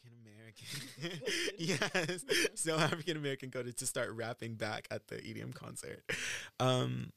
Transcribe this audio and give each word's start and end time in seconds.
African 0.00 0.18
American. 0.24 1.20
yes. 1.58 2.24
So 2.54 2.76
African 2.76 3.16
American 3.16 3.50
coded 3.50 3.76
to 3.78 3.86
start 3.86 4.12
rapping 4.12 4.54
back 4.54 4.86
at 4.90 5.08
the 5.08 5.16
EDM 5.16 5.54
concert. 5.54 6.02
Um, 6.58 7.12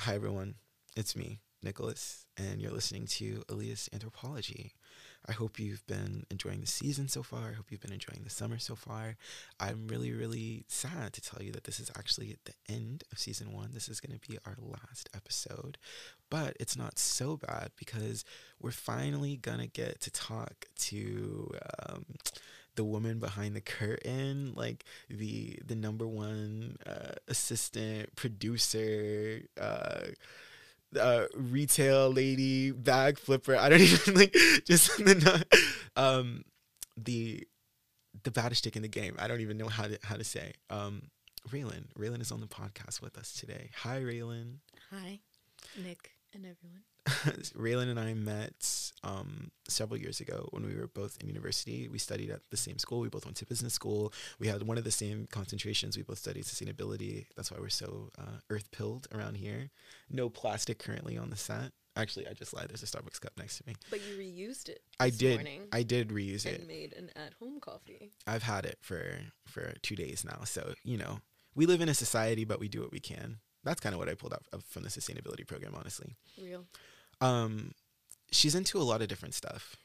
hi 0.00 0.14
everyone, 0.14 0.54
it's 0.96 1.16
me, 1.16 1.40
Nicholas, 1.62 2.26
and 2.36 2.60
you're 2.60 2.72
listening 2.72 3.06
to 3.06 3.42
Elitist 3.48 3.92
Anthropology. 3.92 4.72
I 5.26 5.32
hope 5.32 5.58
you've 5.58 5.86
been 5.86 6.24
enjoying 6.30 6.60
the 6.60 6.66
season 6.66 7.08
so 7.08 7.22
far. 7.22 7.48
I 7.48 7.52
hope 7.54 7.66
you've 7.70 7.80
been 7.80 7.92
enjoying 7.92 8.22
the 8.24 8.30
summer 8.30 8.58
so 8.58 8.74
far. 8.74 9.16
I'm 9.58 9.88
really, 9.88 10.12
really 10.12 10.64
sad 10.68 11.12
to 11.14 11.20
tell 11.22 11.42
you 11.42 11.50
that 11.52 11.64
this 11.64 11.80
is 11.80 11.90
actually 11.96 12.36
the 12.44 12.52
end 12.68 13.04
of 13.10 13.18
season 13.18 13.52
one. 13.52 13.70
This 13.72 13.88
is 13.88 14.00
going 14.00 14.18
to 14.18 14.28
be 14.28 14.38
our 14.44 14.56
last 14.60 15.08
episode, 15.14 15.78
but 16.30 16.56
it's 16.60 16.76
not 16.76 16.98
so 16.98 17.38
bad 17.38 17.70
because 17.76 18.24
we're 18.60 18.70
finally 18.70 19.36
going 19.36 19.60
to 19.60 19.66
get 19.66 20.00
to 20.00 20.10
talk 20.10 20.66
to. 20.78 21.50
Um, 21.88 22.04
the 22.76 22.82
woman 22.82 23.20
behind 23.20 23.54
the 23.54 23.60
curtain, 23.60 24.52
like 24.56 24.84
the 25.08 25.56
the 25.64 25.76
number 25.76 26.08
one 26.08 26.76
uh, 26.84 27.12
assistant 27.28 28.16
producer, 28.16 29.42
uh, 29.60 30.06
uh, 30.98 31.26
retail 31.34 32.10
lady, 32.10 32.70
bag 32.70 33.18
flipper. 33.18 33.56
I 33.56 33.68
don't 33.68 33.80
even 33.82 34.14
like 34.14 34.32
just 34.64 34.96
the 34.98 35.44
um 35.96 36.44
the 36.96 37.46
the 38.22 38.30
baddest 38.30 38.64
chick 38.64 38.76
in 38.76 38.82
the 38.82 38.88
game. 38.88 39.16
I 39.18 39.28
don't 39.28 39.40
even 39.40 39.56
know 39.56 39.68
how 39.68 39.84
to 39.84 39.98
how 40.02 40.16
to 40.16 40.24
say. 40.24 40.52
Um, 40.70 41.10
Raelyn. 41.50 41.86
Raelyn 41.98 42.20
is 42.20 42.32
on 42.32 42.40
the 42.40 42.46
podcast 42.46 43.02
with 43.02 43.18
us 43.18 43.34
today. 43.34 43.70
Hi, 43.76 44.00
Raelyn. 44.00 44.58
Hi, 44.90 45.20
Nick 45.82 46.12
and 46.32 46.44
everyone. 46.44 46.84
Raelyn 47.54 47.90
and 47.90 48.00
I 48.00 48.14
met 48.14 48.92
um, 49.02 49.50
several 49.68 49.98
years 50.00 50.20
ago 50.20 50.48
when 50.52 50.64
we 50.64 50.74
were 50.74 50.86
both 50.86 51.18
in 51.20 51.28
university. 51.28 51.86
We 51.88 51.98
studied 51.98 52.30
at 52.30 52.40
the 52.50 52.56
same 52.56 52.78
school. 52.78 53.00
We 53.00 53.08
both 53.10 53.26
went 53.26 53.36
to 53.38 53.46
business 53.46 53.74
school. 53.74 54.12
We 54.38 54.48
had 54.48 54.62
one 54.62 54.78
of 54.78 54.84
the 54.84 54.90
same 54.90 55.28
concentrations. 55.30 55.96
We 55.96 56.02
both 56.02 56.18
studied 56.18 56.44
sustainability. 56.44 57.26
That's 57.36 57.50
why 57.50 57.58
we're 57.60 57.68
so 57.68 58.10
uh, 58.18 58.38
earth 58.48 58.70
pilled 58.70 59.06
around 59.14 59.36
here. 59.36 59.70
No 60.10 60.30
plastic 60.30 60.78
currently 60.78 61.18
on 61.18 61.28
the 61.28 61.36
set. 61.36 61.72
Actually, 61.96 62.26
I 62.26 62.32
just 62.32 62.54
lied. 62.54 62.68
There's 62.70 62.82
a 62.82 62.86
Starbucks 62.86 63.20
cup 63.20 63.32
next 63.38 63.58
to 63.58 63.64
me. 63.66 63.74
But 63.90 64.00
you 64.00 64.16
reused 64.16 64.68
it. 64.68 64.80
I 64.98 65.10
did. 65.10 65.36
morning 65.36 65.68
I 65.72 65.82
did 65.82 66.08
reuse 66.08 66.44
and 66.46 66.56
it. 66.56 66.66
made 66.66 66.94
an 66.94 67.10
at-home 67.14 67.60
coffee. 67.60 68.12
I've 68.26 68.42
had 68.42 68.64
it 68.64 68.78
for 68.80 69.16
for 69.46 69.74
two 69.82 69.94
days 69.94 70.24
now. 70.24 70.44
So 70.44 70.74
you 70.82 70.96
know, 70.96 71.20
we 71.54 71.66
live 71.66 71.80
in 71.80 71.88
a 71.88 71.94
society, 71.94 72.44
but 72.44 72.58
we 72.58 72.68
do 72.68 72.80
what 72.80 72.90
we 72.90 72.98
can. 72.98 73.38
That's 73.62 73.80
kind 73.80 73.94
of 73.94 73.98
what 73.98 74.08
I 74.08 74.14
pulled 74.14 74.34
out 74.34 74.44
from 74.68 74.82
the 74.82 74.88
sustainability 74.88 75.46
program, 75.46 75.74
honestly. 75.74 76.16
Real. 76.42 76.64
Um, 77.20 77.72
she's 78.30 78.54
into 78.54 78.78
a 78.78 78.82
lot 78.84 79.02
of 79.02 79.08
different 79.08 79.34
stuff. 79.34 79.76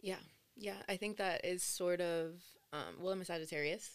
Yeah, 0.00 0.16
yeah. 0.56 0.76
I 0.88 0.96
think 0.96 1.16
that 1.18 1.44
is 1.44 1.62
sort 1.62 2.00
of. 2.00 2.34
Um, 2.72 2.96
well, 3.00 3.12
I'm 3.12 3.20
a 3.20 3.24
Sagittarius 3.24 3.90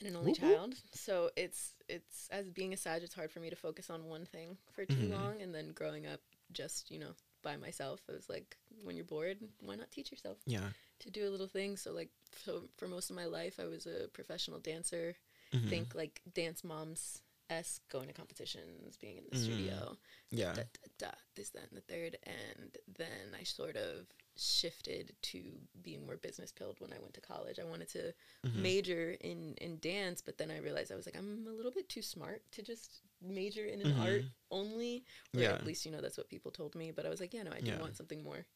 and 0.00 0.08
an 0.08 0.16
only 0.16 0.30
whoop. 0.30 0.38
child, 0.40 0.74
so 0.94 1.30
it's 1.36 1.74
it's 1.88 2.28
as 2.30 2.48
being 2.48 2.72
a 2.72 2.76
Sag, 2.76 3.02
it's 3.02 3.14
hard 3.14 3.30
for 3.30 3.40
me 3.40 3.50
to 3.50 3.56
focus 3.56 3.90
on 3.90 4.06
one 4.06 4.24
thing 4.24 4.56
for 4.72 4.84
too 4.86 4.94
Mhm. 4.94 5.10
long. 5.10 5.42
And 5.42 5.54
then 5.54 5.72
growing 5.72 6.06
up, 6.06 6.20
just 6.52 6.90
you 6.90 6.98
know, 6.98 7.14
by 7.42 7.56
myself, 7.56 8.00
it 8.08 8.12
was 8.12 8.28
like 8.28 8.56
when 8.82 8.96
you're 8.96 9.04
bored, 9.04 9.38
why 9.60 9.74
not 9.76 9.90
teach 9.90 10.10
yourself 10.10 10.38
Yeah. 10.46 10.70
to 11.00 11.10
do 11.10 11.28
a 11.28 11.30
little 11.30 11.48
thing? 11.48 11.76
So 11.76 11.92
like, 11.92 12.10
so 12.44 12.68
for 12.78 12.88
most 12.88 13.10
of 13.10 13.16
my 13.16 13.26
life, 13.26 13.60
I 13.60 13.64
was 13.66 13.86
a 13.86 14.08
professional 14.08 14.58
dancer. 14.60 15.16
Mhm. 15.52 15.68
Think 15.68 15.94
like 15.94 16.20
dance 16.32 16.64
moms 16.64 17.20
s 17.50 17.80
going 17.88 18.08
to 18.08 18.14
competitions, 18.14 18.96
being 18.96 19.16
in 19.18 19.24
the 19.30 19.36
Mm. 19.36 19.42
studio. 19.44 19.96
Yeah. 20.30 20.52
da, 20.54 20.62
da, 20.62 20.88
da, 20.98 21.10
this, 21.34 21.50
that, 21.50 21.68
and 21.70 21.76
the 21.76 21.80
third. 21.92 22.18
And 22.24 22.76
then 22.96 23.34
I 23.38 23.42
sort 23.44 23.76
of 23.76 24.06
shifted 24.36 25.16
to 25.22 25.42
being 25.82 26.04
more 26.06 26.16
business 26.16 26.52
pilled 26.52 26.80
when 26.80 26.92
I 26.92 26.98
went 26.98 27.14
to 27.14 27.20
college. 27.20 27.58
I 27.58 27.64
wanted 27.64 27.88
to 27.90 28.14
Mhm. 28.44 28.54
major 28.62 29.10
in, 29.20 29.54
in 29.54 29.78
dance, 29.80 30.20
but 30.22 30.38
then 30.38 30.50
I 30.50 30.58
realized 30.58 30.92
I 30.92 30.96
was 30.96 31.06
like, 31.06 31.16
I'm 31.16 31.46
a 31.46 31.50
little 31.52 31.72
bit 31.72 31.88
too 31.88 32.02
smart 32.02 32.42
to 32.52 32.62
just 32.62 33.00
major 33.20 33.64
in 33.64 33.80
an 33.80 33.92
Mhm. 33.94 34.00
art 34.00 34.24
only. 34.50 35.04
Or 35.34 35.40
Yeah. 35.40 35.54
at 35.54 35.64
least, 35.64 35.84
you 35.86 35.90
know, 35.92 36.00
that's 36.00 36.16
what 36.18 36.28
people 36.28 36.50
told 36.50 36.74
me. 36.74 36.90
But 36.92 37.06
I 37.06 37.08
was 37.08 37.20
like, 37.20 37.34
yeah, 37.34 37.42
no, 37.42 37.52
I 37.52 37.60
do 37.60 37.70
Yeah. 37.72 37.80
want 37.80 37.96
something 37.96 38.22
more 38.22 38.46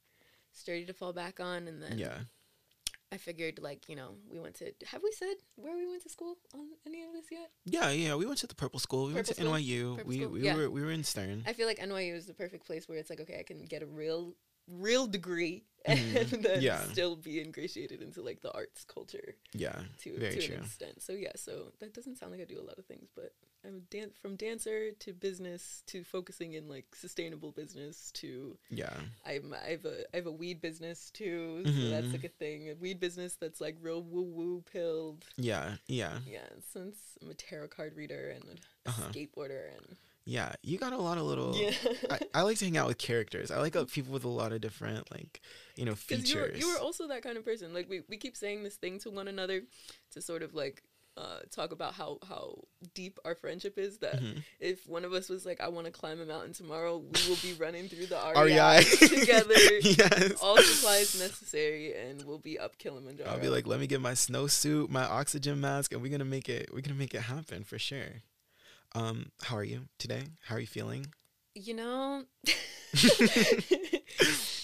sturdy 0.53 0.85
to 0.87 0.93
fall 0.93 1.13
back 1.13 1.41
on. 1.41 1.67
And 1.67 1.83
then 1.83 1.99
Yeah. 1.99 2.25
I 3.13 3.19
figured, 3.19 3.59
like, 3.61 3.89
you 3.91 3.97
know, 3.97 4.15
we 4.31 4.41
went 4.41 4.55
to, 4.57 4.73
have 4.87 5.03
we 5.03 5.13
said 5.13 5.35
where 5.57 5.77
we 5.77 5.87
went 5.87 6.03
to 6.05 6.09
school 6.09 6.37
on 6.55 6.67
any 6.87 7.03
of 7.03 7.13
this 7.13 7.27
yet? 7.31 7.51
Yeah, 7.67 7.91
yeah. 7.91 8.15
We 8.15 8.25
went 8.25 8.39
to 8.39 8.47
the 8.47 8.55
Purple 8.55 8.81
School. 8.81 9.07
We 9.09 9.15
went 9.15 9.27
to? 9.27 9.35
NYU. 9.35 9.97
Purple 9.97 10.09
we 10.09 10.17
School? 10.21 10.29
we 10.31 10.41
Yeah. 10.43 10.57
were 10.57 10.71
we 10.71 10.81
were 10.83 10.91
in 10.91 11.05
Stern. 11.05 11.45
I 11.47 11.53
feel 11.53 11.67
like 11.67 11.79
NYU 11.79 12.15
is 12.15 12.27
the 12.27 12.33
perfect 12.35 12.65
place 12.67 12.89
where 12.89 12.97
it's 12.99 13.11
like, 13.11 13.21
okay, 13.21 13.39
I 13.39 13.43
can 13.43 13.65
get 13.67 13.83
a 13.83 13.87
real, 13.87 14.35
real 14.67 15.07
degree 15.07 15.65
Mhm. 15.87 16.33
and 16.33 16.45
then 16.45 16.63
Yeah. 16.63 16.85
still 16.93 17.17
be 17.17 17.41
ingratiated 17.41 18.01
into 18.01 18.23
like 18.23 18.41
the 18.41 18.53
arts 18.53 18.85
culture 18.85 19.35
yeah. 19.53 19.79
to, 20.03 20.19
Very 20.19 20.37
to 20.37 20.47
true. 20.47 20.57
an 20.57 20.63
extent. 20.65 21.03
So 21.03 21.13
yeah, 21.13 21.33
so 21.37 21.73
that 21.81 21.93
doesn't 21.93 22.17
sound 22.17 22.33
like 22.33 22.41
I 22.41 22.45
do 22.45 22.61
a 22.61 22.65
lot 22.71 22.79
of 22.79 22.87
things, 22.87 23.11
but 23.15 23.33
I'm 23.65 23.83
dan- 23.91 24.11
from 24.21 24.35
dancer 24.37 24.91
to 24.91 25.13
business 25.13 25.83
to 25.87 26.03
focusing 26.03 26.55
in 26.55 26.69
like 26.69 26.87
sustainable 26.95 27.53
business 27.53 28.11
to 28.15 28.59
Yeah. 28.71 28.93
I'm 29.25 29.55
I 29.55 29.71
have 29.71 29.85
a 29.85 30.03
I 30.13 30.17
have 30.17 30.27
a 30.27 30.33
weed 30.33 30.61
business 30.61 31.11
too, 31.11 31.63
so 31.65 31.91
that's 31.91 32.11
like 32.13 32.25
a 32.25 32.29
thing. 32.29 32.71
A 32.71 32.75
weed 32.75 32.99
business 32.99 33.37
that's 33.41 33.61
like 33.61 33.77
real 33.81 34.03
woo 34.03 34.23
woo 34.25 34.65
pilled. 34.73 35.25
Yeah. 35.37 35.77
Yeah. 35.87 36.19
Yeah, 36.27 36.49
since 36.73 36.97
I'm 37.23 37.31
a 37.31 37.35
tarot 37.35 37.69
card 37.69 37.95
reader 37.97 38.31
and 38.35 38.45
a 38.85 38.89
Uh-huh. 38.89 39.11
skateboarder 39.13 39.69
and 39.77 39.97
Yeah. 40.25 40.53
You 40.63 40.79
got 40.79 40.93
a 40.93 40.99
lot 40.99 41.19
of 41.19 41.25
little. 41.25 41.55
yeah. 41.57 41.73
I, 42.11 42.19
I 42.35 42.43
like 42.43 42.59
to 42.59 42.65
hang 42.65 42.77
out 42.77 42.89
with 42.89 42.99
characters. 42.99 43.51
I 43.53 43.59
like 43.61 43.77
uh, 43.77 43.85
people 43.85 44.13
with 44.13 44.25
a 44.25 44.29
lot 44.29 44.53
of 44.53 44.61
different 44.61 45.09
like 45.13 45.41
you 45.77 45.85
know 45.85 45.95
Because 45.95 46.29
you 46.33 46.41
were, 46.41 46.47
features. 46.47 46.61
you 46.61 46.69
were 46.73 46.81
also 46.81 47.07
that 47.09 47.23
kind 47.23 47.37
of 47.39 47.45
person. 47.45 47.73
Like 47.73 47.89
we, 47.89 48.03
we 48.09 48.17
keep 48.17 48.37
saying 48.37 48.65
this 48.65 48.75
thing 48.77 48.99
to 49.01 49.11
one 49.11 49.29
another 49.29 49.63
to 50.13 50.21
sort 50.21 50.43
of 50.43 50.53
like 50.53 50.83
uh, 51.17 51.41
talk 51.51 51.73
about 51.73 51.93
how, 51.95 52.19
how 52.27 52.55
deep 52.95 53.19
our 53.25 53.35
friendship 53.35 53.77
is. 53.79 53.99
That 53.99 54.21
Mhm. 54.21 54.43
if 54.61 54.87
one 54.87 55.05
of 55.05 55.13
us 55.13 55.29
was 55.29 55.45
like, 55.45 55.61
I 55.61 55.69
want 55.69 55.87
to 55.87 55.93
climb 55.93 56.21
a 56.21 56.25
mountain 56.27 56.53
tomorrow, 56.55 56.99
we 56.99 57.29
will 57.29 57.37
be 57.43 57.53
running 57.55 57.89
through 57.89 58.07
the 58.07 58.17
REI 58.37 58.79
REI 58.79 58.85
together. 59.21 59.55
yes. 59.81 60.41
All 60.43 60.57
supplies 60.59 61.19
necessary, 61.19 61.95
and 61.95 62.25
we'll 62.25 62.39
be 62.39 62.59
up 62.59 62.79
Kilimanjaro. 62.79 63.31
I'll 63.31 63.39
be 63.39 63.49
like, 63.51 63.67
let 63.67 63.79
me 63.81 63.87
get 63.87 64.01
my 64.01 64.13
snowsuit, 64.13 64.89
my 64.89 65.05
oxygen 65.05 65.61
mask, 65.61 65.93
and 65.93 66.01
we're 66.03 66.11
gonna 66.13 66.25
make 66.25 66.49
it. 66.49 66.71
We're 66.73 66.81
gonna 66.81 66.95
make 66.99 67.15
it 67.15 67.23
happen 67.23 67.65
for 67.65 67.79
sure. 67.79 68.23
Um, 68.95 69.33
how 69.43 69.57
are 69.57 69.65
you 69.65 69.89
today? 69.99 70.25
How 70.47 70.57
are 70.57 70.61
you 70.61 70.67
feeling? 70.67 71.13
you 71.55 71.75
know, 71.75 72.25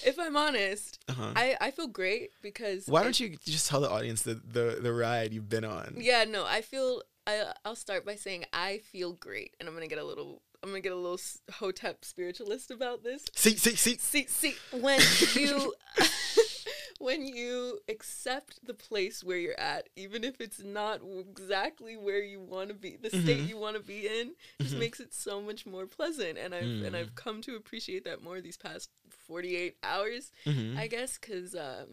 if 0.04 0.18
I'm 0.18 0.36
honest, 0.36 0.98
Uh-huh. 1.08 1.32
I, 1.36 1.56
I 1.60 1.70
feel 1.70 1.86
great 1.88 2.30
because 2.42 2.86
Why 2.86 3.02
don't 3.02 3.18
you 3.18 3.36
just 3.44 3.68
tell 3.68 3.80
the 3.80 3.90
audience 3.90 4.22
the 4.22 4.34
the, 4.34 4.78
the 4.80 4.92
ride 4.92 5.32
you've 5.32 5.48
been 5.48 5.64
on? 5.64 5.94
Yeah, 5.98 6.24
no, 6.24 6.44
I 6.46 6.62
feel 6.62 7.02
I 7.26 7.52
I'll 7.64 7.76
start 7.76 8.04
by 8.06 8.14
saying 8.16 8.44
I 8.52 8.78
feel 8.78 9.12
great, 9.12 9.54
and 9.58 9.68
I'm 9.68 9.74
gonna 9.74 9.86
get 9.88 9.98
a 9.98 10.04
little 10.04 10.42
I'm 10.62 10.70
gonna 10.70 10.80
get 10.80 10.92
a 10.92 10.96
little 10.96 11.20
hotep 11.52 12.04
spiritualist 12.04 12.70
about 12.70 13.04
this. 13.04 13.24
See, 13.34 13.56
see, 13.56 13.76
see. 13.76 13.96
See, 13.98 14.26
see, 14.26 14.56
when 14.72 15.00
you 15.36 15.74
when 16.98 17.24
you 17.26 17.78
accept 17.88 18.58
the 18.66 18.74
place 18.74 19.22
where 19.22 19.36
you're 19.38 19.58
at, 19.58 19.88
even 19.94 20.24
if 20.24 20.40
it's 20.40 20.60
not 20.64 21.00
exactly 21.30 21.96
where 21.96 22.22
you 22.22 22.40
want 22.40 22.68
to 22.70 22.74
be, 22.74 22.96
the 23.00 23.08
state 23.10 23.42
Mhm. 23.42 23.48
you 23.48 23.56
want 23.56 23.76
to 23.76 23.82
be 23.82 24.08
in, 24.08 24.34
just 24.60 24.74
Mhm. 24.74 24.78
makes 24.80 24.98
it 24.98 25.14
so 25.14 25.40
much 25.40 25.64
more 25.64 25.86
pleasant. 25.86 26.36
And 26.38 26.52
I've 26.54 26.64
and 26.64 26.94
Mm. 26.94 26.94
I've 26.96 27.14
come 27.14 27.40
to 27.42 27.54
appreciate 27.54 28.04
that 28.04 28.20
more 28.22 28.40
these 28.40 28.56
past 28.56 28.90
48 29.28 29.76
hours. 29.84 30.32
Mhm. 30.44 30.76
I 30.76 30.86
guess 30.88 31.18
because 31.18 31.54
um, 31.54 31.86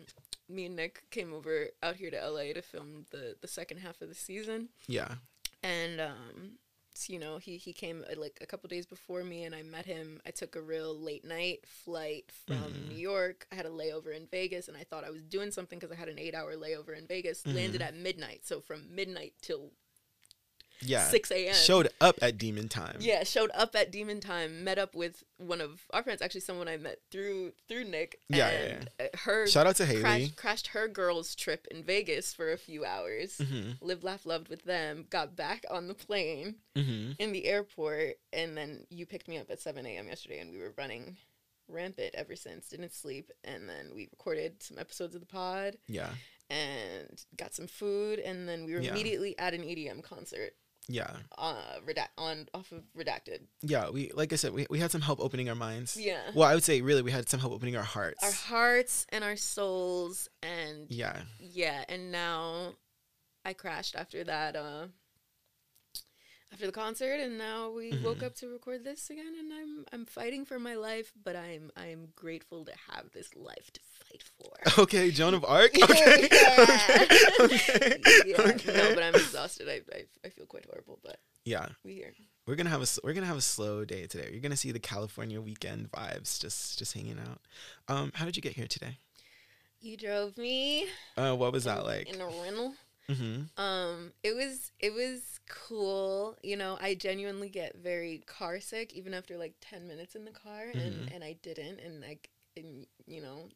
me 0.50 0.66
and 0.66 0.76
Nick 0.76 1.04
came 1.12 1.34
over 1.34 1.68
out 1.84 1.96
here 1.98 2.10
to 2.12 2.18
LA 2.30 2.54
to 2.54 2.62
film 2.62 3.06
the 3.12 3.36
the 3.42 3.48
second 3.48 3.78
half 3.78 4.02
of 4.02 4.08
the 4.10 4.16
season, 4.16 4.70
yeah. 4.88 5.16
and 5.62 6.00
um, 6.02 6.58
so, 6.94 7.12
you 7.12 7.20
know 7.20 7.38
he 7.40 7.58
he 7.58 7.74
came 7.74 8.06
uh, 8.10 8.20
like 8.20 8.38
a 8.42 8.46
couple 8.46 8.68
days 8.70 8.86
before 8.86 9.24
me, 9.24 9.44
and 9.44 9.54
I 9.54 9.64
met 9.64 9.86
him. 9.86 10.22
I 10.26 10.32
took 10.32 10.56
a 10.56 10.62
real 10.62 10.98
late 10.98 11.26
night 11.26 11.66
flight 11.66 12.32
from 12.46 12.72
Mhm. 12.74 12.90
New 12.90 12.98
York. 12.98 13.48
I 13.52 13.56
had 13.56 13.66
a 13.66 13.70
layover 13.70 14.16
in 14.16 14.28
Vegas, 14.28 14.68
and 14.70 14.78
I 14.78 14.84
thought 14.84 15.04
I 15.04 15.10
was 15.12 15.24
doing 15.24 15.52
something 15.52 15.78
because 15.78 15.92
I 15.92 16.00
had 16.00 16.10
an 16.10 16.20
eight 16.20 16.34
hour 16.36 16.56
layover 16.56 16.98
in 16.98 17.06
Vegas. 17.06 17.44
Mhm. 17.44 17.54
Landed 17.56 17.82
at 17.82 17.96
midnight, 17.96 18.46
so 18.46 18.62
from 18.62 18.96
midnight 18.96 19.34
till 19.42 19.72
Yeah. 20.82 21.04
six 21.08 21.32
a.m. 21.32 21.54
Showed 21.54 21.90
up 22.02 22.18
at 22.22 22.38
Demon 22.38 22.68
Time. 22.70 22.98
Yeah, 23.00 23.24
showed 23.24 23.50
up 23.54 23.76
at 23.76 23.92
Demon 23.92 24.20
Time, 24.20 24.64
met 24.64 24.78
up 24.78 24.94
with 24.96 25.24
one 25.38 25.62
of 25.62 25.82
our 25.94 26.04
friends, 26.04 26.22
actually 26.22 26.42
someone 26.42 26.68
I 26.68 26.78
met 26.78 27.00
through 27.12 27.54
through 27.68 27.86
Nick. 27.86 28.20
Yeah, 28.30 28.50
yeah, 28.52 28.58
and 28.76 28.90
uh, 29.00 29.18
her 29.20 29.48
Shout 29.48 29.68
out 29.68 29.76
to 29.78 29.86
Haley. 29.86 30.02
crashed, 30.02 30.36
crashed 30.36 30.68
her 30.68 30.88
girls' 30.88 31.36
trip 31.36 31.68
in 31.72 31.84
Vegas 31.84 32.34
for 32.34 32.52
a 32.52 32.58
few 32.58 32.86
hours. 32.86 33.38
hmm 33.38 33.72
Lived, 33.82 34.04
laughed, 34.04 34.26
loved 34.26 34.50
with 34.50 34.64
them. 34.64 35.06
Got 35.10 35.36
back 35.36 35.66
on 35.70 35.88
the 35.88 35.94
plane 35.96 36.56
hmm 36.76 37.12
in 37.20 37.32
the 37.32 37.46
airport, 37.46 38.16
and 38.34 38.58
then 38.58 38.86
you 38.90 39.06
picked 39.06 39.28
me 39.28 39.38
up 39.38 39.50
at 39.50 39.60
seven 39.62 39.86
a.m. 39.86 40.08
yesterday, 40.08 40.40
and 40.40 40.52
we 40.52 40.60
were 40.60 40.74
running 40.78 41.16
rampant 41.68 42.14
ever 42.14 42.36
since. 42.36 42.68
Didn't 42.70 42.94
sleep, 42.94 43.32
and 43.44 43.68
then 43.68 43.92
we 43.96 44.08
recorded 44.12 44.62
some 44.62 44.78
episodes 44.78 45.16
of 45.16 45.22
the 45.22 45.26
pod 45.28 45.78
Yeah. 45.88 46.12
and 46.50 47.24
got 47.38 47.54
some 47.56 47.68
food, 47.68 48.20
and 48.20 48.48
then 48.48 48.66
we 48.66 48.74
were 48.74 48.82
Yeah. 48.82 48.92
immediately 48.92 49.38
at 49.40 49.54
an 49.54 49.64
EDM 49.64 50.02
concert. 50.04 50.54
Yeah. 50.88 51.12
uh 51.38 51.80
redact 51.88 52.10
on 52.18 52.48
off 52.54 52.72
of 52.72 52.84
redacted 52.98 53.40
Yeah. 53.62 53.90
We 53.90 54.12
like 54.14 54.32
I 54.34 54.36
said, 54.36 54.54
we, 54.54 54.68
we 54.70 54.80
had 54.80 54.92
some 54.92 55.02
help 55.02 55.20
opening 55.20 55.50
our 55.50 55.56
minds. 55.56 55.98
yeah 55.98 56.32
Well, 56.36 56.48
I 56.48 56.54
would 56.54 56.64
say 56.64 56.82
really 56.82 57.02
we 57.02 57.12
had 57.12 57.28
some 57.30 57.40
help 57.40 57.54
opening 57.54 57.76
our 57.76 57.84
hearts. 57.84 58.24
our 58.24 58.32
hearts 58.32 59.06
and 59.10 59.24
our 59.24 59.36
souls 59.36 60.30
and 60.44 60.86
yeah. 60.92 61.22
yeah 61.40 61.84
and 61.90 62.12
now 62.12 62.74
i 63.44 63.54
crashed 63.54 63.96
after 63.96 64.24
that 64.24 64.56
uh 64.56 64.88
after 66.54 66.66
the 66.66 66.72
concert 66.72 67.20
and 67.20 67.38
now 67.38 67.70
we 67.70 67.92
woke 68.04 68.20
Mhm. 68.20 68.24
up 68.24 68.36
to 68.36 68.48
record 68.48 68.84
this 68.84 69.10
again 69.10 69.34
and 69.40 69.52
i'm 69.52 69.86
i'm 69.92 70.06
fighting 70.06 70.46
for 70.46 70.58
my 70.60 70.76
life 70.76 71.12
but 71.22 71.36
i'm 71.36 71.72
i'm 71.76 72.10
grateful 72.16 72.64
to 72.66 72.72
have 72.92 73.12
this 73.14 73.36
life 73.36 73.72
to 73.74 73.82
fight 73.82 74.24
for 74.24 74.82
Okay, 74.84 75.12
Joan 75.12 75.34
of 75.34 75.44
Arc. 75.46 75.72
Okay. 75.82 76.30
Yeah. 76.32 76.56
okay. 76.60 77.18
Okay. 77.42 78.00
yeah 78.26 78.42
okay. 78.42 78.74
no 78.78 78.94
but 78.96 79.04
i'm 79.04 79.16
exhausted 79.16 79.68
I, 79.70 79.82
I 79.94 80.06
i 80.26 80.30
feel 80.30 80.46
quite 80.46 80.66
horrible 80.66 81.00
but 81.04 81.20
yeah. 81.44 81.68
we 81.84 81.94
here 81.96 82.14
We're 82.48 82.56
gonna 82.56 82.70
have 82.72 82.82
a 82.82 82.88
we're 83.04 83.14
gonna 83.14 83.28
have 83.28 83.38
a 83.38 83.42
slow 83.42 83.86
day 83.86 84.08
today. 84.08 84.30
You're 84.32 84.42
gonna 84.42 84.58
see 84.58 84.72
the 84.72 84.80
California 84.80 85.40
weekend 85.42 85.92
vibes 85.92 86.40
just 86.40 86.78
just 86.80 86.94
hanging 86.94 87.20
out. 87.20 87.40
Um, 87.88 88.12
how 88.16 88.26
did 88.26 88.36
you 88.36 88.42
get 88.42 88.54
here 88.54 88.68
today? 88.68 88.98
you 89.82 89.96
drove 89.98 90.36
me 90.40 90.88
Uh, 91.18 91.36
what 91.36 91.52
was 91.54 91.66
that 91.66 91.84
like? 91.86 92.10
in 92.12 92.20
a 92.22 92.26
rental 92.26 92.74
Mm-hmm. 93.10 93.44
Um, 93.58 94.12
it 94.24 94.36
was 94.36 94.72
it 94.80 94.94
was 94.94 95.40
cool. 95.50 96.38
You 96.44 96.58
know, 96.58 96.78
I 96.82 96.96
genuinely 96.96 97.50
get 97.50 97.78
very 97.78 98.20
car 98.26 98.60
sick 98.60 98.94
even 98.94 99.14
after 99.14 99.38
like 99.38 99.54
ten 99.62 99.88
minutes 99.88 100.16
in 100.16 100.26
the 100.26 100.32
car, 100.32 100.64
and 100.64 101.08
Mhm. 101.08 101.14
and 101.14 101.24
I 101.24 101.34
didn't, 101.42 101.80
and 101.80 102.02
like, 102.02 102.30
and 102.58 102.86
you 103.08 103.22
know, 103.22 103.50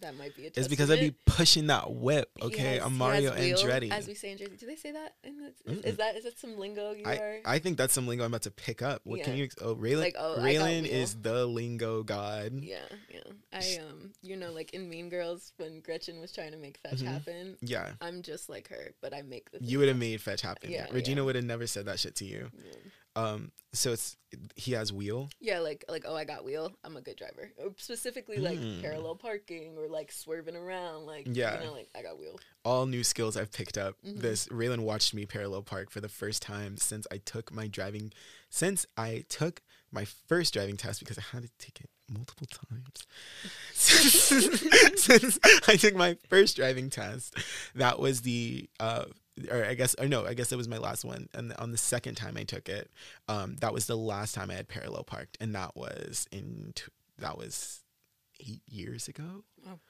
that 0.00 0.16
might 0.16 0.36
be 0.36 0.46
a. 0.46 0.50
It's 0.54 0.68
because 0.68 0.90
I'd 0.90 1.00
be 1.00 1.14
pushing 1.24 1.68
that 1.68 1.90
whip. 1.92 2.30
Okay, 2.42 2.78
I'm 2.78 2.96
Mario 2.96 3.34
wheel, 3.34 3.56
Andretti. 3.56 3.90
As 3.90 4.06
we 4.06 4.14
say 4.14 4.32
in 4.32 4.38
Jersey, 4.38 4.56
do 4.58 4.66
they 4.66 4.76
say 4.76 4.92
that? 4.92 5.14
In 5.24 5.38
the, 5.38 5.46
is, 5.46 5.78
Mm-mm. 5.78 5.86
is 5.86 5.96
that 5.96 6.16
is 6.16 6.24
that 6.24 6.38
some 6.38 6.58
lingo 6.58 6.92
you 6.92 7.04
I, 7.06 7.16
are? 7.16 7.38
I 7.44 7.58
think 7.58 7.78
that's 7.78 7.92
some 7.94 8.06
lingo 8.06 8.24
I'm 8.24 8.30
about 8.30 8.42
to 8.42 8.50
pick 8.50 8.82
up. 8.82 9.00
What 9.04 9.22
can 9.22 9.36
you? 9.36 9.48
Oh, 9.60 9.74
Raelyn. 9.74 10.00
Like, 10.00 10.16
oh, 10.18 10.36
Raelyn 10.38 10.86
is 10.86 11.14
the 11.20 11.46
lingo 11.46 12.02
god. 12.02 12.52
yeah, 12.62 12.78
yeah. 13.12 13.20
I 13.52 13.78
um, 13.88 14.12
you 14.22 14.36
know, 14.36 14.52
like 14.52 14.72
in 14.74 14.88
Mean 14.88 15.08
Girls 15.08 15.52
when 15.56 15.80
Gretchen 15.80 16.20
was 16.20 16.32
trying 16.32 16.52
to 16.52 16.58
make 16.58 16.78
fetch 16.78 17.00
Mhm. 17.00 17.06
happen. 17.06 17.56
Yeah, 17.60 17.92
I'm 18.00 18.22
just 18.22 18.48
like 18.48 18.68
her, 18.68 18.92
but 19.00 19.14
I 19.14 19.22
make 19.22 19.50
the. 19.50 19.58
you 19.62 19.78
would 19.78 19.88
have 19.88 19.96
made 19.96 20.20
fetch 20.20 20.42
happen. 20.42 20.70
Yeah, 20.70 20.86
Regina 20.92 21.20
yeah. 21.20 21.24
would 21.26 21.34
have 21.36 21.44
never 21.44 21.66
said 21.66 21.86
that 21.86 21.98
shit 21.98 22.16
to 22.16 22.24
you. 22.24 22.50
Yeah. 22.54 22.72
Um, 23.16 23.50
so 23.72 23.92
it's 23.92 24.18
he 24.56 24.72
has 24.72 24.92
wheel. 24.92 25.30
Yeah, 25.40 25.60
like 25.60 25.84
like 25.88 26.04
oh, 26.06 26.14
I 26.14 26.24
got 26.24 26.44
wheel. 26.44 26.72
I'm 26.84 26.96
a 26.96 27.00
good 27.00 27.16
driver. 27.16 27.50
Or 27.56 27.72
specifically 27.78 28.36
like 28.38 28.58
Mm. 28.58 28.82
parallel 28.82 29.14
parking 29.16 29.76
or 29.78 29.85
like 29.88 30.10
swerving 30.12 30.56
around. 30.56 31.06
Like 31.06 31.26
Yeah. 31.30 31.60
you 31.60 31.66
know, 31.66 31.72
like 31.72 31.88
I 31.94 32.02
got 32.02 32.18
wheel. 32.18 32.38
all 32.64 32.86
new 32.86 33.04
skills 33.04 33.36
I've 33.36 33.52
picked 33.52 33.78
up. 33.78 33.96
Mhm. 34.06 34.20
This 34.20 34.46
Raelyn 34.48 34.80
watched 34.80 35.14
me 35.14 35.26
parallel 35.26 35.62
park 35.62 35.90
for 35.90 36.00
the 36.00 36.08
first 36.08 36.42
time 36.42 36.76
since 36.76 37.06
I 37.10 37.18
took 37.18 37.52
my 37.52 37.66
driving 37.68 38.12
since 38.50 38.86
I 38.96 39.24
took 39.28 39.62
my 39.92 40.04
first 40.04 40.52
driving 40.54 40.76
test 40.76 41.00
because 41.00 41.18
I 41.18 41.22
had 41.32 41.42
to 41.42 41.50
take 41.58 41.80
it 41.80 41.88
multiple 42.08 42.46
times. 42.46 43.06
since, 43.72 44.60
since 45.02 45.38
I 45.68 45.76
took 45.76 45.94
my 45.94 46.16
first 46.28 46.56
driving 46.56 46.90
test, 46.90 47.34
that 47.74 47.98
was 47.98 48.22
the 48.22 48.68
uh 48.80 49.06
or 49.50 49.64
I 49.64 49.74
guess 49.74 49.94
or 49.98 50.08
no, 50.08 50.24
I 50.26 50.34
guess 50.34 50.50
it 50.52 50.56
was 50.56 50.68
my 50.68 50.78
last 50.78 51.04
one. 51.04 51.28
And 51.34 51.52
on 51.54 51.70
the 51.72 51.78
second 51.78 52.14
time 52.16 52.36
I 52.36 52.44
took 52.44 52.68
it, 52.68 52.90
um, 53.28 53.56
that 53.60 53.72
was 53.74 53.86
the 53.86 53.96
last 53.96 54.34
time 54.34 54.50
I 54.50 54.54
had 54.54 54.66
parallel 54.68 55.04
parked, 55.04 55.36
and 55.40 55.54
that 55.54 55.76
was 55.76 56.26
in 56.32 56.72
t- 56.74 56.84
that 57.18 57.36
was 57.36 57.80
eight 58.40 58.62
years 58.66 59.08
ago. 59.08 59.44
Wow. 59.64 59.80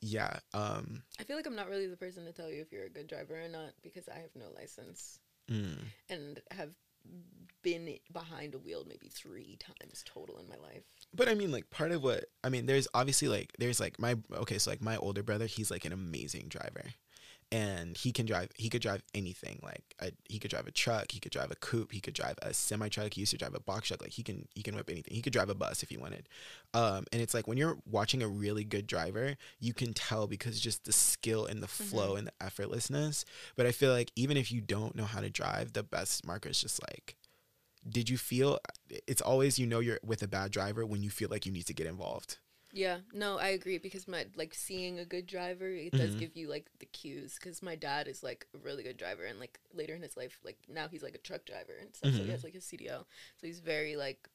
Yeah. 0.00 0.38
Um. 0.52 1.02
I 1.20 1.24
feel 1.24 1.36
like 1.36 1.46
I'm 1.46 1.56
not 1.56 1.68
really 1.68 1.86
the 1.86 1.96
person 1.96 2.24
to 2.24 2.32
tell 2.32 2.50
you 2.50 2.60
if 2.60 2.72
you're 2.72 2.86
a 2.86 2.90
good 2.90 3.06
driver 3.06 3.40
or 3.40 3.48
not 3.48 3.72
because 3.82 4.08
I 4.08 4.18
have 4.18 4.30
no 4.34 4.46
license 4.54 5.20
mm. 5.50 5.78
and 6.08 6.40
have 6.50 6.74
been 7.62 7.98
behind 8.12 8.54
a 8.54 8.58
wheel 8.58 8.84
maybe 8.88 9.08
three 9.08 9.56
times 9.58 10.04
total 10.04 10.38
in 10.38 10.48
my 10.48 10.56
life. 10.56 10.84
But 11.14 11.28
I 11.28 11.34
mean, 11.34 11.52
like 11.52 11.70
part 11.70 11.92
of 11.92 12.02
what 12.02 12.24
I 12.42 12.48
mean, 12.48 12.66
there's 12.66 12.88
obviously 12.94 13.28
like 13.28 13.52
there's 13.58 13.80
like 13.80 13.98
my 13.98 14.16
okay, 14.34 14.58
so 14.58 14.70
like 14.70 14.82
my 14.82 14.96
older 14.96 15.22
brother, 15.22 15.46
he's 15.46 15.70
like 15.70 15.84
an 15.84 15.92
amazing 15.92 16.46
driver, 16.48 16.84
and 17.52 17.98
he 17.98 18.12
can 18.12 18.24
drive. 18.24 18.48
He 18.56 18.70
could 18.70 18.80
drive 18.80 19.02
anything. 19.14 19.60
Like 19.62 19.94
a, 20.00 20.10
he 20.26 20.38
could 20.38 20.50
drive 20.50 20.66
a 20.66 20.70
truck, 20.72 21.12
he 21.12 21.20
could 21.20 21.32
drive 21.32 21.50
a 21.50 21.54
coupe, 21.54 21.92
he 21.92 22.00
could 22.00 22.14
drive 22.14 22.36
a 22.40 22.54
semi 22.54 22.88
truck. 22.88 23.12
He 23.12 23.20
used 23.20 23.32
to 23.32 23.36
drive 23.36 23.54
a 23.54 23.60
box 23.60 23.88
truck. 23.88 24.00
Like 24.00 24.12
he 24.12 24.22
can 24.22 24.48
he 24.54 24.62
can 24.62 24.74
whip 24.74 24.88
anything. 24.88 25.14
He 25.14 25.20
could 25.20 25.34
drive 25.34 25.50
a 25.50 25.54
bus 25.54 25.82
if 25.82 25.90
he 25.90 25.98
wanted. 25.98 26.30
Um, 26.72 27.04
and 27.12 27.20
it's 27.20 27.34
like 27.34 27.46
when 27.46 27.58
you're 27.58 27.76
watching 27.84 28.22
a 28.22 28.28
really 28.28 28.64
good 28.64 28.86
driver, 28.86 29.36
you 29.60 29.74
can 29.74 29.92
tell 29.92 30.26
because 30.26 30.58
just 30.58 30.84
the 30.84 30.92
skill 30.92 31.44
and 31.44 31.62
the 31.62 31.68
flow 31.68 32.16
and 32.16 32.26
the 32.26 32.32
effortlessness. 32.40 33.24
But 33.54 33.66
I 33.66 33.72
feel 33.72 33.92
like 33.92 34.10
even 34.16 34.38
if 34.38 34.50
you 34.50 34.62
don't 34.62 34.96
know 34.96 35.04
how 35.04 35.20
to 35.20 35.28
drive, 35.28 35.74
the 35.74 35.82
best 35.82 36.26
marker 36.26 36.48
is 36.48 36.60
just 36.60 36.80
like 36.82 37.16
did 37.86 38.08
you 38.08 38.16
feel 38.16 38.60
it's 39.08 39.20
always 39.20 39.58
you 39.58 39.66
know 39.66 39.80
you're 39.80 39.98
with 40.04 40.22
a 40.22 40.28
bad 40.28 40.52
driver 40.52 40.86
when 40.86 41.02
you 41.02 41.10
feel 41.10 41.28
like 41.28 41.44
you 41.44 41.50
need 41.50 41.66
to 41.66 41.74
get 41.74 41.84
involved 41.84 42.38
Yeah, 42.74 42.98
no, 43.12 43.36
I 43.38 43.48
agree 43.48 43.76
because 43.76 44.08
my 44.08 44.26
like 44.34 44.54
seeing 44.54 44.98
a 44.98 45.04
good 45.04 45.26
driver, 45.26 45.68
it 45.68 45.94
does 45.94 46.14
Mhm. 46.14 46.14
give 46.14 46.34
you 46.36 46.48
like 46.48 46.70
the 46.78 46.86
cues. 46.86 47.34
Because 47.38 47.62
my 47.62 47.76
dad 47.76 48.08
is 48.08 48.22
like 48.22 48.46
a 48.54 48.58
really 48.58 48.82
good 48.82 48.96
driver, 48.96 49.24
and 49.24 49.38
like 49.38 49.60
later 49.74 49.94
in 49.94 50.00
his 50.02 50.16
life, 50.16 50.38
like 50.42 50.56
now 50.68 50.88
he's 50.88 51.02
like 51.02 51.14
a 51.14 51.18
truck 51.18 51.44
driver 51.44 51.74
and 51.78 51.94
stuff. 51.94 52.14
So 52.14 52.22
Mhm. 52.22 52.24
he 52.24 52.30
has 52.30 52.42
like 52.42 52.54
his 52.54 52.64
CDL, 52.64 53.06
so 53.38 53.46
he's 53.46 53.60
very 53.60 53.94
like 53.96 54.26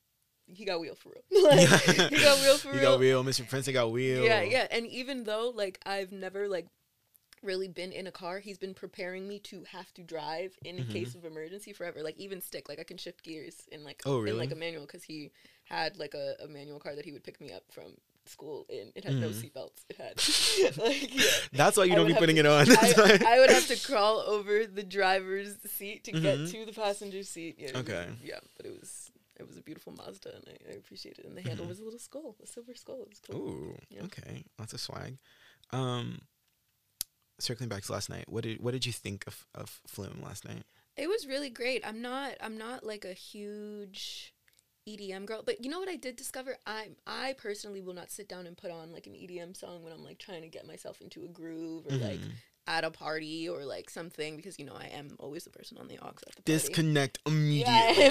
he 0.47 0.65
got 0.65 0.79
wheel 0.79 0.95
for 0.95 1.09
real. 1.11 1.23
like, 1.57 2.05
he 2.09 2.19
got 2.19 2.39
wheel 2.39 2.59
for 2.59 2.71
you 2.71 2.79
real. 2.79 2.81
got 2.81 2.99
wheel 2.99 3.23
mr 3.23 3.47
prince 3.47 3.67
got 3.69 3.91
wheel 3.91 4.25
Yeah, 4.25 4.41
yeah. 4.41 4.67
And 4.71 4.87
even 4.87 5.23
though 5.25 5.51
like 5.53 5.79
I've 5.85 6.11
never 6.11 6.47
like 6.47 6.67
really 7.43 7.67
been 7.67 7.91
in 7.91 8.07
a 8.07 8.11
car, 8.11 8.39
he's 8.39 8.57
been 8.57 8.73
preparing 8.73 9.27
me 9.27 9.39
to 9.39 9.63
have 9.65 9.93
to 9.95 10.03
drive 10.03 10.57
in 10.63 10.77
Mhm. 10.77 10.87
case 10.87 11.15
of 11.15 11.25
emergency 11.25 11.73
forever. 11.73 12.03
Like 12.03 12.17
even 12.17 12.41
stick, 12.41 12.69
like 12.69 12.79
I 12.79 12.83
can 12.83 12.97
shift 12.97 13.23
gears 13.23 13.67
in 13.71 13.83
like 13.83 14.03
Oh, 14.05 14.19
really? 14.19 14.35
in 14.35 14.37
like 14.37 14.51
a 14.51 14.55
manual 14.55 14.85
because 14.85 15.03
he 15.03 15.31
had 15.65 15.97
like 15.97 16.13
a, 16.15 16.35
a 16.43 16.47
manual 16.47 16.79
car 16.79 16.95
that 16.95 17.05
he 17.05 17.11
would 17.13 17.23
pick 17.23 17.41
me 17.41 17.51
up 17.53 17.63
from 17.71 17.93
school 18.29 18.65
in. 18.69 18.91
It 18.95 19.03
had 19.03 19.15
no 19.15 19.29
Mhm. 19.29 19.33
seatbelts. 19.51 19.83
It 19.89 19.97
had 19.97 20.77
like 20.83 21.13
yeah. 21.15 21.23
that's 21.53 21.77
why 21.77 21.85
you 21.85 21.93
I 21.93 21.95
don't 21.95 22.05
would 22.05 22.07
be 22.09 22.13
have 22.13 22.19
putting 22.19 22.35
to- 22.37 22.41
it 22.41 22.45
on 22.45 22.67
I, 23.25 23.35
I 23.35 23.39
would 23.39 23.49
have 23.49 23.67
to 23.67 23.77
crawl 23.87 24.19
over 24.19 24.65
the 24.65 24.83
driver's 24.83 25.55
seat 25.65 26.03
to 26.05 26.11
get 26.11 26.37
Mhm. 26.39 26.51
to 26.51 26.65
the 26.65 26.73
passenger 26.73 27.23
seat. 27.23 27.55
Yeah, 27.57 27.77
Okay. 27.77 28.07
Yeah, 28.23 28.39
but 28.55 28.65
it 28.65 28.79
was 28.79 29.11
it 29.39 29.47
was 29.47 29.55
a 29.57 29.61
beautiful 29.61 29.93
Mazda, 29.93 30.33
and 30.35 30.43
I, 30.47 30.71
I 30.71 30.75
appreciate 30.77 31.19
it. 31.19 31.25
And 31.25 31.37
the 31.37 31.41
handle 31.43 31.65
Mhm. 31.65 31.69
was 31.69 31.79
a 31.79 31.83
little 31.83 31.99
skull, 31.99 32.35
a 32.41 32.47
silver 32.47 32.73
skull. 32.73 33.01
It 33.03 33.09
was 33.09 33.19
cool. 33.19 33.37
Ooh, 33.49 33.77
Yeah. 33.89 34.03
okay 34.05 34.43
lots 34.59 34.73
of 34.73 34.79
swag 34.81 35.17
um 35.71 36.21
circling 37.39 37.69
back 37.69 37.83
to 37.83 37.91
last 37.91 38.09
night 38.09 38.25
what 38.27 38.43
did 38.43 38.59
what 38.63 38.71
did 38.71 38.85
you 38.85 38.91
think 38.91 39.25
of 39.27 39.45
of 39.53 39.79
flume 39.85 40.21
last 40.23 40.43
night 40.45 40.63
It 40.97 41.07
was 41.07 41.27
really 41.27 41.51
great. 41.51 41.85
I'm 41.85 42.01
not 42.01 42.31
I'm 42.41 42.57
not 42.57 42.83
like 42.83 43.05
a 43.05 43.13
huge 43.13 44.33
EDM 44.87 45.25
girl, 45.25 45.43
but 45.45 45.63
you 45.63 45.69
know 45.69 45.79
what 45.79 45.89
I 45.89 45.95
did 45.97 46.15
discover? 46.15 46.57
I 46.65 46.89
I 47.05 47.33
personally 47.37 47.81
will 47.81 47.93
not 47.93 48.09
sit 48.11 48.27
down 48.29 48.47
and 48.47 48.55
put 48.57 48.71
on 48.71 48.91
like 48.91 49.05
an 49.07 49.13
EDM 49.13 49.55
song 49.55 49.83
when 49.83 49.91
I'm 49.93 50.03
like 50.03 50.17
trying 50.19 50.41
to 50.43 50.47
get 50.49 50.65
myself 50.65 51.01
into 51.01 51.23
a 51.25 51.27
groove 51.27 51.85
or 51.87 51.91
like 51.97 52.19
Mhm. 52.19 52.31
at 52.67 52.83
a 52.83 52.91
party 52.91 53.47
or 53.49 53.65
like 53.65 53.89
something 53.89 54.35
because 54.37 54.57
you 54.59 54.65
know 54.65 54.75
I 54.75 54.85
am 54.87 55.15
always 55.19 55.43
the 55.45 55.49
person 55.49 55.77
on 55.77 55.87
the 55.87 55.99
aux 55.99 56.07
at 56.07 56.35
the 56.35 56.41
party. 56.41 56.43
disconnect 56.45 57.19
Yeah, 57.25 57.31
I 57.33 57.35
immediately 57.35 58.03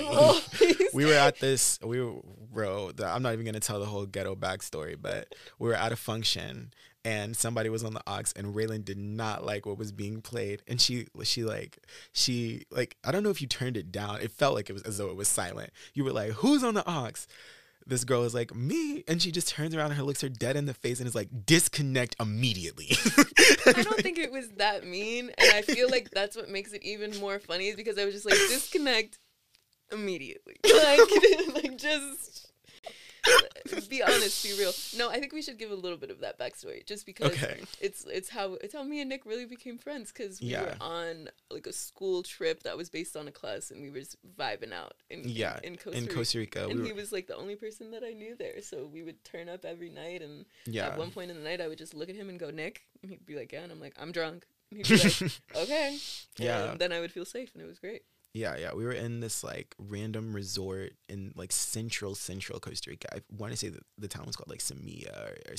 am 0.80 0.88
we 0.95 1.04
were 1.04 1.14
at 1.14 1.38
this 1.40 1.78
we 1.83 2.00
were 2.00 2.21
bro 2.52 2.90
i'm 3.04 3.23
not 3.23 3.33
even 3.35 3.45
gonna 3.45 3.61
tell 3.61 3.78
the 3.80 3.85
whole 3.87 4.06
ghetto 4.06 4.35
backstory 4.35 4.97
but 5.00 5.35
we 5.59 5.68
were 5.68 5.75
at 5.75 5.92
a 5.92 5.97
function 5.97 6.73
and 7.06 7.36
somebody 7.36 7.68
was 7.68 7.84
on 7.84 7.94
the 7.94 8.02
aux 8.08 8.32
and 8.34 8.52
Raelyn 8.52 8.84
did 8.84 8.98
not 8.98 9.46
like 9.46 9.64
what 9.64 9.78
was 9.78 9.92
being 9.92 10.20
played. 10.20 10.62
And 10.66 10.80
she 10.80 11.06
she 11.22 11.44
like 11.44 11.78
she 12.12 12.64
like 12.72 12.96
i 13.04 13.12
don't 13.12 13.22
know 13.22 13.30
if 13.30 13.40
you 13.40 13.46
turned 13.46 13.76
it 13.76 13.92
down. 13.92 14.20
It 14.20 14.32
felt 14.32 14.56
like 14.56 14.68
it 14.68 14.72
was 14.72 14.82
as 14.82 14.98
though 14.98 15.08
it 15.08 15.16
was 15.16 15.28
silent. 15.28 15.70
You 15.94 16.02
were 16.02 16.12
like 16.12 16.32
who's 16.32 16.64
on 16.64 16.75
the 16.75 16.82
aux? 16.90 17.12
This 17.86 18.02
girl 18.02 18.25
is 18.25 18.34
like 18.34 18.52
me. 18.56 19.04
And 19.06 19.22
she 19.22 19.30
just 19.30 19.48
turns 19.48 19.72
around 19.72 19.92
and 19.92 19.94
her 19.94 20.02
looks 20.02 20.20
her 20.22 20.28
dead 20.28 20.56
in 20.56 20.66
the 20.66 20.75
face 20.75 20.98
and 20.98 21.06
is 21.06 21.14
like 21.14 21.28
disconnect 21.46 22.16
immediately. 22.18 22.88
I 23.66 23.82
don't 23.84 24.02
think 24.02 24.18
it 24.18 24.32
was 24.32 24.48
that 24.56 24.84
mean, 24.84 25.30
and 25.38 25.52
I 25.52 25.62
feel 25.62 25.88
like 25.88 26.10
that's 26.10 26.34
what 26.34 26.48
makes 26.48 26.72
it 26.72 26.82
even 26.82 27.16
more 27.20 27.38
funny 27.38 27.68
is 27.68 27.76
because 27.76 27.96
I 27.96 28.04
was 28.04 28.14
just 28.14 28.26
like 28.26 28.34
disconnect 28.34 29.20
immediately, 29.92 30.56
like 30.64 30.98
like 31.54 31.78
just 31.78 32.50
be 33.88 34.02
honest, 34.02 34.45
be 34.45 34.57
real. 34.59 34.73
No, 34.97 35.11
I 35.11 35.19
think 35.19 35.33
we 35.33 35.43
should 35.43 35.59
give 35.59 35.71
a 35.71 35.75
little 35.75 35.99
bit 35.99 36.11
of 36.11 36.21
that 36.21 36.38
backstory, 36.38 36.87
just 36.87 37.05
because 37.07 37.33
okay 37.33 37.61
it's 37.81 38.05
it's 38.05 38.28
how 38.28 38.55
it's 38.55 38.73
how 38.75 38.83
me 38.83 39.00
and 39.00 39.09
Nick 39.09 39.26
really 39.26 39.45
became 39.47 39.78
friends 39.78 40.12
because 40.12 40.40
we 40.40 40.49
Yeah. 40.49 40.62
were 40.62 40.76
on 40.81 41.28
like 41.50 41.66
a 41.66 41.73
school 41.73 42.23
trip 42.23 42.62
that 42.62 42.76
was 42.76 42.88
based 42.88 43.16
on 43.16 43.26
a 43.26 43.33
class, 43.33 43.71
and 43.71 43.83
we 43.83 43.90
were 43.90 44.02
vibing 44.38 44.73
out 44.73 44.95
in 45.11 45.21
in- 45.23 45.28
Yeah, 45.31 45.59
in, 45.64 45.76
Costa 45.76 45.99
in 45.99 46.05
Rica. 46.05 46.14
costa 46.14 46.38
rica 46.38 46.66
and 46.69 46.81
we 46.81 46.87
he 46.88 46.93
was 46.93 47.11
like 47.12 47.26
the 47.26 47.37
only 47.37 47.57
person 47.57 47.90
that 47.93 48.05
I 48.05 48.12
knew 48.12 48.37
there, 48.37 48.61
so 48.62 48.87
we 48.87 49.02
would 49.02 49.25
turn 49.25 49.49
up 49.49 49.64
every 49.64 49.90
night 49.90 50.23
and 50.23 50.45
yeah 50.66 50.87
at 50.88 50.99
one 50.99 51.11
point 51.11 51.31
in 51.31 51.37
the 51.37 51.43
night, 51.43 51.61
I 51.61 51.69
would 51.69 51.78
just 51.78 51.95
look 51.95 52.09
at 52.09 52.14
him 52.16 52.28
and 52.28 52.38
go, 52.38 52.50
Nick. 52.50 52.83
And 53.02 53.11
he'd 53.11 53.26
be 53.26 53.35
like, 53.37 53.52
Yeah. 53.52 53.62
And 53.62 53.73
I'm 53.73 53.81
like, 53.81 53.95
I'm 54.00 54.12
drunk. 54.12 54.47
And 54.71 54.78
he'd 54.78 54.88
be 54.88 54.97
like, 55.02 55.33
Okay. 55.57 55.99
Yeah. 56.38 56.71
And 56.73 56.81
then 56.81 56.93
I 56.93 57.00
would 57.00 57.12
feel 57.12 57.25
safe 57.25 57.50
and 57.55 57.62
it 57.62 57.66
was 57.66 57.78
great. 57.78 58.02
Yeah, 58.37 58.55
yeah. 58.59 58.75
We 58.75 58.85
were 58.85 58.93
in 58.93 59.21
this 59.21 59.43
like 59.43 59.75
random 59.78 60.35
resort 60.35 60.93
in 61.09 61.33
like 61.37 61.50
central 61.52 62.14
central 62.14 62.61
Costa 62.61 62.90
Rica. 62.90 63.09
I 63.16 63.21
want 63.35 63.55
to 63.55 63.57
say 63.57 63.71
that 63.71 63.83
the 63.97 64.09
town 64.09 64.26
was 64.26 64.37
called 64.37 64.50
like 64.50 64.59
Semilla 64.59 65.09
or, 65.09 65.52
or 65.52 65.55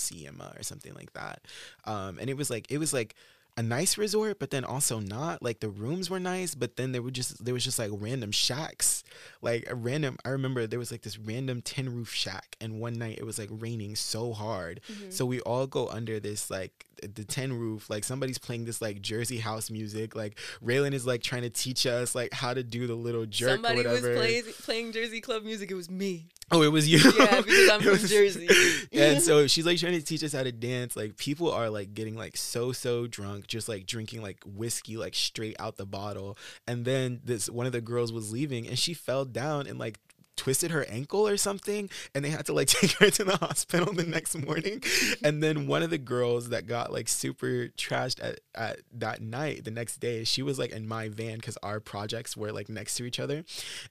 or 0.60 0.62
something 0.62 0.94
like 0.94 1.12
that. 1.14 1.42
Um, 1.86 2.20
and 2.20 2.30
it 2.30 2.38
was 2.38 2.52
like 2.52 2.72
it 2.72 2.78
was 2.78 2.94
like 2.94 3.16
a 3.58 3.64
nice 3.64 3.98
resort, 3.98 4.38
but 4.40 4.52
then 4.52 4.64
also 4.64 5.00
not. 5.00 5.42
Like 5.42 5.60
the 5.60 5.70
rooms 5.70 6.10
were 6.10 6.20
nice, 6.20 6.54
but 6.56 6.76
then 6.78 6.92
there 6.92 7.02
were 7.02 7.12
just 7.12 7.44
there 7.44 7.54
was 7.56 7.64
just 7.64 7.80
like 7.80 7.90
random 7.94 8.32
shacks, 8.32 9.04
like 9.42 9.66
a 9.70 9.74
random. 9.76 10.18
I 10.24 10.30
remember 10.30 10.68
there 10.68 10.78
was 10.80 10.92
like 10.92 11.02
this 11.02 11.18
random 11.18 11.62
tin 11.62 11.94
roof 11.94 12.14
shack, 12.14 12.56
and 12.62 12.80
one 12.80 12.94
night 12.94 13.18
it 13.18 13.26
was 13.26 13.40
like 13.40 13.50
raining 13.52 13.96
so 13.96 14.32
hard, 14.34 14.82
Mhm. 14.92 15.12
so 15.12 15.26
we 15.26 15.40
all 15.42 15.66
go 15.68 15.88
under 15.90 16.20
this 16.20 16.50
like 16.52 16.86
the 17.02 17.24
tin 17.26 17.52
roof. 17.54 17.90
Like 17.90 18.04
somebody's 18.04 18.38
playing 18.38 18.66
this 18.66 18.82
like 18.82 19.02
Jersey 19.02 19.38
house 19.40 19.70
music. 19.72 20.16
Like 20.16 20.38
Raelyn 20.64 20.94
is 20.94 21.06
like 21.08 21.24
trying 21.24 21.44
to 21.44 21.50
teach 21.50 21.86
us 21.86 22.14
like 22.16 22.34
how 22.34 22.54
to 22.54 22.64
do 22.64 22.86
the 22.88 22.96
little 22.96 23.26
jerk 23.26 23.50
Somebody 23.50 23.82
or 23.86 23.90
was 23.90 24.02
whatever. 24.02 24.20
play, 24.20 24.42
playing 24.62 24.92
Jersey 24.92 25.20
Club 25.22 25.44
music. 25.44 25.72
It 25.72 25.76
was 25.76 25.90
me. 25.90 26.28
Oh, 26.50 26.62
it 26.62 26.72
was 26.72 26.88
you. 26.88 27.00
Yeah, 27.00 27.42
because 27.42 27.70
I'm 27.72 27.82
from 27.82 27.98
Jersey. 28.08 28.48
and 28.94 29.22
so 29.22 29.48
she's 29.48 29.66
like 29.66 29.78
trying 29.80 29.94
to 30.00 30.02
teach 30.02 30.24
us 30.24 30.32
how 30.32 30.44
to 30.44 30.52
dance. 30.52 30.96
Like 30.96 31.18
people 31.18 31.52
are 31.52 31.70
like 31.70 31.94
getting 31.94 32.16
like 32.16 32.38
so 32.38 32.72
so 32.72 33.06
drunk, 33.06 33.48
just 33.48 33.68
like 33.68 33.86
drinking 33.86 34.22
like 34.22 34.38
whiskey 34.46 34.96
like 34.96 35.14
straight 35.14 35.58
out 35.60 35.76
the 35.76 35.86
bottle. 35.86 36.38
And 36.66 36.86
then 36.86 37.20
this 37.26 37.50
one 37.50 37.66
of 37.66 37.74
the 37.74 37.82
girls 37.82 38.14
was 38.14 38.32
leaving, 38.32 38.66
and 38.68 38.80
she 38.80 38.94
fell 38.94 39.26
down 39.26 39.68
and 39.68 39.78
like 39.78 40.00
twisted 40.38 40.72
her 40.72 40.86
ankle 40.86 41.28
or 41.28 41.38
something 41.38 41.90
and 42.14 42.24
they 42.24 42.30
had 42.30 42.46
to 42.46 42.54
like 42.54 42.68
take 42.68 42.92
her 42.94 43.10
to 43.10 43.24
the 43.24 43.38
hospital 43.38 43.94
the 43.94 44.04
next 44.04 44.36
morning. 44.38 44.82
And 45.24 45.44
then 45.44 45.68
one 45.68 45.84
of 45.84 45.90
the 45.90 45.98
girls 45.98 46.50
that 46.50 46.68
got 46.68 46.92
like 46.92 47.10
super 47.10 47.70
trashed 47.78 48.24
at, 48.24 48.40
at 48.56 48.80
that 48.94 49.22
night 49.22 49.66
the 49.66 49.72
next 49.72 49.98
day 49.98 50.24
she 50.24 50.42
was 50.42 50.58
like 50.58 50.72
in 50.72 50.88
my 50.88 51.10
van 51.10 51.36
because 51.36 51.58
our 51.64 51.80
projects 51.80 52.38
were 52.38 52.52
like 52.52 52.70
next 52.70 52.96
to 52.96 53.06
each 53.06 53.20
other. 53.20 53.44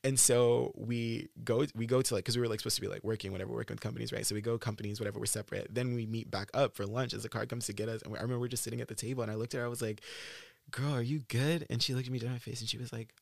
And 0.02 0.18
so 0.18 0.72
we 0.76 1.28
go 1.44 1.66
we 1.74 1.86
go 1.86 2.00
to 2.00 2.14
like 2.14 2.24
because 2.24 2.36
we 2.36 2.42
were 2.42 2.48
like 2.48 2.60
supposed 2.60 2.76
to 2.76 2.82
be 2.82 2.88
like 2.88 3.04
working 3.04 3.32
whatever 3.32 3.52
working 3.52 3.74
with 3.74 3.80
companies 3.80 4.12
right? 4.12 4.24
So 4.24 4.34
we 4.34 4.40
go 4.40 4.58
companies 4.58 5.00
whatever 5.00 5.18
we're 5.18 5.26
separate. 5.26 5.74
Then 5.74 5.94
we 5.94 6.06
meet 6.06 6.30
back 6.30 6.50
up 6.54 6.74
for 6.76 6.86
lunch 6.86 7.12
as 7.12 7.22
the 7.22 7.28
car 7.28 7.46
comes 7.46 7.66
to 7.66 7.72
get 7.72 7.88
us 7.88 8.02
and 8.02 8.12
we, 8.12 8.18
i 8.18 8.22
remember 8.22 8.40
we're 8.40 8.48
just 8.48 8.62
sitting 8.62 8.80
at 8.80 8.88
the 8.88 8.94
table 8.94 9.22
and 9.22 9.30
i 9.30 9.34
looked 9.34 9.54
at 9.54 9.58
her 9.58 9.66
i 9.66 9.68
was 9.68 9.82
like 9.82 10.00
girl 10.70 10.94
are 10.94 11.02
you 11.02 11.20
good? 11.28 11.66
And 11.70 11.82
she 11.82 11.94
looked 11.94 12.06
at 12.06 12.12
me 12.12 12.18
down 12.18 12.32
my 12.32 12.38
face 12.38 12.60
and 12.60 12.68
she 12.68 12.78
was 12.78 12.92
like 12.92 13.14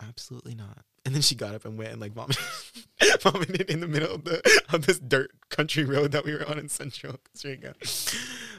absolutely 0.00 0.54
not 0.54 0.84
and 1.04 1.14
then 1.14 1.22
she 1.22 1.34
got 1.34 1.54
up 1.54 1.64
and 1.64 1.78
went 1.78 1.92
and 1.92 2.00
like 2.02 2.12
vomited, 2.12 2.44
vomited 3.22 3.70
in 3.70 3.80
the 3.80 3.88
middle 3.88 4.14
of 4.16 4.24
the 4.24 4.60
of 4.72 4.84
this 4.84 4.98
dirt 4.98 5.30
country 5.48 5.82
road 5.84 6.12
that 6.12 6.22
we 6.22 6.34
were 6.34 6.46
on 6.46 6.58
in 6.58 6.68
Central 6.68 7.14
Costa 7.32 7.48
Rica. 7.48 7.74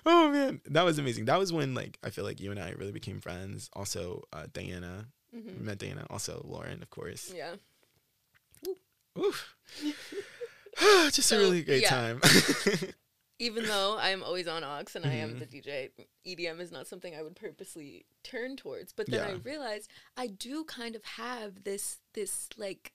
Oh 0.04 0.32
man, 0.32 0.60
that 0.66 0.84
was 0.84 0.98
amazing. 0.98 1.26
That 1.26 1.38
was 1.38 1.54
when 1.54 1.76
like 1.76 2.00
I 2.04 2.10
feel 2.10 2.24
like 2.24 2.40
you 2.40 2.50
and 2.50 2.60
I 2.60 2.72
really 2.72 2.92
became 2.92 3.20
friends. 3.22 3.70
Also, 3.74 4.24
uh, 4.34 4.48
Diana 4.52 5.06
Mhm. 5.36 5.60
we 5.60 5.64
met 5.64 5.78
Diana. 5.78 6.08
Also, 6.10 6.42
Lauren, 6.44 6.82
of 6.82 6.90
course. 6.90 7.32
Yeah. 7.36 7.54
Oof. 9.16 9.56
Just 11.12 11.32
a 11.32 11.38
really 11.38 11.62
great 11.62 11.84
yeah. 11.84 11.90
time. 11.90 12.22
Even 13.40 13.66
though 13.66 13.98
I'm 13.98 14.22
always 14.22 14.48
on 14.48 14.64
aux 14.64 14.84
and 14.96 15.06
I 15.06 15.14
am 15.14 15.40
the 15.40 15.46
mm-hmm. 15.46 15.70
DJ, 15.70 15.90
EDM 16.28 16.60
is 16.60 16.72
not 16.72 16.88
something 16.88 17.16
I 17.16 17.24
would 17.24 17.36
purposely 17.36 18.06
turn 18.22 18.58
towards. 18.58 18.92
But 18.92 19.10
then 19.10 19.26
I 19.26 19.32
realized 19.34 19.90
I 20.18 20.28
do 20.28 20.66
kind 20.66 20.96
of 20.96 21.04
have 21.06 21.64
this 21.64 22.00
this 22.14 22.50
like 22.58 22.92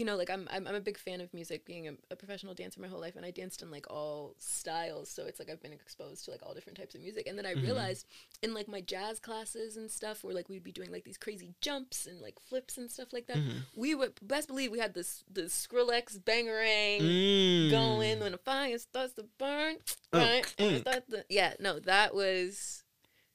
you 0.00 0.06
know, 0.06 0.16
like 0.16 0.30
I'm 0.30 0.48
I'm, 0.50 0.66
I'm 0.66 0.74
a 0.74 0.80
big 0.80 0.96
fan 0.98 1.20
of 1.20 1.32
music, 1.34 1.66
being 1.66 1.86
a, 1.86 1.92
a 2.10 2.16
professional 2.16 2.54
dancer 2.54 2.80
my 2.80 2.88
whole 2.88 2.98
life, 3.00 3.16
and 3.16 3.24
I 3.26 3.30
danced 3.30 3.60
in 3.60 3.70
like 3.70 3.86
all 3.90 4.34
styles. 4.38 5.10
So 5.10 5.24
it's 5.26 5.38
like 5.38 5.50
I've 5.50 5.62
been 5.62 5.74
exposed 5.74 6.24
to 6.24 6.30
like 6.30 6.40
all 6.42 6.54
different 6.54 6.78
types 6.78 6.94
of 6.94 7.02
music. 7.02 7.26
And 7.28 7.36
then 7.36 7.44
I 7.44 7.52
Mhm. 7.54 7.62
realized 7.62 8.06
in 8.42 8.54
like 8.54 8.66
my 8.66 8.80
jazz 8.80 9.20
classes 9.20 9.76
and 9.76 9.90
stuff, 9.90 10.24
where 10.24 10.34
like 10.34 10.48
we'd 10.48 10.64
be 10.64 10.72
doing 10.72 10.90
like 10.90 11.04
these 11.04 11.18
crazy 11.18 11.54
jumps 11.60 12.06
and 12.06 12.18
like 12.20 12.40
flips 12.40 12.78
and 12.78 12.90
stuff 12.90 13.12
like 13.12 13.26
that. 13.26 13.36
Mhm. 13.36 13.66
We 13.76 13.94
would 13.94 14.14
best 14.22 14.48
believe 14.48 14.72
we 14.72 14.78
had 14.78 14.94
this 14.94 15.22
the 15.30 15.42
Skrillex 15.42 16.18
bangarang 16.18 17.00
Mm. 17.02 17.70
going 17.70 18.20
when 18.20 18.32
the 18.32 18.38
fire 18.38 18.78
starts 18.78 19.12
to 19.14 19.24
burn. 19.38 19.76
Oh, 20.14 20.18
Right? 20.18 20.44
Mm. 20.58 21.24
yeah, 21.28 21.54
no, 21.60 21.78
that 21.80 22.14
was 22.14 22.79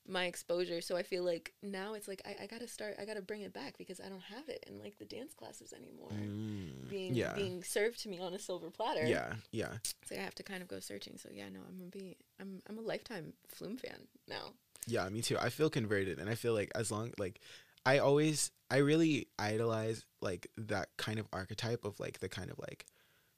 my 0.08 0.26
exposure. 0.26 0.82
So 0.82 0.96
I 0.96 1.04
feel 1.04 1.24
like 1.24 1.54
now 1.64 1.94
it's 1.94 2.08
like 2.08 2.22
I, 2.26 2.44
I 2.44 2.48
gotta 2.48 2.68
start 2.68 2.96
I 3.00 3.06
gotta 3.06 3.22
bring 3.22 3.42
it 3.42 3.54
back 3.54 3.78
because 3.78 4.00
I 4.00 4.10
don't 4.10 4.24
have 4.24 4.48
it 4.48 4.64
in 4.68 4.80
like 4.80 4.98
the 4.98 5.06
dance 5.06 5.34
classes 5.34 5.74
anymore. 5.74 6.12
Mm. 6.12 6.90
Being 6.90 7.16
yeah. 7.16 7.34
being 7.34 7.64
served 7.64 8.02
to 8.04 8.10
me 8.10 8.20
on 8.20 8.34
a 8.34 8.40
silver 8.40 8.70
platter. 8.70 9.06
yeah. 9.06 9.34
Yeah. 9.52 9.74
So 10.06 10.16
I 10.16 10.20
have 10.20 10.36
to 10.36 10.44
kind 10.44 10.62
of 10.62 10.68
go 10.68 10.80
searching. 10.80 11.18
So 11.18 11.30
yeah, 11.32 11.50
no, 11.50 11.60
I'm 11.68 11.78
gonna 11.78 11.90
be 11.90 12.18
I'm 12.40 12.62
I'm 12.70 12.78
a 12.78 12.82
lifetime 12.82 13.34
Flume 13.48 13.78
fan 13.78 14.08
now. 14.28 14.54
Yeah, 14.88 15.08
me 15.10 15.22
too. 15.22 15.38
I 15.40 15.50
feel 15.50 15.70
converted 15.70 16.20
and 16.20 16.30
I 16.30 16.36
feel 16.36 16.54
like 16.54 16.72
as 16.76 16.92
long 16.92 17.12
like 17.18 17.40
I 17.86 18.00
always 18.00 18.52
I 18.70 18.78
really 18.78 19.28
idolize 19.38 20.06
like 20.22 20.48
that 20.58 20.90
kind 20.98 21.20
of 21.20 21.28
archetype 21.34 21.86
of 21.86 22.00
like 22.00 22.20
the 22.20 22.30
kind 22.30 22.50
of 22.50 22.60
like 22.60 22.86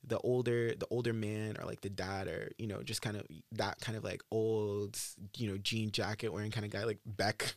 the 0.08 0.18
older 0.20 0.74
the 0.74 0.88
older 0.90 1.12
man 1.14 1.58
or 1.60 1.66
like 1.66 1.82
the 1.82 1.90
dad 1.90 2.28
or 2.28 2.50
you 2.58 2.66
know 2.66 2.82
just 2.82 3.02
kind 3.02 3.18
of 3.18 3.24
that 3.52 3.80
kind 3.82 3.98
of 3.98 4.04
like 4.04 4.22
old 4.32 4.98
you 5.36 5.48
know 5.52 5.58
jean 5.58 5.92
jacket 5.92 6.32
wearing 6.32 6.50
kind 6.52 6.66
of 6.66 6.72
guy 6.72 6.84
like 6.86 7.00
Beck 7.06 7.56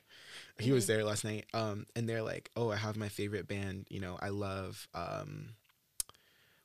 he 0.59 0.73
was 0.73 0.85
Mhm. 0.85 0.88
there 0.88 1.04
last 1.04 1.25
night 1.25 1.47
um 1.54 1.87
and 1.97 2.09
they're 2.09 2.23
like 2.23 2.50
oh 2.57 2.71
I 2.71 2.76
have 2.76 2.97
my 2.97 3.09
favorite 3.09 3.47
band 3.49 3.87
you 3.88 4.00
know 4.00 4.19
I 4.21 4.28
love 4.30 4.88
um 4.95 5.50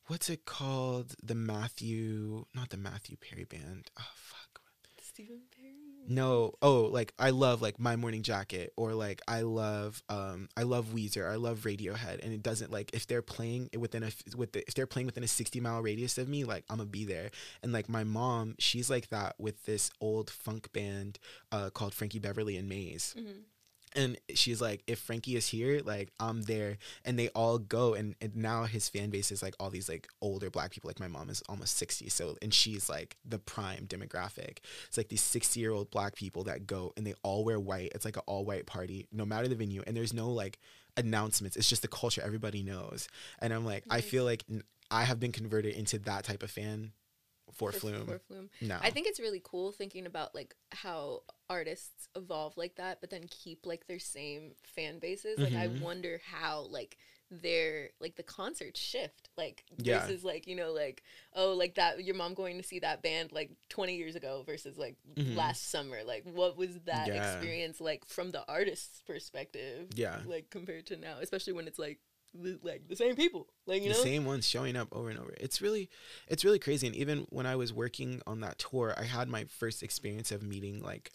what's 0.08 0.30
it 0.30 0.46
called 0.46 1.15
the 1.24 1.36
Matthew 1.36 2.46
not 2.54 2.70
the 2.70 2.77
Matthew 2.77 3.15
Perry 3.18 3.44
band 3.46 3.89
oh 4.00 4.12
fuck 4.15 4.62
Stephen 5.01 5.42
Perry. 5.51 5.55
No, 6.08 6.54
oh, 6.62 6.84
like 6.84 7.14
I 7.20 7.32
love 7.32 7.62
like 7.62 7.80
My 7.80 7.96
Morning 7.96 8.22
Jacket 8.24 8.74
or 8.78 8.94
like 8.94 9.22
I 9.28 9.42
love 9.42 10.02
um 10.10 10.50
I 10.56 10.64
love 10.64 10.88
Weezer, 10.88 11.30
I 11.30 11.36
love 11.36 11.60
Radiohead, 11.60 12.24
and 12.24 12.34
it 12.34 12.44
doesn't 12.44 12.72
like 12.72 12.94
if 12.94 13.08
they're 13.08 13.22
playing 13.22 13.70
it 13.74 13.78
within 13.78 14.04
a 14.04 14.12
with 14.36 14.54
the, 14.54 14.68
if 14.68 14.74
they're 14.74 14.88
playing 14.88 15.06
within 15.08 15.24
a 15.24 15.28
sixty 15.28 15.60
mile 15.60 15.82
radius 15.82 16.18
of 16.18 16.28
me, 16.28 16.44
like 16.44 16.64
I'm 16.70 16.78
gonna 16.78 16.90
be 16.90 17.06
there. 17.06 17.32
And 17.64 17.72
like 17.74 17.90
my 17.90 18.04
mom, 18.04 18.56
she's 18.60 18.90
like 18.90 19.10
that 19.10 19.36
with 19.40 19.66
this 19.66 19.90
old 20.00 20.30
funk 20.30 20.72
band 20.74 21.20
uh 21.52 21.70
called 21.72 21.94
Frankie 21.94 22.20
Beverly 22.20 22.58
and 22.58 22.70
Maze 22.70 23.16
hmm 23.18 23.32
and 23.96 24.18
she's 24.34 24.62
like 24.62 24.84
if 24.88 25.00
frankie 25.00 25.36
is 25.36 25.48
here 25.48 25.82
like 25.86 26.12
i'm 26.20 26.42
there. 26.44 26.78
And 27.04 27.18
they 27.18 27.30
all 27.30 27.58
go 27.58 27.94
and, 27.94 28.16
and 28.22 28.36
now 28.36 28.64
his 28.64 28.90
fan 28.90 29.10
base 29.10 29.32
is 29.32 29.42
like 29.42 29.56
all 29.60 29.70
these 29.70 29.90
like 29.90 30.08
older 30.22 30.50
black 30.50 30.72
people 30.72 30.88
like 30.88 31.00
my 31.00 31.08
mom 31.08 31.30
is 31.30 31.42
almost 31.48 31.78
60 31.78 32.10
so 32.10 32.36
and 32.42 32.54
she's 32.54 32.90
like 32.90 33.18
the 33.25 33.40
prime 33.40 33.86
demographic. 33.88 34.60
It's 34.88 34.98
like 34.98 35.10
these 35.10 35.22
60 35.22 35.60
year 35.60 35.72
old 35.72 35.92
black 35.92 36.16
people 36.16 36.44
that 36.46 36.68
go 36.68 36.94
and 36.98 37.06
they 37.06 37.14
all 37.24 37.44
wear 37.44 37.60
white. 37.60 37.92
It's 37.96 38.06
like 38.06 38.18
an 38.18 38.24
all 38.25 38.46
white 38.46 38.66
party 38.66 39.08
no 39.12 39.25
matter 39.25 39.48
the 39.48 39.56
venue 39.56 39.84
and 39.86 39.96
there's 39.96 40.14
no 40.14 40.30
like 40.30 40.60
announcements. 40.98 41.58
It's 41.58 41.70
just 41.70 41.82
the 41.82 41.88
culture. 41.88 42.22
Everybody 42.24 42.64
knows. 42.64 43.08
And 43.40 43.54
i'm 43.54 43.66
like 43.66 43.84
i 43.90 44.02
feel 44.02 44.24
like 44.24 44.44
i 44.92 45.04
have 45.04 45.20
been 45.20 45.32
converted 45.32 45.75
into 45.75 46.00
that 46.00 46.24
type 46.24 46.44
of 46.44 46.52
fan 46.52 46.92
for, 47.54 47.72
flume 47.72 48.06
For 48.06 48.20
Flume. 48.20 48.50
now 48.62 48.80
I 48.82 48.90
think 48.92 49.08
it's 49.08 49.20
really 49.20 49.42
cool 49.44 49.72
thinking 49.72 50.06
about 50.06 50.34
like 50.36 50.56
how 50.72 51.24
artists 51.50 52.08
evolve 52.16 52.58
like 52.58 52.75
that, 52.75 53.02
but 53.02 53.10
then 53.10 53.24
keep 53.30 53.66
like 53.66 53.88
their 53.88 54.00
same 54.00 54.52
fan 54.64 55.00
bases. 55.00 55.40
Like 55.40 55.54
I 55.56 55.68
Mhm. 55.68 55.80
wonder 55.82 56.22
how 56.25 56.62
like 56.70 56.98
their 57.32 57.90
like 58.00 58.16
the 58.16 58.24
concerts 58.24 58.80
shift. 58.80 59.30
Like 59.38 59.64
Yeah. 59.78 60.08
is 60.08 60.24
like, 60.24 60.48
you 60.48 60.56
know, 60.56 60.72
like, 60.74 61.04
oh, 61.34 61.54
like 61.54 61.75
that 61.75 62.04
your 62.04 62.16
mom 62.16 62.34
going 62.34 62.58
to 62.58 62.64
see 62.64 62.80
that 62.80 63.02
band 63.02 63.32
like 63.32 63.52
twenty 63.70 63.96
years 63.96 64.16
ago 64.16 64.44
versus 64.46 64.78
like 64.78 64.96
Mhm. 65.18 65.36
last 65.36 65.70
summer. 65.70 66.04
Like 66.04 66.24
what 66.25 66.58
was 66.58 66.80
that 66.86 67.08
Yeah. 67.08 67.16
experience 67.16 67.80
like 67.80 68.06
from 68.08 68.32
the 68.32 68.44
artist's 68.50 69.02
perspective? 69.04 69.88
yeah 69.96 70.20
Like 70.25 70.50
compared 70.50 70.86
to 70.88 70.98
now, 70.98 71.18
especially 71.22 71.54
when 71.54 71.68
it's 71.68 71.80
like 71.80 72.00
the, 72.42 72.60
like 72.63 72.88
the 72.88 72.96
same 72.96 73.15
people. 73.15 73.48
Like, 73.65 73.82
you 73.84 73.89
know 73.89 73.94
the 73.96 74.00
know? 74.00 74.04
same 74.04 74.25
ones 74.25 74.48
showing 74.48 74.75
up 74.75 74.88
over 74.92 75.10
and 75.10 75.20
over. 75.20 75.34
It's 75.39 75.62
really, 75.62 75.89
it's 76.27 76.44
really 76.46 76.60
crazy. 76.60 76.88
And 76.88 76.96
even 76.96 77.25
when 77.30 77.46
I 77.46 77.56
was 77.56 77.74
working 77.74 78.22
on 78.27 78.42
that 78.42 78.60
tour, 78.60 78.94
I 78.98 79.04
had 79.04 79.27
my 79.30 79.46
first 79.46 79.84
experience 79.84 80.32
of 80.32 80.44
meeting 80.44 80.82
like 80.82 81.12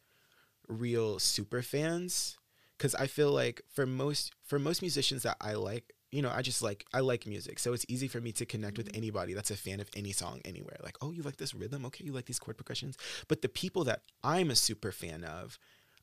real 0.68 1.18
super 1.18 1.62
fans. 1.62 2.36
Cause 2.78 2.94
I 2.94 3.08
feel 3.08 3.30
like 3.30 3.60
for 3.70 3.84
most 3.84 4.32
for 4.42 4.58
most 4.58 4.80
musicians 4.80 5.22
that 5.24 5.36
I 5.38 5.52
like, 5.52 5.92
you 6.10 6.22
know, 6.22 6.30
I 6.34 6.40
just 6.40 6.62
like 6.62 6.86
I 6.94 7.00
like 7.00 7.26
music, 7.26 7.58
so 7.58 7.74
it's 7.74 7.84
easy 7.88 8.08
for 8.08 8.22
me 8.22 8.32
to 8.32 8.46
connect 8.46 8.78
with 8.78 8.90
Mhm. 8.90 8.96
anybody 8.96 9.34
that's 9.34 9.50
a 9.50 9.56
fan 9.56 9.80
of 9.80 9.90
any 9.94 10.12
song 10.12 10.40
anywhere. 10.46 10.78
Like, 10.82 10.96
oh, 11.02 11.10
you 11.10 11.22
like 11.22 11.36
this 11.36 11.54
rhythm? 11.54 11.84
Okay, 11.84 12.04
you 12.06 12.12
like 12.12 12.24
these 12.24 12.38
chord 12.38 12.56
progressions. 12.56 12.96
But 13.28 13.42
the 13.42 13.50
people 13.50 13.84
that 13.84 14.00
I'm 14.24 14.50
a 14.50 14.56
super 14.56 14.92
fan 14.92 15.24
of, 15.24 15.58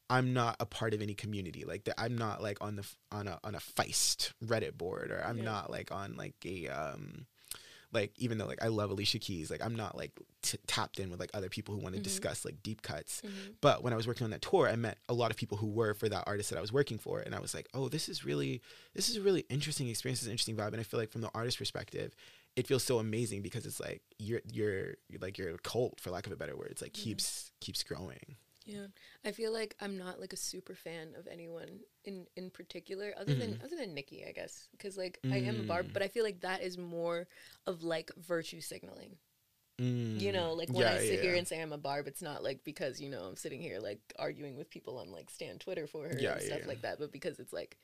I'm 0.10 0.34
not 0.34 0.56
a 0.60 0.66
part 0.66 0.94
of 0.94 1.02
any 1.02 1.14
community. 1.14 1.66
Like 1.66 1.84
that, 1.86 2.00
I'm 2.00 2.18
not 2.18 2.42
like 2.42 2.58
on 2.62 2.76
the 2.78 2.88
on 3.12 3.28
a 3.28 3.40
on 3.44 3.56
a 3.56 3.60
Feist 3.60 4.32
Reddit 4.44 4.78
board, 4.78 5.12
or 5.12 5.24
I'm 5.26 5.38
Yeah. 5.40 5.44
not 5.44 5.70
like 5.70 5.92
on 5.92 6.16
like 6.16 6.36
a 6.46 6.68
um, 6.70 7.26
like 7.94 8.12
even 8.18 8.38
though 8.38 8.46
like 8.46 8.64
I 8.64 8.68
love 8.68 8.90
Alicia 8.92 9.20
Keys, 9.20 9.50
like 9.52 9.62
I'm 9.64 9.76
not 9.76 9.98
like 9.98 10.12
t- 10.42 10.58
tapped 10.68 11.00
in 11.00 11.10
with 11.10 11.20
like 11.20 11.32
other 11.34 11.50
people 11.50 11.74
who 11.76 11.82
want 11.82 11.96
to 11.96 12.02
Mhm. 12.02 12.04
discuss 12.06 12.44
like 12.46 12.62
deep 12.64 12.82
cuts. 12.82 13.22
Mhm. 13.26 13.56
But 13.62 13.84
when 13.84 13.92
I 13.94 13.96
was 13.96 14.08
working 14.08 14.26
on 14.26 14.32
that 14.32 14.42
tour, 14.42 14.68
I 14.70 14.76
met 14.76 14.98
a 15.10 15.14
lot 15.14 15.32
of 15.32 15.38
people 15.38 15.58
who 15.58 15.68
were 15.68 15.94
for 15.94 16.08
that 16.10 16.24
artist 16.28 16.50
that 16.52 16.58
I 16.58 16.62
was 16.62 16.72
working 16.74 16.98
for, 16.98 17.20
and 17.22 17.34
I 17.36 17.40
was 17.40 17.54
like, 17.54 17.68
oh, 17.74 17.88
this 17.90 18.08
is 18.10 18.24
really 18.26 18.62
this 18.94 19.10
is 19.10 19.16
a 19.18 19.22
really 19.22 19.46
interesting 19.50 19.88
experience, 19.90 20.20
this 20.20 20.24
is 20.24 20.28
an 20.28 20.32
interesting 20.34 20.56
vibe, 20.58 20.68
and 20.74 20.80
I 20.80 20.84
feel 20.84 21.00
like 21.00 21.12
from 21.12 21.22
the 21.22 21.32
artist 21.34 21.58
perspective. 21.58 22.14
It 22.56 22.66
feels 22.66 22.84
so 22.84 22.98
amazing 22.98 23.44
because 23.44 23.68
it's 23.68 23.80
like 23.80 24.02
you're 24.18 24.42
you're, 24.52 24.96
you're 25.10 25.20
like 25.22 25.38
your 25.38 25.56
cult 25.60 26.00
for 26.00 26.10
lack 26.10 26.26
of 26.26 26.32
a 26.34 26.36
better 26.36 26.56
word. 26.58 26.70
It's 26.72 26.82
like 26.82 26.94
Mhm. 26.94 27.04
keeps 27.04 27.52
keeps 27.60 27.84
growing. 27.84 28.38
Yeah, 28.68 28.88
I 29.26 29.32
feel 29.32 29.52
like 29.54 29.76
I'm 29.82 29.98
not 29.98 30.20
like 30.20 30.34
a 30.34 30.38
super 30.38 30.76
fan 30.76 31.16
of 31.18 31.28
anyone 31.28 31.80
in 32.06 32.28
in 32.36 32.52
particular, 32.52 33.14
other 33.18 33.34
than 33.34 33.58
other 33.64 33.78
than 33.78 33.94
Nikki, 33.96 34.26
I 34.28 34.34
guess, 34.34 34.68
because 34.72 34.98
like 34.98 35.22
I 35.32 35.40
am 35.40 35.60
a 35.60 35.64
barb, 35.64 35.88
Mm. 35.88 35.94
but 35.94 36.04
I 36.04 36.10
feel 36.10 36.24
like 36.26 36.42
that 36.42 36.62
is 36.62 36.78
more 36.78 37.28
of 37.66 37.84
like 37.84 38.12
virtue 38.18 38.62
signaling. 38.62 39.18
Mm. 39.80 40.20
You 40.20 40.32
know, 40.32 40.54
like 40.54 40.74
when 40.74 40.88
Yeah, 40.88 40.90
I 40.90 40.98
sit 40.98 41.20
yeah, 41.20 41.22
here 41.22 41.36
and 41.36 41.48
say 41.48 41.62
I'm 41.62 41.74
a 41.74 41.78
barb, 41.78 42.08
it's 42.08 42.22
not 42.24 42.44
like 42.44 42.64
because 42.64 43.00
you 43.00 43.10
know 43.10 43.24
I'm 43.24 43.36
sitting 43.38 43.62
here 43.62 43.80
like 43.80 44.00
arguing 44.20 44.58
with 44.58 44.70
people 44.70 44.98
on 44.98 45.12
like 45.12 45.30
Stan 45.30 45.60
Twitter 45.60 45.88
for 45.88 46.08
her 46.10 46.18
Yeah, 46.18 46.32
and 46.32 46.42
stuff 46.42 46.66
like 46.68 46.82
that, 46.82 47.00
but 47.00 47.12
because 47.12 47.40
it's 47.40 47.54
like 47.54 47.78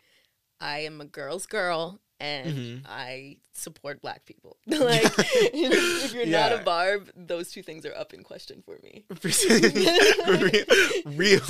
I 0.62 0.80
am 0.80 1.02
a 1.02 1.06
girl's 1.06 1.48
girl 1.48 2.00
and 2.24 2.48
Mhm. 2.58 2.82
I 2.88 3.38
support 3.52 4.02
black 4.02 4.26
people. 4.26 4.58
like 4.68 5.04
if 5.18 6.14
you're 6.14 6.26
not 6.26 6.54
a 6.54 6.60
barb, 6.64 7.10
those 7.16 7.52
two 7.52 7.62
things 7.62 7.86
are 7.86 7.94
up 7.96 8.14
in 8.14 8.24
question 8.24 8.64
for 8.66 8.80
me. 8.82 9.04
real, 11.06 11.42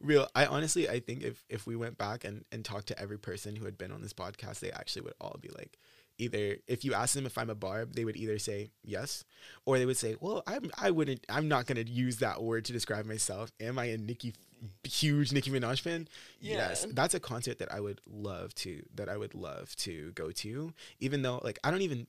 real. 0.00 0.28
I 0.34 0.46
honestly, 0.46 0.88
I 0.88 1.00
think 1.00 1.22
if 1.22 1.44
if 1.48 1.66
we 1.66 1.76
went 1.76 1.98
back 1.98 2.24
and 2.24 2.44
and 2.52 2.64
talked 2.64 2.88
to 2.88 2.98
every 2.98 3.18
person 3.18 3.56
who 3.56 3.64
had 3.64 3.78
been 3.78 3.92
on 3.92 4.02
this 4.02 4.12
podcast, 4.12 4.60
they 4.60 4.70
actually 4.70 5.02
would 5.02 5.14
all 5.20 5.36
be 5.40 5.48
like, 5.50 5.78
either 6.22 6.56
if 6.66 6.84
you 6.84 6.94
ask 6.94 7.14
them 7.14 7.26
if 7.26 7.36
I'm 7.36 7.50
a 7.50 7.54
barb, 7.54 7.94
they 7.94 8.04
would 8.04 8.16
either 8.16 8.38
say 8.38 8.70
yes, 8.82 9.24
or 9.66 9.78
they 9.78 9.86
would 9.86 9.96
say, 9.96 10.16
well, 10.20 10.42
I'm 10.46 10.70
I 10.80 10.90
wouldn't, 10.90 11.24
I'm 11.28 11.48
not 11.48 11.66
gonna 11.66 11.82
use 11.82 12.16
that 12.18 12.42
word 12.42 12.64
to 12.66 12.72
describe 12.72 13.04
myself. 13.04 13.52
Am 13.60 13.78
I 13.78 13.86
a 13.86 13.98
Nicki, 13.98 14.34
huge 14.84 15.32
Nicki 15.32 15.50
Minaj 15.50 15.80
fan? 15.80 16.08
Yeah. 16.40 16.56
Yes, 16.68 16.86
that's 16.90 17.14
a 17.14 17.20
concert 17.20 17.58
that 17.58 17.72
I 17.72 17.80
would 17.80 18.00
love 18.10 18.54
to 18.56 18.82
that 18.94 19.08
I 19.08 19.16
would 19.16 19.34
love 19.34 19.74
to 19.76 20.12
go 20.12 20.30
to. 20.30 20.72
Even 21.00 21.22
though, 21.22 21.40
like, 21.44 21.58
I 21.64 21.70
don't 21.70 21.82
even 21.82 22.06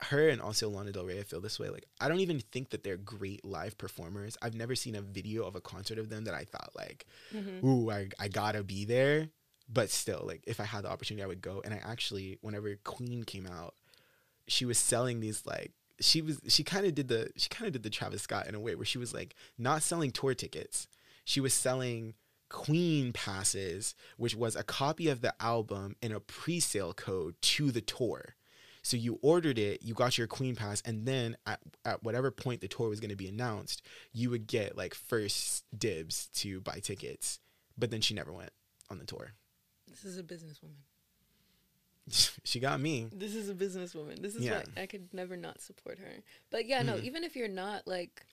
her 0.00 0.28
and 0.28 0.42
also 0.42 0.68
Lana 0.68 0.92
Del 0.92 1.06
Rey 1.06 1.18
I 1.18 1.22
feel 1.22 1.40
this 1.40 1.58
way. 1.58 1.70
Like 1.70 1.86
I 2.00 2.08
don't 2.08 2.20
even 2.20 2.40
think 2.52 2.68
that 2.70 2.84
they're 2.84 2.98
great 2.98 3.42
live 3.46 3.78
performers. 3.78 4.36
I've 4.42 4.54
never 4.54 4.74
seen 4.74 4.94
a 4.94 5.00
video 5.00 5.44
of 5.44 5.56
a 5.56 5.60
concert 5.62 5.98
of 5.98 6.10
them 6.10 6.24
that 6.24 6.34
I 6.34 6.44
thought 6.44 6.70
like, 6.76 7.06
Mm-hmm. 7.34 7.66
ooh, 7.66 7.90
I, 7.90 8.08
I 8.20 8.28
gotta 8.28 8.62
be 8.62 8.84
there. 8.84 9.28
But 9.68 9.90
still, 9.90 10.22
like 10.24 10.42
if 10.46 10.60
I 10.60 10.64
had 10.64 10.84
the 10.84 10.90
opportunity, 10.90 11.24
I 11.24 11.26
would 11.26 11.42
go. 11.42 11.60
And 11.64 11.74
I 11.74 11.80
actually, 11.84 12.38
whenever 12.40 12.76
Queen 12.84 13.24
came 13.24 13.46
out, 13.46 13.74
she 14.46 14.64
was 14.64 14.78
selling 14.78 15.20
these 15.20 15.44
like 15.44 15.72
she 16.00 16.22
was 16.22 16.40
she 16.48 16.62
kind 16.62 16.86
of 16.86 16.94
did 16.94 17.08
the 17.08 17.30
she 17.36 17.48
kind 17.48 17.66
of 17.66 17.72
did 17.72 17.82
the 17.82 17.90
Travis 17.90 18.22
Scott 18.22 18.46
in 18.46 18.54
a 18.54 18.60
way 18.60 18.74
where 18.74 18.84
she 18.84 18.98
was 18.98 19.14
like 19.14 19.34
not 19.58 19.82
selling 19.82 20.10
tour 20.10 20.34
tickets. 20.34 20.86
She 21.24 21.40
was 21.40 21.54
selling 21.54 22.14
Queen 22.48 23.12
passes, 23.12 23.94
which 24.16 24.36
was 24.36 24.54
a 24.54 24.62
copy 24.62 25.08
of 25.08 25.20
the 25.20 25.34
album 25.42 25.96
and 26.00 26.12
a 26.12 26.20
pre-sale 26.20 26.92
code 26.92 27.34
to 27.42 27.72
the 27.72 27.80
tour. 27.80 28.36
So 28.82 28.96
you 28.96 29.18
ordered 29.20 29.58
it, 29.58 29.82
you 29.82 29.94
got 29.94 30.16
your 30.16 30.28
Queen 30.28 30.54
pass, 30.54 30.80
and 30.82 31.06
then 31.06 31.36
at, 31.44 31.58
at 31.84 32.04
whatever 32.04 32.30
point 32.30 32.60
the 32.60 32.68
tour 32.68 32.88
was 32.88 33.00
going 33.00 33.10
to 33.10 33.16
be 33.16 33.26
announced, 33.26 33.82
you 34.12 34.30
would 34.30 34.46
get 34.46 34.76
like 34.76 34.94
first 34.94 35.64
dibs 35.76 36.28
to 36.34 36.60
buy 36.60 36.78
tickets. 36.78 37.40
But 37.76 37.90
then 37.90 38.00
she 38.00 38.14
never 38.14 38.32
went 38.32 38.52
on 38.88 38.98
the 38.98 39.04
tour. 39.04 39.32
This 40.02 40.04
is 40.12 40.18
a 40.18 40.22
businesswoman. 40.22 40.76
she 42.44 42.60
got 42.60 42.80
me. 42.80 43.08
This 43.12 43.34
is 43.34 43.48
a 43.48 43.54
businesswoman. 43.54 44.20
This 44.22 44.34
is 44.36 44.44
Yeah. 44.44 44.62
why 44.74 44.82
I 44.82 44.86
could 44.86 45.12
never 45.12 45.36
not 45.36 45.60
support 45.60 45.98
her. 45.98 46.22
But 46.50 46.66
yeah, 46.66 46.82
no, 46.82 46.94
Mhm. 46.94 47.04
even 47.04 47.24
if 47.24 47.34
you're 47.34 47.48
not 47.48 47.86
like 47.86 48.24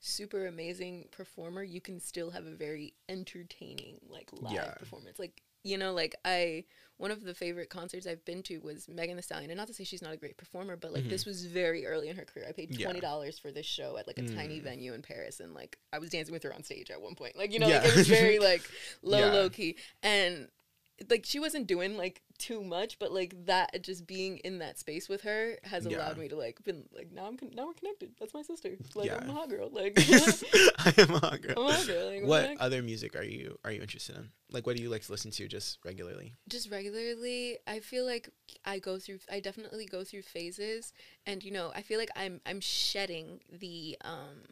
super 0.00 0.46
amazing 0.46 1.08
performer, 1.12 1.62
you 1.62 1.80
can 1.80 2.00
still 2.00 2.30
have 2.30 2.46
a 2.46 2.54
very 2.54 2.94
entertaining 3.08 4.00
like 4.08 4.32
live 4.32 4.52
Yeah. 4.54 4.74
performance. 4.74 5.18
Like 5.18 5.42
you 5.64 5.78
know, 5.78 5.92
like 5.94 6.16
I 6.24 6.64
one 6.96 7.12
of 7.12 7.22
the 7.22 7.34
favorite 7.34 7.70
concerts 7.70 8.04
I've 8.06 8.24
been 8.24 8.42
to 8.44 8.58
was 8.58 8.88
Megan 8.88 9.14
Thee 9.16 9.22
Stallion, 9.22 9.50
and 9.50 9.56
not 9.58 9.68
to 9.68 9.74
say 9.74 9.84
she's 9.84 10.02
not 10.02 10.12
a 10.12 10.16
great 10.16 10.36
performer, 10.36 10.74
but 10.76 10.92
like 10.92 11.08
this 11.08 11.24
was 11.24 11.44
very 11.46 11.86
early 11.86 12.08
in 12.08 12.16
her 12.16 12.24
career. 12.24 12.46
I 12.48 12.52
paid 12.52 12.70
Mm-hmm. 12.70 12.80
Yeah. 12.80 12.86
twenty 12.86 13.00
dollars 13.00 13.38
for 13.38 13.52
this 13.52 13.66
show 13.66 13.96
at 13.96 14.08
like 14.08 14.18
a 14.18 14.26
tiny 14.26 14.58
Mm. 14.58 14.62
venue 14.64 14.92
in 14.94 15.02
Paris, 15.02 15.38
and 15.38 15.54
like 15.54 15.78
I 15.92 16.00
was 16.00 16.10
dancing 16.10 16.32
with 16.32 16.42
her 16.42 16.52
on 16.52 16.64
stage 16.64 16.90
at 16.90 17.00
one 17.00 17.14
point. 17.14 17.36
Like 17.36 17.52
you 17.52 17.60
know, 17.60 17.68
Yeah. 17.68 17.78
like 17.82 17.90
it 17.90 17.94
was 17.96 18.08
very 18.08 18.38
like 18.50 18.68
low 19.02 19.18
Yeah. 19.20 19.32
low 19.32 19.50
key, 19.50 19.76
and 20.02 20.50
like 21.10 21.24
she 21.26 21.38
wasn't 21.40 21.66
doing 21.66 21.96
like 21.96 22.22
too 22.38 22.62
much, 22.64 22.98
but 22.98 23.12
like 23.12 23.46
that 23.46 23.82
just 23.82 24.06
being 24.06 24.38
in 24.38 24.58
that 24.58 24.78
space 24.78 25.08
with 25.08 25.22
her 25.22 25.56
has 25.64 25.86
Yeah. 25.86 25.98
allowed 25.98 26.18
me 26.18 26.28
to 26.28 26.36
like 26.36 26.62
been 26.64 26.84
like 26.94 27.12
now 27.12 27.26
I'm 27.26 27.36
con- 27.36 27.52
now 27.54 27.66
we're 27.66 27.74
connected. 27.74 28.12
That's 28.18 28.34
my 28.34 28.42
sister. 28.42 28.70
Like 28.94 29.10
I'm 29.10 29.22
a 29.24 29.32
Yeah. 29.32 29.32
hot 29.32 29.48
girl. 29.50 29.68
Like 29.72 29.94
I 29.98 30.94
am 30.98 31.14
a 31.14 31.18
hot 31.18 31.40
girl. 31.42 31.54
I'm 31.58 31.66
a 31.66 31.72
hot 31.72 31.86
girl. 31.86 32.06
Like, 32.10 32.24
what 32.26 32.42
connected. 32.42 32.64
other 32.64 32.82
music 32.82 33.16
are 33.16 33.22
you 33.24 33.58
are 33.64 33.72
you 33.72 33.80
interested 33.80 34.16
in? 34.16 34.30
Like, 34.50 34.66
what 34.66 34.76
do 34.76 34.82
you 34.82 34.90
like 34.90 35.02
to 35.06 35.12
listen 35.12 35.30
to 35.32 35.48
just 35.48 35.78
regularly? 35.84 36.34
just 36.48 36.70
regularly 36.70 37.56
i 37.66 37.78
feel 37.80 38.04
like 38.04 38.28
i 38.66 38.78
go 38.78 38.98
through 38.98 39.18
i 39.30 39.40
definitely 39.40 39.86
go 39.86 40.04
through 40.04 40.20
phases 40.22 40.92
and 41.24 41.42
you 41.42 41.50
know 41.50 41.72
i 41.74 41.80
feel 41.80 41.98
like 41.98 42.10
i'm 42.16 42.40
i'm 42.44 42.60
shedding 42.60 43.40
the 43.50 43.96
um 44.04 44.42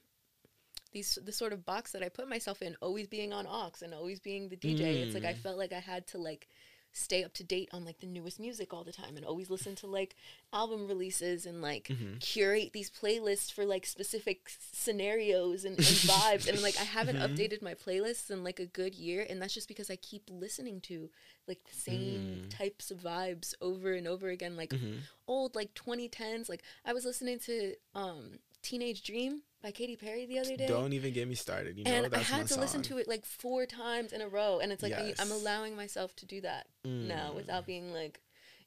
these 0.92 1.18
the 1.24 1.32
sort 1.32 1.52
of 1.52 1.64
box 1.64 1.92
that 1.92 2.02
i 2.02 2.08
put 2.08 2.28
myself 2.28 2.60
in 2.62 2.76
always 2.82 3.06
being 3.06 3.32
on 3.32 3.46
aux 3.46 3.72
and 3.82 3.94
always 3.94 4.20
being 4.20 4.48
the 4.48 4.56
dj 4.56 4.80
it's 4.80 5.14
like 5.14 5.24
i 5.24 5.32
Mm. 5.34 5.38
felt 5.38 5.58
like 5.58 5.72
i 5.72 5.78
had 5.78 6.06
to 6.08 6.18
like 6.18 6.48
stay 6.92 7.22
up 7.22 7.32
to 7.34 7.44
date 7.44 7.68
on 7.72 7.84
like 7.84 8.00
the 8.00 8.06
newest 8.06 8.40
music 8.40 8.74
all 8.74 8.82
the 8.82 8.90
time 8.92 9.16
and 9.16 9.24
always 9.24 9.48
listen 9.48 9.76
to 9.76 9.86
like 9.86 10.16
album 10.52 10.88
releases 10.88 11.46
and 11.46 11.62
like 11.62 11.86
Mhm. 11.86 12.18
curate 12.20 12.72
these 12.72 12.90
playlists 12.90 13.52
for 13.52 13.64
like 13.64 13.86
specific 13.86 14.50
scenarios 14.84 15.64
and, 15.64 15.76
and 15.78 15.86
vibes 15.86 16.48
and 16.48 16.60
like 16.62 16.76
i 16.80 16.82
haven't 16.82 17.16
Mhm. 17.16 17.28
updated 17.36 17.62
my 17.62 17.74
playlists 17.74 18.28
in 18.30 18.42
like 18.42 18.58
a 18.58 18.66
good 18.66 18.94
year 18.96 19.24
and 19.30 19.40
that's 19.40 19.54
just 19.54 19.68
because 19.68 19.88
i 19.88 19.94
keep 19.96 20.22
listening 20.28 20.80
to 20.80 21.08
like 21.46 21.62
the 21.64 21.76
same 21.76 22.42
Mm. 22.46 22.50
types 22.50 22.90
of 22.90 22.98
vibes 22.98 23.54
over 23.60 23.92
and 23.94 24.08
over 24.08 24.28
again 24.30 24.56
like 24.56 24.70
Mhm. 24.70 25.02
old 25.28 25.54
like 25.54 25.74
2010s 25.74 26.48
like 26.48 26.62
i 26.84 26.92
was 26.92 27.04
listening 27.04 27.38
to 27.38 27.76
um 27.94 28.40
teenage 28.62 29.02
dream 29.04 29.42
by 29.62 29.70
Katy 29.70 29.96
Perry 29.96 30.26
the 30.26 30.38
other 30.38 30.56
day 30.56 30.66
Don't 30.66 30.92
even 30.92 31.12
get 31.12 31.28
me 31.28 31.34
started. 31.34 31.76
You 31.78 31.84
know 31.84 31.90
and 31.90 32.14
I 32.14 32.18
had 32.18 32.46
to 32.48 32.58
listen 32.60 32.82
to 32.82 32.98
it 32.98 33.06
like 33.08 33.24
four 33.26 33.66
times 33.66 34.12
in 34.12 34.20
a 34.20 34.28
row 34.28 34.58
and 34.60 34.72
it's 34.72 34.82
like 34.82 34.92
I, 34.94 35.14
I'm 35.18 35.30
allowing 35.32 35.76
myself 35.76 36.14
to 36.16 36.26
do 36.26 36.40
that 36.42 36.66
now 36.84 37.30
Mm. 37.32 37.34
without 37.34 37.66
being 37.66 37.92
like 37.92 38.20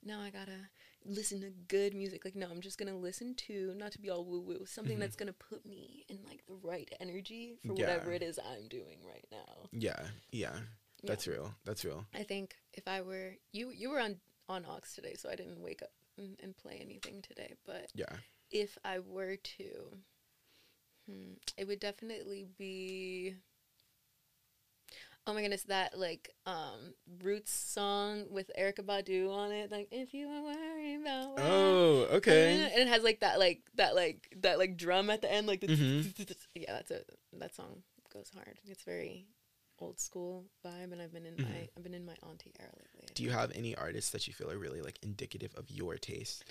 no 0.03 0.19
I 0.19 0.29
gotta 0.29 0.69
listen 1.05 1.41
to 1.41 1.49
good 1.67 1.93
music 1.93 2.23
like 2.23 2.35
no 2.35 2.47
I'm 2.49 2.61
just 2.61 2.77
gonna 2.77 2.95
listen 2.97 3.35
to 3.47 3.73
not 3.75 3.91
to 3.93 3.99
be 3.99 4.09
all 4.09 4.23
woo 4.23 4.39
woo 4.41 4.65
something 4.65 4.97
Mhm. 4.97 5.01
that's 5.01 5.15
gonna 5.15 5.33
put 5.33 5.65
me 5.65 6.05
in 6.09 6.19
like 6.27 6.45
the 6.45 6.53
right 6.55 6.89
energy 6.99 7.57
for 7.65 7.73
whatever 7.73 8.11
it 8.13 8.21
is 8.23 8.39
I'm 8.39 8.67
doing 8.67 8.99
right 9.05 9.25
now 9.31 9.67
Yeah, 9.71 10.01
yeah, 10.31 10.55
that's 11.03 11.27
real. 11.27 11.53
That's 11.65 11.83
real. 11.83 12.05
I 12.13 12.23
think 12.23 12.55
if 12.73 12.87
I 12.87 13.01
were 13.01 13.35
you, 13.51 13.71
you 13.71 13.89
were 13.89 13.99
on 13.99 14.19
on 14.47 14.65
aux 14.65 14.79
today, 14.95 15.15
so 15.15 15.29
I 15.29 15.35
didn't 15.35 15.61
wake 15.61 15.81
up 15.81 15.91
and, 16.17 16.37
and 16.43 16.55
play 16.55 16.77
anything 16.81 17.21
today. 17.21 17.53
But 17.65 17.87
Yeah. 17.95 18.15
if 18.51 18.77
I 18.85 18.99
were 18.99 19.35
to, 19.57 19.97
hmm, 21.07 21.33
it 21.57 21.67
would 21.67 21.79
definitely 21.79 22.47
be. 22.57 23.35
Oh 25.25 25.33
my 25.33 25.41
goodness, 25.41 25.63
that 25.63 25.97
like 25.97 26.31
um 26.45 26.93
Roots 27.23 27.51
song 27.51 28.25
with 28.29 28.51
Erykah 28.59 28.83
Badu 28.85 29.31
on 29.31 29.51
it, 29.51 29.71
like 29.71 29.87
if 29.91 30.13
you 30.13 30.27
are 30.27 30.41
worried 30.43 30.99
about. 31.01 31.39
Oh, 31.39 32.07
okay. 32.17 32.55
and 32.55 32.73
it 32.81 32.87
has 32.87 33.03
like 33.03 33.21
that 33.21 33.39
like 33.39 33.61
that 33.75 33.95
like 33.95 34.27
that 34.41 34.59
like 34.59 34.75
drum 34.75 35.09
at 35.09 35.21
the 35.21 35.31
end, 35.31 35.47
like 35.47 35.61
the 35.61 35.67
Mhm. 35.67 36.35
yeah, 36.55 36.73
that's 36.73 36.91
a 36.91 37.01
that 37.39 37.55
song 37.55 37.83
goes 38.11 38.29
hard. 38.35 38.59
It's 38.67 38.83
very 38.83 39.25
old 39.79 39.97
school 39.99 40.45
vibe, 40.65 40.91
and 40.91 41.01
I've 41.01 41.13
been 41.13 41.25
in 41.25 41.35
my 41.35 41.45
Mhm. 41.45 41.69
I've 41.77 41.83
been 41.83 41.93
in 41.93 42.05
my 42.05 42.15
auntie 42.29 42.51
era 42.59 42.71
lately. 42.99 43.15
Do 43.15 43.23
you 43.23 43.31
have 43.31 43.51
any 43.55 43.75
artists 43.75 44.11
that 44.11 44.27
you 44.27 44.33
feel 44.33 44.51
are 44.51 44.57
really 44.57 44.81
like 44.81 44.99
indicative 45.01 45.53
of 45.55 45.71
your 45.71 45.95
taste? 45.97 46.43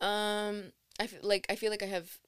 Um, 0.00 0.72
I 1.00 1.04
f- 1.04 1.22
like 1.22 1.46
I 1.50 1.56
feel 1.56 1.70
like 1.70 1.82
I 1.82 1.86
have 1.86 2.18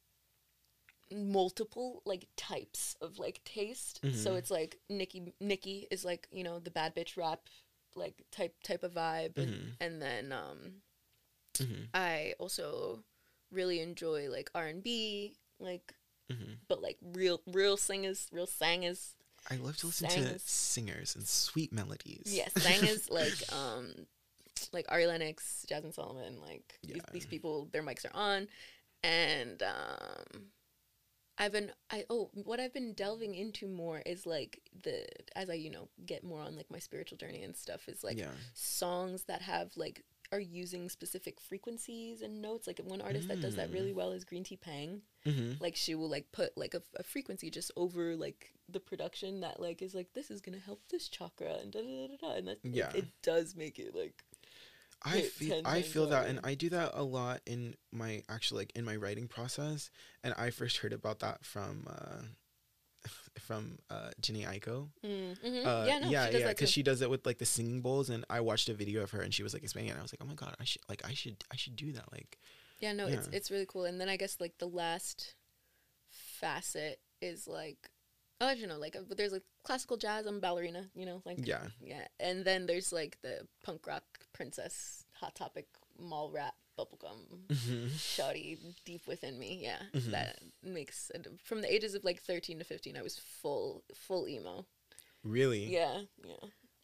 multiple 1.13 2.03
like 2.05 2.27
types 2.37 2.97
of 3.01 3.19
like 3.19 3.43
taste. 3.45 4.01
So 4.13 4.33
Mhm. 4.33 4.39
it's 4.39 4.51
like 4.51 4.79
Nicki 4.89 5.33
Nicki 5.41 5.87
is 5.91 6.05
like 6.05 6.29
you 6.31 6.45
know 6.45 6.59
the 6.59 6.71
bad 6.71 6.95
bitch 6.95 7.17
rap 7.17 7.41
like 7.95 8.23
type 8.31 8.55
type 8.63 8.83
of 8.83 8.93
vibe, 8.95 9.37
and, 9.39 9.49
Mhm. 9.55 9.73
and 9.81 10.03
then 10.03 10.33
um 10.33 10.83
hmm 11.59 11.85
I 11.95 12.35
also 12.39 13.05
really 13.51 13.81
enjoy 13.81 14.29
like 14.31 14.51
R 14.55 14.67
and 14.67 14.83
B 14.83 15.35
like 15.59 15.95
hmm 16.31 16.55
but 16.69 16.83
like 16.83 16.99
real 17.03 17.41
real 17.47 17.77
singers 17.77 18.29
real 18.33 18.47
singers. 18.47 19.15
I 19.51 19.57
love 19.57 19.77
to 19.79 19.87
listen 19.87 20.09
to 20.09 20.39
Singers. 20.41 21.15
and 21.17 21.27
sweet 21.27 21.73
melodies. 21.73 22.25
Yes, 22.27 22.53
singers 22.63 23.09
like 23.11 23.43
um 23.53 24.07
like 24.73 24.87
Ari 24.91 25.07
Lennox, 25.07 25.65
Jasmine 25.69 25.93
Solomon, 25.93 26.41
like 26.41 26.79
these, 26.83 27.03
these 27.13 27.27
people, 27.27 27.69
their 27.73 27.83
mics 27.83 28.05
are 28.05 28.15
on, 28.15 28.49
and 29.03 29.63
um, 29.63 30.47
I've 31.39 31.53
been 31.53 31.71
I 31.91 32.05
oh 32.11 32.31
what 32.35 32.61
I've 32.61 32.75
been 32.75 32.93
delving 32.95 33.35
into 33.35 33.69
more 33.69 34.01
is 34.05 34.27
like 34.27 34.61
the 34.83 35.07
as 35.37 35.49
I 35.49 35.55
you 35.55 35.71
know 35.71 35.89
get 36.05 36.25
more 36.25 36.41
on 36.41 36.57
like 36.57 36.71
my 36.71 36.79
spiritual 36.81 37.17
journey 37.19 37.43
and 37.43 37.57
stuff 37.57 37.89
is 37.89 38.03
like 38.03 38.19
yeah. 38.19 38.31
songs 38.55 39.25
that 39.25 39.43
have 39.43 39.71
like 39.77 40.05
are 40.31 40.41
using 40.41 40.91
specific 40.91 41.41
frequencies 41.41 42.21
and 42.21 42.43
notes. 42.43 42.67
Like 42.67 42.81
one 42.85 43.01
artist 43.01 43.29
that 43.29 43.41
does 43.41 43.57
that 43.57 43.71
Mm. 43.71 43.75
really 43.75 43.93
well 43.95 44.13
is 44.13 44.27
Greentea 44.27 44.61
Peng. 44.61 45.01
hmm 45.25 45.53
Like 45.61 45.75
she 45.77 45.95
will 45.95 46.11
like 46.11 46.27
put 46.33 46.57
like 46.59 46.75
a, 46.75 46.83
a 46.97 47.03
frequency 47.03 47.51
just 47.51 47.71
over 47.77 48.15
like 48.15 48.53
the 48.69 48.81
production 48.81 49.41
that 49.41 49.59
like 49.61 49.81
is 49.81 49.95
like 49.95 50.13
this 50.13 50.31
is 50.31 50.43
gonna 50.43 50.59
help 50.59 50.83
this 50.91 51.09
chakra 51.09 51.55
and 51.63 51.73
da 51.73 51.81
da 51.81 51.87
da 51.87 52.07
da, 52.09 52.29
da 52.29 52.35
and 52.37 52.49
that 52.49 52.59
Yeah. 52.63 52.91
it, 52.91 52.97
it 52.97 53.05
does 53.23 53.57
make 53.57 53.79
it 53.79 53.95
like 53.95 54.23
I 55.03 55.21
feel 55.23 55.63
I 55.65 55.83
feel 55.83 56.07
that, 56.09 56.27
and. 56.27 56.41
I 56.45 56.55
do 56.55 56.71
that 56.71 56.93
a 56.95 57.03
lot 57.03 57.41
in 57.47 57.75
my 57.93 58.23
actually 58.29 58.63
like 58.63 58.73
in 58.75 58.85
my 58.85 58.97
writing 58.97 59.29
process. 59.29 59.91
And 60.25 60.35
I 60.37 60.51
first 60.51 60.79
heard 60.79 60.93
about 60.93 61.21
that 61.21 61.45
from 61.45 61.87
uh, 61.89 62.23
from 63.39 63.79
uh, 63.91 64.11
Jhené 64.21 64.47
Aiko. 64.47 64.89
mm, 65.05 65.39
mhm. 65.41 65.67
Uh, 65.67 65.85
yeah 65.87 65.99
no 65.99 66.09
yeah, 66.11 66.31
yeah, 66.31 66.49
because 66.49 66.71
she 66.71 66.83
does 66.83 67.03
it 67.03 67.11
with 67.11 67.25
like 67.27 67.39
the 67.39 67.47
singing 67.47 67.81
bowls, 67.81 68.11
and 68.11 68.25
I 68.29 68.41
watched 68.41 68.69
a 68.69 68.75
video 68.75 69.03
of 69.03 69.11
her, 69.13 69.21
and 69.21 69.33
she 69.33 69.43
was 69.43 69.53
like 69.55 69.63
explaining 69.63 69.91
it. 69.91 69.93
And 69.93 70.01
I 70.01 70.03
was 70.03 70.13
like, 70.13 70.21
oh 70.23 70.27
my 70.27 70.35
god, 70.35 70.55
I 70.61 70.65
should 70.65 70.83
like 70.89 71.03
I 71.05 71.15
should 71.15 71.45
I 71.53 71.57
should 71.57 71.77
do 71.77 71.93
that. 71.93 72.11
Like, 72.13 72.39
Yeah, 72.81 72.93
no, 72.93 73.07
it's 73.07 73.29
it's 73.33 73.51
really 73.51 73.67
cool. 73.67 73.85
And 73.85 74.01
then 74.01 74.09
I 74.09 74.17
guess 74.17 74.39
like 74.41 74.59
the 74.59 74.69
last 74.69 75.35
facet 76.11 77.01
is 77.21 77.47
like 77.47 77.91
oh, 78.41 78.51
you 78.53 78.67
know, 78.67 78.79
like 78.79 78.97
uh, 78.97 79.01
there's 79.17 79.33
like 79.33 79.43
classical 79.63 79.97
jazz. 79.97 80.27
I'm 80.27 80.37
a 80.37 80.41
ballerina, 80.41 80.87
you 80.95 81.07
know, 81.07 81.23
like 81.25 81.39
Yeah. 81.47 81.67
yeah. 81.81 82.07
And 82.21 82.45
then 82.45 82.67
there's 82.67 82.93
like 82.93 83.19
the 83.23 83.47
punk 83.65 83.87
rock 83.87 84.05
princess, 84.33 85.05
hot 85.15 85.35
topic, 85.35 85.67
mall 85.99 86.31
rap, 86.31 86.55
bubblegum, 86.79 87.47
Mhm. 87.49 87.89
shawty 87.91 88.59
deep 88.85 89.07
within 89.07 89.39
me. 89.39 89.59
Yeah, 89.63 89.83
Mhm. 89.93 90.11
that 90.13 90.39
makes 90.63 91.11
from 91.43 91.61
the 91.63 91.73
ages 91.73 91.95
of 91.95 92.05
like 92.05 92.21
13 92.23 92.59
to 92.59 92.65
15, 92.65 92.97
I 92.97 93.03
was 93.03 93.19
full 93.19 93.83
full 93.95 94.29
emo. 94.29 94.67
Really? 95.25 95.65
Yeah, 95.67 96.03
yeah. 96.25 96.37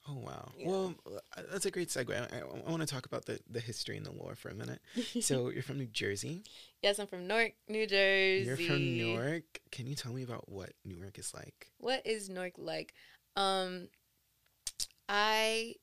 Oh 0.07 0.19
wow. 0.19 0.53
Yeah. 0.59 0.69
Well, 0.69 0.95
uh, 1.07 1.43
that's 1.51 1.65
a 1.65 1.71
great 1.71 1.89
segue. 1.89 2.15
I, 2.15 2.41
I, 2.41 2.71
want 2.71 2.83
to 2.83 2.87
talk 2.87 3.07
about 3.07 3.25
the, 3.25 3.41
the 3.51 3.61
history 3.61 3.97
and 3.97 4.05
the 4.05 4.13
lore 4.13 4.35
for 4.35 4.51
a 4.51 4.55
minute. 4.55 4.81
So 5.23 5.49
you're 5.49 5.63
from 5.63 5.79
New 5.79 5.87
Jersey. 5.87 6.43
yes, 6.83 6.99
I'm 6.99 7.07
from 7.07 7.27
Newark, 7.27 7.53
New 7.69 7.87
Jersey. 7.87 8.45
You're 8.47 8.57
from 8.57 8.97
Newark. 8.97 9.61
Can 9.71 9.87
you 9.87 9.95
tell 9.95 10.13
me 10.13 10.23
about 10.23 10.51
what 10.51 10.73
Newark 10.85 11.19
is 11.19 11.33
like? 11.33 11.69
What 11.79 12.07
is 12.07 12.29
Newark 12.29 12.55
like? 12.59 12.93
Um, 13.37 13.89
I 15.09 15.77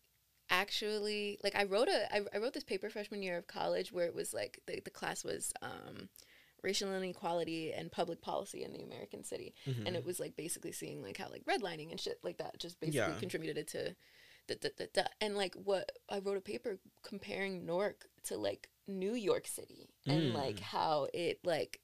actually 0.52 1.40
like 1.44 1.56
I 1.56 1.64
wrote 1.64 1.88
a 1.88 2.14
I, 2.14 2.22
I 2.36 2.38
wrote 2.40 2.54
this 2.54 2.64
paper 2.64 2.90
freshman 2.90 3.24
year 3.24 3.38
of 3.38 3.48
college 3.48 3.92
where 3.92 4.06
it 4.06 4.14
was 4.14 4.34
like 4.34 4.60
the, 4.68 4.82
the 4.84 4.90
class 4.90 5.24
was 5.24 5.54
um 5.62 6.10
racial 6.64 6.94
inequality 6.94 7.74
and 7.74 7.92
public 7.92 8.22
policy 8.22 8.64
in 8.64 8.72
the 8.74 8.82
American 8.84 9.24
city 9.24 9.54
Mhm. 9.66 9.88
and 9.88 9.96
it 9.96 10.06
was 10.06 10.20
like 10.20 10.36
basically 10.36 10.72
seeing 10.72 11.02
like 11.02 11.18
how 11.18 11.30
like 11.30 11.44
redlining 11.46 11.92
and 11.92 12.00
shit 12.00 12.20
like 12.24 12.38
that 12.38 12.60
just 12.60 12.80
basically 12.80 13.00
Yeah. 13.14 13.20
contributed 13.20 13.68
to 13.70 13.96
the, 14.48 14.56
the, 14.56 14.72
the, 14.78 14.90
the 14.94 15.10
and 15.22 15.36
like 15.38 15.56
what 15.56 15.92
I 16.10 16.20
wrote 16.20 16.38
a 16.38 16.42
paper 16.42 16.80
comparing 17.04 17.66
Newark 17.66 18.08
to 18.24 18.38
like 18.38 18.70
New 18.88 19.14
York 19.14 19.48
City 19.48 19.90
and 20.06 20.34
like 20.34 20.58
Mm. 20.58 20.60
how 20.60 21.08
it 21.14 21.40
like 21.44 21.80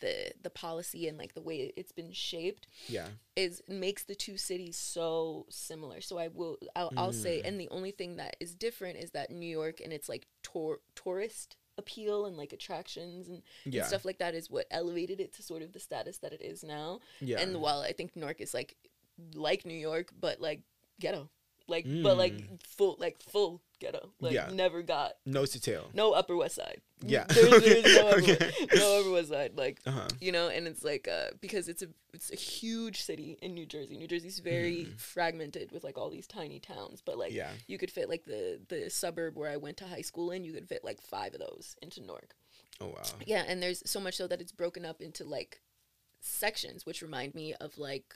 the 0.00 0.32
the 0.42 0.50
policy 0.50 1.08
and 1.08 1.16
like 1.16 1.32
the 1.34 1.40
way 1.40 1.72
it's 1.76 1.92
been 1.92 2.12
shaped 2.12 2.66
yeah. 2.86 3.08
is 3.34 3.62
makes 3.66 4.04
the 4.04 4.14
two 4.14 4.36
cities 4.36 4.76
so 4.76 5.46
similar. 5.48 6.00
So 6.02 6.18
I 6.18 6.28
will 6.28 6.58
I'll, 6.76 6.92
I'll 6.96 7.12
say, 7.14 7.40
Mm. 7.40 7.48
and 7.48 7.60
the 7.60 7.68
only 7.70 7.92
thing 7.92 8.16
that 8.16 8.36
is 8.38 8.54
different 8.54 8.98
is 8.98 9.12
that 9.12 9.30
New 9.30 9.48
York 9.48 9.80
and 9.80 9.92
its 9.92 10.08
like 10.08 10.26
tour 10.42 10.80
tourist 10.94 11.56
appeal 11.78 12.26
and 12.26 12.36
like 12.36 12.52
attractions 12.52 13.28
and, 13.28 13.42
and 13.64 13.84
stuff 13.86 14.04
like 14.04 14.18
that 14.18 14.34
is 14.34 14.50
what 14.50 14.66
elevated 14.70 15.20
it 15.20 15.32
to 15.34 15.42
sort 15.42 15.62
of 15.62 15.72
the 15.72 15.80
status 15.80 16.18
that 16.18 16.32
it 16.32 16.40
is 16.42 16.62
now. 16.64 17.00
Yeah. 17.20 17.38
And 17.40 17.60
while 17.60 17.80
I 17.80 17.92
think 17.92 18.16
Newark 18.16 18.40
is 18.40 18.54
like 18.54 18.76
like 19.34 19.64
New 19.66 19.74
York, 19.78 20.12
but 20.20 20.40
like 20.40 20.60
ghetto, 21.00 21.28
like 21.68 21.84
but 22.02 22.16
like 22.16 22.34
Mm. 22.34 22.62
full 22.62 22.96
like 22.98 23.20
full 23.20 23.60
ghetto, 23.78 24.10
like 24.20 24.32
Yeah. 24.34 24.50
never 24.52 24.82
got 24.82 25.12
Nose 25.24 25.50
to 25.50 25.60
tail. 25.60 25.90
no 25.94 26.12
Upper 26.12 26.36
West 26.36 26.54
Side. 26.56 26.80
Yeah. 27.04 27.24
there's, 27.28 27.62
there's 27.62 27.96
no, 27.96 28.08
upper, 28.08 28.18
Okay. 28.20 28.52
no 28.74 29.00
Upper 29.00 29.10
West 29.10 29.28
Side 29.28 29.52
like 29.56 29.80
Uh 29.86 29.90
huh. 29.90 30.08
you 30.20 30.32
know 30.32 30.48
and 30.48 30.66
it's 30.66 30.82
like 30.82 31.06
uh 31.08 31.28
because 31.40 31.68
it's 31.68 31.82
a 31.82 31.88
it's 32.14 32.30
a 32.32 32.36
huge 32.36 33.02
city 33.02 33.36
in 33.42 33.52
new 33.54 33.66
jersey 33.66 33.96
new 33.98 34.06
jersey's 34.08 34.38
very 34.38 34.86
Mhm. 34.86 34.98
fragmented 35.00 35.72
with 35.72 35.84
like 35.84 35.98
all 35.98 36.08
these 36.10 36.26
tiny 36.26 36.58
towns 36.60 37.02
but 37.04 37.18
like 37.18 37.32
Yeah. 37.32 37.50
you 37.66 37.76
could 37.78 37.90
fit 37.90 38.08
like 38.08 38.24
the 38.24 38.60
the 38.68 38.88
suburb 38.90 39.36
where 39.36 39.50
i 39.50 39.56
went 39.56 39.76
to 39.78 39.86
high 39.86 40.00
school 40.00 40.30
in 40.30 40.44
you 40.44 40.52
could 40.52 40.68
fit 40.68 40.82
like 40.84 41.00
five 41.02 41.34
of 41.34 41.40
those 41.40 41.76
into 41.82 42.00
newark 42.00 42.34
Oh 42.80 42.86
wow. 42.88 43.02
yeah 43.26 43.44
and 43.46 43.62
there's 43.62 43.82
so 43.88 44.00
much 44.00 44.16
so 44.16 44.26
that 44.26 44.40
it's 44.40 44.52
broken 44.52 44.84
up 44.86 45.00
into 45.02 45.24
like 45.24 45.60
sections 46.20 46.84
which 46.86 47.02
remind 47.02 47.34
me 47.34 47.54
of 47.54 47.76
like 47.78 48.14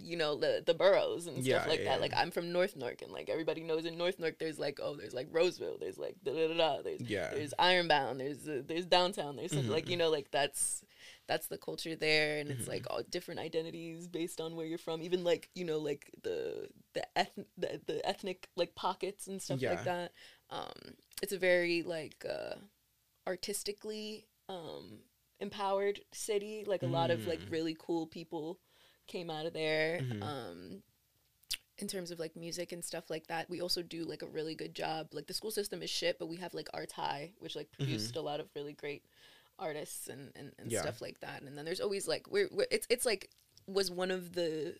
you 0.00 0.16
know 0.16 0.36
the 0.36 0.62
the 0.64 0.74
boroughs 0.74 1.26
and 1.26 1.44
stuff 1.44 1.62
Yeah, 1.64 1.68
like 1.68 1.80
yeah, 1.80 1.90
that 1.90 2.00
like 2.00 2.12
i'm 2.16 2.30
from 2.30 2.52
north 2.52 2.76
newark 2.76 3.02
and 3.02 3.10
like 3.12 3.28
everybody 3.28 3.62
knows 3.62 3.84
in 3.84 3.98
north 3.98 4.18
newark 4.18 4.38
there's 4.38 4.58
like 4.58 4.78
oh 4.82 4.94
there's 4.96 5.14
like 5.14 5.28
roseville 5.30 5.76
there's 5.78 5.98
like 5.98 6.16
da 6.24 6.32
da 6.32 6.48
da 6.48 6.54
da 6.76 6.82
there's 6.82 7.00
Yeah. 7.00 7.30
there's 7.32 7.52
Ironbound, 7.58 8.20
there's 8.20 8.46
uh, 8.48 8.62
there's 8.66 8.86
downtown, 8.86 9.36
there's 9.36 9.52
something 9.52 9.70
like 9.72 9.88
you 9.88 9.96
know 9.96 10.10
like 10.10 10.30
that's 10.30 10.82
that's 11.26 11.48
the 11.48 11.58
culture 11.58 11.94
there, 11.94 12.38
and 12.38 12.50
it's 12.50 12.64
Mhm. 12.64 12.68
like 12.68 12.86
all 12.88 13.02
different 13.10 13.38
identities 13.40 14.06
based 14.08 14.40
on 14.40 14.56
where 14.56 14.64
you're 14.64 14.78
from. 14.78 15.02
Even 15.02 15.24
like 15.24 15.50
you 15.54 15.64
know 15.64 15.78
like 15.78 16.10
the 16.22 16.68
the 16.94 17.06
eth- 17.16 17.46
the, 17.58 17.80
the 17.86 18.06
ethnic 18.08 18.48
like 18.56 18.74
pockets 18.74 19.26
and 19.26 19.42
stuff 19.42 19.60
Yeah. 19.60 19.70
like 19.72 19.84
that. 19.84 20.12
Um, 20.50 20.94
it's 21.22 21.32
a 21.34 21.38
very 21.38 21.82
like 21.82 22.24
uh, 22.28 22.54
artistically 23.26 24.26
um, 24.48 25.00
empowered 25.40 26.00
city. 26.12 26.64
Like 26.66 26.82
a 26.82 26.86
lot 26.86 27.10
of 27.10 27.26
like 27.26 27.40
Mm. 27.40 27.50
really 27.50 27.76
cool 27.78 28.06
people 28.06 28.58
came 29.08 29.30
out 29.30 29.46
of 29.46 29.52
there. 29.52 29.98
Mhm. 30.00 30.22
Um, 30.22 30.82
in 31.78 31.86
terms 31.88 32.10
of 32.10 32.18
like 32.18 32.34
music 32.36 32.72
and 32.72 32.84
stuff 32.84 33.08
like 33.08 33.26
that, 33.28 33.48
we 33.48 33.60
also 33.60 33.82
do 33.82 34.04
like 34.04 34.22
a 34.22 34.26
really 34.26 34.54
good 34.54 34.74
job. 34.74 35.08
Like 35.12 35.26
the 35.26 35.34
school 35.34 35.50
system 35.50 35.82
is 35.82 35.90
shit, 35.90 36.18
but 36.18 36.26
we 36.28 36.36
have 36.36 36.54
like 36.54 36.68
Arts 36.74 36.92
High, 36.92 37.32
which 37.38 37.54
like 37.56 37.70
produced 37.72 38.16
a 38.16 38.20
lot 38.20 38.40
of 38.40 38.48
really 38.54 38.72
great 38.72 39.04
artists 39.58 40.08
and, 40.08 40.32
and, 40.36 40.52
and 40.58 40.70
Yeah. 40.70 40.82
stuff 40.82 41.00
like 41.00 41.20
that. 41.20 41.42
And 41.42 41.56
then 41.56 41.64
there's 41.64 41.80
always 41.80 42.06
like 42.08 42.28
we're, 42.30 42.48
we're 42.52 42.66
it's 42.70 42.86
it's 42.90 43.06
like 43.06 43.30
was 43.66 43.90
one 43.90 44.10
of 44.10 44.34
the 44.34 44.76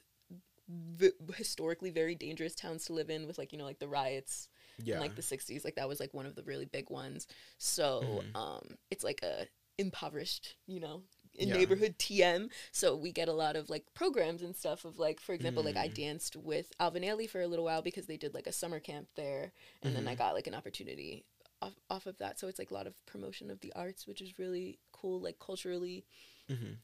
v- 0.69 1.13
historically 1.37 1.91
very 1.91 2.15
dangerous 2.15 2.55
towns 2.55 2.85
to 2.87 2.93
live 2.93 3.11
in 3.11 3.27
with 3.27 3.39
like 3.39 3.53
you 3.53 3.59
know 3.59 3.65
like 3.65 3.79
the 3.79 3.89
riots 3.89 4.49
Yeah. 4.83 4.97
in 4.97 5.01
like 5.01 5.15
the 5.15 5.23
60s 5.23 5.65
like 5.65 5.77
that 5.77 5.89
was 5.89 6.01
like 6.01 6.13
one 6.15 6.27
of 6.27 6.35
the 6.35 6.43
really 6.43 6.65
big 6.67 6.91
ones 6.91 7.27
so 7.59 8.03
Mhm. 8.03 8.37
um 8.37 8.77
it's 8.91 9.03
like 9.05 9.23
a 9.23 9.47
impoverished 9.79 10.57
you 10.67 10.81
know 10.81 11.03
in 11.39 11.49
Yeah. 11.49 11.55
neighborhood 11.57 11.97
tm 11.99 12.51
so 12.73 12.97
we 12.97 13.13
get 13.13 13.29
a 13.29 13.33
lot 13.33 13.57
of 13.57 13.71
like 13.71 13.85
programs 13.95 14.43
and 14.43 14.57
stuff 14.57 14.85
of 14.85 14.99
like 14.99 15.21
for 15.21 15.33
example 15.35 15.63
like 15.63 15.77
i 15.77 15.89
Mm. 15.89 15.95
danced 15.95 16.37
with 16.37 16.73
alvin 16.81 17.03
Ailey 17.05 17.29
for 17.29 17.41
a 17.41 17.47
little 17.47 17.65
while 17.65 17.83
because 17.83 18.07
they 18.07 18.17
did 18.17 18.35
like 18.35 18.47
a 18.47 18.53
summer 18.53 18.81
camp 18.81 19.09
there 19.17 19.53
and 19.85 19.95
then 19.97 20.09
i 20.09 20.15
Mhm. 20.15 20.19
got 20.19 20.35
like 20.35 20.47
an 20.47 20.55
opportunity 20.55 21.25
off, 21.63 21.75
off 21.91 22.07
of 22.07 22.19
that 22.19 22.39
so 22.39 22.49
it's 22.49 22.59
like 22.59 22.71
a 22.71 22.75
lot 22.75 22.87
of 22.87 23.05
promotion 23.07 23.51
of 23.51 23.61
the 23.61 23.73
arts 23.75 24.07
which 24.07 24.21
is 24.21 24.39
really 24.39 24.79
cool 24.93 25.21
like 25.21 25.39
culturally 25.39 26.05
hmm 26.49 26.75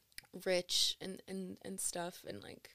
rich 0.45 0.97
and 1.01 1.23
and 1.29 1.59
and 1.63 1.81
stuff 1.81 2.25
and 2.27 2.43
like 2.43 2.71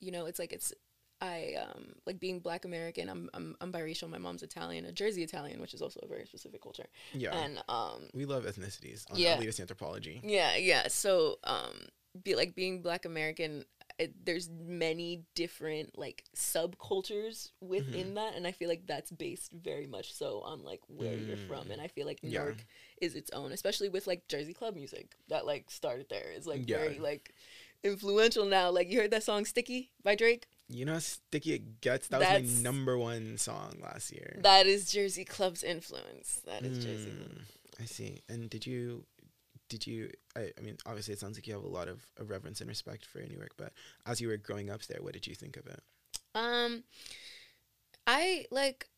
you 0.00 0.10
know 0.10 0.26
it's 0.26 0.38
like 0.38 0.52
it's 0.52 0.72
i 1.20 1.54
um 1.62 1.92
like 2.06 2.18
being 2.20 2.40
black 2.40 2.64
american 2.64 3.08
i'm 3.08 3.28
i'm, 3.34 3.56
I'm 3.60 3.72
biracial 3.72 4.08
my 4.08 4.18
mom's 4.18 4.42
italian 4.42 4.84
a 4.86 4.92
jersey 4.92 5.22
italian 5.22 5.60
which 5.60 5.74
is 5.74 5.82
also 5.82 6.00
a 6.02 6.08
very 6.08 6.24
specific 6.26 6.62
culture 6.62 6.86
Yeah. 7.12 7.34
and 7.36 7.62
um 7.68 8.08
we 8.14 8.24
love 8.24 8.44
ethnicities 8.44 9.10
on 9.10 9.18
Yeah. 9.18 9.36
elitist 9.36 9.60
anthropology. 9.60 10.20
yeah 10.24 10.56
yeah 10.56 10.88
so 10.88 11.38
um 11.44 11.74
be 12.24 12.34
like 12.34 12.54
being 12.54 12.82
black 12.82 13.04
american 13.04 13.64
it, 13.98 14.14
there's 14.24 14.48
many 14.48 15.24
different 15.34 15.98
like 15.98 16.24
subcultures 16.34 17.50
within 17.60 18.06
Mm-hmm. 18.06 18.14
that 18.14 18.34
and 18.34 18.46
i 18.46 18.52
feel 18.52 18.68
like 18.68 18.86
that's 18.86 19.10
based 19.10 19.52
very 19.52 19.86
much 19.86 20.14
so 20.14 20.40
on 20.40 20.62
like 20.64 20.80
where 20.88 21.14
you're 21.14 21.36
from 21.36 21.66
Mm. 21.66 21.72
and 21.72 21.80
i 21.82 21.86
feel 21.88 22.06
like 22.06 22.22
new 22.22 22.30
Yeah. 22.30 22.44
york 22.44 22.64
is 23.00 23.14
its 23.14 23.30
own 23.32 23.52
especially 23.52 23.88
with 23.90 24.06
like 24.06 24.26
jersey 24.28 24.54
club 24.54 24.74
music 24.74 25.14
that 25.28 25.44
like 25.44 25.70
started 25.70 26.06
there 26.08 26.30
is 26.34 26.46
like 26.46 26.62
Yeah. 26.66 26.78
very 26.78 26.98
like 26.98 27.34
influential 27.84 28.44
now 28.46 28.70
like 28.70 28.90
you 28.90 28.98
heard 29.00 29.10
that 29.10 29.22
song 29.22 29.44
sticky 29.44 29.90
by 30.02 30.14
drake 30.14 30.46
You 30.72 30.84
know 30.84 30.92
how 30.94 30.98
sticky 31.00 31.54
it 31.54 31.80
gets? 31.80 32.08
That 32.08 32.20
was 32.20 32.28
my 32.28 32.62
number 32.62 32.96
one 32.96 33.36
song 33.38 33.78
last 33.82 34.12
year. 34.12 34.38
that 34.42 34.66
is 34.66 34.90
jersey 34.90 35.24
club's 35.24 35.62
influence 35.64 36.40
that 36.46 36.62
is 36.64 36.78
jersey 36.78 37.10
Mm, 37.10 37.42
I 37.80 37.84
see. 37.86 38.20
And 38.28 38.48
did 38.48 38.66
you 38.66 39.04
did 39.68 39.86
you 39.86 40.10
I, 40.36 40.52
I 40.56 40.60
mean 40.62 40.76
obviously 40.86 41.14
it 41.14 41.20
sounds 41.20 41.36
like 41.36 41.46
you 41.46 41.54
have 41.54 41.64
a 41.64 41.68
lot 41.68 41.88
of, 41.88 42.06
of 42.18 42.30
reverence 42.30 42.60
and 42.60 42.68
respect 42.68 43.04
for 43.04 43.18
Newark, 43.20 43.52
but 43.56 43.72
as 44.06 44.20
you 44.20 44.28
were 44.28 44.36
growing 44.36 44.70
up 44.70 44.82
there, 44.86 45.02
what 45.02 45.12
did 45.12 45.26
you 45.26 45.34
think 45.34 45.56
of 45.56 45.66
it? 45.66 45.80
Um, 46.34 46.84
I 48.06 48.46
like 48.50 48.88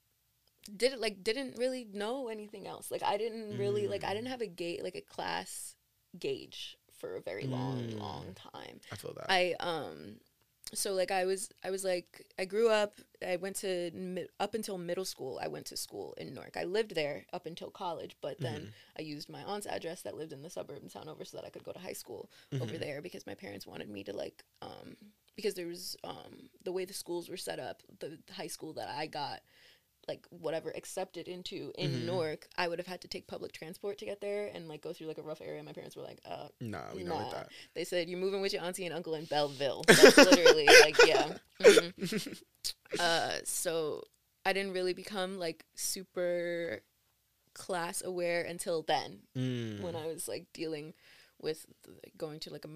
did 0.76 0.92
it 0.92 1.00
like 1.00 1.24
didn't 1.24 1.56
really 1.58 1.86
know 1.92 2.28
anything 2.28 2.66
else. 2.66 2.90
Like 2.90 3.02
I 3.02 3.16
didn't 3.16 3.56
really 3.58 3.88
like 3.88 4.04
I 4.04 4.08
Mm. 4.12 4.14
didn't 4.16 4.28
have 4.28 4.40
a 4.42 4.46
gate 4.46 4.82
like 4.84 4.94
a 4.94 5.00
class 5.00 5.74
gauge 6.18 6.76
for 6.98 7.16
a 7.16 7.20
very 7.22 7.46
long 7.46 7.78
Mm. 7.88 8.00
long 8.00 8.34
time. 8.34 8.80
I 8.92 8.96
feel 8.96 9.14
that. 9.14 9.26
I 9.30 9.54
um 9.60 10.20
so 10.74 10.94
like 10.94 11.10
I 11.10 11.24
was 11.24 11.50
I 11.64 11.70
was 11.70 11.84
like 11.84 12.26
I 12.38 12.44
grew 12.44 12.68
up 12.70 12.98
I 13.26 13.36
went 13.36 13.56
to 13.56 13.90
mi- 13.92 14.26
up 14.40 14.54
until 14.54 14.78
middle 14.78 15.04
school 15.04 15.38
I 15.42 15.48
went 15.48 15.66
to 15.66 15.76
school 15.76 16.14
in 16.16 16.32
Newark. 16.34 16.56
I 16.56 16.64
lived 16.64 16.94
there 16.94 17.26
up 17.32 17.46
until 17.46 17.70
college, 17.70 18.16
but 18.22 18.40
then 18.40 18.62
Mhm. 18.62 18.72
I 18.98 19.02
used 19.02 19.28
my 19.28 19.42
aunt's 19.44 19.66
address 19.66 20.02
that 20.02 20.16
lived 20.16 20.32
in 20.32 20.42
the 20.42 20.50
suburb 20.50 20.82
in 20.82 20.88
town 20.88 21.08
over 21.08 21.24
so 21.24 21.36
that 21.36 21.46
I 21.46 21.50
could 21.50 21.64
go 21.64 21.72
to 21.72 21.78
high 21.78 21.92
school 21.92 22.30
over 22.60 22.76
Mhm. 22.76 22.80
there 22.80 23.02
because 23.02 23.26
my 23.26 23.34
parents 23.34 23.66
wanted 23.66 23.88
me 23.90 24.02
to 24.04 24.12
like 24.16 24.44
um 24.62 24.96
because 25.36 25.54
there 25.54 25.66
was 25.66 25.96
um 26.04 26.48
the 26.64 26.72
way 26.72 26.84
the 26.84 26.94
schools 26.94 27.28
were 27.28 27.36
set 27.36 27.58
up 27.58 27.82
the 28.00 28.18
high 28.32 28.46
school 28.46 28.72
that 28.74 28.88
I 28.88 29.06
got 29.06 29.40
like 30.08 30.26
whatever 30.30 30.70
accepted 30.74 31.28
into 31.28 31.72
in 31.78 31.90
Mhm. 31.92 32.04
Newark 32.06 32.48
I 32.56 32.66
would 32.68 32.78
have 32.78 32.86
had 32.88 33.00
to 33.02 33.08
take 33.08 33.26
public 33.28 33.52
transport 33.52 33.98
to 33.98 34.04
get 34.04 34.20
there 34.20 34.50
and 34.52 34.68
like 34.68 34.82
go 34.82 34.92
through 34.92 35.06
like 35.06 35.18
a 35.18 35.22
rough 35.22 35.40
area 35.40 35.62
my 35.62 35.72
parents 35.72 35.94
were 35.96 36.02
like 36.02 36.18
uh 36.24 36.48
Nah, 36.60 36.92
we 36.94 37.04
know 37.04 37.18
Nah. 37.20 37.30
that. 37.30 37.48
they 37.74 37.84
said 37.84 38.08
you're 38.08 38.18
moving 38.18 38.40
with 38.42 38.52
your 38.52 38.62
auntie 38.64 38.84
and 38.84 38.94
uncle 38.94 39.14
in 39.14 39.26
Belleville 39.26 39.82
that's 39.86 40.16
literally 40.16 40.66
like 40.82 40.96
yeah 41.06 41.38
Mhm. 41.60 42.42
uh 42.98 43.38
so 43.44 44.02
I 44.44 44.52
didn't 44.52 44.72
really 44.72 44.92
become 44.92 45.38
like 45.38 45.64
super 45.76 46.82
class 47.54 48.02
aware 48.02 48.42
until 48.42 48.82
then 48.82 49.20
Mm. 49.36 49.82
when 49.82 49.94
I 49.94 50.06
was 50.06 50.26
like 50.26 50.46
dealing 50.52 50.94
with 51.40 51.64
like, 51.86 52.12
going 52.16 52.40
to 52.40 52.50
like 52.50 52.64
a 52.64 52.70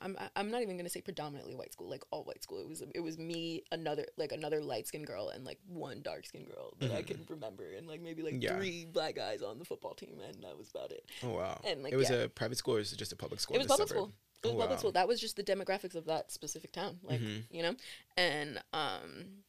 I'm 0.00 0.16
I- 0.18 0.30
I'm 0.36 0.50
not 0.50 0.62
even 0.62 0.76
gonna 0.76 0.88
say 0.88 1.00
predominantly 1.00 1.54
white 1.54 1.72
school, 1.72 1.88
like 1.88 2.02
all 2.10 2.24
white 2.24 2.42
school. 2.42 2.60
It 2.60 2.68
was 2.68 2.82
it 2.94 3.00
was 3.00 3.18
me, 3.18 3.64
another 3.72 4.06
like 4.16 4.32
another 4.32 4.60
light 4.62 4.86
skinned 4.86 5.06
girl, 5.06 5.28
and 5.30 5.44
like 5.44 5.58
one 5.66 6.02
dark 6.02 6.26
skinned 6.26 6.46
girl 6.46 6.74
that 6.80 6.90
I 6.92 7.02
Mhm. 7.02 7.06
can 7.06 7.26
remember, 7.28 7.70
and 7.72 7.86
like 7.86 8.00
maybe 8.00 8.22
like 8.22 8.42
Yeah. 8.42 8.56
three 8.56 8.84
black 8.84 9.14
guys 9.14 9.42
on 9.42 9.58
the 9.58 9.64
football 9.64 9.94
team, 9.94 10.20
and 10.20 10.42
that 10.44 10.56
was 10.58 10.70
about 10.70 10.92
it. 10.92 11.04
Oh 11.22 11.30
wow. 11.30 11.60
And, 11.64 11.82
like, 11.82 11.92
it 11.92 11.96
was 11.96 12.10
yeah. 12.10 12.22
a 12.24 12.28
private 12.28 12.58
school 12.58 12.74
or 12.74 12.78
was 12.78 12.92
it 12.92 12.96
just 12.96 13.12
a 13.12 13.16
public 13.16 13.40
school? 13.40 13.56
It 13.56 13.60
was 13.60 13.66
public 13.68 13.88
suburb? 13.88 14.02
school. 14.04 14.14
It 14.42 14.46
was 14.48 14.54
Oh, 14.54 14.58
public 14.58 14.70
wow. 14.70 14.76
school. 14.76 14.92
That 14.92 15.08
was 15.08 15.20
just 15.20 15.36
the 15.36 15.44
demographics 15.44 15.94
of 15.94 16.04
that 16.06 16.32
specific 16.32 16.72
town, 16.72 16.98
like 17.02 17.20
Mhm. 17.20 17.44
you 17.50 17.62
know, 17.62 17.74
and 18.16 18.62
um, 18.72 19.44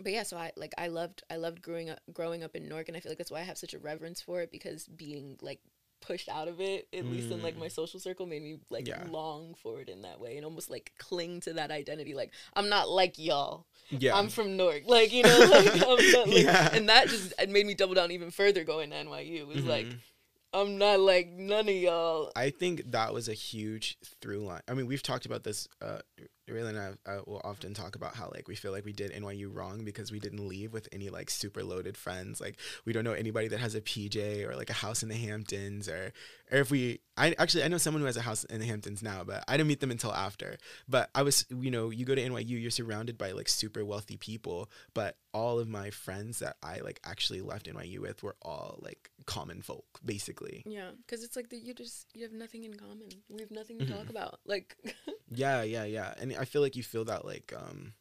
but 0.00 0.12
yeah. 0.12 0.22
So 0.24 0.36
I 0.36 0.52
like 0.56 0.74
I 0.78 0.88
loved 0.88 1.22
I 1.30 1.36
loved 1.36 1.62
growing 1.62 1.90
up 1.90 2.00
growing 2.12 2.42
up 2.42 2.54
in 2.54 2.68
Newark, 2.68 2.88
and 2.88 2.96
I 2.96 3.00
feel 3.00 3.10
like 3.10 3.18
that's 3.18 3.30
why 3.30 3.40
I 3.40 3.44
have 3.44 3.58
such 3.58 3.74
a 3.74 3.78
reverence 3.78 4.20
for 4.20 4.40
it 4.42 4.50
because 4.50 4.86
being 4.86 5.38
like 5.40 5.60
pushed 6.00 6.28
out 6.28 6.48
of 6.48 6.60
it, 6.60 6.88
at 6.92 7.04
least 7.04 7.30
in 7.30 7.42
like 7.42 7.56
Mm. 7.56 7.60
my 7.60 7.68
social 7.68 7.98
circle, 8.00 8.26
made 8.26 8.42
me 8.42 8.58
like 8.70 8.86
Yeah. 8.86 9.04
long 9.10 9.54
for 9.54 9.80
it 9.80 9.88
in 9.88 10.02
that 10.02 10.20
way 10.20 10.36
and 10.36 10.44
almost 10.44 10.70
like 10.70 10.92
cling 10.98 11.40
to 11.42 11.52
that 11.54 11.70
identity. 11.70 12.14
Like 12.14 12.32
I'm 12.54 12.68
not 12.68 12.88
like 12.88 13.18
y'all. 13.18 13.66
Yeah. 13.90 14.16
I'm 14.16 14.28
from 14.28 14.56
Newark. 14.56 14.82
Like 14.86 15.12
you 15.12 15.22
know, 15.22 15.38
like, 15.50 15.72
I'm 15.72 15.78
not, 16.12 16.28
like 16.28 16.42
Yeah. 16.44 16.74
and 16.74 16.88
that 16.88 17.08
just 17.08 17.32
it 17.38 17.50
made 17.50 17.66
me 17.66 17.74
double 17.74 17.94
down 17.94 18.10
even 18.10 18.30
further 18.30 18.64
going 18.64 18.90
to 18.90 18.96
NYU. 18.96 19.40
It 19.40 19.46
was 19.46 19.64
like 19.64 19.86
Mhm. 19.86 19.98
I'm 20.54 20.78
not 20.78 21.00
like 21.00 21.28
none 21.28 21.68
of 21.68 21.74
y'all. 21.74 22.32
I 22.34 22.50
think 22.50 22.90
that 22.92 23.12
was 23.12 23.28
a 23.28 23.34
huge 23.34 23.98
through 24.22 24.44
line. 24.46 24.62
I 24.66 24.74
mean, 24.74 24.86
we've 24.86 25.02
talked 25.02 25.26
about 25.26 25.44
this. 25.44 25.68
Uh, 25.80 25.98
Raelyn 26.48 26.70
and 26.70 26.98
I 27.06 27.10
uh, 27.10 27.20
will 27.26 27.40
often 27.44 27.74
talk 27.74 27.94
about 27.96 28.14
how 28.14 28.30
like 28.34 28.48
we 28.48 28.54
feel 28.54 28.72
like 28.72 28.84
we 28.84 28.92
did 28.92 29.12
NYU 29.12 29.54
wrong 29.54 29.84
because 29.84 30.10
we 30.12 30.18
didn't 30.20 30.46
leave 30.46 30.72
with 30.72 30.88
any 30.92 31.08
like 31.10 31.30
super 31.30 31.62
loaded 31.62 31.96
friends. 31.96 32.40
Like 32.40 32.58
we 32.84 32.92
don't 32.92 33.04
know 33.04 33.12
anybody 33.12 33.48
that 33.48 33.60
has 33.60 33.74
a 33.74 33.80
PJ 33.80 34.46
or 34.48 34.56
like 34.56 34.70
a 34.70 34.74
house 34.74 35.02
in 35.02 35.08
the 35.08 35.16
Hamptons 35.16 35.88
or 35.88 36.12
or 36.50 36.58
if 36.58 36.70
we. 36.70 37.00
I 37.16 37.34
actually 37.38 37.64
I 37.64 37.68
know 37.68 37.78
someone 37.78 38.00
who 38.00 38.06
has 38.06 38.16
a 38.16 38.22
house 38.22 38.44
in 38.44 38.60
the 38.60 38.66
Hamptons 38.66 39.02
now, 39.02 39.24
but 39.24 39.42
I 39.48 39.56
didn't 39.56 39.68
meet 39.68 39.80
them 39.80 39.90
until 39.90 40.12
after. 40.12 40.56
But 40.88 41.10
I 41.14 41.22
was 41.22 41.44
you 41.50 41.70
know 41.70 41.90
you 41.90 42.04
go 42.04 42.14
to 42.14 42.22
NYU, 42.22 42.60
you're 42.60 42.70
surrounded 42.70 43.18
by 43.18 43.32
like 43.32 43.48
super 43.48 43.84
wealthy 43.84 44.16
people, 44.16 44.70
but 44.94 45.16
all 45.34 45.58
of 45.58 45.68
my 45.68 45.90
friends 45.90 46.38
that 46.38 46.56
I 46.62 46.78
like 46.80 47.00
actually 47.04 47.40
left 47.42 47.66
NYU 47.66 47.98
with 47.98 48.22
were 48.22 48.36
all 48.42 48.78
like 48.82 49.10
common 49.26 49.62
folk 49.62 49.84
basically. 50.04 50.62
Yeah, 50.64 50.90
because 51.04 51.22
it's 51.24 51.34
like 51.36 51.48
that 51.50 51.58
you 51.58 51.74
just 51.74 52.06
you 52.14 52.22
have 52.22 52.32
nothing 52.32 52.64
in 52.64 52.74
common. 52.74 53.08
We 53.28 53.40
have 53.42 53.50
nothing 53.50 53.78
to 53.80 53.86
talk 53.86 54.06
Mhm. 54.06 54.10
about. 54.10 54.40
Like, 54.46 54.76
Yeah, 55.30 55.62
yeah, 55.62 55.84
yeah. 55.84 56.14
And 56.18 56.32
I 56.38 56.44
feel 56.44 56.62
like 56.62 56.76
you 56.76 56.82
feel 56.82 57.04
that 57.06 57.24
like 57.24 57.52
um 57.56 57.92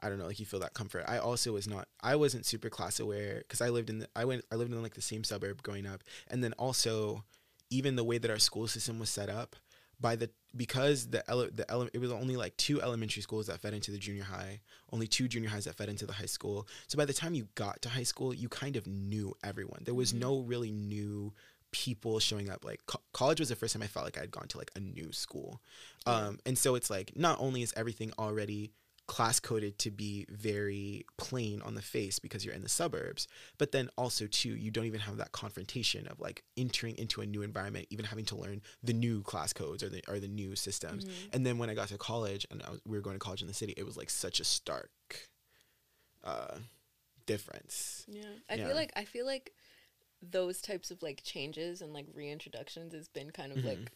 I 0.00 0.08
don't 0.10 0.18
know, 0.18 0.26
like 0.26 0.38
you 0.40 0.44
feel 0.46 0.60
that 0.60 0.74
comfort. 0.74 1.04
I 1.08 1.18
also 1.18 1.52
was 1.52 1.66
not 1.66 1.88
I 2.02 2.16
wasn't 2.16 2.44
super 2.46 2.68
class 2.68 3.00
aware 3.00 3.42
cuz 3.48 3.60
I 3.60 3.70
lived 3.70 3.88
in 3.90 4.00
the, 4.00 4.08
I 4.14 4.24
went 4.24 4.44
I 4.52 4.56
lived 4.56 4.72
in 4.72 4.82
like 4.82 4.94
the 4.94 5.02
same 5.02 5.24
suburb 5.24 5.62
growing 5.62 5.86
up. 5.86 6.02
And 6.28 6.42
then 6.44 6.52
also 6.54 7.24
even 7.70 7.96
the 7.96 8.04
way 8.04 8.18
that 8.18 8.30
our 8.30 8.38
school 8.38 8.68
system 8.68 8.98
was 8.98 9.08
set 9.10 9.28
up 9.28 9.56
by 10.00 10.16
the 10.16 10.28
because 10.56 11.08
the 11.08 11.28
ele- 11.30 11.50
the 11.52 11.68
ele- 11.70 11.88
it 11.92 11.98
was 11.98 12.12
only 12.12 12.36
like 12.36 12.56
two 12.56 12.80
elementary 12.82 13.22
schools 13.22 13.46
that 13.46 13.60
fed 13.60 13.74
into 13.74 13.90
the 13.90 13.98
junior 13.98 14.24
high, 14.24 14.60
only 14.92 15.06
two 15.06 15.26
junior 15.26 15.48
highs 15.48 15.64
that 15.64 15.74
fed 15.76 15.88
into 15.88 16.06
the 16.06 16.12
high 16.12 16.26
school. 16.26 16.68
So 16.86 16.96
by 16.96 17.04
the 17.06 17.12
time 17.12 17.34
you 17.34 17.48
got 17.54 17.80
to 17.82 17.88
high 17.88 18.02
school, 18.04 18.34
you 18.34 18.48
kind 18.48 18.76
of 18.76 18.86
knew 18.86 19.34
everyone. 19.42 19.82
There 19.84 19.94
was 19.94 20.12
Mhm. 20.12 20.18
no 20.18 20.40
really 20.40 20.70
new 20.70 21.32
people 21.74 22.20
showing 22.20 22.48
up 22.48 22.64
like 22.64 22.80
co- 22.86 23.02
college 23.12 23.40
was 23.40 23.48
the 23.48 23.56
first 23.56 23.72
time 23.74 23.82
I 23.82 23.88
felt 23.88 24.04
like 24.06 24.16
I 24.16 24.20
had 24.20 24.30
gone 24.30 24.46
to 24.48 24.58
like 24.58 24.70
a 24.76 24.80
new 24.80 25.10
school. 25.12 25.60
Um, 26.06 26.38
and 26.46 26.56
so 26.56 26.76
it's 26.76 26.88
like 26.88 27.12
not 27.16 27.40
only 27.40 27.62
is 27.62 27.74
everything 27.76 28.12
already 28.16 28.70
class 29.06 29.40
coded 29.40 29.76
to 29.78 29.90
be 29.90 30.24
very 30.30 31.04
plain 31.18 31.60
on 31.62 31.74
the 31.74 31.82
face 31.82 32.18
because 32.20 32.44
you're 32.44 32.54
in 32.54 32.62
the 32.62 32.68
suburbs, 32.68 33.26
but 33.58 33.72
then 33.72 33.90
also 33.98 34.26
too 34.28 34.50
you 34.50 34.70
don't 34.70 34.86
even 34.86 35.00
have 35.00 35.16
that 35.16 35.32
confrontation 35.32 36.06
of 36.06 36.20
like 36.20 36.44
entering 36.56 36.96
into 36.96 37.20
a 37.20 37.26
new 37.26 37.42
environment, 37.42 37.86
even 37.90 38.04
having 38.06 38.24
to 38.24 38.36
learn 38.36 38.62
the 38.82 38.92
new 38.94 39.20
class 39.22 39.52
codes 39.52 39.82
or 39.82 39.88
the 39.88 40.02
or 40.08 40.20
the 40.20 40.28
new 40.28 40.54
systems. 40.54 41.04
Mhm. 41.04 41.34
And 41.34 41.44
then 41.44 41.58
when 41.58 41.68
I 41.68 41.74
got 41.74 41.88
to 41.88 41.98
college 41.98 42.46
and 42.50 42.62
I 42.62 42.70
was, 42.70 42.80
we 42.86 42.96
were 42.96 43.02
going 43.02 43.16
to 43.16 43.20
college 43.26 43.42
in 43.42 43.48
the 43.48 43.54
city, 43.54 43.74
it 43.76 43.84
was 43.84 43.96
like 43.96 44.10
such 44.10 44.38
a 44.40 44.44
stark 44.44 44.90
uh, 46.22 46.58
difference. 47.26 48.04
yeah, 48.08 48.22
I 48.48 48.56
Yeah. 48.56 48.66
feel 48.68 48.76
like 48.76 48.92
I 48.96 49.04
feel 49.04 49.26
like 49.26 49.52
those 50.30 50.60
types 50.60 50.90
of 50.90 51.02
like 51.02 51.22
changes 51.22 51.80
and 51.80 51.92
like 51.92 52.06
reintroductions 52.14 52.92
has 52.92 53.08
been 53.08 53.30
kind 53.30 53.52
of 53.52 53.58
Mhm. 53.58 53.64
like, 53.64 53.92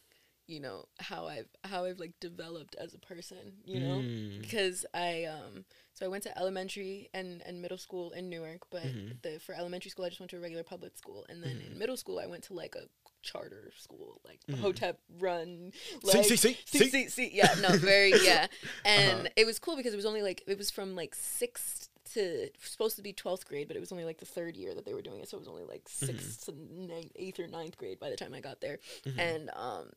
you 0.46 0.60
know, 0.60 0.86
how 0.98 1.26
I've 1.26 1.48
how 1.64 1.84
I've 1.84 1.98
like 1.98 2.18
developed 2.20 2.74
as 2.76 2.94
a 2.94 2.98
person. 2.98 3.58
You 3.64 3.80
know, 3.80 3.98
Mm. 4.02 4.40
because 4.40 4.86
I 4.94 5.24
um 5.24 5.64
so 5.94 6.06
I 6.06 6.08
went 6.08 6.22
to 6.24 6.38
elementary 6.38 7.10
and, 7.12 7.42
and 7.44 7.60
middle 7.60 7.76
school 7.78 8.12
in 8.12 8.28
Newark, 8.30 8.62
but 8.70 8.82
Mhm. 8.84 9.20
the 9.22 9.40
for 9.40 9.54
elementary 9.54 9.90
school 9.90 10.04
I 10.04 10.08
just 10.10 10.20
went 10.20 10.30
to 10.30 10.36
a 10.36 10.40
regular 10.40 10.62
public 10.64 10.96
school, 10.96 11.26
and 11.28 11.42
then 11.42 11.56
Mhm. 11.56 11.66
in 11.72 11.78
middle 11.78 11.96
school 11.96 12.18
I 12.18 12.26
went 12.26 12.44
to 12.44 12.54
like 12.54 12.74
a 12.76 12.88
charter 13.20 13.72
school, 13.76 14.20
like 14.24 14.40
Mhm. 14.46 14.60
Hotep 14.60 15.00
run, 15.18 15.72
like 16.02 16.24
see, 16.24 16.36
see, 16.36 16.56
see, 16.64 16.78
see. 16.78 16.90
see, 16.90 17.08
see, 17.08 17.30
yeah, 17.34 17.54
no, 17.58 17.76
very, 17.76 18.14
yeah, 18.22 18.46
and 18.84 19.10
Uh-huh. 19.26 19.28
it 19.36 19.44
was 19.44 19.58
cool 19.58 19.76
because 19.76 19.92
it 19.92 19.96
was 19.96 20.06
only 20.06 20.22
like 20.22 20.42
it 20.46 20.56
was 20.56 20.70
from 20.70 20.94
like 20.94 21.14
sixth 21.16 21.88
to 22.18 22.50
supposed 22.62 22.96
to 22.96 23.02
be 23.02 23.12
twelfth 23.12 23.46
grade, 23.48 23.68
but 23.68 23.76
it 23.76 23.81
was 23.81 23.92
only 23.92 24.04
like 24.04 24.18
the 24.18 24.26
third 24.37 24.57
year 24.57 24.74
that 24.74 24.85
they 24.85 24.94
were 24.94 25.02
doing 25.02 25.20
it, 25.20 25.28
so 25.28 25.37
it 25.37 25.40
was 25.40 25.48
only 25.48 25.64
like 25.64 25.85
6th 25.88 26.44
to 26.46 26.52
ninth, 26.92 27.12
eighth 27.16 27.38
or 27.40 27.48
ninth 27.48 27.76
grade 27.76 27.98
by 27.98 28.11
the 28.11 28.16
time 28.16 28.35
I 28.35 28.40
got 28.40 28.61
there, 28.61 28.78
Mhm. 29.07 29.18
and 29.18 29.50
um, 29.54 29.90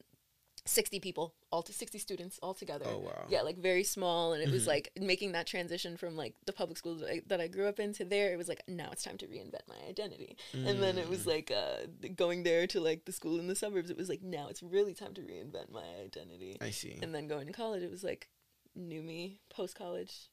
sixty 0.66 1.00
people, 1.00 1.34
all 1.52 1.64
to 1.64 1.74
sixty 1.74 1.98
students 1.98 2.38
all 2.44 2.54
together. 2.54 2.86
Oh 2.88 3.00
wow. 3.00 3.26
Yeah, 3.30 3.42
like 3.42 3.58
very 3.58 3.84
small, 3.84 4.34
and 4.34 4.44
it 4.44 4.52
was 4.52 4.64
Mhm. 4.66 4.68
like 4.76 4.92
making 5.00 5.32
that 5.32 5.48
transition 5.48 5.98
from 5.98 6.16
like 6.16 6.36
the 6.46 6.54
public 6.54 6.78
school 6.78 6.96
that 6.98 7.10
I, 7.10 7.22
that 7.28 7.42
I 7.42 7.48
grew 7.48 7.68
up 7.68 7.80
in 7.80 7.94
to 7.94 8.06
there. 8.06 8.32
It 8.32 8.38
was 8.38 8.48
like 8.48 8.62
now 8.68 8.90
it's 8.92 9.04
time 9.04 9.18
to 9.18 9.28
reinvent 9.28 9.68
my 9.68 9.80
identity, 9.90 10.38
and 10.54 10.82
then 10.84 10.98
it 11.00 11.10
was 11.10 11.24
Mm. 11.24 11.28
like 11.28 11.50
uh, 11.52 11.88
going 12.16 12.44
there 12.44 12.68
to 12.68 12.80
like 12.80 13.06
the 13.06 13.12
school 13.12 13.40
in 13.40 13.48
the 13.48 13.56
suburbs. 13.56 13.90
It 13.90 13.98
was 13.98 14.08
like 14.10 14.22
now 14.22 14.48
it's 14.50 14.62
really 14.62 14.94
time 14.94 15.14
to 15.16 15.22
reinvent 15.22 15.72
my 15.72 15.86
identity, 16.06 16.58
I 16.62 16.70
see. 16.70 17.00
and 17.02 17.14
then 17.16 17.28
going 17.28 17.48
to 17.48 17.54
college, 17.54 17.82
it 17.82 17.90
was 17.92 18.04
like 18.04 18.30
new 18.76 19.02
me 19.02 19.40
post 19.50 19.76
college, 19.76 20.30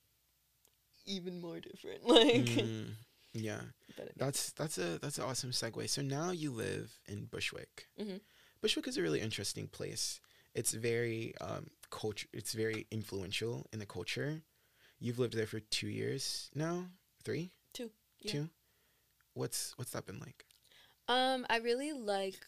even 1.08 1.40
more 1.40 1.60
different. 1.60 2.02
Like, 2.06 2.46
Mm, 2.46 2.94
yeah. 3.32 3.60
That's 4.16 4.52
that's 4.52 4.78
a 4.78 4.98
that's 4.98 5.18
an 5.18 5.24
awesome 5.24 5.50
segue. 5.50 5.88
So 5.88 6.02
now 6.02 6.30
you 6.30 6.50
live 6.52 6.98
in 7.06 7.26
Bushwick. 7.26 7.88
Mhm. 7.98 8.20
Bushwick 8.60 8.86
is 8.88 8.96
a 8.96 9.02
really 9.02 9.20
interesting 9.20 9.68
place. 9.68 10.20
It's 10.54 10.72
very 10.72 11.34
um 11.40 11.66
culture. 11.90 12.28
It's 12.32 12.52
very 12.52 12.86
influential 12.90 13.66
in 13.72 13.78
the 13.80 13.86
culture. 13.86 14.42
You've 15.00 15.18
lived 15.18 15.34
there 15.34 15.46
for 15.46 15.60
two 15.60 15.88
years 15.88 16.50
now, 16.54 16.90
three, 17.24 17.50
Two, 17.72 17.90
yeah. 18.20 18.32
two. 18.32 18.50
What's 19.34 19.72
what's 19.78 19.92
that 19.92 20.06
been 20.06 20.18
like? 20.20 20.44
Um, 21.08 21.46
I 21.48 21.58
really 21.58 21.92
like 21.92 22.40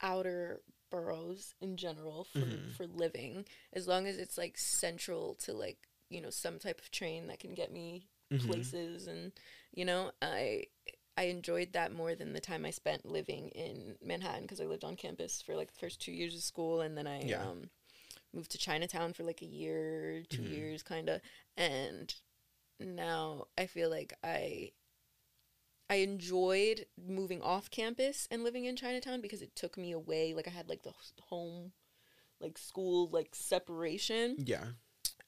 outer 0.00 0.60
boroughs 0.90 1.54
in 1.60 1.76
general 1.76 2.24
for 2.24 2.38
Mhm. 2.40 2.72
for 2.76 2.86
living, 2.86 3.46
as 3.72 3.86
long 3.88 4.06
as 4.06 4.18
it's 4.18 4.38
like 4.38 4.56
central 4.58 5.34
to 5.36 5.52
like 5.52 5.88
you 6.10 6.20
know 6.20 6.30
some 6.30 6.58
type 6.58 6.80
of 6.80 6.90
train 6.90 7.26
that 7.28 7.40
can 7.40 7.54
get 7.54 7.72
me 7.72 8.08
Mhm. 8.30 8.46
places, 8.46 9.06
and 9.06 9.32
you 9.74 9.84
know 9.84 10.12
I 10.22 10.64
I 11.18 11.24
enjoyed 11.24 11.72
that 11.72 11.92
more 11.92 12.14
than 12.14 12.32
the 12.32 12.40
time 12.40 12.64
I 12.66 12.70
spent 12.70 13.06
living 13.06 13.48
in 13.50 13.96
Manhattan 14.02 14.42
because 14.42 14.60
I 14.60 14.64
lived 14.64 14.84
on 14.84 14.96
campus 14.96 15.40
for 15.42 15.56
like 15.56 15.72
the 15.72 15.78
first 15.80 16.00
two 16.00 16.12
years 16.12 16.34
of 16.34 16.42
school, 16.42 16.80
and 16.80 16.96
then 16.96 17.06
I 17.06 17.28
Yeah. 17.28 17.42
um 17.42 17.70
moved 18.32 18.50
to 18.52 18.58
Chinatown 18.58 19.12
for 19.14 19.24
like 19.24 19.42
a 19.42 19.46
year, 19.46 20.22
2 20.28 20.42
Mhm. 20.42 20.50
years, 20.52 20.82
kind 20.82 21.08
of, 21.08 21.20
and 21.56 22.14
now 22.80 23.46
I 23.58 23.66
feel 23.66 23.90
like 23.90 24.14
I 24.24 24.72
I 25.88 25.96
enjoyed 25.96 26.86
moving 26.96 27.42
off 27.42 27.70
campus 27.70 28.26
and 28.30 28.42
living 28.44 28.64
in 28.64 28.76
Chinatown 28.76 29.20
because 29.20 29.42
it 29.42 29.54
took 29.56 29.76
me 29.76 29.92
away. 29.92 30.34
Like 30.34 30.48
I 30.48 30.50
had 30.50 30.68
like 30.68 30.82
the 30.82 30.92
home, 31.28 31.72
like 32.40 32.58
school, 32.58 33.08
like 33.10 33.34
separation, 33.34 34.38
Yeah. 34.38 34.72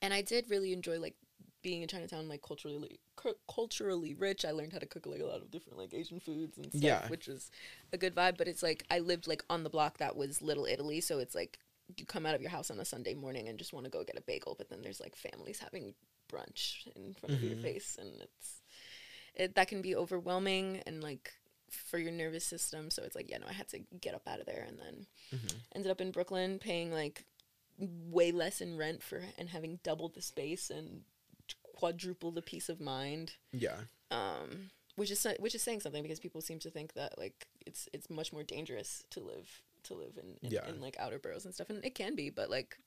And 0.02 0.12
I 0.14 0.22
did 0.22 0.48
really 0.50 0.72
enjoy 0.72 0.98
like 0.98 1.14
being 1.62 1.82
in 1.82 1.88
Chinatown, 1.88 2.28
like 2.28 2.40
culturally 2.42 3.00
cu- 3.16 3.34
culturally 3.52 4.14
rich. 4.14 4.44
I 4.44 4.52
learned 4.52 4.72
how 4.72 4.78
to 4.78 4.86
cook 4.86 5.06
like 5.06 5.20
a 5.20 5.24
lot 5.26 5.40
of 5.42 5.50
different 5.50 5.76
like 5.78 5.92
Asian 5.92 6.20
foods 6.20 6.56
and 6.56 6.66
stuff, 6.66 6.82
Yeah. 6.82 7.08
which 7.08 7.26
was 7.26 7.50
a 7.92 7.98
good 7.98 8.14
vibe. 8.14 8.36
But 8.38 8.46
it's 8.48 8.62
like 8.62 8.84
I 8.90 9.00
lived 9.00 9.26
like 9.26 9.44
on 9.50 9.64
the 9.64 9.70
block 9.70 9.98
that 9.98 10.16
was 10.16 10.40
Little 10.40 10.66
Italy, 10.66 11.00
so 11.00 11.18
it's 11.18 11.34
like 11.34 11.58
you 11.96 12.04
come 12.06 12.26
out 12.26 12.34
of 12.34 12.40
your 12.42 12.50
house 12.50 12.70
on 12.70 12.78
a 12.78 12.84
Sunday 12.84 13.14
morning 13.14 13.48
and 13.48 13.58
just 13.58 13.72
want 13.72 13.84
to 13.84 13.90
go 13.90 14.04
get 14.04 14.16
a 14.18 14.20
bagel, 14.20 14.54
but 14.56 14.68
then 14.68 14.82
there's 14.82 15.00
like 15.00 15.16
families 15.16 15.58
having 15.58 15.94
brunch 16.30 16.86
in 16.94 17.14
front 17.14 17.34
of 17.34 17.42
your 17.42 17.56
Mhm. 17.56 17.62
face, 17.62 17.96
and 17.98 18.20
it's 18.20 18.62
it 19.34 19.54
that 19.54 19.68
can 19.68 19.82
be 19.82 19.96
overwhelming 19.96 20.82
and 20.86 21.02
like 21.02 21.32
for 21.70 21.98
your 21.98 22.12
nervous 22.12 22.44
system. 22.44 22.90
So 22.90 23.02
it's 23.02 23.16
like 23.16 23.28
yeah, 23.28 23.38
no, 23.38 23.46
I 23.48 23.52
had 23.52 23.68
to 23.70 23.80
get 24.00 24.14
up 24.14 24.28
out 24.28 24.38
of 24.40 24.46
there, 24.46 24.64
and 24.68 24.78
then 24.78 25.06
Mhm. 25.32 25.54
ended 25.74 25.90
up 25.90 26.00
in 26.00 26.12
Brooklyn 26.12 26.58
paying 26.58 26.92
like 26.92 27.24
way 27.78 28.32
less 28.32 28.60
in 28.60 28.76
rent 28.76 29.02
for 29.02 29.22
and 29.38 29.48
having 29.50 29.78
double 29.82 30.08
the 30.08 30.20
space 30.22 30.68
and 30.70 31.02
quadruple 31.74 32.30
the 32.32 32.42
peace 32.42 32.68
of 32.68 32.80
mind 32.80 33.34
Yeah. 33.52 33.76
um 34.10 34.70
which 34.96 35.10
is 35.12 35.24
which 35.38 35.54
is 35.54 35.62
saying 35.62 35.80
something 35.80 36.02
because 36.02 36.18
people 36.18 36.40
seem 36.40 36.58
to 36.60 36.70
think 36.70 36.94
that 36.94 37.16
like 37.18 37.46
it's 37.66 37.88
it's 37.92 38.10
much 38.10 38.32
more 38.32 38.42
dangerous 38.42 39.04
to 39.10 39.20
live 39.20 39.62
to 39.84 39.94
live 39.94 40.18
in 40.20 40.36
in, 40.42 40.50
Yeah. 40.52 40.68
in 40.68 40.80
like 40.80 40.96
outer 40.98 41.18
boroughs 41.20 41.44
and 41.44 41.54
stuff 41.54 41.70
and 41.70 41.84
it 41.84 41.94
can 41.94 42.16
be 42.16 42.30
but 42.30 42.50
like 42.50 42.78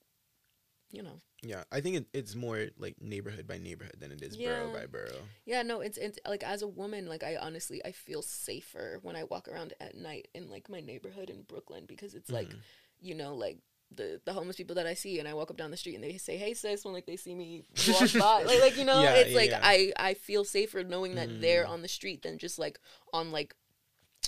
you 0.90 1.02
know 1.02 1.20
Yeah. 1.42 1.64
I 1.72 1.80
think 1.80 1.96
it, 1.96 2.06
it's 2.12 2.34
more 2.34 2.66
like 2.78 3.00
neighborhood 3.00 3.46
by 3.46 3.56
neighborhood 3.56 3.96
than 3.98 4.12
it 4.12 4.20
is 4.20 4.36
borough 4.36 4.74
by 4.74 4.84
borough. 4.84 5.22
yeah 5.46 5.62
no 5.62 5.80
it's 5.80 5.96
it's 5.96 6.18
like 6.28 6.42
as 6.44 6.60
a 6.60 6.68
woman 6.68 7.06
like 7.06 7.22
i 7.24 7.36
honestly 7.36 7.82
i 7.86 7.92
feel 7.92 8.20
safer 8.20 8.98
when 9.00 9.16
i 9.16 9.24
walk 9.24 9.48
around 9.48 9.72
at 9.80 9.94
night 9.96 10.28
in 10.34 10.50
like 10.50 10.68
my 10.68 10.80
neighborhood 10.80 11.30
in 11.30 11.42
brooklyn 11.44 11.84
because 11.86 12.14
it's 12.14 12.30
like 12.30 12.48
Mhm. 12.50 12.58
you 13.00 13.14
know 13.14 13.34
like 13.34 13.56
the 13.96 14.20
the 14.24 14.32
homeless 14.32 14.56
people 14.56 14.74
that 14.76 14.86
I 14.86 14.94
see, 14.94 15.18
and 15.18 15.28
I 15.28 15.34
walk 15.34 15.50
up 15.50 15.56
down 15.56 15.70
the 15.70 15.76
street 15.76 15.94
and 15.94 16.04
they 16.04 16.16
say, 16.18 16.36
"Hey 16.36 16.54
sis," 16.54 16.84
when 16.84 16.94
like 16.94 17.06
they 17.06 17.16
see 17.16 17.34
me 17.34 17.64
walk 17.88 18.12
by, 18.14 18.42
like 18.44 18.60
like 18.60 18.76
you 18.76 18.84
know, 18.84 19.02
Yeah, 19.02 19.14
it's 19.14 19.30
yeah, 19.30 19.36
like 19.36 19.50
yeah. 19.50 19.60
I 19.62 19.92
I 19.96 20.14
feel 20.14 20.44
safer 20.44 20.82
knowing 20.84 21.14
that 21.16 21.40
they're 21.40 21.64
Mm. 21.66 21.70
on 21.70 21.82
the 21.82 21.88
street 21.88 22.22
than 22.22 22.38
just 22.38 22.58
like 22.58 22.78
on 23.12 23.32
like 23.32 23.54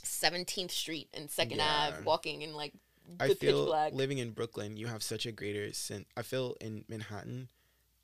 Seventeenth 0.03 0.73
Street 0.73 1.09
and 1.15 1.31
Second. 1.31 1.61
Ave 1.61 2.03
walking 2.05 2.43
in 2.43 2.55
like 2.55 2.73
the 3.19 3.25
I 3.25 3.35
feel 3.35 3.67
black. 3.67 3.93
living 3.93 4.19
in 4.19 4.31
Brooklyn, 4.33 4.77
you 4.77 4.87
have 4.87 5.03
such 5.03 5.27
a 5.27 5.33
greater 5.33 5.73
sense. 5.73 6.07
I 6.17 6.23
feel 6.23 6.57
in 6.61 6.85
Manhattan, 6.89 7.49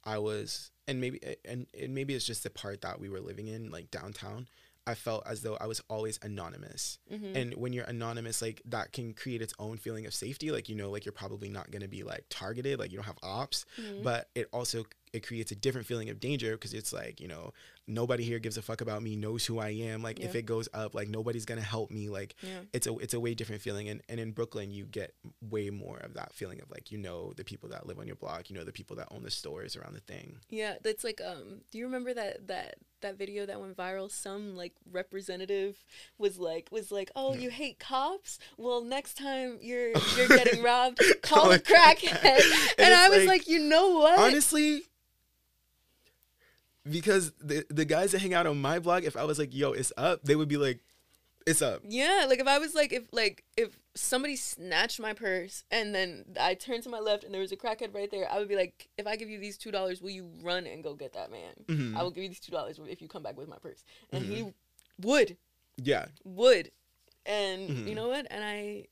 I 0.05 0.19
was, 0.19 0.71
and 0.87 1.01
maybe, 1.01 1.21
and, 1.45 1.67
and 1.79 1.95
maybe 1.95 2.15
it's 2.15 2.27
just 2.27 2.43
the 2.43 2.51
part 2.51 2.83
that 2.83 3.01
we 3.01 3.09
were 3.09 3.21
living 3.21 3.47
in, 3.49 3.71
like 3.71 3.91
downtown. 3.91 4.47
I 4.87 4.95
felt 4.95 5.25
as 5.27 5.43
though 5.43 5.57
I 5.61 5.67
was 5.67 5.81
always 5.89 6.19
anonymous. 6.23 6.99
Mhm. 7.13 7.37
And 7.37 7.55
when 7.55 7.73
you're 7.73 7.85
anonymous, 7.85 8.41
like 8.43 8.63
that 8.65 8.93
can 8.93 9.13
create 9.15 9.43
its 9.43 9.53
own 9.59 9.77
feeling 9.77 10.07
of 10.07 10.15
safety. 10.15 10.51
Like, 10.51 10.69
you 10.69 10.75
know, 10.75 10.91
like 10.91 11.05
you're 11.05 11.13
probably 11.13 11.49
not 11.51 11.71
going 11.71 11.83
to 11.83 11.89
be 11.89 12.03
like 12.03 12.25
targeted, 12.31 12.79
like 12.79 12.91
you 12.91 12.97
don't 12.97 13.05
have 13.07 13.19
ops, 13.23 13.67
Mhm. 13.79 14.03
but 14.03 14.29
it 14.35 14.49
also 14.53 14.85
it 15.13 15.27
creates 15.27 15.51
a 15.53 15.57
different 15.57 15.87
feeling 15.87 16.11
of 16.11 16.21
danger 16.21 16.53
because 16.53 16.73
it's 16.73 16.93
like, 16.93 17.21
you 17.21 17.29
know, 17.29 17.53
nobody 17.87 18.25
here 18.25 18.39
gives 18.39 18.57
a 18.57 18.63
fuck 18.63 18.81
about 18.81 19.03
me, 19.03 19.17
knows 19.17 19.45
who 19.45 19.59
I 19.59 19.71
am. 19.71 20.03
Like 20.03 20.21
if 20.21 20.35
it 20.35 20.47
goes 20.47 20.69
up, 20.73 20.95
like 20.95 21.09
nobody's 21.09 21.45
to 21.61 21.67
help 21.67 21.91
me. 21.91 22.09
Like 22.09 22.35
yeah. 22.43 22.61
it's 22.73 22.87
a 22.87 22.97
it's 22.99 23.15
a 23.15 23.21
way 23.21 23.35
different 23.35 23.63
feeling 23.63 23.89
and, 23.89 24.03
and 24.09 24.21
in 24.21 24.33
brooklyn 24.33 24.71
you 24.71 24.85
get 24.85 25.15
way 25.41 25.71
more 25.71 25.99
of 25.99 26.15
that 26.15 26.33
feeling 26.33 26.61
of 26.61 26.71
like 26.71 26.91
you 26.93 26.99
know 26.99 27.33
the 27.37 27.45
people 27.45 27.69
that 27.69 27.87
live 27.87 27.99
on 27.99 28.07
your 28.07 28.17
block 28.17 28.51
you 28.51 28.57
know 28.57 28.65
the 28.65 28.73
people 28.73 28.97
that 28.97 29.09
own 29.11 29.23
the 29.23 29.31
stores 29.31 29.77
around 29.77 29.95
the 29.95 30.01
thing 30.01 30.37
Yeah, 30.49 30.75
that's 30.83 31.05
like 31.05 31.21
um 31.25 31.63
do 31.71 31.79
you 31.79 31.85
remember 31.85 32.15
that 32.15 32.47
that 32.49 32.77
that 33.01 33.17
video 33.17 33.47
that 33.47 33.61
went 33.61 33.77
viral 33.77 34.11
some 34.11 34.57
like 34.57 34.75
representative 34.91 35.85
was 36.19 36.39
like 36.39 36.69
was 36.71 36.93
like, 36.93 37.11
"Oh, 37.17 37.35
you 37.35 37.51
hate 37.51 37.79
cops? 37.79 38.39
Well, 38.59 38.83
next 38.83 39.15
time 39.15 39.59
you're 39.61 39.89
you're 40.17 40.29
getting 40.29 40.63
robbed, 40.63 41.03
call 41.23 41.51
a 41.51 41.57
a 41.57 41.59
crackhead." 41.59 41.97
crackhead. 41.97 42.75
and 42.79 42.87
And 42.87 42.95
I 42.95 43.09
was 43.09 43.21
like, 43.21 43.41
like, 43.41 43.49
"You 43.49 43.61
know 43.61 43.91
what?" 43.91 44.19
honestly 44.19 44.83
because 46.89 47.33
the 47.41 47.65
the 47.71 47.85
guys 47.85 48.13
that 48.13 48.21
hang 48.21 48.35
out 48.35 48.47
on 48.47 48.61
my 48.61 48.79
blog 48.79 49.05
if 49.05 49.17
i 49.17 49.25
was 49.25 49.39
like 49.39 49.55
yo 49.55 49.73
it's 49.73 49.93
up 49.97 50.23
they 50.25 50.35
would 50.37 50.49
be 50.49 50.57
like 50.57 50.81
it's 51.47 51.63
up 51.63 51.81
Yeah, 51.89 52.27
like 52.29 52.39
if 52.39 52.47
I 52.47 52.59
was 52.59 52.75
like 52.75 52.93
if 52.93 53.05
like 53.13 53.45
if 53.57 53.79
somebody 53.95 54.37
snatched 54.37 55.01
my 55.01 55.15
purse 55.15 55.65
and 55.71 55.95
then 55.95 56.27
I 56.39 56.53
turned 56.53 56.83
to 56.83 56.91
my 56.91 56.99
left 57.01 57.25
and 57.25 57.33
there 57.33 57.41
was 57.41 57.51
a 57.51 57.57
crackhead 57.57 57.95
right 57.95 58.11
there, 58.11 58.31
I 58.31 58.39
would 58.39 58.47
be 58.49 58.57
like, 58.57 58.91
if 58.99 59.07
I 59.07 59.17
give 59.17 59.31
you 59.31 59.41
these 59.41 59.57
two 59.57 59.71
dollars, 59.71 60.03
will 60.03 60.11
you 60.11 60.29
run 60.43 60.67
and 60.67 60.85
go 60.85 60.95
get 60.95 61.15
that 61.15 61.31
man? 61.31 61.55
Mhm. 61.67 61.97
I 61.97 62.03
will 62.03 62.11
give 62.11 62.25
you 62.25 62.29
these 62.29 62.41
two 62.41 62.53
dollars 62.53 62.79
if 62.87 63.01
you 63.01 63.09
come 63.09 63.23
back 63.23 63.39
with 63.39 63.49
my 63.49 63.57
purse. 63.57 63.83
And 64.13 64.23
Mm-hmm. 64.25 64.33
he 64.35 64.53
would, 65.01 65.39
yeah 65.79 66.09
would, 66.25 66.71
and 67.25 67.71
Mhm. 67.71 67.89
you 67.89 67.95
know 67.95 68.09
what? 68.09 68.27
And 68.31 68.45
I 68.45 68.89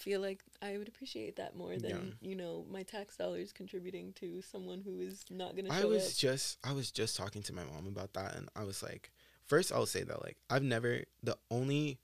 feel 0.00 0.20
like 0.20 0.42
I 0.62 0.78
would 0.78 0.88
appreciate 0.88 1.36
that 1.36 1.56
more 1.56 1.76
than 1.76 2.14
you 2.20 2.34
know 2.34 2.64
my 2.70 2.82
tax 2.82 3.16
dollars 3.16 3.52
contributing 3.52 4.12
to 4.14 4.40
someone 4.40 4.80
who 4.80 5.00
is 5.00 5.24
not 5.30 5.54
gonna 5.54 5.68
I 5.70 5.84
was 5.84 6.08
up. 6.08 6.16
just 6.16 6.58
I 6.64 6.72
was 6.72 6.90
just 6.90 7.16
talking 7.16 7.42
to 7.42 7.52
my 7.52 7.62
mom 7.64 7.86
about 7.86 8.14
that 8.14 8.34
and 8.34 8.48
I 8.56 8.64
was 8.64 8.82
like 8.82 9.10
first 9.46 9.72
I'll 9.72 9.86
say 9.86 10.02
that 10.02 10.22
like 10.22 10.38
I've 10.48 10.62
never 10.62 11.02
the 11.22 11.36
only 11.50 11.98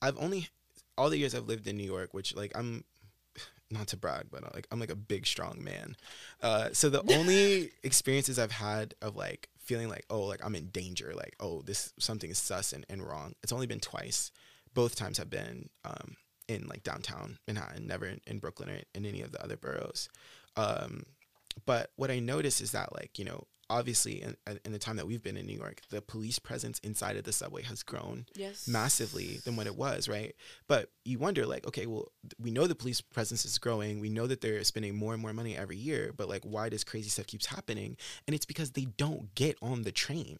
I've 0.00 0.18
only 0.18 0.48
all 0.96 1.10
the 1.10 1.18
years 1.18 1.34
I've 1.34 1.46
lived 1.46 1.66
in 1.66 1.76
New 1.76 1.84
York 1.84 2.14
which 2.14 2.34
like 2.34 2.52
I'm 2.56 2.84
not 3.70 3.88
to 3.88 3.96
brag 3.98 4.26
but 4.30 4.42
like 4.54 4.66
I'm 4.72 4.80
like 4.80 4.90
a 4.90 4.96
big 4.96 5.26
strong 5.26 5.62
man. 5.62 5.94
Uh 6.42 6.70
so 6.72 6.88
the 6.88 7.02
only 7.16 7.70
experiences 7.82 8.38
I've 8.38 8.52
had 8.52 8.94
of 9.02 9.14
like 9.14 9.50
feeling 9.58 9.90
like 9.90 10.06
oh 10.08 10.22
like 10.22 10.44
I'm 10.44 10.54
in 10.54 10.68
danger 10.68 11.12
like 11.14 11.36
oh 11.38 11.60
this 11.62 11.92
something 11.98 12.30
is 12.30 12.38
sus 12.38 12.72
and, 12.72 12.86
and 12.88 13.02
wrong. 13.02 13.34
It's 13.42 13.52
only 13.52 13.66
been 13.66 13.80
twice. 13.80 14.30
Both 14.72 14.96
times 14.96 15.18
have 15.18 15.30
been 15.30 15.68
um 15.84 16.16
in 16.48 16.66
like 16.68 16.82
downtown 16.82 17.38
Manhattan, 17.46 17.86
never 17.86 18.06
in, 18.06 18.20
in 18.26 18.38
Brooklyn 18.38 18.70
or 18.70 18.80
in 18.94 19.06
any 19.06 19.22
of 19.22 19.32
the 19.32 19.42
other 19.42 19.56
boroughs. 19.56 20.08
Um 20.56 21.04
but 21.64 21.90
what 21.96 22.10
I 22.10 22.18
notice 22.18 22.60
is 22.60 22.72
that, 22.72 22.94
like, 22.94 23.18
you 23.18 23.24
know, 23.24 23.46
obviously 23.68 24.22
in, 24.22 24.36
in 24.64 24.72
the 24.72 24.78
time 24.78 24.96
that 24.96 25.06
we've 25.06 25.22
been 25.22 25.36
in 25.36 25.46
New 25.46 25.56
York, 25.56 25.80
the 25.90 26.00
police 26.00 26.38
presence 26.38 26.78
inside 26.80 27.16
of 27.16 27.24
the 27.24 27.32
subway 27.32 27.62
has 27.62 27.82
grown 27.82 28.26
yes, 28.34 28.68
massively 28.68 29.40
than 29.44 29.56
what 29.56 29.66
it 29.66 29.76
was, 29.76 30.08
right? 30.08 30.34
But 30.68 30.90
you 31.04 31.18
wonder, 31.18 31.46
like, 31.46 31.66
okay, 31.66 31.86
well, 31.86 32.12
we 32.38 32.50
know 32.50 32.66
the 32.66 32.74
police 32.74 33.00
presence 33.00 33.44
is 33.44 33.58
growing. 33.58 34.00
We 34.00 34.08
know 34.08 34.26
that 34.26 34.40
they're 34.40 34.62
spending 34.64 34.94
more 34.94 35.14
and 35.14 35.22
more 35.22 35.32
money 35.32 35.56
every 35.56 35.76
year, 35.76 36.12
but 36.16 36.28
like, 36.28 36.44
why 36.44 36.68
does 36.68 36.84
crazy 36.84 37.08
stuff 37.08 37.26
keeps 37.26 37.46
happening? 37.46 37.96
And 38.26 38.34
it's 38.34 38.46
because 38.46 38.72
they 38.72 38.84
don't 38.84 39.34
get 39.34 39.56
on 39.60 39.82
the 39.82 39.92
train. 39.92 40.38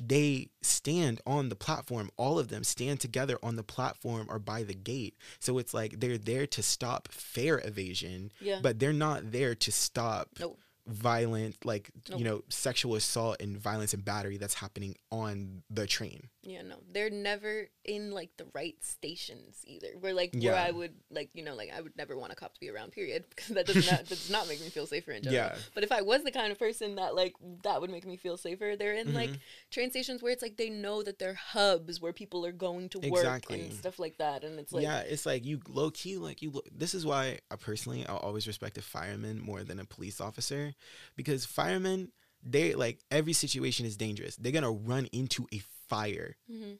They 0.00 0.50
stand 0.62 1.20
on 1.26 1.48
the 1.48 1.56
platform. 1.56 2.10
All 2.16 2.38
of 2.38 2.48
them 2.48 2.64
stand 2.64 3.00
together 3.00 3.38
on 3.42 3.56
the 3.56 3.62
platform 3.62 4.26
or 4.30 4.38
by 4.38 4.62
the 4.62 4.74
gate. 4.74 5.16
So 5.40 5.58
it's 5.58 5.74
like 5.74 6.00
they're 6.00 6.18
there 6.18 6.46
to 6.46 6.62
stop 6.62 7.08
fare 7.08 7.60
evasion, 7.64 8.32
Yeah. 8.40 8.60
but 8.62 8.78
they're 8.78 8.92
not 8.92 9.32
there 9.32 9.54
to 9.54 9.72
stop 9.72 10.28
Nope. 10.38 10.58
Violent, 10.88 11.64
like 11.64 11.90
Nope. 12.08 12.18
you 12.18 12.24
know, 12.24 12.42
sexual 12.48 12.94
assault 12.94 13.36
and 13.40 13.56
violence 13.58 13.92
and 13.94 14.04
battery 14.04 14.36
that's 14.38 14.54
happening 14.54 14.96
on 15.10 15.62
the 15.70 15.86
train. 15.86 16.28
Yeah, 16.42 16.62
no, 16.62 16.76
they're 16.90 17.10
never 17.10 17.68
in 17.84 18.10
like 18.10 18.30
the 18.38 18.46
right 18.54 18.76
stations 18.82 19.58
either. 19.66 19.88
Where 20.00 20.14
like 20.14 20.34
where 20.40 20.54
I 20.56 20.70
would 20.70 20.94
like 21.10 21.28
you 21.34 21.44
know 21.44 21.54
like 21.54 21.70
I 21.76 21.80
would 21.82 21.96
never 21.96 22.16
want 22.16 22.32
a 22.32 22.36
cop 22.36 22.54
to 22.54 22.60
be 22.60 22.70
around. 22.70 22.92
Period, 22.92 23.24
because 23.30 23.48
that 23.48 23.66
does 23.66 23.90
not 23.90 24.06
does 24.06 24.30
not 24.30 24.48
make 24.48 24.60
me 24.60 24.68
feel 24.70 24.86
safer 24.86 25.12
in 25.12 25.22
general. 25.24 25.50
Yeah. 25.50 25.56
But 25.74 25.84
if 25.84 25.92
I 25.92 26.00
was 26.00 26.24
the 26.24 26.30
kind 26.30 26.50
of 26.50 26.58
person 26.58 26.94
that 26.96 27.14
like 27.14 27.34
that 27.64 27.80
would 27.80 27.90
make 27.90 28.06
me 28.06 28.16
feel 28.16 28.36
safer, 28.38 28.76
they're 28.78 28.94
in 28.94 29.12
like 29.14 29.30
Mhm. 29.30 29.38
train 29.70 29.90
stations 29.90 30.22
where 30.22 30.32
it's 30.32 30.42
like 30.42 30.56
they 30.56 30.70
know 30.70 31.02
that 31.02 31.18
they're 31.18 31.34
hubs 31.34 32.00
where 32.00 32.12
people 32.14 32.46
are 32.46 32.52
going 32.52 32.88
to 32.90 32.98
work 33.00 33.20
Exactly. 33.20 33.60
and 33.60 33.72
stuff 33.74 33.98
like 33.98 34.16
that, 34.18 34.42
and 34.44 34.58
it's 34.58 34.72
like 34.72 34.84
yeah, 34.84 35.00
it's 35.00 35.26
like 35.26 35.44
you 35.44 35.60
low 35.68 35.90
key, 35.90 36.16
like 36.16 36.40
you. 36.40 36.50
Lo- 36.50 36.62
this 36.72 36.94
is 36.94 37.04
why 37.04 37.40
I 37.50 37.56
personally 37.56 38.06
I'll 38.06 38.16
always 38.16 38.46
respect 38.46 38.78
a 38.78 38.82
fireman 38.82 39.38
more 39.40 39.64
than 39.64 39.78
a 39.78 39.84
police 39.84 40.18
officer, 40.20 40.74
because 41.16 41.44
firemen 41.44 42.12
they 42.42 42.74
like 42.74 43.00
every 43.10 43.32
situation 43.32 43.84
is 43.84 43.96
dangerous. 43.96 44.36
They're 44.36 44.52
gonna 44.52 44.70
run 44.70 45.06
into 45.12 45.46
a 45.52 45.60
fire. 45.88 46.36
Mhm. 46.50 46.78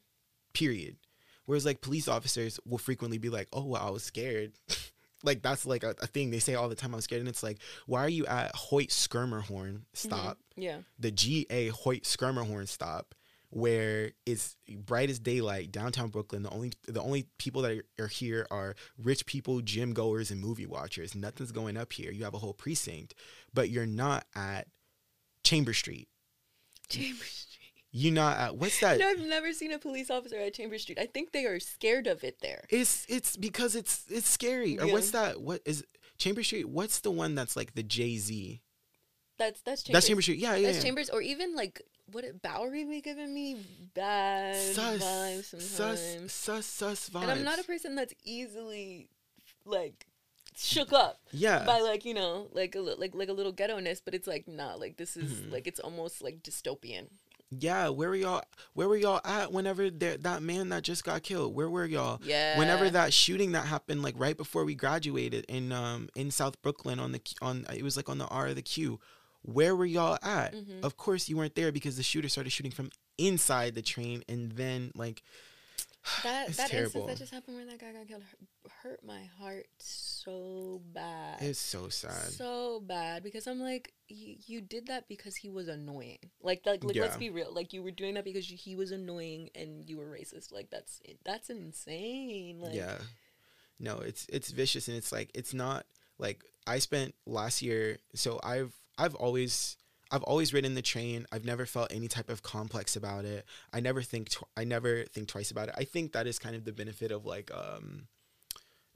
Period. 0.52 0.96
Whereas 1.46 1.64
like 1.64 1.80
police 1.80 2.08
officers 2.08 2.60
will 2.64 2.78
frequently 2.78 3.18
be 3.18 3.28
like, 3.30 3.48
"Oh, 3.52 3.64
well, 3.64 3.82
I 3.86 3.90
was 3.90 4.02
scared." 4.04 4.52
like 5.24 5.42
that's 5.42 5.66
like 5.66 5.82
a, 5.82 5.94
a 6.00 6.06
thing 6.06 6.30
they 6.30 6.38
say 6.38 6.54
all 6.54 6.68
the 6.68 6.74
time. 6.74 6.94
I'm 6.94 7.00
scared, 7.00 7.20
and 7.20 7.28
it's 7.28 7.42
like, 7.42 7.58
why 7.86 8.00
are 8.04 8.08
you 8.08 8.26
at 8.26 8.54
Hoyt 8.54 8.90
Schermerhorn 8.90 9.82
stop? 9.94 10.38
yeah, 10.56 10.78
the 10.98 11.10
GA 11.10 11.68
Hoyt 11.68 12.02
Schermerhorn 12.04 12.68
stop, 12.68 13.14
where 13.50 14.12
it's 14.26 14.56
bright 14.76 15.10
as 15.10 15.18
daylight 15.18 15.72
downtown 15.72 16.08
Brooklyn. 16.08 16.42
The 16.42 16.50
only 16.50 16.72
the 16.86 17.02
only 17.02 17.26
people 17.38 17.62
that 17.62 17.72
are, 17.72 18.04
are 18.04 18.08
here 18.08 18.46
are 18.50 18.74
rich 18.96 19.26
people, 19.26 19.60
gym 19.60 19.92
goers, 19.92 20.30
and 20.30 20.40
movie 20.40 20.66
watchers. 20.66 21.14
Nothing's 21.14 21.52
going 21.52 21.76
up 21.76 21.92
here. 21.92 22.10
You 22.10 22.24
have 22.24 22.34
a 22.34 22.38
whole 22.38 22.52
precinct, 22.52 23.14
but 23.52 23.70
you're 23.70 23.86
not 23.86 24.26
at 24.34 24.68
Chamber 25.44 25.72
Street. 25.72 26.08
Chamber 26.88 27.24
Street. 27.24 27.48
You're 27.90 28.12
not 28.12 28.36
at 28.36 28.56
what's 28.56 28.80
that? 28.80 28.98
Know, 28.98 29.08
I've 29.08 29.20
never 29.20 29.52
seen 29.52 29.72
a 29.72 29.78
police 29.78 30.10
officer 30.10 30.36
at 30.36 30.54
Chamber 30.54 30.78
Street. 30.78 30.98
I 30.98 31.06
think 31.06 31.32
they 31.32 31.46
are 31.46 31.58
scared 31.58 32.06
of 32.06 32.22
it 32.22 32.40
there. 32.42 32.64
It's 32.68 33.06
it's 33.08 33.36
because 33.36 33.74
it's 33.74 34.04
it's 34.10 34.28
scary. 34.28 34.78
Or 34.78 34.86
what's 34.88 35.10
that? 35.12 35.40
What 35.40 35.62
is 35.64 35.84
Chamber 36.18 36.42
Street? 36.42 36.68
What's 36.68 37.00
the 37.00 37.10
one 37.10 37.34
that's 37.34 37.56
like 37.56 37.74
the 37.74 37.82
Jay 37.82 38.18
Z? 38.18 38.60
That's 39.38 39.60
that's 39.62 39.82
Chambers. 39.82 39.92
That's 39.96 40.06
Chamber 40.08 40.22
Street. 40.22 40.38
Yeah, 40.38 40.56
yeah. 40.56 40.66
That's 40.66 40.78
yeah. 40.78 40.84
Chambers, 40.84 41.10
or 41.10 41.22
even 41.22 41.54
like 41.54 41.80
what 42.12 42.24
it 42.24 42.42
Bowery 42.42 42.84
be 42.84 43.00
giving 43.00 43.32
me 43.32 43.64
bad 43.94 44.56
sus, 44.56 45.02
vibes 45.02 45.44
sometimes. 45.44 46.32
sus, 46.32 46.66
sus 46.66 47.08
vibes. 47.10 47.22
and 47.22 47.30
I'm 47.30 47.44
not 47.44 47.58
a 47.58 47.64
person 47.64 47.94
that's 47.94 48.14
easily 48.24 49.08
like 49.64 50.06
shook 50.56 50.92
up 50.92 51.20
yeah. 51.30 51.64
by 51.64 51.78
like 51.80 52.04
you 52.04 52.14
know 52.14 52.48
like 52.52 52.74
a 52.74 52.80
like 52.80 53.14
like 53.14 53.28
a 53.28 53.32
little 53.32 53.52
ghetto 53.52 53.78
ness, 53.78 54.00
but 54.04 54.14
it's 54.14 54.26
like 54.26 54.48
nah, 54.48 54.74
like 54.74 54.96
this 54.96 55.16
is 55.16 55.40
Mhm. 55.40 55.52
like 55.52 55.66
it's 55.66 55.80
almost 55.80 56.22
like 56.22 56.42
dystopian. 56.42 57.08
Yeah, 57.50 57.88
where 57.88 58.10
were 58.10 58.14
y'all? 58.16 58.42
Where 58.74 58.88
were 58.88 58.96
y'all 58.96 59.22
at 59.24 59.52
whenever 59.52 59.88
there, 59.88 60.18
that 60.18 60.42
man 60.42 60.68
that 60.68 60.82
just 60.82 61.02
got 61.02 61.22
killed? 61.22 61.54
Where 61.54 61.70
were 61.70 61.86
y'all? 61.86 62.20
Yeah. 62.22 62.58
Whenever 62.58 62.90
that 62.90 63.14
shooting 63.14 63.52
that 63.52 63.64
happened, 63.66 64.02
like 64.02 64.14
right 64.18 64.36
before 64.36 64.66
we 64.66 64.74
graduated 64.74 65.46
in 65.48 65.72
um 65.72 66.08
in 66.14 66.30
South 66.30 66.60
Brooklyn 66.60 66.98
on 66.98 67.12
the 67.12 67.20
on 67.40 67.64
it 67.74 67.82
was 67.82 67.96
like 67.96 68.08
on 68.10 68.18
the 68.18 68.26
R 68.26 68.48
of 68.48 68.56
the 68.56 68.62
Q. 68.62 69.00
Where 69.42 69.74
were 69.74 69.86
y'all 69.86 70.18
at? 70.22 70.54
Mhm. 70.54 70.82
Of 70.82 70.96
course 70.96 71.28
you 71.28 71.36
weren't 71.36 71.54
there 71.54 71.72
because 71.72 71.96
the 71.96 72.02
shooter 72.02 72.28
started 72.28 72.50
shooting 72.50 72.72
from 72.72 72.90
inside 73.16 73.74
the 73.74 73.82
train, 73.82 74.24
and 74.28 74.52
then 74.52 74.92
like 74.94 75.22
that 76.22 76.48
that 76.48 76.70
terrible. 76.70 76.84
instance 76.84 77.06
that 77.06 77.18
just 77.18 77.32
happened 77.32 77.56
where 77.56 77.66
that 77.66 77.78
guy 77.78 77.92
got 77.92 78.08
killed 78.08 78.22
hurt 78.82 79.02
my 79.04 79.24
heart 79.38 79.66
so 79.78 80.80
bad. 80.92 81.40
it's 81.42 81.58
so 81.58 81.88
sad. 81.88 82.12
so 82.12 82.80
bad 82.80 83.22
because 83.22 83.46
I'm 83.46 83.60
like, 83.60 83.92
you, 84.08 84.36
you 84.46 84.60
did 84.60 84.86
that 84.86 85.08
because 85.08 85.34
he 85.34 85.48
was 85.48 85.68
annoying. 85.68 86.18
Like, 86.42 86.64
like, 86.66 86.84
like 86.84 86.96
let's 86.96 87.16
be 87.16 87.30
real. 87.30 87.52
Like, 87.52 87.72
you 87.72 87.82
were 87.82 87.90
doing 87.90 88.14
that 88.14 88.24
because 88.24 88.50
you, 88.50 88.56
he 88.56 88.76
was 88.76 88.92
annoying 88.92 89.50
and 89.54 89.88
you 89.88 89.96
were 89.96 90.06
racist. 90.06 90.52
Like, 90.52 90.70
that's 90.70 91.00
that's 91.24 91.50
insane. 91.50 92.60
Like, 92.60 92.74
yeah 92.74 92.98
no 93.78 93.98
it's 93.98 94.26
it's 94.28 94.50
vicious 94.50 94.88
and 94.88 94.96
it's 94.96 95.12
like 95.12 95.30
it's 95.34 95.54
not 95.54 95.84
like 96.18 96.44
i 96.66 96.78
spent 96.78 97.14
last 97.26 97.62
year 97.62 97.98
so 98.14 98.40
i've 98.42 98.72
i've 98.98 99.14
always 99.14 99.76
i've 100.10 100.22
always 100.24 100.52
ridden 100.52 100.74
the 100.74 100.82
train 100.82 101.26
i've 101.32 101.44
never 101.44 101.64
felt 101.64 101.92
any 101.92 102.08
type 102.08 102.28
of 102.28 102.42
complex 102.42 102.96
about 102.96 103.24
it 103.24 103.44
i 103.72 103.80
never 103.80 104.02
think 104.02 104.28
tw- 104.30 104.44
i 104.56 104.64
never 104.64 105.04
think 105.04 105.28
twice 105.28 105.50
about 105.50 105.68
it 105.68 105.74
i 105.78 105.84
think 105.84 106.12
that 106.12 106.26
is 106.26 106.38
kind 106.38 106.54
of 106.56 106.64
the 106.64 106.72
benefit 106.72 107.10
of 107.10 107.24
like 107.24 107.50
um 107.54 108.06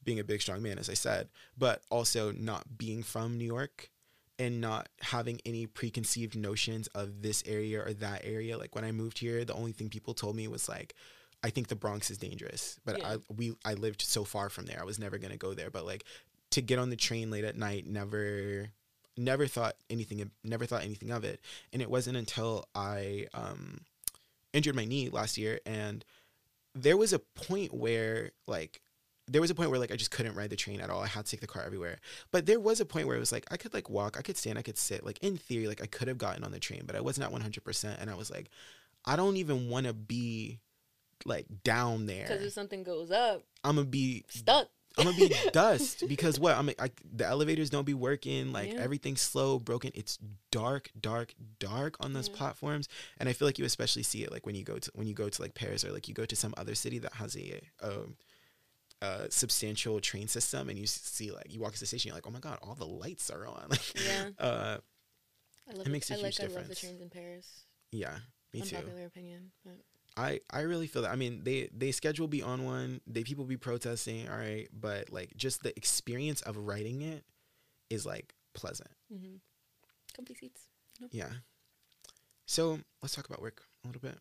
being 0.04 0.18
a 0.18 0.24
big 0.24 0.40
strong 0.42 0.62
man 0.62 0.78
as 0.78 0.90
I 0.90 0.94
said, 0.94 1.28
but 1.56 1.82
also 1.90 2.32
not 2.32 2.76
being 2.76 3.02
from 3.02 3.38
New 3.38 3.44
York 3.44 3.88
and 4.38 4.60
not 4.60 4.88
having 5.00 5.40
any 5.46 5.66
preconceived 5.66 6.34
notions 6.36 6.88
of 6.88 7.22
this 7.22 7.42
area 7.46 7.80
or 7.80 7.92
that 7.94 8.22
area. 8.24 8.58
Like 8.58 8.74
when 8.74 8.84
I 8.84 8.90
moved 8.90 9.18
here, 9.18 9.44
the 9.44 9.54
only 9.54 9.72
thing 9.72 9.88
people 9.88 10.14
told 10.14 10.34
me 10.34 10.48
was 10.48 10.68
like 10.68 10.94
I 11.44 11.50
think 11.50 11.68
the 11.68 11.76
Bronx 11.76 12.10
is 12.10 12.18
dangerous, 12.18 12.78
but 12.84 12.98
Yeah. 12.98 13.12
I 13.12 13.16
we 13.32 13.56
I 13.64 13.74
lived 13.74 14.02
so 14.02 14.24
far 14.24 14.48
from 14.48 14.66
there. 14.66 14.80
I 14.80 14.84
was 14.84 14.98
never 14.98 15.18
going 15.18 15.32
to 15.32 15.38
go 15.38 15.54
there, 15.54 15.70
but 15.70 15.86
like 15.86 16.04
to 16.50 16.60
get 16.60 16.78
on 16.78 16.90
the 16.90 16.96
train 16.96 17.30
late 17.30 17.44
at 17.44 17.56
night 17.56 17.86
never 17.86 18.70
never 19.16 19.46
thought 19.46 19.76
anything 19.90 20.30
never 20.42 20.66
thought 20.66 20.84
anything 20.84 21.10
of 21.10 21.24
it. 21.24 21.40
And 21.72 21.82
it 21.82 21.90
wasn't 21.90 22.16
until 22.16 22.66
I 22.74 23.26
um 23.34 23.82
injured 24.52 24.76
my 24.76 24.84
knee 24.84 25.08
last 25.08 25.38
year 25.38 25.60
and 25.64 26.04
there 26.74 26.96
was 26.96 27.12
a 27.12 27.18
point 27.18 27.72
where 27.72 28.30
like 28.46 28.80
there 29.28 29.40
was 29.40 29.50
a 29.50 29.54
point 29.54 29.70
where 29.70 29.78
like 29.78 29.92
I 29.92 29.96
just 29.96 30.10
couldn't 30.10 30.34
ride 30.34 30.50
the 30.50 30.56
train 30.56 30.80
at 30.80 30.90
all. 30.90 31.02
I 31.02 31.06
had 31.06 31.24
to 31.26 31.30
take 31.30 31.40
the 31.40 31.46
car 31.46 31.62
everywhere. 31.64 31.98
But 32.30 32.46
there 32.46 32.60
was 32.60 32.80
a 32.80 32.84
point 32.84 33.06
where 33.06 33.16
it 33.16 33.20
was 33.20 33.32
like 33.32 33.46
I 33.50 33.56
could 33.56 33.72
like 33.72 33.88
walk, 33.88 34.16
I 34.18 34.22
could 34.22 34.36
stand, 34.36 34.58
I 34.58 34.62
could 34.62 34.78
sit. 34.78 35.04
Like 35.04 35.18
in 35.22 35.36
theory, 35.36 35.68
like 35.68 35.82
I 35.82 35.86
could 35.86 36.08
have 36.08 36.18
gotten 36.18 36.44
on 36.44 36.52
the 36.52 36.58
train, 36.58 36.82
but 36.86 36.96
I 36.96 37.00
was 37.00 37.18
not 37.18 37.32
100%. 37.32 38.00
And 38.00 38.10
I 38.10 38.14
was 38.14 38.30
like, 38.30 38.50
I 39.04 39.16
don't 39.16 39.36
even 39.36 39.68
want 39.68 39.86
to 39.86 39.92
be 39.92 40.58
like 41.24 41.46
down 41.62 42.06
there. 42.06 42.26
Because 42.26 42.44
if 42.44 42.52
something 42.52 42.82
goes 42.82 43.10
up, 43.10 43.42
I'm 43.64 43.76
gonna 43.76 43.86
be 43.86 44.24
stuck. 44.28 44.68
I'm 44.98 45.04
gonna 45.04 45.16
be 45.16 45.34
dust 45.52 46.04
because 46.08 46.38
what 46.38 46.56
I'm 46.56 46.68
I, 46.78 46.90
the 47.14 47.26
elevators 47.26 47.70
don't 47.70 47.84
be 47.86 47.94
working 47.94 48.52
like 48.52 48.72
Yeah. 48.72 48.80
everything's 48.80 49.20
slow 49.22 49.58
broken 49.58 49.90
it's 49.94 50.18
dark 50.50 50.90
dark 51.00 51.34
dark 51.58 51.96
on 52.00 52.12
those 52.12 52.28
Yeah. 52.28 52.36
platforms 52.36 52.88
and 53.18 53.28
I 53.28 53.32
feel 53.32 53.48
like 53.48 53.58
you 53.58 53.64
especially 53.64 54.02
see 54.02 54.22
it 54.22 54.30
like 54.30 54.44
when 54.46 54.54
you 54.54 54.64
go 54.64 54.78
to 54.78 54.90
when 54.94 55.06
you 55.06 55.14
go 55.14 55.28
to 55.28 55.42
like 55.42 55.54
Paris 55.54 55.84
or 55.84 55.92
like 55.92 56.08
you 56.08 56.14
go 56.14 56.24
to 56.26 56.36
some 56.36 56.52
other 56.56 56.74
city 56.74 56.98
that 56.98 57.12
has 57.14 57.36
a 57.36 57.60
um 57.82 58.16
substantial 59.30 59.98
train 60.00 60.28
system 60.28 60.68
and 60.68 60.78
you 60.78 60.86
see 60.86 61.30
like 61.32 61.52
you 61.52 61.58
walk 61.60 61.72
to 61.74 61.80
the 61.80 61.86
station 61.86 62.08
you're 62.08 62.14
like 62.14 62.26
oh 62.26 62.30
my 62.30 62.38
god 62.38 62.58
all 62.62 62.74
the 62.74 62.86
lights 62.86 63.30
are 63.30 63.46
on 63.46 63.66
like 63.68 63.94
Yeah. 64.06 64.28
uh 64.38 64.76
I 65.68 65.74
love 65.76 65.86
It 65.86 65.90
makes 65.90 66.10
a 66.10 66.14
I 66.14 66.16
huge 66.18 66.38
like 66.40 66.50
I 66.50 66.54
love 66.54 66.68
the 66.68 66.74
trains 66.74 67.00
in 67.00 67.08
Paris. 67.10 67.64
yeah 67.90 68.16
me 68.52 68.60
too 68.60 68.76
Unpopular 68.76 69.06
opinion. 69.06 69.50
But 69.64 69.78
I 70.16 70.40
I 70.50 70.60
really 70.60 70.86
feel 70.86 71.02
that. 71.02 71.10
I 71.12 71.16
mean, 71.16 71.42
they 71.44 71.68
they 71.76 71.90
schedule 71.92 72.28
be 72.28 72.42
on 72.42 72.64
one. 72.64 73.00
They 73.06 73.22
people 73.22 73.44
be 73.44 73.56
protesting. 73.56 74.28
All 74.28 74.36
right, 74.36 74.68
but 74.72 75.10
like 75.10 75.36
just 75.36 75.62
the 75.62 75.74
experience 75.76 76.42
of 76.42 76.56
writing 76.56 77.02
it 77.02 77.24
is 77.90 78.04
like 78.06 78.34
pleasant. 78.54 78.90
Mm-hmm. 79.12 79.36
comfy 80.14 80.34
seats. 80.34 80.68
Yeah. 81.10 81.30
So 82.46 82.80
let's 83.00 83.14
talk 83.14 83.26
about 83.26 83.40
work 83.40 83.62
a 83.84 83.86
little 83.88 84.02
bit. 84.02 84.18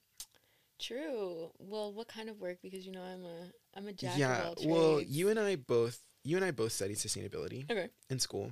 True. 0.79 1.51
Well, 1.59 1.93
what 1.93 2.07
kind 2.07 2.29
of 2.29 2.39
work? 2.39 2.57
Because 2.61 2.85
you 2.85 2.91
know 2.91 3.03
I'm 3.03 3.23
a 3.23 3.51
I'm 3.77 3.87
a 3.87 3.93
jack 3.93 4.17
yeah. 4.17 4.53
Well, 4.65 5.01
you 5.01 5.29
and 5.29 5.39
I 5.39 5.55
both 5.55 5.99
you 6.23 6.35
and 6.37 6.45
I 6.45 6.51
both 6.51 6.71
studied 6.71 6.97
sustainability 6.97 7.69
Okay. 7.69 7.89
in 8.09 8.19
school. 8.19 8.51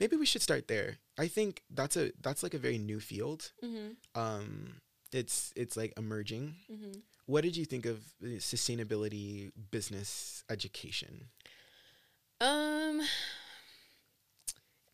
Maybe 0.00 0.16
we 0.16 0.24
should 0.26 0.42
start 0.42 0.68
there. 0.68 0.98
I 1.18 1.28
think 1.28 1.62
that's 1.70 1.96
a 1.96 2.12
that's 2.22 2.42
like 2.42 2.54
a 2.54 2.58
very 2.58 2.78
new 2.78 3.00
field. 3.00 3.52
Mhm. 3.62 3.96
Um, 4.14 4.80
it's 5.12 5.52
it's 5.56 5.76
like 5.76 5.92
emerging. 5.96 6.56
Mhm. 6.70 7.02
What 7.26 7.42
did 7.42 7.56
you 7.56 7.64
think 7.64 7.86
of 7.86 8.00
sustainability 8.22 9.50
business 9.70 10.44
education? 10.48 11.28
Um, 12.40 13.02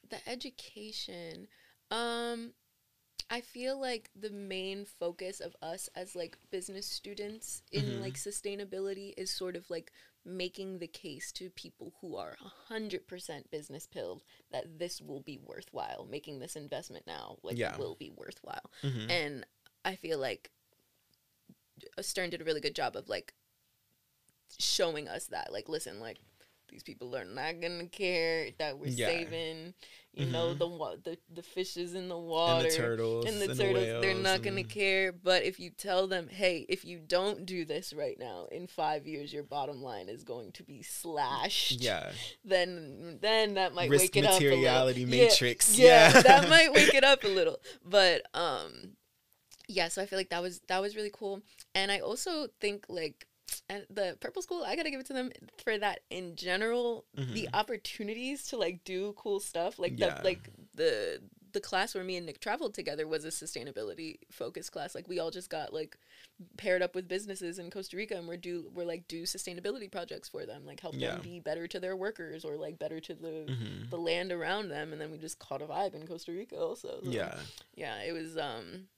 the 0.09 0.29
education. 0.29 1.49
Um, 1.91 2.53
I 3.31 3.41
feel 3.41 3.81
like 3.81 4.11
the 4.15 4.31
main 4.31 4.85
focus 4.85 5.41
of 5.41 5.57
us 5.63 5.89
as 5.95 6.15
like 6.15 6.37
business 6.51 6.87
students 6.87 7.63
in 7.73 7.85
Mhm. 7.85 8.01
like 8.01 8.15
sustainability 8.15 9.15
is 9.17 9.31
sort 9.31 9.57
of 9.57 9.69
like 9.71 9.93
making 10.25 10.79
the 10.79 10.87
case 10.87 11.33
to 11.33 11.51
people 11.51 11.95
who 12.01 12.17
are 12.17 12.37
100% 12.69 13.51
business 13.51 13.87
pilled 13.87 14.23
that 14.51 14.79
this 14.79 15.01
will 15.01 15.21
be 15.21 15.39
worthwhile 15.39 16.05
making 16.09 16.39
this 16.39 16.55
investment 16.57 17.07
now 17.07 17.39
like 17.43 17.57
Yeah. 17.57 17.77
will 17.77 17.97
be 17.97 18.11
worthwhile 18.11 18.71
Mhm. 18.83 19.11
and 19.11 19.47
i 19.85 19.95
feel 19.97 20.19
like 20.19 20.51
stern 22.01 22.31
did 22.31 22.41
a 22.41 22.45
really 22.45 22.61
good 22.61 22.75
job 22.75 22.97
of 22.97 23.09
like 23.09 23.35
showing 24.59 25.09
us 25.09 25.27
that 25.27 25.53
like 25.53 25.69
listen 25.69 25.99
like 26.01 26.19
these 26.69 26.83
people 26.83 27.15
are 27.15 27.25
not 27.25 27.61
gonna 27.61 27.87
care 27.87 28.49
that 28.59 28.79
we're 28.79 28.87
Yeah. 28.87 29.07
saving 29.09 29.75
you 30.15 30.27
know 30.27 30.55
Mhm. 30.55 30.59
the 30.59 30.67
wa- 30.69 30.97
the 31.03 31.19
the 31.31 31.43
fishes 31.43 31.95
in 31.95 32.09
the 32.09 32.19
water 32.19 32.65
and 32.67 32.71
the 32.73 32.77
turtles 32.77 33.25
and 33.27 33.41
the 33.41 33.51
and 33.51 33.59
turtles 33.61 34.03
they're 34.03 34.15
not 34.15 34.43
gonna 34.43 34.61
and- 34.61 34.71
care 34.71 35.11
but 35.13 35.43
if 35.43 35.59
you 35.61 35.71
tell 35.71 36.07
them 36.07 36.29
hey 36.29 36.65
if 36.69 36.85
you 36.85 36.99
don't 36.99 37.45
do 37.47 37.65
this 37.67 37.93
right 37.93 38.19
now 38.19 38.47
in 38.53 38.67
five 38.67 39.07
years 39.07 39.33
your 39.33 39.43
bottom 39.43 39.83
line 39.83 40.09
is 40.09 40.23
going 40.25 40.53
to 40.53 40.63
be 40.63 40.83
slashed 40.83 41.73
Yeah. 41.83 42.13
then 42.45 43.19
then 43.21 43.55
that 43.55 43.75
might 43.75 43.91
Risk 43.91 44.15
wake 44.15 44.17
it 44.17 44.25
up 44.27 44.31
a 44.33 44.35
materiality 44.35 45.05
little. 45.07 45.19
Yeah, 45.19 45.25
matrix. 45.31 45.79
yeah, 45.79 46.13
Yeah. 46.15 46.23
that 46.23 46.49
might 46.49 46.73
wake 46.75 46.95
it 46.95 47.05
up 47.05 47.25
a 47.25 47.29
little 47.29 47.59
but 47.85 48.23
um 48.35 48.97
yeah 49.73 49.89
so 49.89 50.03
i 50.03 50.07
feel 50.07 50.19
like 50.19 50.31
that 50.31 50.43
was 50.43 50.61
that 50.69 50.81
was 50.81 50.95
really 50.97 51.11
cool 51.13 51.41
and 51.75 51.91
i 51.91 51.99
also 51.99 52.47
think 52.61 52.85
like 52.89 53.27
and 53.69 53.85
the 53.91 54.17
purple 54.21 54.43
school 54.43 54.63
i 54.67 54.77
gotta 54.77 54.91
give 54.91 55.01
it 55.01 55.07
to 55.07 55.13
them 55.13 55.31
for 55.65 55.77
that 55.79 56.01
in 56.11 56.37
general 56.37 57.05
the 57.15 57.23
Mhm. 57.23 57.49
opportunities 57.55 58.47
to 58.49 58.57
like 58.57 58.85
do 58.85 59.13
cool 59.17 59.41
stuff 59.41 59.79
like 59.79 59.95
Yeah. 59.99 60.19
the 60.19 60.25
like 60.25 60.51
the 60.75 61.23
the 61.53 61.61
class 61.61 61.95
where 61.95 62.03
me 62.03 62.17
and 62.17 62.25
nick 62.25 62.41
traveled 62.41 62.73
together 62.73 63.07
was 63.07 63.27
a 63.27 63.29
sustainability 63.29 64.19
focused 64.31 64.73
class 64.73 64.95
like 64.95 65.07
we 65.07 65.19
all 65.19 65.31
just 65.31 65.51
got 65.51 65.73
like 65.75 65.99
paired 66.57 66.81
up 66.81 66.95
with 66.95 67.07
businesses 67.07 67.59
in 67.59 67.71
costa 67.71 67.95
rica 67.97 68.17
and 68.17 68.27
we're 68.27 68.39
do 68.39 68.71
we're 68.75 68.87
like 68.87 69.07
do 69.07 69.25
sustainability 69.25 69.91
projects 69.91 70.31
for 70.31 70.47
them 70.47 70.65
like 70.65 70.81
help 70.81 70.95
Yeah. 70.95 71.13
them 71.13 71.21
be 71.23 71.41
better 71.41 71.67
to 71.69 71.79
their 71.79 71.95
workers 71.95 72.43
or 72.47 72.57
like 72.57 72.79
better 72.79 73.01
to 73.01 73.15
the 73.15 73.47
Mhm. 73.51 73.91
the 73.91 73.99
land 73.99 74.33
around 74.33 74.71
them 74.71 74.93
and 74.93 75.01
then 75.01 75.11
we 75.11 75.19
just 75.19 75.39
caught 75.39 75.61
a 75.61 75.67
vibe 75.67 75.95
in 75.95 76.07
Costa 76.07 76.33
Rica 76.33 76.57
also. 76.59 77.01
So, 77.05 77.11
Yeah. 77.11 77.39
Yeah, 77.75 78.03
it 78.03 78.13
was 78.13 78.39
um 78.39 78.89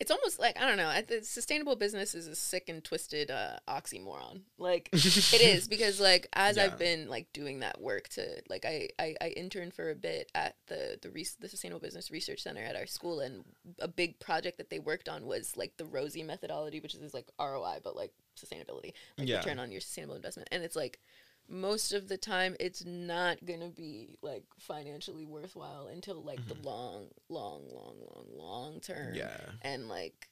it's 0.00 0.10
almost 0.12 0.38
like 0.38 0.56
I 0.60 0.66
don't 0.66 0.76
know. 0.76 0.92
The 1.08 1.24
Sustainable 1.24 1.74
business 1.74 2.14
is 2.14 2.28
a 2.28 2.34
sick 2.36 2.68
and 2.68 2.84
twisted 2.84 3.30
uh, 3.30 3.58
oxymoron. 3.68 4.42
Like 4.56 4.88
it 4.92 5.40
is 5.40 5.66
because 5.74 6.00
like 6.00 6.28
as 6.32 6.56
Yeah. 6.56 6.64
I've 6.64 6.78
been 6.78 7.08
like 7.08 7.32
doing 7.32 7.60
that 7.60 7.80
work 7.80 8.08
to 8.10 8.40
like 8.48 8.64
I 8.64 8.88
I, 8.98 9.16
I 9.20 9.28
interned 9.30 9.74
for 9.74 9.90
a 9.90 9.94
bit 9.96 10.30
at 10.34 10.54
the 10.68 10.98
the 11.02 11.08
the 11.40 11.48
Sustainable 11.48 11.80
Business 11.80 12.10
Research 12.10 12.42
Center 12.42 12.62
at 12.62 12.76
our 12.76 12.86
school 12.86 13.20
and 13.20 13.44
a 13.80 13.88
big 13.88 14.20
project 14.20 14.58
that 14.58 14.70
they 14.70 14.78
worked 14.78 15.08
on 15.08 15.26
was 15.26 15.56
like 15.56 15.76
the 15.78 15.84
ROSI 15.84 16.24
methodology, 16.24 16.80
which 16.80 16.94
is 16.94 17.12
like 17.14 17.26
ROI 17.40 17.78
but 17.82 17.96
like 17.96 18.12
sustainability, 18.36 18.92
like 19.18 19.28
Yeah. 19.28 19.38
return 19.38 19.58
on 19.58 19.72
your 19.72 19.80
sustainable 19.80 20.14
investment, 20.14 20.48
and 20.52 20.62
it's 20.62 20.76
like 20.76 21.00
most 21.48 21.92
of 21.92 22.08
the 22.08 22.16
time 22.18 22.54
it's 22.60 22.84
not 22.84 23.44
gonna 23.46 23.70
be 23.70 24.16
like 24.22 24.44
financially 24.58 25.24
worthwhile 25.24 25.86
until 25.86 26.22
like 26.22 26.46
the 26.46 26.56
long 26.62 27.06
long 27.28 27.62
long 27.72 27.96
long 28.00 28.26
long 28.34 28.80
term 28.80 29.14
Yeah. 29.14 29.40
and 29.62 29.88
like 29.88 30.28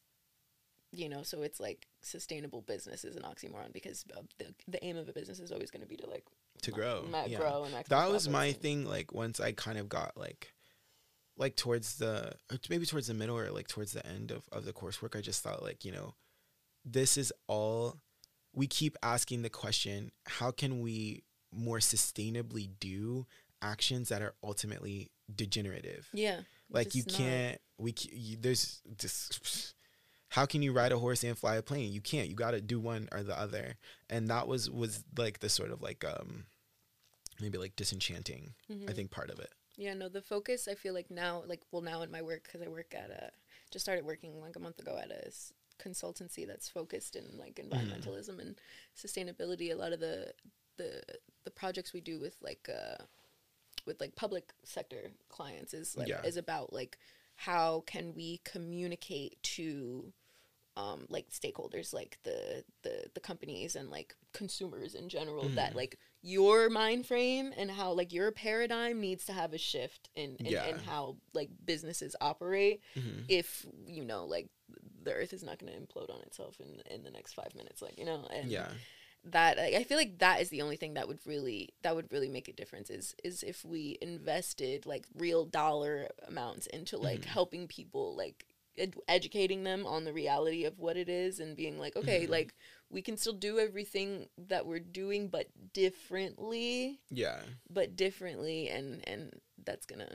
you 0.93 1.09
know 1.09 1.23
so 1.23 1.43
it's 1.43 1.59
like 1.59 1.87
sustainable 2.03 2.61
business 2.63 3.05
is 3.05 3.17
an 3.17 3.23
oxymoron 3.23 3.73
because 3.73 4.05
uh, 4.17 4.21
the, 4.39 4.55
the 4.69 4.85
aim 4.85 4.97
of 4.97 5.09
a 5.09 5.13
business 5.13 5.41
is 5.41 5.51
always 5.53 5.71
going 5.71 5.83
to 5.83 5.89
be 5.89 5.97
to 5.97 6.09
like 6.09 6.25
To 6.63 6.71
grow. 6.71 7.05
yeah. 7.27 7.39
grow 7.39 7.65
and 7.65 7.75
That 7.89 8.11
was 8.11 8.29
my 8.29 8.47
and- 8.47 8.57
thing. 8.57 8.85
Like 8.85 9.13
once 9.13 9.41
I 9.41 9.53
kind 9.53 9.79
of 9.79 9.89
got 9.89 10.17
like, 10.17 10.53
like 11.37 11.57
towards 11.57 11.99
the 11.99 12.33
or 12.51 12.59
maybe 12.71 12.87
towards 12.87 13.09
the 13.09 13.15
middle 13.15 13.37
or 13.39 13.51
like 13.51 13.69
towards 13.69 13.93
the 13.93 14.07
end 14.07 14.31
of 14.31 14.49
of 14.53 14.65
the 14.65 14.73
coursework, 14.73 15.17
I 15.17 15.21
just 15.21 15.43
thought 15.43 15.63
like 15.63 15.85
you 15.85 15.93
know, 15.93 16.15
this 16.85 17.17
is 17.17 17.33
all. 17.49 17.99
We 18.57 18.67
keep 18.67 18.97
asking 19.03 19.43
the 19.43 19.51
question: 19.51 20.11
How 20.27 20.51
can 20.51 20.81
we 20.81 21.23
more 21.53 21.79
sustainably 21.79 22.71
do 22.81 23.27
actions 23.63 24.09
that 24.09 24.21
are 24.23 24.35
ultimately 24.43 25.11
degenerative? 25.35 26.09
yeah 26.13 26.41
like 26.71 26.95
you 26.97 27.03
just 27.05 27.19
not. 27.21 27.27
can't 27.27 27.61
we 27.79 27.95
you, 28.11 28.37
there's 28.41 28.81
just 28.99 29.75
how 30.31 30.45
can 30.45 30.63
you 30.63 30.73
ride 30.73 30.91
a 30.91 30.99
horse 30.99 31.23
and 31.23 31.39
fly 31.39 31.55
a 31.57 31.63
plane 31.63 31.93
you 31.93 32.01
can't 32.01 32.29
you 32.29 32.35
got 32.35 32.51
to 32.51 32.61
do 32.61 32.81
one 32.81 33.09
or 33.13 33.23
the 33.23 33.39
other 33.39 33.77
and 34.11 34.29
that 34.29 34.49
was 34.49 34.69
was 34.69 35.05
like 35.17 35.39
the 35.39 35.49
sort 35.49 35.71
of 35.71 35.81
like 35.81 36.05
um 36.05 36.45
maybe 37.41 37.57
like 37.57 37.77
disenchanting 37.77 38.55
i 38.69 38.73
Mhm. 38.73 38.95
think 38.97 39.11
part 39.13 39.31
of 39.31 39.39
it 39.39 39.53
yeah 39.77 39.95
no 39.95 40.09
the 40.09 40.21
focus 40.23 40.67
i 40.67 40.75
feel 40.75 40.93
like 40.93 41.09
now 41.11 41.43
like 41.47 41.61
well 41.71 41.83
now 41.83 42.03
in 42.03 42.11
my 42.11 42.21
work 42.23 42.43
because 42.45 42.61
i 42.63 42.69
work 42.69 42.93
at 42.95 43.11
a 43.11 43.31
just 43.71 43.85
started 43.85 44.05
working 44.05 44.41
like 44.41 44.57
a 44.57 44.61
month 44.61 44.79
ago 44.81 44.99
at 45.01 45.11
a 45.11 45.31
consultancy 45.79 46.47
that's 46.47 46.69
focused 46.69 47.17
in 47.17 47.25
like 47.39 47.57
Mm-hmm. 47.57 47.77
environmentalism 47.77 48.39
and 48.41 48.61
sustainability 48.97 49.71
a 49.73 49.75
lot 49.77 49.93
of 49.93 50.01
the 50.01 50.33
the 50.77 51.03
the 51.45 51.51
projects 51.51 51.93
we 51.93 52.01
do 52.01 52.19
with 52.21 52.37
like 52.43 52.69
uh 52.69 53.03
with 53.87 54.01
like 54.01 54.15
public 54.17 54.53
sector 54.65 55.11
clients 55.29 55.73
is 55.75 55.97
like 55.97 56.09
Yeah. 56.09 56.23
is 56.23 56.37
about 56.37 56.73
like 56.73 56.99
how 57.37 57.83
can 57.87 58.15
we 58.15 58.41
communicate 58.45 59.43
to 59.57 60.13
um, 60.79 61.07
like 61.09 61.31
stakeholders 61.31 61.95
like 61.95 62.19
the, 62.25 62.63
the 62.83 63.07
the 63.15 63.21
companies 63.21 63.77
and 63.77 63.89
like 63.91 64.15
consumers 64.35 64.95
in 64.95 65.09
general 65.09 65.45
Mhm. 65.45 65.55
that 65.55 65.75
like 65.75 65.99
your 66.21 66.69
mind 66.69 67.07
frame 67.07 67.53
and 67.57 67.71
how 67.71 67.93
like 67.93 68.13
your 68.13 68.31
paradigm 68.31 69.01
needs 69.01 69.25
to 69.27 69.33
have 69.33 69.55
a 69.55 69.59
shift 69.59 70.11
in 70.15 70.37
in, 70.37 70.47
Yeah. 70.53 70.67
in 70.67 70.79
how 70.81 71.17
like 71.33 71.49
businesses 71.65 72.15
operate 72.21 72.83
Mhm. 72.95 73.25
if 73.29 73.65
you 73.87 74.05
know 74.05 74.27
like 74.27 74.51
the 75.07 75.15
earth 75.15 75.33
is 75.33 75.43
not 75.43 75.59
going 75.59 75.73
to 75.73 75.79
implode 75.79 76.11
on 76.15 76.21
itself 76.23 76.61
in 76.61 76.83
in 76.95 77.03
the 77.05 77.11
next 77.11 77.33
five 77.35 77.55
minutes 77.55 77.81
like 77.81 77.99
you 77.99 78.05
know 78.05 78.27
and 78.33 78.51
yeah 78.51 78.69
that 79.25 79.59
I 79.59 79.69
I 79.81 79.85
feel 79.85 79.99
like 79.99 80.19
that 80.19 80.41
is 80.43 80.51
the 80.51 80.63
only 80.63 80.77
thing 80.77 80.95
that 80.95 81.09
would 81.09 81.19
really 81.27 81.71
that 81.83 81.97
would 81.97 82.13
really 82.13 82.29
make 82.29 82.49
a 82.49 82.53
difference 82.53 82.91
is 82.91 83.15
is 83.25 83.43
if 83.43 83.65
we 83.65 83.99
invested 84.01 84.87
like 84.87 85.05
real 85.17 85.45
dollar 85.45 86.09
amounts 86.29 86.67
into 86.69 86.97
like 86.99 87.23
Mhm. 87.23 87.25
helping 87.39 87.67
people 87.67 88.15
like 88.15 88.45
ed- 88.79 88.95
educating 89.09 89.65
them 89.65 89.87
on 89.87 90.05
the 90.05 90.13
reality 90.13 90.65
of 90.65 90.79
what 90.79 90.97
it 90.97 91.09
is 91.09 91.41
and 91.41 91.57
being 91.57 91.77
like 91.79 91.97
okay 91.97 92.27
Mhm. 92.27 92.31
like 92.37 92.55
we 92.91 93.03
can 93.03 93.17
still 93.17 93.33
do 93.49 93.59
everything 93.59 94.29
that 94.39 94.65
we're 94.67 94.79
doing 95.03 95.29
but 95.29 95.47
differently 95.73 97.01
Yeah. 97.11 97.43
but 97.69 97.97
differently 97.97 98.69
and 98.69 99.03
and 99.09 99.41
that's 99.65 99.87
gonna 99.87 100.09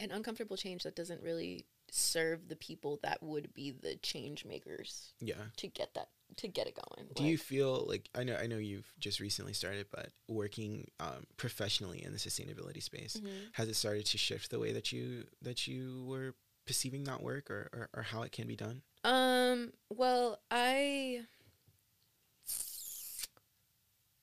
an 0.00 0.10
uncomfortable 0.10 0.56
change 0.56 0.82
that 0.82 0.96
doesn't 0.96 1.22
really 1.22 1.66
serve 1.94 2.48
the 2.48 2.56
people 2.56 2.98
that 3.02 3.22
would 3.22 3.54
be 3.54 3.70
the 3.70 3.94
change 3.96 4.44
makers 4.44 5.12
Yeah. 5.20 5.34
to 5.58 5.68
get 5.68 5.94
that 5.94 6.08
to 6.38 6.48
get 6.48 6.66
it 6.66 6.74
going 6.74 7.08
Do 7.14 7.22
you 7.22 7.38
feel 7.38 7.84
like 7.86 8.08
I 8.14 8.24
know 8.24 8.34
I 8.36 8.48
know 8.48 8.56
you've 8.56 8.92
just 8.98 9.20
recently 9.20 9.52
started, 9.52 9.86
but 9.92 10.10
working 10.26 10.90
um, 10.98 11.26
professionally 11.36 12.02
in 12.02 12.12
the 12.12 12.18
sustainability 12.18 12.82
space, 12.82 13.16
mhm. 13.16 13.50
has 13.52 13.68
it 13.68 13.74
started 13.74 14.06
to 14.06 14.18
shift 14.18 14.50
the 14.50 14.58
way 14.58 14.72
that 14.72 14.90
you 14.90 15.26
that 15.42 15.68
you 15.68 16.04
were 16.08 16.34
perceiving 16.66 17.04
that 17.04 17.22
work 17.22 17.50
or, 17.50 17.68
or, 17.72 17.88
or 17.92 18.02
how 18.02 18.22
it 18.22 18.32
can 18.32 18.48
be 18.48 18.56
done? 18.56 18.82
Um. 19.04 19.72
Well, 19.90 20.40
I 20.50 21.26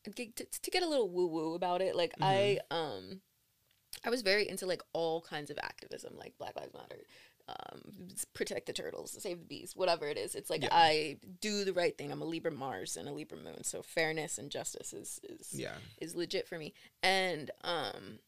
to, 0.03 0.13
to 0.15 0.71
get 0.71 0.83
a 0.83 0.87
little 0.89 1.09
woo 1.09 1.27
woo 1.27 1.53
about 1.53 1.81
it. 1.81 1.95
Like 1.95 2.13
I 2.19 2.59
um, 2.69 3.21
I 4.03 4.09
was 4.09 4.21
very 4.21 4.47
into 4.49 4.65
like 4.65 4.81
all 4.93 5.21
kinds 5.21 5.49
of 5.51 5.57
activism, 5.61 6.15
like 6.17 6.37
Black 6.37 6.55
Lives 6.55 6.73
Matter, 6.73 7.03
um, 7.51 8.07
protect 8.33 8.65
the 8.67 8.73
turtles, 8.73 9.15
save 9.21 9.39
the 9.39 9.45
bees, 9.45 9.75
whatever 9.75 10.07
it 10.07 10.17
is. 10.17 10.35
It's 10.35 10.49
like 10.49 10.63
Yeah. 10.63 10.69
I 10.71 11.17
do 11.39 11.63
the 11.63 11.73
right 11.73 11.97
thing. 11.97 12.11
I'm 12.11 12.21
a 12.21 12.25
Libra 12.25 12.51
Mars 12.51 12.97
and 12.97 13.07
a 13.07 13.11
Libra 13.11 13.37
Moon, 13.37 13.63
so 13.63 13.81
fairness 13.81 14.37
and 14.37 14.49
justice 14.49 14.93
is 14.93 15.19
is 15.23 15.53
Yeah. 15.53 15.75
is 15.99 16.15
legit 16.15 16.47
for 16.47 16.57
me. 16.57 16.73
And 17.03 17.51
um 17.63 18.19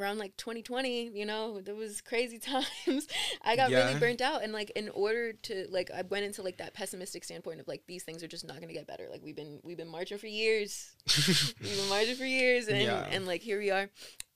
around 0.00 0.18
like 0.18 0.36
2020, 0.36 1.10
you 1.14 1.24
know, 1.24 1.60
there 1.60 1.74
was 1.74 2.00
crazy 2.02 2.38
times. 2.86 3.06
I 3.42 3.56
got 3.56 3.70
Yeah. 3.70 3.86
really 3.86 3.98
burnt 4.00 4.20
out 4.20 4.42
and 4.42 4.52
like 4.52 4.70
in 4.76 4.88
order 4.90 5.32
to 5.32 5.66
like 5.70 5.90
I 5.90 6.02
went 6.02 6.24
into 6.26 6.42
like 6.42 6.58
that 6.58 6.74
pessimistic 6.74 7.24
standpoint 7.24 7.60
of 7.60 7.68
like 7.68 7.82
these 7.86 8.02
things 8.02 8.22
are 8.22 8.28
just 8.28 8.44
not 8.46 8.56
going 8.56 8.68
to 8.68 8.74
get 8.74 8.86
better. 8.86 9.08
Like 9.10 9.22
we've 9.22 9.36
been 9.36 9.60
we've 9.62 9.76
been 9.78 9.88
marching 9.88 10.18
for 10.18 10.26
years. 10.26 10.94
we've 11.60 11.76
been 11.76 11.88
marching 11.88 12.16
for 12.16 12.26
years 12.26 12.68
and 12.68 12.78
and 12.82 13.26
like 13.26 13.40
here 13.42 13.58
we 13.58 13.70
are. 13.70 13.88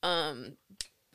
Um 0.02 0.56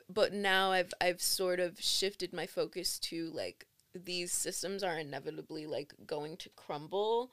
but 0.09 0.33
now 0.33 0.71
I've 0.71 0.93
I've 1.01 1.21
sort 1.21 1.59
of 1.59 1.79
shifted 1.81 2.33
my 2.33 2.45
focus 2.47 2.99
to 2.99 3.29
like 3.33 3.65
these 3.93 4.31
systems 4.31 4.83
are 4.83 4.97
inevitably 4.99 5.65
like 5.65 5.93
going 6.05 6.37
to 6.37 6.49
crumble 6.55 7.31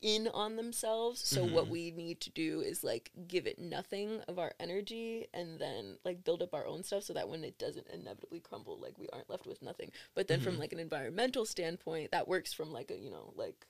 in 0.00 0.28
on 0.28 0.56
themselves. 0.56 1.20
So 1.26 1.44
what 1.44 1.66
Mhm. 1.66 1.70
we 1.70 1.90
need 1.90 2.20
to 2.22 2.30
do 2.30 2.60
is 2.60 2.82
like 2.84 3.10
give 3.28 3.46
it 3.46 3.58
nothing 3.58 4.20
of 4.28 4.38
our 4.38 4.52
energy 4.58 5.26
and 5.34 5.58
then 5.58 5.98
like 6.04 6.24
build 6.24 6.42
up 6.42 6.54
our 6.54 6.66
own 6.66 6.82
stuff 6.84 7.02
so 7.04 7.12
that 7.12 7.28
when 7.28 7.44
it 7.44 7.58
doesn't 7.58 7.88
inevitably 7.88 8.40
crumble, 8.40 8.78
like 8.78 8.98
we 8.98 9.08
aren't 9.12 9.28
left 9.30 9.46
with 9.46 9.60
nothing. 9.62 9.90
But 10.14 10.28
then 10.28 10.40
from 10.40 10.56
Mhm. 10.56 10.58
like 10.58 10.72
an 10.72 10.78
environmental 10.78 11.44
standpoint, 11.44 12.12
that 12.12 12.28
works 12.28 12.52
from 12.52 12.72
like 12.72 12.90
a, 12.90 12.96
you 12.98 13.10
know, 13.10 13.32
like 13.36 13.66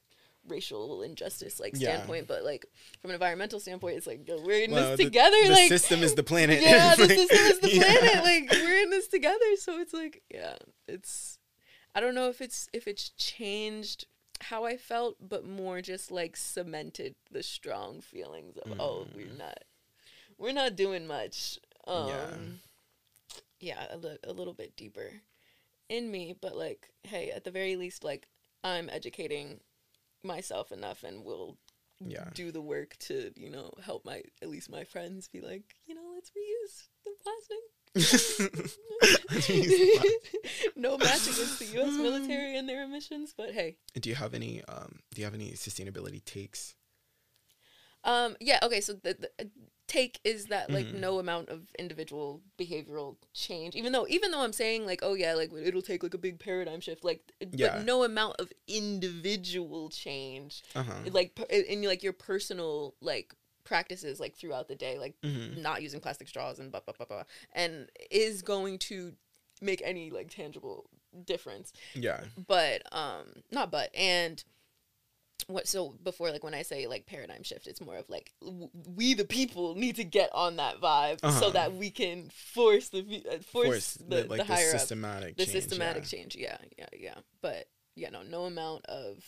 racial 0.47 1.03
injustice 1.03 1.59
like 1.59 1.73
Yeah. 1.75 1.95
standpoint 1.95 2.27
but 2.29 2.45
like 2.45 2.67
from 3.01 3.11
an 3.11 3.15
environmental 3.15 3.59
standpoint 3.61 3.97
it's 3.97 4.07
like 4.07 4.21
we're 4.29 4.65
in 4.65 4.71
Well, 4.73 4.91
this 4.91 4.99
the- 4.99 5.05
together 5.05 5.37
the 5.45 5.51
like 5.51 5.69
system 5.69 6.03
is 6.03 6.15
the 6.15 6.23
planet. 6.33 6.61
yeah, 6.63 6.95
the 6.97 7.07
system 7.09 7.39
is 7.39 7.59
the 7.61 7.71
yeah. 7.75 7.83
planet. 7.99 8.25
Like 8.25 8.51
we're 8.53 8.83
in 8.83 8.91
this 8.91 9.09
together. 9.09 9.57
So 9.59 9.79
it's 9.81 9.93
like, 9.95 10.23
yeah, 10.33 10.57
it's. 10.89 11.39
I 11.95 12.01
don't 12.01 12.15
know 12.15 12.29
if 12.29 12.41
it's 12.41 12.69
if 12.73 12.87
it's 12.89 13.11
changed 13.11 14.07
how 14.41 14.65
I 14.65 14.77
felt, 14.77 15.17
but 15.21 15.47
more 15.47 15.81
just 15.81 16.11
like 16.11 16.37
cemented 16.37 17.15
the 17.31 17.43
strong 17.43 18.01
feelings 18.01 18.57
of 18.59 18.79
oh, 18.81 19.07
we're 19.15 19.27
Mm. 19.27 19.39
not, 19.39 19.59
we're 20.37 20.53
not 20.53 20.77
doing 20.77 21.07
much. 21.07 21.59
Um, 21.87 22.09
Yeah. 22.09 22.37
yeah, 23.61 23.87
a, 23.91 23.97
li- 23.97 24.19
a 24.25 24.33
little 24.33 24.53
bit 24.55 24.77
deeper 24.77 25.11
in 25.89 26.11
me, 26.11 26.35
but 26.41 26.57
like, 26.57 26.89
hey, 27.05 27.31
at 27.31 27.45
the 27.45 27.51
very 27.51 27.77
least, 27.77 28.05
like 28.05 28.27
I'm 28.63 28.89
educating 28.91 29.61
myself 30.25 30.73
enough, 30.73 31.05
and 31.05 31.25
will 31.25 31.59
Yeah. 32.01 32.29
do 32.35 32.51
the 32.51 32.61
work 32.61 32.97
to 32.99 33.31
you 33.37 33.51
know 33.51 33.73
help 33.83 34.05
my 34.05 34.23
at 34.43 34.49
least 34.49 34.69
my 34.71 34.85
friends 34.85 35.29
be 35.29 35.41
like 35.41 35.63
you 35.87 35.95
know 35.95 36.11
let's 36.15 36.31
reuse 36.31 36.89
the 37.05 37.15
plastic 37.23 37.59
no 40.77 40.99
match 40.99 41.29
against 41.29 41.61
the 41.61 41.67
U.S. 41.75 41.97
military 41.99 42.57
and 42.57 42.69
their 42.69 42.83
emissions, 42.83 43.33
but 43.37 43.53
hey, 43.53 43.77
do 44.01 44.09
you 44.09 44.17
have 44.17 44.35
any 44.35 44.65
um 44.65 44.99
do 45.15 45.21
you 45.21 45.25
have 45.25 45.35
any 45.35 45.53
sustainability 45.53 46.25
takes? 46.25 46.75
um, 48.05 48.37
yeah, 48.41 48.59
okay. 48.63 48.81
So 48.81 48.95
the, 48.95 49.15
the 49.39 49.51
take 49.87 50.19
is 50.25 50.47
that 50.47 50.71
like 50.73 50.87
Mhm. 50.87 50.95
no 51.01 51.19
amount 51.19 51.49
of 51.51 51.69
individual 51.79 52.41
behavioral 52.59 53.17
change, 53.33 53.75
even 53.77 53.93
though 53.93 54.07
even 54.09 54.31
though 54.31 54.41
I'm 54.41 54.53
saying 54.53 54.87
like 54.87 55.01
oh 55.03 55.15
yeah, 55.15 55.35
like 55.35 55.53
it'll 55.53 55.83
take 55.83 56.03
like 56.03 56.15
a 56.15 56.19
big 56.19 56.39
paradigm 56.39 56.81
shift, 56.81 57.05
like 57.05 57.33
Yeah. 57.53 57.75
but 57.77 57.85
no 57.85 58.03
amount 58.05 58.37
of 58.41 58.51
individual 58.67 59.89
change, 59.91 60.63
Uh-huh. 60.75 60.93
like 61.11 61.39
in 61.51 61.83
like 61.83 62.03
your 62.03 62.13
personal 62.13 62.95
like 63.01 63.35
practices 63.65 64.21
like 64.21 64.37
throughout 64.37 64.69
the 64.69 64.75
day, 64.77 64.99
like 64.99 65.21
Mhm. 65.23 65.59
not 65.59 65.83
using 65.83 66.01
plastic 66.01 66.29
straws 66.29 66.59
and 66.59 66.71
blah 66.71 66.81
blah 66.81 66.95
blah 66.97 67.07
blah, 67.07 67.25
and 67.53 67.91
is 68.11 68.43
going 68.43 68.79
to 68.79 69.15
make 69.61 69.81
any 69.85 70.11
like 70.11 70.31
tangible 70.31 70.89
difference. 71.25 71.73
Yeah. 71.95 72.25
But 72.37 72.83
um, 72.93 73.43
not 73.51 73.71
but 73.71 73.95
and 73.95 74.43
what 75.47 75.69
so 75.69 75.95
before 76.03 76.31
like 76.31 76.43
when 76.45 76.55
I 76.55 76.63
say 76.63 76.87
like 76.87 77.07
paradigm 77.07 77.43
shift, 77.43 77.67
it's 77.67 77.81
more 77.81 77.97
of 77.97 78.09
like 78.09 78.33
w- 78.41 78.71
we 78.97 79.15
the 79.15 79.25
people 79.25 79.75
need 79.75 79.97
to 79.97 80.05
get 80.05 80.31
on 80.33 80.57
that 80.57 80.81
vibe 80.81 81.19
Uh-huh. 81.23 81.41
so 81.41 81.51
that 81.51 81.75
we 81.75 81.91
can 81.91 82.31
force 82.31 82.89
the 82.89 83.01
uh, 83.31 83.39
force, 83.39 83.67
Force 83.67 83.93
the, 83.95 84.17
the, 84.17 84.23
the, 84.23 84.29
like 84.29 84.47
the, 84.47 84.53
higher 84.53 84.71
up 84.73 84.79
systematic 84.81 85.37
the 85.37 85.45
change, 85.45 85.53
systematic 85.65 86.03
yeah. 86.05 86.09
change. 86.19 86.37
Yeah, 86.37 86.57
yeah, 86.79 86.87
yeah. 86.99 87.15
But 87.43 87.69
yeah, 87.95 88.11
no, 88.11 88.23
no 88.23 88.45
amount 88.45 88.87
of 88.87 89.23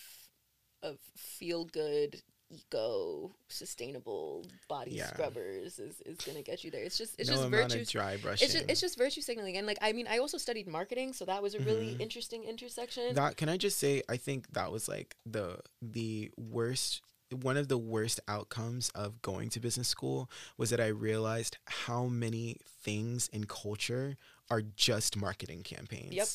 of 0.83 0.99
feel 1.17 1.65
good, 1.65 2.23
eco, 2.51 3.35
sustainable 3.49 4.45
body 4.69 4.93
Yeah. 4.93 5.07
scrubbers 5.09 5.79
is, 5.79 6.01
is 6.03 6.19
gonna 6.19 6.43
get 6.43 6.65
you 6.65 6.71
there. 6.71 6.83
It's 6.85 6.99
just 6.99 7.15
it's 7.19 7.29
no 7.29 7.37
just 7.37 7.49
virtue. 7.51 7.85
dry 7.87 8.17
brushing. 8.17 8.45
It's 8.45 8.55
just 8.55 8.71
it's 8.71 8.81
just 8.81 8.97
virtue 8.99 9.21
signaling, 9.21 9.57
and 9.57 9.67
like 9.67 9.79
I 9.83 9.93
mean, 9.93 10.07
I 10.09 10.19
also 10.19 10.39
studied 10.39 10.67
marketing, 10.69 11.13
so 11.13 11.25
that 11.25 11.43
was 11.43 11.55
a 11.55 11.61
really 11.61 11.95
Mhm. 11.95 12.01
interesting 12.01 12.45
intersection. 12.45 13.15
that 13.15 13.37
can 13.37 13.49
I 13.49 13.57
just 13.57 13.79
say 13.79 14.03
I 14.09 14.17
think 14.17 14.53
that 14.53 14.71
was 14.73 14.89
like 14.89 15.17
the 15.25 15.61
the 15.83 16.31
worst 16.37 17.03
one 17.33 17.57
of 17.57 17.67
the 17.67 17.79
worst 17.79 18.21
outcomes 18.29 18.89
of 18.91 19.21
going 19.21 19.49
to 19.51 19.59
business 19.59 19.89
school 19.89 20.31
was 20.57 20.71
that 20.71 20.81
I 20.81 20.87
realized 20.87 21.57
how 21.67 22.07
many 22.07 22.59
things 22.85 23.29
in 23.33 23.45
culture 23.47 24.17
are 24.49 24.63
just 24.63 25.17
marketing 25.17 25.63
campaigns. 25.65 26.15
Yep. 26.15 26.29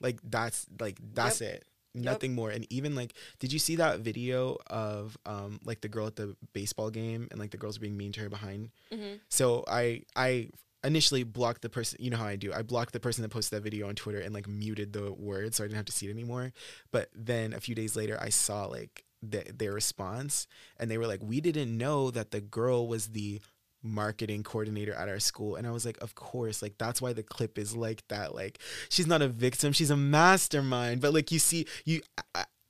Like 0.00 0.20
that's 0.24 0.64
like 0.80 0.98
that's 1.12 1.42
it. 1.42 1.64
Nothing 2.04 2.34
more. 2.34 2.50
And 2.50 2.66
even 2.70 2.94
like 2.94 3.14
did 3.38 3.52
you 3.52 3.58
see 3.58 3.76
that 3.76 4.00
video 4.00 4.56
of 4.68 5.16
um 5.26 5.60
like 5.64 5.80
the 5.80 5.88
girl 5.88 6.06
at 6.06 6.16
the 6.16 6.36
baseball 6.52 6.90
game 6.90 7.28
and 7.30 7.38
like 7.40 7.50
the 7.50 7.56
girls 7.56 7.78
being 7.78 7.96
mean 7.96 8.12
to 8.12 8.20
her 8.20 8.28
behind? 8.28 8.70
hmm 8.92 9.14
So 9.28 9.64
I 9.68 10.02
I 10.16 10.50
initially 10.84 11.24
blocked 11.24 11.62
the 11.62 11.68
person 11.68 11.98
you 12.00 12.10
know 12.10 12.16
how 12.16 12.26
I 12.26 12.36
do. 12.36 12.52
I 12.52 12.62
blocked 12.62 12.92
the 12.92 13.00
person 13.00 13.22
that 13.22 13.30
posted 13.30 13.56
that 13.58 13.62
video 13.62 13.88
on 13.88 13.94
Twitter 13.94 14.20
and 14.20 14.32
like 14.32 14.46
muted 14.48 14.92
the 14.92 15.12
word 15.12 15.54
so 15.54 15.64
I 15.64 15.66
didn't 15.66 15.76
have 15.76 15.86
to 15.86 15.92
see 15.92 16.06
it 16.06 16.10
anymore. 16.10 16.52
But 16.92 17.10
then 17.14 17.52
a 17.52 17.60
few 17.60 17.74
days 17.74 17.96
later 17.96 18.16
I 18.20 18.28
saw 18.28 18.66
like 18.66 19.04
the, 19.20 19.44
their 19.52 19.72
response 19.72 20.46
and 20.78 20.88
they 20.88 20.96
were 20.96 21.08
like 21.08 21.20
we 21.22 21.40
didn't 21.40 21.76
know 21.76 22.10
that 22.12 22.30
the 22.30 22.40
girl 22.40 22.86
was 22.86 23.08
the 23.08 23.40
marketing 23.82 24.42
coordinator 24.42 24.92
at 24.92 25.08
our 25.08 25.20
school 25.20 25.54
and 25.56 25.66
I 25.66 25.70
was 25.70 25.86
like 25.86 25.98
of 26.02 26.14
course 26.14 26.62
like 26.62 26.78
that's 26.78 27.00
why 27.00 27.12
the 27.12 27.22
clip 27.22 27.58
is 27.58 27.76
like 27.76 28.02
that 28.08 28.34
like 28.34 28.58
she's 28.88 29.06
not 29.06 29.22
a 29.22 29.28
victim 29.28 29.72
she's 29.72 29.90
a 29.90 29.96
mastermind. 29.96 31.00
But 31.00 31.14
like 31.14 31.30
you 31.30 31.38
see 31.38 31.66
you 31.84 32.02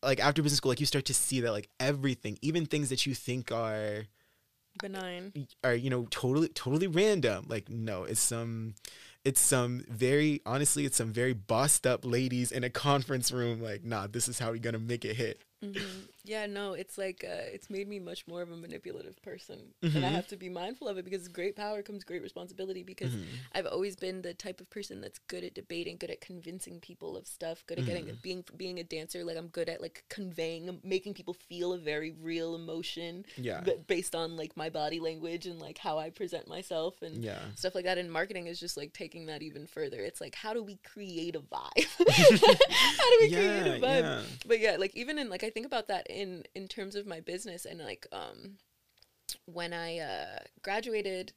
like 0.02 0.20
after 0.20 0.42
business 0.42 0.58
school 0.58 0.70
like 0.70 0.80
you 0.80 0.86
start 0.86 1.06
to 1.06 1.14
see 1.14 1.40
that 1.40 1.52
like 1.52 1.68
everything 1.80 2.38
even 2.42 2.66
things 2.66 2.90
that 2.90 3.06
you 3.06 3.14
think 3.14 3.50
are 3.50 4.04
Benign. 4.80 5.32
are 5.64 5.74
you 5.74 5.90
know 5.90 6.06
totally 6.10 6.48
totally 6.48 6.86
random. 6.86 7.46
Like 7.48 7.68
no 7.68 8.04
it's 8.04 8.20
some 8.20 8.74
it's 9.24 9.40
some 9.40 9.84
very 9.88 10.40
honestly 10.46 10.84
it's 10.84 10.96
some 10.96 11.12
very 11.12 11.32
bossed 11.32 11.86
up 11.86 12.04
ladies 12.04 12.52
in 12.52 12.64
a 12.64 12.70
conference 12.70 13.32
room 13.32 13.60
like 13.60 13.84
nah 13.84 14.06
this 14.06 14.28
is 14.28 14.38
how 14.38 14.50
we're 14.50 14.58
gonna 14.58 14.78
make 14.78 15.04
it 15.04 15.16
hit. 15.16 15.42
Hmm 15.64 15.72
Yeah, 16.28 16.44
no, 16.46 16.74
it's 16.74 16.98
like 16.98 17.24
uh, 17.26 17.48
it's 17.54 17.70
made 17.70 17.88
me 17.88 17.98
much 17.98 18.26
more 18.28 18.42
of 18.42 18.50
a 18.52 18.56
manipulative 18.56 19.16
person, 19.22 19.72
and 19.82 20.04
I 20.04 20.10
Mhm. 20.10 20.12
have 20.12 20.26
to 20.28 20.36
be 20.36 20.50
mindful 20.50 20.86
of 20.86 20.98
it 20.98 21.04
because 21.06 21.26
great 21.26 21.56
power 21.56 21.82
comes 21.82 22.04
great 22.04 22.20
responsibility. 22.22 22.82
Because 22.82 23.14
Mhm. 23.14 23.24
I've 23.54 23.64
always 23.66 23.96
been 23.96 24.20
the 24.20 24.34
type 24.34 24.60
of 24.60 24.68
person 24.68 25.00
that's 25.00 25.18
good 25.32 25.42
at 25.42 25.54
debating, 25.54 25.96
good 25.96 26.10
at 26.10 26.20
convincing 26.20 26.80
people 26.80 27.16
of 27.16 27.26
stuff, 27.26 27.64
good 27.66 27.78
at 27.78 27.86
getting 27.86 28.06
Mhm. 28.08 28.20
being 28.20 28.44
being 28.58 28.78
a 28.78 28.84
dancer. 28.84 29.24
Like 29.24 29.38
I'm 29.38 29.48
good 29.48 29.70
at 29.70 29.80
like 29.80 30.04
conveying, 30.10 30.80
making 30.84 31.14
people 31.14 31.32
feel 31.32 31.72
a 31.72 31.78
very 31.78 32.10
real 32.12 32.54
emotion, 32.54 33.24
yeah 33.38 33.62
but 33.64 33.86
based 33.86 34.14
on 34.14 34.36
like 34.36 34.54
my 34.54 34.68
body 34.68 35.00
language 35.00 35.46
and 35.46 35.58
like 35.58 35.78
how 35.78 35.96
I 35.98 36.10
present 36.10 36.46
myself 36.46 37.00
and 37.00 37.24
yeah 37.24 37.40
stuff 37.54 37.74
like 37.74 37.86
that. 37.86 37.96
And 37.96 38.12
marketing 38.12 38.48
is 38.48 38.60
just 38.60 38.76
like 38.76 38.92
taking 38.92 39.24
that 39.30 39.40
even 39.48 39.66
further. 39.66 40.00
It's 40.08 40.20
like 40.20 40.34
how 40.34 40.52
do 40.52 40.62
we 40.62 40.76
create 40.92 41.34
a 41.36 41.40
vibe? 41.40 41.88
how 43.00 43.08
do 43.12 43.16
we 43.22 43.28
create 43.38 43.66
a 43.66 43.80
vibe? 43.86 44.06
yeah 44.06 44.22
But 44.44 44.58
yeah, 44.60 44.76
like 44.76 44.94
even 44.94 45.18
in 45.18 45.30
like 45.30 45.42
I 45.42 45.50
think 45.50 45.64
about 45.64 45.88
that 45.88 46.06
in 46.10 46.17
in 46.22 46.44
in 46.54 46.66
terms 46.68 46.94
of 46.96 47.06
my 47.06 47.20
business 47.20 47.64
and 47.64 47.78
like 47.80 48.06
um 48.12 48.58
when 49.46 49.72
I 49.72 49.98
uh 49.98 50.38
graduated 50.62 51.32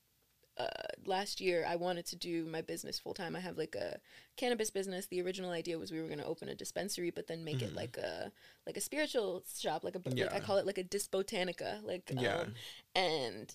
uh, 0.58 0.68
last 1.06 1.40
year 1.42 1.66
I 1.68 1.76
wanted 1.78 2.06
to 2.08 2.16
do 2.16 2.46
my 2.46 2.62
business 2.62 3.00
full 3.00 3.14
time. 3.14 3.36
I 3.36 3.40
have 3.40 3.58
like 3.58 3.74
a 3.76 4.00
cannabis 4.36 4.70
business. 4.70 5.08
The 5.08 5.22
original 5.22 5.52
idea 5.52 5.80
was 5.80 5.92
we 5.92 6.02
were 6.02 6.08
going 6.14 6.20
to 6.20 6.26
open 6.34 6.50
a 6.50 6.56
dispensary, 6.56 7.10
but 7.10 7.28
then 7.28 7.44
make 7.44 7.62
it 7.62 7.72
Mhm. 7.72 7.76
like 7.82 7.98
a 7.98 8.32
like 8.68 8.78
a 8.78 8.82
spiritual 8.82 9.44
shop, 9.58 9.84
like 9.84 9.96
a 9.96 10.02
like 10.06 10.34
I 10.34 10.40
call 10.46 10.58
it 10.58 10.66
like 10.66 10.78
a 10.78 10.84
disbotanica, 10.84 11.82
like 11.84 12.12
Yeah. 12.14 12.42
um, 12.42 12.54
and 12.96 13.54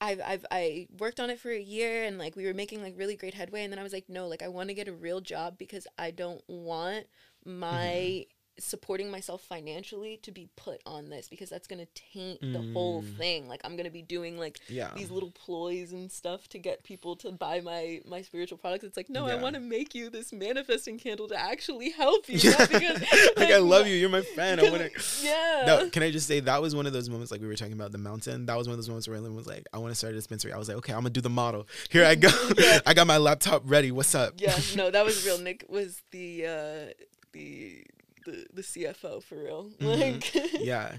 I've 0.00 0.20
I've 0.24 0.46
I 0.50 0.86
worked 0.98 1.18
on 1.20 1.28
it 1.28 1.40
for 1.40 1.50
a 1.50 1.60
year 1.76 2.04
and 2.04 2.18
like 2.18 2.36
we 2.36 2.46
were 2.46 2.54
making 2.54 2.82
like 2.82 2.94
really 2.96 3.16
great 3.16 3.34
headway 3.34 3.62
and 3.64 3.72
then 3.72 3.80
I 3.80 3.82
was 3.82 3.92
like 3.92 4.08
no 4.08 4.28
like 4.28 4.42
I 4.42 4.48
want 4.48 4.68
to 4.70 4.74
get 4.74 4.88
a 4.88 4.92
real 5.06 5.20
job 5.20 5.58
because 5.58 5.86
I 5.98 6.12
don't 6.12 6.42
want 6.48 7.06
my 7.44 8.24
supporting 8.60 9.10
myself 9.10 9.42
financially 9.42 10.18
to 10.22 10.32
be 10.32 10.48
put 10.56 10.80
on 10.84 11.08
this 11.10 11.28
because 11.28 11.48
that's 11.48 11.66
going 11.68 11.78
to 11.78 11.86
taint 12.12 12.40
the 12.40 12.72
whole 12.72 13.02
Mm. 13.02 13.16
thing 13.16 13.48
like 13.48 13.60
I'm 13.64 13.72
going 13.76 13.84
to 13.84 13.90
be 13.90 14.02
doing 14.02 14.36
like 14.38 14.58
Yeah. 14.68 14.90
these 14.96 15.10
little 15.10 15.30
ploys 15.30 15.92
and 15.92 16.10
stuff 16.10 16.48
to 16.48 16.58
get 16.58 16.82
people 16.82 17.14
to 17.16 17.30
buy 17.32 17.60
my 17.60 18.00
my 18.04 18.22
spiritual 18.22 18.58
products 18.58 18.84
it's 18.84 18.96
like 18.96 19.08
no 19.10 19.26
I 19.26 19.36
want 19.36 19.54
to 19.54 19.60
make 19.60 19.94
you 19.94 20.10
this 20.10 20.32
manifesting 20.32 20.98
candle 20.98 21.28
to 21.28 21.36
actually 21.40 21.90
help 21.90 22.28
you 22.28 22.38
Yeah. 22.38 22.66
because 22.66 23.00
like 23.36 23.50
I 23.50 23.58
love 23.58 23.86
you. 23.86 23.94
You're 23.94 24.08
my 24.10 24.22
friend. 24.22 24.60
I 24.60 24.70
want 24.70 24.82
to. 24.82 24.90
yeah 25.24 25.64
No, 25.66 25.90
can 25.90 26.02
I 26.02 26.10
just 26.10 26.26
say 26.26 26.40
that 26.40 26.60
was 26.60 26.74
one 26.74 26.86
of 26.86 26.92
those 26.92 27.08
moments 27.08 27.30
like 27.30 27.40
we 27.40 27.46
were 27.46 27.54
talking 27.56 27.74
about 27.74 27.92
the 27.92 27.98
mountain. 27.98 28.46
That 28.46 28.56
was 28.58 28.66
one 28.66 28.72
of 28.72 28.78
those 28.78 28.88
moments 28.88 29.06
where 29.08 29.20
Lynn 29.20 29.34
was 29.36 29.46
like, 29.46 29.64
"I 29.72 29.78
want 29.78 29.90
to 29.92 29.94
start 29.94 30.12
a 30.12 30.16
dispensary." 30.16 30.52
I 30.52 30.58
was 30.58 30.68
like, 30.68 30.76
"Okay, 30.78 30.92
I'm 30.92 31.00
gonna 31.00 31.10
do 31.10 31.20
the 31.20 31.30
model. 31.30 31.66
Here 31.90 32.04
I 32.04 32.14
go. 32.16 32.28
Yeah. 32.58 32.80
I 32.86 32.94
got 32.94 33.06
my 33.06 33.18
laptop 33.18 33.62
ready. 33.66 33.92
What's 33.92 34.14
up?" 34.14 34.34
yeah 34.38 34.58
no 34.76 34.90
that 34.90 35.04
was 35.04 35.24
real 35.24 35.38
nick 35.38 35.64
was 35.68 36.02
the 36.10 36.46
uh 36.46 36.92
the 37.32 37.84
the, 38.30 38.46
the 38.52 38.62
cfo 38.62 39.22
for 39.22 39.36
real 39.42 39.70
Mhm. 39.80 40.22
like 40.22 40.52
yeah. 40.60 40.96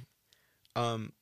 Um, 0.75 1.13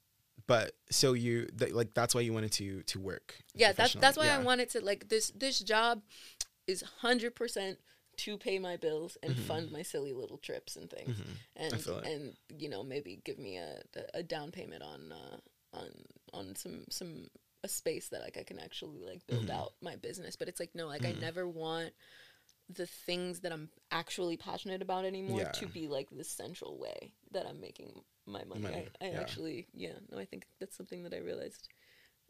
but 0.48 0.74
so 0.92 1.14
you 1.14 1.46
th- 1.58 1.74
like 1.74 1.94
that's 1.94 2.14
why 2.16 2.22
you 2.22 2.34
wanted 2.34 2.52
to 2.54 2.84
to 2.84 3.00
work. 3.00 3.36
yeah 3.56 3.72
that's 3.74 3.94
that's 3.96 4.18
why 4.18 4.28
i 4.30 4.38
wanted 4.38 4.70
to 4.70 4.80
like 4.84 5.10
this 5.10 5.32
this 5.32 5.60
job 5.60 6.02
is 6.68 6.84
100% 7.04 7.78
to 8.18 8.38
pay 8.38 8.60
my 8.60 8.76
bills 8.78 9.18
and 9.24 9.34
Mhm. 9.34 9.48
fund 9.48 9.72
my 9.72 9.82
silly 9.84 10.14
little 10.14 10.38
trips 10.38 10.76
and 10.76 10.90
things 10.90 11.16
Mhm. 11.18 11.36
and 11.56 11.88
and 12.06 12.38
you 12.58 12.70
know 12.70 12.84
maybe 12.84 13.20
give 13.24 13.38
me 13.40 13.58
a 13.58 13.82
a 14.14 14.24
down 14.24 14.52
payment 14.52 14.84
on 14.84 15.12
uh 15.12 15.38
on 15.74 15.90
on 16.34 16.56
some 16.56 16.86
some 16.90 17.28
a 17.64 17.68
space 17.68 18.10
that 18.10 18.22
like 18.22 18.38
I 18.38 18.44
can 18.44 18.60
actually 18.60 19.00
like 19.04 19.26
build 19.28 19.48
Mhm. 19.48 19.58
out 19.60 19.74
my 19.82 19.96
business 19.96 20.36
but 20.36 20.48
it's 20.48 20.60
like 20.60 20.74
no 20.76 20.88
like 20.88 21.06
I 21.06 21.14
Mhm. 21.14 21.20
never 21.22 21.48
want 21.48 21.92
the 22.70 22.86
things 22.86 23.40
that 23.42 23.52
I'm 23.52 23.70
actually 23.92 24.38
passionate 24.38 24.82
about 24.82 25.06
anymore 25.06 25.40
Yeah. 25.40 25.52
to 25.54 25.68
be 25.68 25.88
like 25.88 26.10
the 26.10 26.24
central 26.24 26.78
way 26.78 27.14
that 27.32 27.46
I'm 27.46 27.62
making 27.62 27.92
my 28.26 28.44
money. 28.44 28.62
Money, 28.62 28.88
I, 29.02 29.06
I 29.06 29.10
yeah. 29.12 29.20
actually 29.22 29.68
yeah, 29.74 29.94
no 30.12 30.18
I 30.20 30.26
think 30.26 30.46
that's 30.60 30.76
something 30.76 31.04
that 31.04 31.14
I 31.14 31.20
realized 31.20 31.70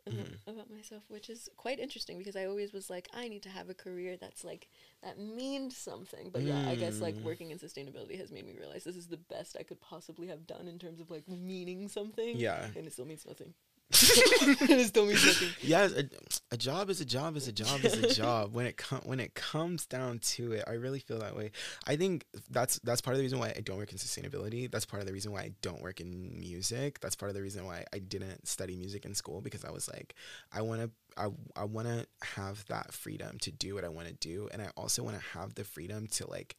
uh, 0.07 0.11
Mhm. 0.11 0.37
about 0.47 0.69
myself 0.69 1.03
which 1.09 1.29
is 1.29 1.49
quite 1.57 1.79
interesting 1.79 2.17
because 2.17 2.35
I 2.35 2.45
always 2.45 2.71
was 2.71 2.89
like 2.89 3.09
I 3.13 3.27
need 3.27 3.43
to 3.43 3.49
have 3.49 3.69
a 3.69 3.73
career 3.73 4.15
that's 4.17 4.43
like 4.43 4.69
that 5.03 5.19
means 5.19 5.75
something 5.77 6.29
but 6.31 6.43
yeah 6.43 6.59
I 6.65 6.75
guess 6.75 7.01
like 7.01 7.15
Mm. 7.15 7.25
working 7.25 7.51
in 7.51 7.59
sustainability 7.59 8.17
has 8.19 8.31
made 8.31 8.45
me 8.45 8.55
realize 8.57 8.83
this 8.83 8.95
is 8.95 9.07
the 9.07 9.17
best 9.17 9.57
I 9.59 9.63
could 9.63 9.81
possibly 9.81 10.27
have 10.27 10.47
done 10.47 10.67
in 10.67 10.79
terms 10.79 10.99
of 11.01 11.11
like 11.11 11.27
meaning 11.27 11.87
something 11.89 12.37
Yeah. 12.37 12.67
and 12.75 12.87
it 12.87 12.93
still 12.93 13.05
means 13.05 13.25
nothing 13.25 13.53
it 13.91 14.87
still 14.87 15.05
means 15.05 15.25
nothing 15.25 15.47
yeah, 15.61 15.87
a, 15.95 16.03
a 16.51 16.57
job 16.57 16.89
is 16.89 16.99
a 16.99 17.05
job 17.05 17.37
is 17.37 17.47
a 17.47 17.53
job 17.53 17.85
is 17.85 17.97
a 17.97 18.13
job. 18.13 18.53
When 18.53 18.65
it 18.65 18.75
com- 18.75 19.01
when 19.05 19.21
it 19.21 19.33
comes 19.33 19.85
down 19.85 20.19
to 20.19 20.51
it, 20.51 20.65
I 20.67 20.73
really 20.73 20.99
feel 20.99 21.19
that 21.19 21.37
way. 21.37 21.51
I 21.85 21.95
think 21.95 22.25
that's 22.49 22.79
that's 22.79 22.99
part 22.99 23.13
of 23.13 23.19
the 23.19 23.23
reason 23.23 23.39
why 23.39 23.53
I 23.55 23.61
don't 23.61 23.77
work 23.77 23.93
in 23.93 23.97
sustainability. 23.97 24.69
That's 24.69 24.85
part 24.85 25.01
of 25.01 25.07
the 25.07 25.13
reason 25.13 25.31
why 25.31 25.41
I 25.41 25.51
don't 25.61 25.81
work 25.81 26.01
in 26.01 26.37
music. 26.37 26.99
That's 26.99 27.15
part 27.15 27.29
of 27.29 27.35
the 27.35 27.41
reason 27.41 27.65
why 27.65 27.85
I 27.93 27.99
didn't 27.99 28.45
study 28.45 28.75
music 28.75 29.05
in 29.05 29.15
school 29.15 29.39
because 29.39 29.63
I 29.63 29.71
was 29.71 29.87
like, 29.87 30.15
I 30.51 30.61
want 30.61 30.81
to 30.81 30.91
I, 31.17 31.29
I 31.55 31.63
want 31.63 31.87
to 31.87 32.05
have 32.35 32.65
that 32.65 32.93
freedom 32.93 33.37
to 33.39 33.51
do 33.51 33.73
what 33.73 33.85
I 33.85 33.89
want 33.89 34.09
to 34.09 34.13
do 34.15 34.49
and 34.51 34.61
I 34.61 34.67
also 34.75 35.01
want 35.01 35.17
to 35.17 35.23
have 35.39 35.55
the 35.55 35.63
freedom 35.63 36.07
to 36.07 36.29
like 36.29 36.57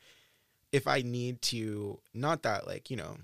if 0.72 0.86
I 0.86 1.02
need 1.02 1.42
to 1.42 2.00
not 2.14 2.42
that 2.42 2.66
like, 2.66 2.90
you 2.90 2.96
know, 2.96 3.16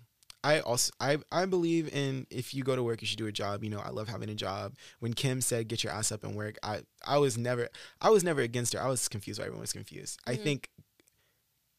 I 0.44 0.60
also 0.60 0.92
I 1.00 1.18
I 1.32 1.46
believe 1.46 1.88
in 1.92 2.26
if 2.30 2.54
you 2.54 2.62
go 2.62 2.76
to 2.76 2.82
work 2.82 3.00
you 3.00 3.06
should 3.08 3.18
do 3.18 3.26
a 3.26 3.32
job. 3.32 3.64
You 3.64 3.70
know, 3.70 3.80
I 3.80 3.88
love 3.90 4.08
having 4.08 4.28
a 4.28 4.34
job. 4.34 4.74
When 5.00 5.14
Kim 5.14 5.40
said 5.40 5.66
get 5.68 5.82
your 5.82 5.92
ass 5.92 6.12
up 6.12 6.22
and 6.22 6.36
work, 6.36 6.56
I 6.62 6.82
I 7.04 7.18
was 7.18 7.36
never 7.36 7.68
I 8.00 8.10
was 8.10 8.22
never 8.22 8.42
against 8.42 8.74
her. 8.74 8.80
I 8.82 8.88
was 8.88 9.08
confused 9.08 9.40
why 9.40 9.46
everyone 9.46 9.62
was 9.62 9.72
confused. 9.72 10.20
I 10.26 10.36
Mhm. 10.36 10.42
think 10.44 10.68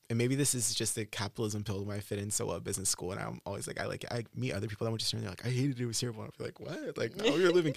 and 0.08 0.18
maybe 0.20 0.36
this 0.36 0.54
is 0.54 0.76
just 0.76 0.94
the 0.94 1.06
capitalism 1.06 1.64
pill 1.64 1.84
where 1.84 1.98
I 1.98 2.00
fit 2.00 2.20
in 2.20 2.30
so 2.30 2.46
well 2.46 2.58
at 2.58 2.64
business 2.64 2.90
school 2.90 3.12
and 3.12 3.20
I'm 3.20 3.40
always 3.46 3.66
like 3.68 3.80
I 3.80 3.86
like 3.86 4.06
I 4.12 4.26
meet 4.36 4.54
other 4.54 4.68
people 4.68 4.86
that 4.86 4.92
went 4.92 5.02
to 5.02 5.06
Stern, 5.08 5.22
they're 5.22 5.30
like, 5.32 5.46
I 5.46 5.50
hated 5.50 5.80
it, 5.80 5.84
it 5.84 5.86
was 5.88 6.00
terrible. 6.00 6.24
And 6.24 6.32
I'm 6.40 6.46
like, 6.46 6.60
what? 6.60 6.98
Like 6.98 7.16
no, 7.16 7.36
you're 7.38 7.52
living. 7.60 7.76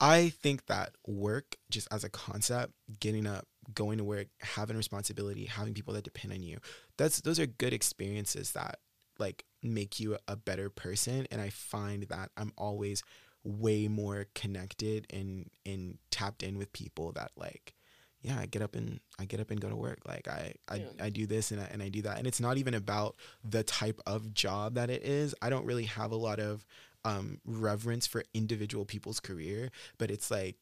I 0.00 0.30
think 0.30 0.66
that 0.66 0.92
work 1.06 1.56
just 1.70 1.86
as 1.92 2.02
a 2.04 2.08
concept, 2.10 2.72
getting 3.00 3.26
up, 3.26 3.46
going 3.74 3.98
to 3.98 4.04
work, 4.04 4.26
having 4.40 4.76
responsibility, 4.76 5.44
having 5.44 5.74
people 5.74 5.94
that 5.94 6.04
depend 6.04 6.32
on 6.32 6.42
you, 6.42 6.58
that's 6.96 7.20
those 7.20 7.38
are 7.38 7.46
good 7.46 7.72
experiences 7.72 8.52
that 8.52 8.78
like 9.20 9.44
make 9.62 9.98
you 9.98 10.16
a 10.28 10.36
better 10.36 10.70
person 10.70 11.26
and 11.30 11.40
i 11.40 11.48
find 11.50 12.04
that 12.04 12.30
i'm 12.36 12.52
always 12.56 13.02
way 13.44 13.88
more 13.88 14.26
connected 14.34 15.06
and 15.10 15.48
and 15.64 15.98
tapped 16.10 16.42
in 16.42 16.58
with 16.58 16.72
people 16.72 17.12
that 17.12 17.30
like 17.36 17.74
yeah 18.20 18.38
i 18.38 18.46
get 18.46 18.62
up 18.62 18.74
and 18.74 19.00
i 19.18 19.24
get 19.24 19.40
up 19.40 19.50
and 19.50 19.60
go 19.60 19.68
to 19.68 19.76
work. 19.76 20.00
Like 20.06 20.28
i 20.28 20.52
i, 20.68 20.76
Yeah. 20.76 21.04
I 21.04 21.08
do 21.10 21.26
this 21.26 21.50
and 21.50 21.60
I, 21.60 21.64
and 21.72 21.82
I 21.82 21.88
do 21.88 22.02
that. 22.02 22.18
And 22.18 22.26
it's 22.26 22.40
not 22.40 22.56
even 22.58 22.74
about 22.74 23.14
the 23.44 23.62
type 23.62 24.00
of 24.06 24.34
job 24.34 24.74
that 24.74 24.90
it 24.90 25.02
is. 25.04 25.34
I 25.40 25.50
don't 25.50 25.64
really 25.64 25.84
have 25.84 26.10
a 26.10 26.16
lot 26.16 26.40
of 26.40 26.66
um 27.04 27.40
reverence 27.46 28.06
for 28.06 28.24
individual 28.34 28.84
people's 28.84 29.20
career 29.20 29.70
but 29.98 30.10
it's 30.10 30.32
like 30.32 30.56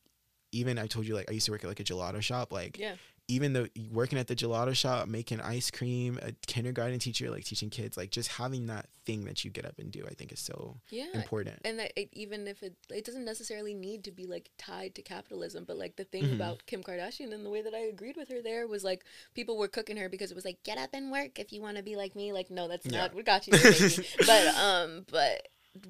even 0.52 0.78
i 0.78 0.86
told 0.86 1.06
you 1.06 1.14
like 1.14 1.30
i 1.30 1.32
used 1.32 1.46
to 1.46 1.52
work 1.52 1.64
at 1.64 1.68
like 1.68 1.80
a 1.80 1.84
gelato 1.84 2.20
shop. 2.20 2.52
Like 2.52 2.78
yeah 2.78 2.96
even 3.28 3.52
though 3.52 3.66
working 3.90 4.18
at 4.18 4.28
the 4.28 4.36
gelato 4.36 4.74
shop, 4.74 5.08
making 5.08 5.40
ice 5.40 5.70
cream, 5.70 6.18
a 6.22 6.32
kindergarten 6.46 6.98
teacher, 7.00 7.28
like 7.30 7.44
teaching 7.44 7.70
kids, 7.70 7.96
like 7.96 8.10
just 8.10 8.28
having 8.28 8.66
that 8.66 8.86
thing 9.04 9.24
that 9.24 9.44
you 9.44 9.50
get 9.50 9.64
up 9.66 9.78
and 9.78 9.90
do, 9.90 10.04
I 10.08 10.14
think 10.14 10.32
is 10.32 10.40
so 10.40 10.76
yeah 10.90 11.06
important. 11.14 11.60
and 11.64 11.78
that 11.78 11.92
it, 11.96 12.08
even 12.12 12.46
if 12.46 12.62
it 12.62 12.74
it 12.90 13.04
doesn't 13.04 13.24
necessarily 13.24 13.72
need 13.74 14.04
to 14.04 14.10
be 14.12 14.26
like 14.26 14.50
tied 14.58 14.94
to 14.96 15.02
capitalism 15.02 15.64
but 15.66 15.76
like 15.76 15.94
the 15.96 16.04
thing 16.04 16.24
Mhm. 16.24 16.34
about 16.34 16.66
kim 16.66 16.82
kardashian 16.82 17.32
and 17.32 17.44
the 17.46 17.50
way 17.50 17.62
that 17.62 17.72
i 17.74 17.78
agreed 17.78 18.16
with 18.16 18.28
her 18.28 18.42
there 18.42 18.66
was 18.66 18.82
like 18.82 19.04
people 19.34 19.56
were 19.56 19.68
cooking 19.68 19.96
her 19.96 20.08
because 20.08 20.30
it 20.32 20.34
was 20.34 20.44
like 20.44 20.60
get 20.64 20.76
up 20.78 20.90
and 20.92 21.12
work 21.12 21.38
if 21.38 21.52
you 21.52 21.60
want 21.62 21.76
to 21.76 21.82
be 21.84 21.94
like 21.96 22.16
me 22.16 22.32
like 22.32 22.50
no 22.50 22.66
that's 22.68 22.86
Yeah. 22.86 22.98
not 22.98 23.14
what 23.14 23.24
got 23.24 23.46
you 23.46 23.52
but 24.26 24.46
um 24.56 25.04
but 25.10 25.46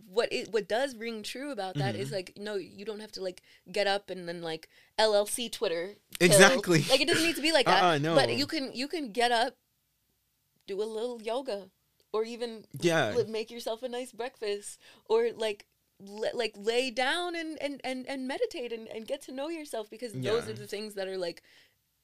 what 0.08 0.32
it 0.32 0.52
what 0.52 0.68
does 0.68 0.94
ring 0.96 1.22
true 1.22 1.50
about 1.50 1.74
that 1.76 1.94
is 1.96 2.08
Mhm. 2.10 2.12
like 2.12 2.32
no 2.36 2.54
you 2.56 2.84
don't 2.84 3.00
have 3.00 3.12
to 3.12 3.22
like 3.22 3.42
get 3.70 3.86
up 3.86 4.10
and 4.10 4.28
then 4.28 4.42
like 4.42 4.68
llc 4.98 5.50
twitter 5.52 5.96
till- 6.18 6.26
Exactly. 6.26 6.82
like 6.88 7.00
it 7.00 7.08
doesn't 7.08 7.22
need 7.24 7.36
to 7.36 7.42
be 7.42 7.52
like 7.52 7.66
that 7.72 7.82
Uh-uh, 7.84 7.98
no. 7.98 8.14
but 8.14 8.34
you 8.36 8.46
can 8.46 8.72
you 8.74 8.88
can 8.88 9.12
get 9.12 9.32
up 9.32 9.56
do 10.66 10.82
a 10.82 10.84
little 10.84 11.20
yoga 11.22 11.70
or 12.12 12.24
even 12.24 12.64
Yeah. 12.80 13.12
li- 13.14 13.24
make 13.24 13.50
yourself 13.50 13.82
a 13.82 13.88
nice 13.88 14.12
breakfast 14.12 14.80
or 15.08 15.30
like 15.32 15.66
l- 16.00 16.30
like 16.34 16.54
lay 16.56 16.90
down 16.90 17.34
and 17.36 17.60
and 17.62 17.80
and, 17.84 18.06
and 18.08 18.26
meditate 18.26 18.72
and, 18.72 18.88
and 18.88 19.06
get 19.06 19.20
to 19.22 19.32
know 19.32 19.48
yourself 19.48 19.90
because 19.90 20.12
those 20.12 20.48
are 20.48 20.52
the 20.54 20.66
things 20.66 20.94
that 20.94 21.08
are 21.08 21.18
like 21.18 21.42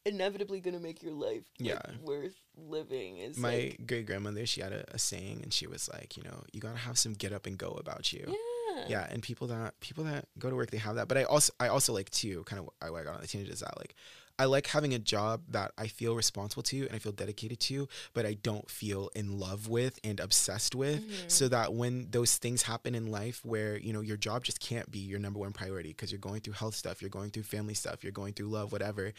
inevitably 0.05 0.61
gonna 0.61 0.80
make 0.80 1.03
your 1.03 1.12
life 1.12 1.45
like, 1.59 1.68
Yeah. 1.70 1.83
worth 2.03 2.41
living 2.57 3.19
is 3.19 3.37
My 3.37 3.55
like 3.55 3.87
great 3.87 4.07
grandmother, 4.07 4.47
she 4.47 4.61
had 4.61 4.73
a, 4.73 4.85
a 4.95 4.99
saying, 4.99 5.41
and 5.43 5.53
she 5.53 5.67
was 5.67 5.89
like, 5.93 6.17
you 6.17 6.23
know, 6.23 6.43
you 6.53 6.61
gotta 6.61 6.79
have 6.79 6.99
some 6.99 7.13
get 7.15 7.33
up 7.33 7.47
and 7.47 7.57
go 7.59 7.71
about 7.71 8.13
you. 8.13 8.25
yeah 8.27 8.85
Yeah, 8.89 9.07
and 9.11 9.23
people 9.23 9.47
that 9.49 9.79
people 9.81 10.05
that 10.05 10.27
go 10.39 10.51
to 10.51 10.57
work, 10.57 10.71
they 10.71 10.79
have 10.79 10.97
that. 10.97 11.09
But 11.09 11.19
I 11.19 11.25
also 11.25 11.53
I 11.61 11.69
also 11.69 11.93
like 11.93 12.11
too, 12.11 12.43
kind 12.45 12.61
of 12.61 12.71
I, 12.81 12.95
I 12.95 13.05
got 13.05 13.15
on 13.15 13.21
the 13.21 13.27
tangent 13.27 13.53
is 13.53 13.61
that 13.61 13.77
like 13.79 13.95
I 14.39 14.47
like 14.47 14.67
having 14.67 14.95
a 14.95 14.99
job 14.99 15.43
that 15.51 15.73
I 15.77 15.89
feel 15.89 16.17
responsible 16.17 16.63
to 16.65 16.87
and 16.87 16.95
I 16.95 16.99
feel 16.99 17.13
dedicated 17.13 17.61
to, 17.61 17.87
but 18.15 18.25
I 18.25 18.33
don't 18.35 18.69
feel 18.69 19.11
in 19.15 19.39
love 19.39 19.69
with 19.69 20.01
and 20.03 20.19
obsessed 20.19 20.75
with. 20.75 21.03
Mhm. 21.07 21.31
So 21.31 21.49
that 21.49 21.75
when 21.75 22.09
those 22.11 22.39
things 22.39 22.63
happen 22.63 22.95
in 22.95 23.11
life 23.11 23.45
where, 23.45 23.77
you 23.77 23.93
know, 23.93 24.01
your 24.01 24.17
job 24.17 24.43
just 24.45 24.59
can't 24.59 24.91
be 24.91 25.01
your 25.01 25.19
number 25.19 25.39
one 25.39 25.53
priority 25.53 25.91
because 25.91 26.11
you're 26.11 26.19
going 26.19 26.41
through 26.41 26.55
health 26.55 26.75
stuff, 26.75 27.03
you're 27.03 27.11
going 27.11 27.31
through 27.31 27.43
family 27.43 27.75
stuff, 27.75 28.03
you're 28.03 28.11
going 28.11 28.33
through 28.33 28.49
love, 28.49 28.73
whatever, 28.73 29.13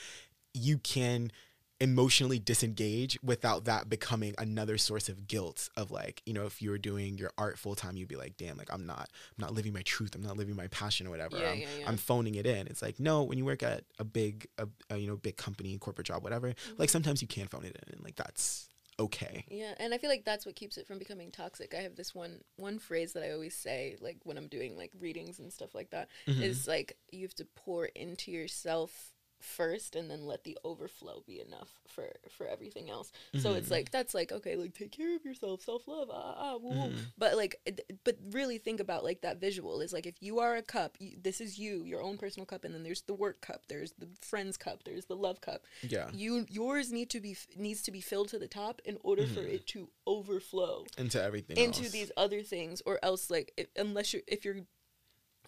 you 0.55 0.79
can 0.79 1.31
emotionally 1.79 2.39
disengage 2.39 3.17
without 3.23 3.65
that 3.65 3.89
becoming 3.89 4.33
another 4.37 4.77
source 4.77 5.09
of 5.09 5.27
guilt 5.27 5.69
of 5.75 5.91
like 5.91 6.21
you 6.25 6.31
know 6.33 6.45
if 6.45 6.61
you 6.61 6.69
were 6.69 6.77
doing 6.77 7.17
your 7.17 7.31
art 7.37 7.57
full 7.59 7.75
time 7.75 7.97
you'd 7.97 8.07
be 8.07 8.15
like 8.15 8.37
damn 8.37 8.55
like 8.57 8.71
i'm 8.71 8.85
not 8.85 9.09
i'm 9.37 9.41
not 9.41 9.53
living 9.53 9.73
my 9.73 9.81
truth 9.81 10.15
i'm 10.15 10.21
not 10.21 10.37
living 10.37 10.55
my 10.55 10.67
passion 10.67 11.07
or 11.07 11.09
whatever 11.09 11.37
Yeah, 11.37 11.51
I'm, 11.51 11.59
yeah, 11.59 11.67
yeah. 11.79 11.89
I'm 11.89 11.97
phoning 11.97 12.35
it 12.35 12.45
in 12.45 12.67
it's 12.67 12.81
like 12.81 12.99
no 12.99 13.23
when 13.23 13.37
you 13.37 13.45
work 13.45 13.63
at 13.63 13.83
a 13.99 14.03
big 14.03 14.47
a, 14.57 14.67
a 14.89 14.97
you 14.97 15.07
know 15.07 15.17
big 15.17 15.35
company 15.35 15.77
corporate 15.77 16.07
job 16.07 16.23
whatever 16.23 16.53
like 16.77 16.89
sometimes 16.89 17.21
you 17.21 17.27
can 17.27 17.47
phone 17.47 17.65
it 17.65 17.75
in 17.87 17.93
and 17.95 18.03
like 18.03 18.15
that's 18.15 18.69
okay 18.99 19.43
Yeah, 19.49 19.73
and 19.79 19.91
I 19.93 19.97
feel 19.97 20.09
like 20.11 20.23
that's 20.23 20.45
what 20.45 20.55
keeps 20.55 20.77
it 20.77 20.85
from 20.85 20.99
becoming 20.99 21.31
toxic. 21.31 21.73
I 21.73 21.81
have 21.81 21.95
this 21.95 22.13
one 22.13 22.41
one 22.57 22.77
phrase 22.77 23.13
that 23.13 23.23
I 23.23 23.31
always 23.31 23.55
say, 23.55 23.97
like 23.99 24.17
when 24.23 24.37
I'm 24.37 24.47
doing 24.47 24.77
like 24.77 24.91
readings 24.99 25.39
and 25.39 25.51
stuff 25.51 25.73
like 25.73 25.89
that, 25.89 26.09
is 26.27 26.59
Mhm. 26.65 26.67
like 26.67 26.97
you 27.11 27.23
have 27.23 27.33
to 27.35 27.45
pour 27.55 27.85
into 27.85 28.31
yourself 28.31 29.12
first 29.43 29.95
and 29.95 30.09
then 30.09 30.25
let 30.25 30.43
the 30.45 30.57
overflow 30.63 31.21
be 31.27 31.39
enough 31.41 31.69
for 31.87 32.07
for 32.29 32.47
everything 32.47 32.89
else 32.89 33.11
so 33.37 33.53
it's 33.53 33.67
Mhm. 33.67 33.71
like 33.71 33.91
that's 33.91 34.13
like 34.13 34.31
okay 34.31 34.55
like 34.55 34.73
take 34.73 34.91
care 34.91 35.15
of 35.15 35.25
yourself 35.25 35.61
self-love 35.61 36.09
ah, 36.11 36.35
ah, 36.37 36.55
woo, 36.57 36.69
woo. 36.69 36.89
Mhm. 36.91 36.99
but 37.17 37.35
like 37.35 37.59
but 38.05 38.17
really 38.31 38.57
think 38.57 38.79
about 38.79 39.03
like 39.03 39.21
that 39.21 39.39
visual 39.41 39.81
is 39.81 39.91
like 39.91 40.05
if 40.05 40.15
you 40.21 40.39
are 40.39 40.55
a 40.55 40.61
cup 40.61 40.95
you, 40.99 41.17
this 41.21 41.41
is 41.41 41.59
you 41.59 41.83
your 41.83 42.01
own 42.01 42.17
personal 42.17 42.45
cup 42.45 42.63
and 42.63 42.73
then 42.73 42.83
there's 42.83 43.01
the 43.01 43.13
work 43.13 43.41
cup 43.41 43.67
there's 43.67 43.91
the 43.99 44.07
friends 44.21 44.55
cup 44.57 44.83
there's 44.85 45.05
the 45.05 45.15
love 45.15 45.41
cup 45.41 45.63
Yeah. 45.81 46.09
you 46.13 46.45
yours 46.49 46.91
need 46.91 47.09
to 47.11 47.19
be 47.19 47.35
needs 47.57 47.81
to 47.83 47.91
be 47.91 48.01
filled 48.01 48.29
to 48.29 48.39
the 48.39 48.47
top 48.47 48.81
in 48.85 48.97
order 49.03 49.27
for 49.27 49.41
Mhm. 49.41 49.53
it 49.55 49.67
to 49.67 49.89
overflow 50.07 50.85
Into 50.97 51.21
everything. 51.21 51.57
into 51.57 51.83
else. 51.83 51.91
these 51.91 52.11
other 52.17 52.41
things 52.43 52.81
or 52.85 52.97
else 53.03 53.29
like 53.29 53.53
if, 53.57 53.67
unless 53.75 54.13
you're 54.13 54.23
if 54.27 54.45
you're 54.45 54.61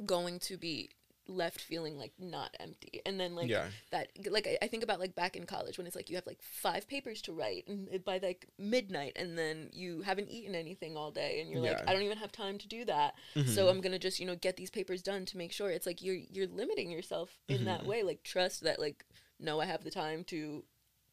going 0.06 0.40
to 0.40 0.58
be 0.58 0.90
left 1.28 1.60
feeling 1.60 1.98
like 1.98 2.12
not 2.20 2.56
empty 2.60 3.02
and 3.06 3.20
then 3.20 3.34
like 3.36 3.50
yeah. 3.50 3.66
that 3.92 4.10
like 4.30 4.46
I, 4.48 4.58
I 4.62 4.68
think 4.68 4.84
about 4.84 5.00
like 5.00 5.16
back 5.16 5.36
in 5.36 5.46
college 5.46 5.78
when 5.78 5.88
it's 5.88 5.96
like 5.96 6.10
you 6.10 6.16
have 6.18 6.26
like 6.28 6.42
five 6.42 6.88
papers 6.88 7.22
to 7.24 7.34
write 7.34 7.68
and 7.68 7.88
it, 7.90 8.06
by 8.06 8.20
like 8.22 8.46
midnight 8.60 9.14
and 9.16 9.38
then 9.38 9.70
you 9.74 10.02
haven't 10.02 10.30
eaten 10.30 10.54
anything 10.54 10.96
all 10.96 11.10
day 11.12 11.42
and 11.42 11.50
you're 11.50 11.62
like 11.62 11.82
i 11.90 11.94
don't 11.94 12.04
even 12.04 12.18
have 12.18 12.32
time 12.32 12.58
to 12.60 12.68
do 12.68 12.86
that 12.86 13.16
so 13.48 13.66
Mhm. 13.66 13.70
i'm 13.72 13.82
gonna 13.82 13.98
just 14.00 14.20
you 14.20 14.26
know 14.28 14.36
get 14.36 14.56
these 14.56 14.70
papers 14.70 15.02
done 15.02 15.26
to 15.26 15.38
make 15.38 15.52
sure 15.52 15.70
it's 15.70 15.86
like 15.88 16.02
you're 16.04 16.16
you're 16.32 16.48
limiting 16.48 16.92
yourself 16.92 17.40
in 17.48 17.66
that 17.66 17.82
Mhm. 17.82 17.88
way 17.88 18.04
like 18.04 18.22
trust 18.24 18.62
that 18.62 18.80
like 18.80 19.04
no 19.40 19.60
i 19.60 19.66
have 19.66 19.84
the 19.84 19.92
time 19.92 20.24
to 20.26 20.64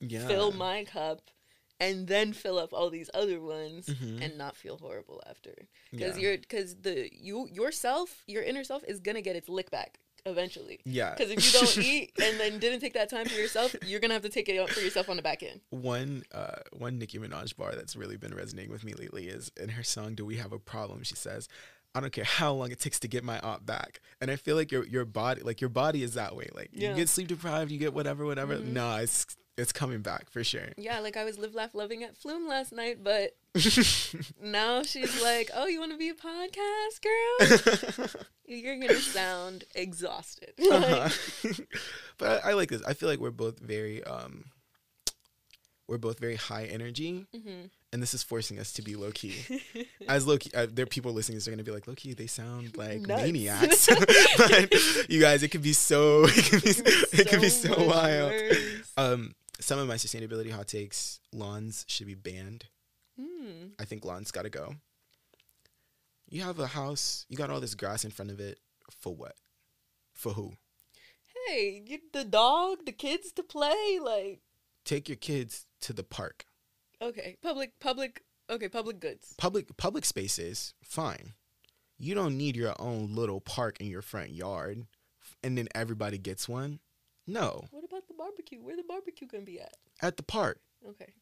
yeah. 0.01 0.27
fill 0.27 0.53
my 0.53 0.85
cup 0.85 1.23
and 1.81 2.07
then 2.07 2.33
fill 2.33 2.59
up 2.59 2.73
all 2.73 2.91
these 2.91 3.11
other 3.15 3.41
ones 3.41 3.87
Mhm. 3.87 4.23
and 4.23 4.39
not 4.39 4.57
feel 4.57 4.77
horrible 4.77 5.21
after 5.27 5.55
because 5.91 6.17
yeah. 6.17 6.23
you're 6.29 6.39
because 6.39 6.77
the 6.83 7.09
you 7.13 7.49
yourself 7.51 8.23
your 8.29 8.43
inner 8.43 8.63
self 8.63 8.85
is 8.87 9.01
gonna 9.01 9.23
get 9.23 9.35
its 9.37 9.49
lick 9.49 9.71
back 9.71 9.99
eventually 10.27 10.79
yeah. 10.85 11.15
because 11.17 11.31
if 11.31 11.45
you 11.45 11.61
don't 11.61 11.79
eat 11.85 12.13
and 12.23 12.39
then 12.39 12.59
didn't 12.59 12.81
take 12.81 12.95
that 12.95 13.11
time 13.11 13.27
for 13.27 13.35
yourself 13.35 13.75
you're 13.87 13.99
gonna 14.01 14.15
have 14.15 14.23
to 14.23 14.29
take 14.29 14.49
it 14.49 14.59
out 14.59 14.71
for 14.71 14.81
yourself 14.81 15.09
on 15.09 15.17
the 15.17 15.23
back 15.23 15.43
end 15.43 15.61
one 15.71 16.23
uh 16.33 16.57
one 16.73 16.99
Nicki 16.99 17.19
Minaj 17.19 17.57
bar 17.57 17.73
that's 17.75 17.97
really 17.97 18.17
been 18.17 18.35
resonating 18.35 18.71
with 18.71 18.85
me 18.85 18.95
lately 18.95 19.27
is 19.29 19.51
in 19.61 19.71
her 19.71 19.83
song 19.83 20.15
"Do 20.15 20.25
We 20.25 20.37
Have 20.37 20.53
a 20.53 20.59
Problem." 20.59 21.03
She 21.03 21.15
says, 21.17 21.49
"I 21.95 22.01
don't 22.01 22.13
care 22.13 22.25
how 22.25 22.53
long 22.53 22.71
it 22.71 22.79
takes 22.81 23.01
to 23.01 23.09
get 23.09 23.25
my 23.25 23.39
aunt 23.41 23.67
back," 23.67 24.01
and 24.21 24.31
I 24.31 24.37
feel 24.37 24.55
like 24.57 24.71
your 24.71 24.85
your 24.87 25.05
body 25.05 25.43
like 25.43 25.61
your 25.61 25.71
body 25.71 26.03
is 26.03 26.15
that 26.15 26.37
way. 26.37 26.49
Like 26.55 26.71
Yeah. 26.73 26.91
you 26.91 26.97
get 26.97 27.09
sleep 27.09 27.29
deprived, 27.29 27.71
you 27.71 27.79
get 27.79 27.93
whatever, 27.95 28.25
whatever. 28.25 28.57
Mhm. 28.57 28.73
Nah, 28.73 28.99
it's 28.99 29.27
it's 29.59 29.73
coming 29.73 30.01
back 30.01 30.31
for 30.31 30.43
sure. 30.43 30.69
yeah 30.77 30.99
like 31.01 31.17
i 31.17 31.25
was 31.25 31.39
live 31.39 31.55
laugh 31.55 31.75
loving 31.75 32.03
at 32.03 32.17
flume 32.17 32.49
last 32.49 32.73
night 32.73 32.99
but 33.03 33.37
now 34.43 34.83
she's 34.83 35.23
like 35.23 35.51
oh 35.55 35.67
you 35.67 35.79
want 35.79 35.93
to 35.93 35.99
be 35.99 36.09
a 36.09 36.15
podcast 36.15 37.03
girl 37.03 38.23
you're 38.47 38.79
gonna 38.79 38.95
sound 38.95 39.65
exhausted 39.75 40.53
uh-huh. 40.59 41.09
but 42.19 42.45
I, 42.45 42.51
I 42.51 42.53
like 42.55 42.71
this. 42.71 42.83
I 42.85 42.95
feel 42.95 43.09
like 43.09 43.19
we're 43.19 43.31
both 43.31 43.59
very 43.59 44.03
um 44.05 44.45
we're 45.87 45.99
both 45.99 46.19
very 46.19 46.37
high 46.37 46.65
energy 46.65 47.27
mhm. 47.37 47.69
and 47.93 48.03
this 48.03 48.15
is 48.15 48.23
forcing 48.23 48.59
us 48.59 48.73
to 48.75 48.83
be 48.83 48.95
low 48.97 49.11
key. 49.11 49.35
As 50.09 50.27
low 50.27 50.39
key, 50.39 50.51
uh, 50.55 50.67
there 50.73 50.85
are 50.85 50.87
people 50.87 51.13
listening 51.13 51.39
who 51.39 51.51
are 51.51 51.53
gonna 51.53 51.65
be 51.65 51.73
like, 51.73 51.87
low 51.87 51.95
key, 51.95 52.15
they 52.15 52.27
sound 52.29 52.75
like 52.79 53.03
Nuts. 53.03 53.23
maniacs. 53.23 53.89
but 54.39 55.11
you 55.11 55.21
guys, 55.21 55.43
it 55.43 55.49
could 55.49 55.63
be 55.63 55.75
so, 55.75 56.25
it 56.25 56.45
could 56.47 56.63
be, 56.63 56.71
it 56.71 57.29
could 57.29 57.41
be 57.43 57.51
so 57.51 57.85
wild. 57.85 58.31
worse. 58.31 58.93
Um, 58.97 59.35
some 59.63 59.79
of 59.79 59.89
my 59.89 59.95
sustainability 59.97 60.51
hot 60.51 60.69
takes: 60.69 61.21
lawns 61.33 61.85
should 61.89 62.07
be 62.07 62.15
banned. 62.15 62.67
Hmm. 63.21 63.69
I 63.79 63.85
think 63.85 64.05
lawns 64.05 64.31
gotta 64.31 64.51
go. 64.51 64.75
You 66.29 66.43
have 66.43 66.59
a 66.59 66.67
house, 66.69 67.27
you 67.29 67.37
got 67.37 67.51
all 67.51 67.61
this 67.61 67.75
grass 67.75 68.05
in 68.05 68.11
front 68.11 68.31
of 68.31 68.41
it. 68.41 68.59
For 69.01 69.15
what? 69.15 69.35
For 70.15 70.33
who? 70.33 70.53
hey 71.49 71.83
you, 71.87 71.99
the 72.13 72.25
dog 72.25 72.85
the 72.87 72.93
kids 72.93 73.33
to 73.33 73.43
play 73.43 73.99
like 74.01 74.41
Take 74.85 75.09
your 75.09 75.17
kids 75.17 75.67
to 75.81 75.93
the 75.93 76.05
park. 76.05 76.45
okay 77.01 77.37
public 77.43 77.73
public 77.81 78.23
okay 78.49 78.69
public 78.69 79.01
goods 79.01 79.35
Public 79.39 79.77
public 79.77 80.05
spaces, 80.05 80.75
fine. 80.85 81.33
You 81.99 82.15
don't 82.15 82.37
need 82.37 82.57
your 82.57 82.75
own 82.81 83.15
little 83.15 83.41
park 83.41 83.81
in 83.81 83.87
your 83.89 84.03
front 84.03 84.31
yard, 84.31 84.87
and 85.43 85.57
then 85.57 85.69
everybody 85.75 86.19
gets 86.19 86.49
one. 86.49 86.81
No, 87.27 87.67
what 87.71 87.85
about 87.85 87.91
the 87.91 87.92
barbecue 88.23 88.61
where 88.61 88.77
the 88.77 88.83
barbecue 88.85 89.27
gonna 89.27 89.45
be 89.45 89.61
at 89.61 89.77
at 90.01 90.17
the 90.17 90.23
park. 90.23 90.61
okay 90.89 91.13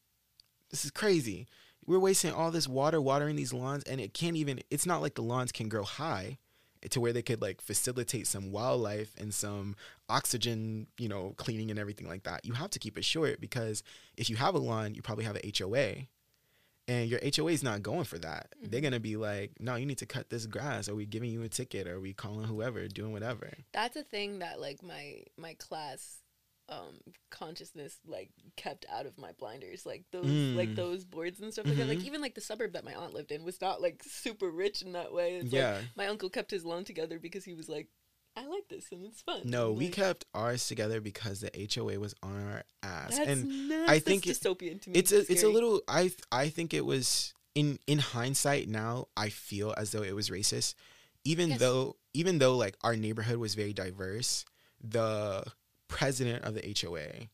This 0.69 0.85
is 0.85 0.91
crazy. 0.91 1.47
We're 1.85 1.99
wasting 1.99 2.31
all 2.31 2.51
this 2.51 2.67
water 2.67 3.01
watering 3.01 3.35
these 3.35 3.51
lawns, 3.53 3.83
and 3.85 3.99
it 3.99 4.13
can't 4.13 4.37
even. 4.37 4.61
It's 4.69 4.85
not 4.85 5.01
like 5.01 5.15
the 5.15 5.23
lawns 5.23 5.51
can 5.51 5.67
grow 5.67 5.83
high 5.83 6.37
to 6.89 6.99
where 7.01 7.11
they 7.13 7.21
could 7.23 7.41
like 7.41 7.59
facilitate 7.61 8.27
some 8.27 8.51
wildlife 8.51 9.13
and 9.17 9.33
some 9.33 9.75
oxygen, 10.07 10.87
you 10.97 11.09
know, 11.09 11.33
cleaning 11.37 11.69
and 11.71 11.79
everything 11.79 12.07
like 12.07 12.23
that. 12.23 12.45
You 12.45 12.53
have 12.53 12.69
to 12.71 12.79
keep 12.79 12.97
it 12.97 13.03
short 13.05 13.41
because 13.41 13.83
if 14.15 14.29
you 14.29 14.35
have 14.37 14.55
a 14.55 14.59
lawn, 14.59 14.93
you 14.95 15.01
probably 15.01 15.25
have 15.25 15.35
a 15.37 15.45
HOA, 15.57 16.07
and 16.87 17.09
your 17.09 17.19
HOA 17.23 17.51
is 17.51 17.63
not 17.63 17.81
going 17.83 18.05
for 18.05 18.19
that. 18.19 18.53
They're 18.61 18.79
Mhm. 18.79 18.83
gonna 18.83 18.99
be 18.99 19.17
like, 19.17 19.59
"No, 19.59 19.75
you 19.75 19.85
need 19.85 19.97
to 19.99 20.05
cut 20.05 20.29
this 20.29 20.45
grass. 20.45 20.87
Are 20.87 20.95
we 20.95 21.05
giving 21.05 21.31
you 21.31 21.41
a 21.43 21.49
ticket? 21.49 21.87
Are 21.87 21.99
we 21.99 22.13
calling 22.13 22.47
whoever, 22.47 22.87
doing 22.87 23.11
whatever?" 23.11 23.51
that's 23.73 23.95
a 23.95 24.03
thing 24.03 24.39
that 24.39 24.59
like 24.61 24.81
my 24.83 25.23
my 25.37 25.53
class 25.55 26.20
um 26.71 26.95
consciousness 27.29 27.97
like 28.07 28.29
kept 28.55 28.85
out 28.91 29.05
of 29.05 29.17
my 29.17 29.31
blinders 29.33 29.85
like 29.85 30.03
those 30.11 30.25
like 30.25 30.69
Mm. 30.69 30.75
those 30.75 31.03
boards 31.05 31.39
and 31.41 31.51
stuff 31.51 31.65
like 31.67 31.77
that 31.77 31.87
like 31.87 31.99
Mhm. 31.99 32.05
even 32.05 32.21
like 32.21 32.33
the 32.35 32.41
suburb 32.41 32.73
that 32.73 32.85
my 32.85 32.93
aunt 32.95 33.13
lived 33.13 33.31
in 33.31 33.43
was 33.43 33.59
not 33.61 33.81
like 33.81 34.01
super 34.03 34.49
rich 34.49 34.81
in 34.81 34.93
that 34.93 35.11
way 35.13 35.35
it's 35.35 35.51
yeah. 35.51 35.75
like 35.75 35.83
my 35.97 36.07
uncle 36.07 36.29
kept 36.29 36.49
his 36.51 36.63
loan 36.65 36.83
together 36.85 37.19
because 37.19 37.43
he 37.43 37.53
was 37.53 37.67
like 37.67 37.87
i 38.37 38.45
like 38.47 38.67
this 38.69 38.85
and 38.93 39.05
it's 39.05 39.21
fun 39.21 39.41
no, 39.43 39.69
And, 39.69 39.77
we 39.77 39.89
kept 39.89 40.23
ours 40.33 40.65
together 40.67 41.01
because 41.01 41.41
the 41.41 41.51
HOA 41.75 41.99
was 41.99 42.15
on 42.23 42.41
our 42.41 42.63
ass, 42.81 43.17
that's 43.17 43.29
and 43.29 43.67
nuts. 43.69 43.89
I 43.89 43.93
That's 43.95 44.05
think 44.05 44.27
it- 44.27 44.37
dystopian 44.37 44.81
to 44.81 44.89
me 44.91 44.99
it's 44.99 45.11
a 45.11 45.29
it's 45.31 45.43
a 45.43 45.49
little 45.49 45.81
I 45.89 46.11
I 46.31 46.47
think 46.49 46.73
it 46.73 46.85
was 46.85 47.33
in 47.53 47.79
in 47.87 47.99
hindsight 47.99 48.69
now 48.69 49.07
I 49.17 49.27
feel 49.27 49.73
as 49.75 49.91
though 49.91 50.03
it 50.03 50.15
was 50.15 50.29
racist 50.29 50.75
even 51.25 51.49
Yes. 51.49 51.59
though 51.59 51.97
even 52.13 52.37
though 52.39 52.55
like 52.55 52.77
our 52.81 52.95
neighborhood 52.95 53.37
was 53.37 53.55
very 53.55 53.73
diverse 53.73 54.45
the 54.79 55.43
president 55.91 56.43
of 56.45 56.55
the 56.55 56.75
HOA 56.81 57.27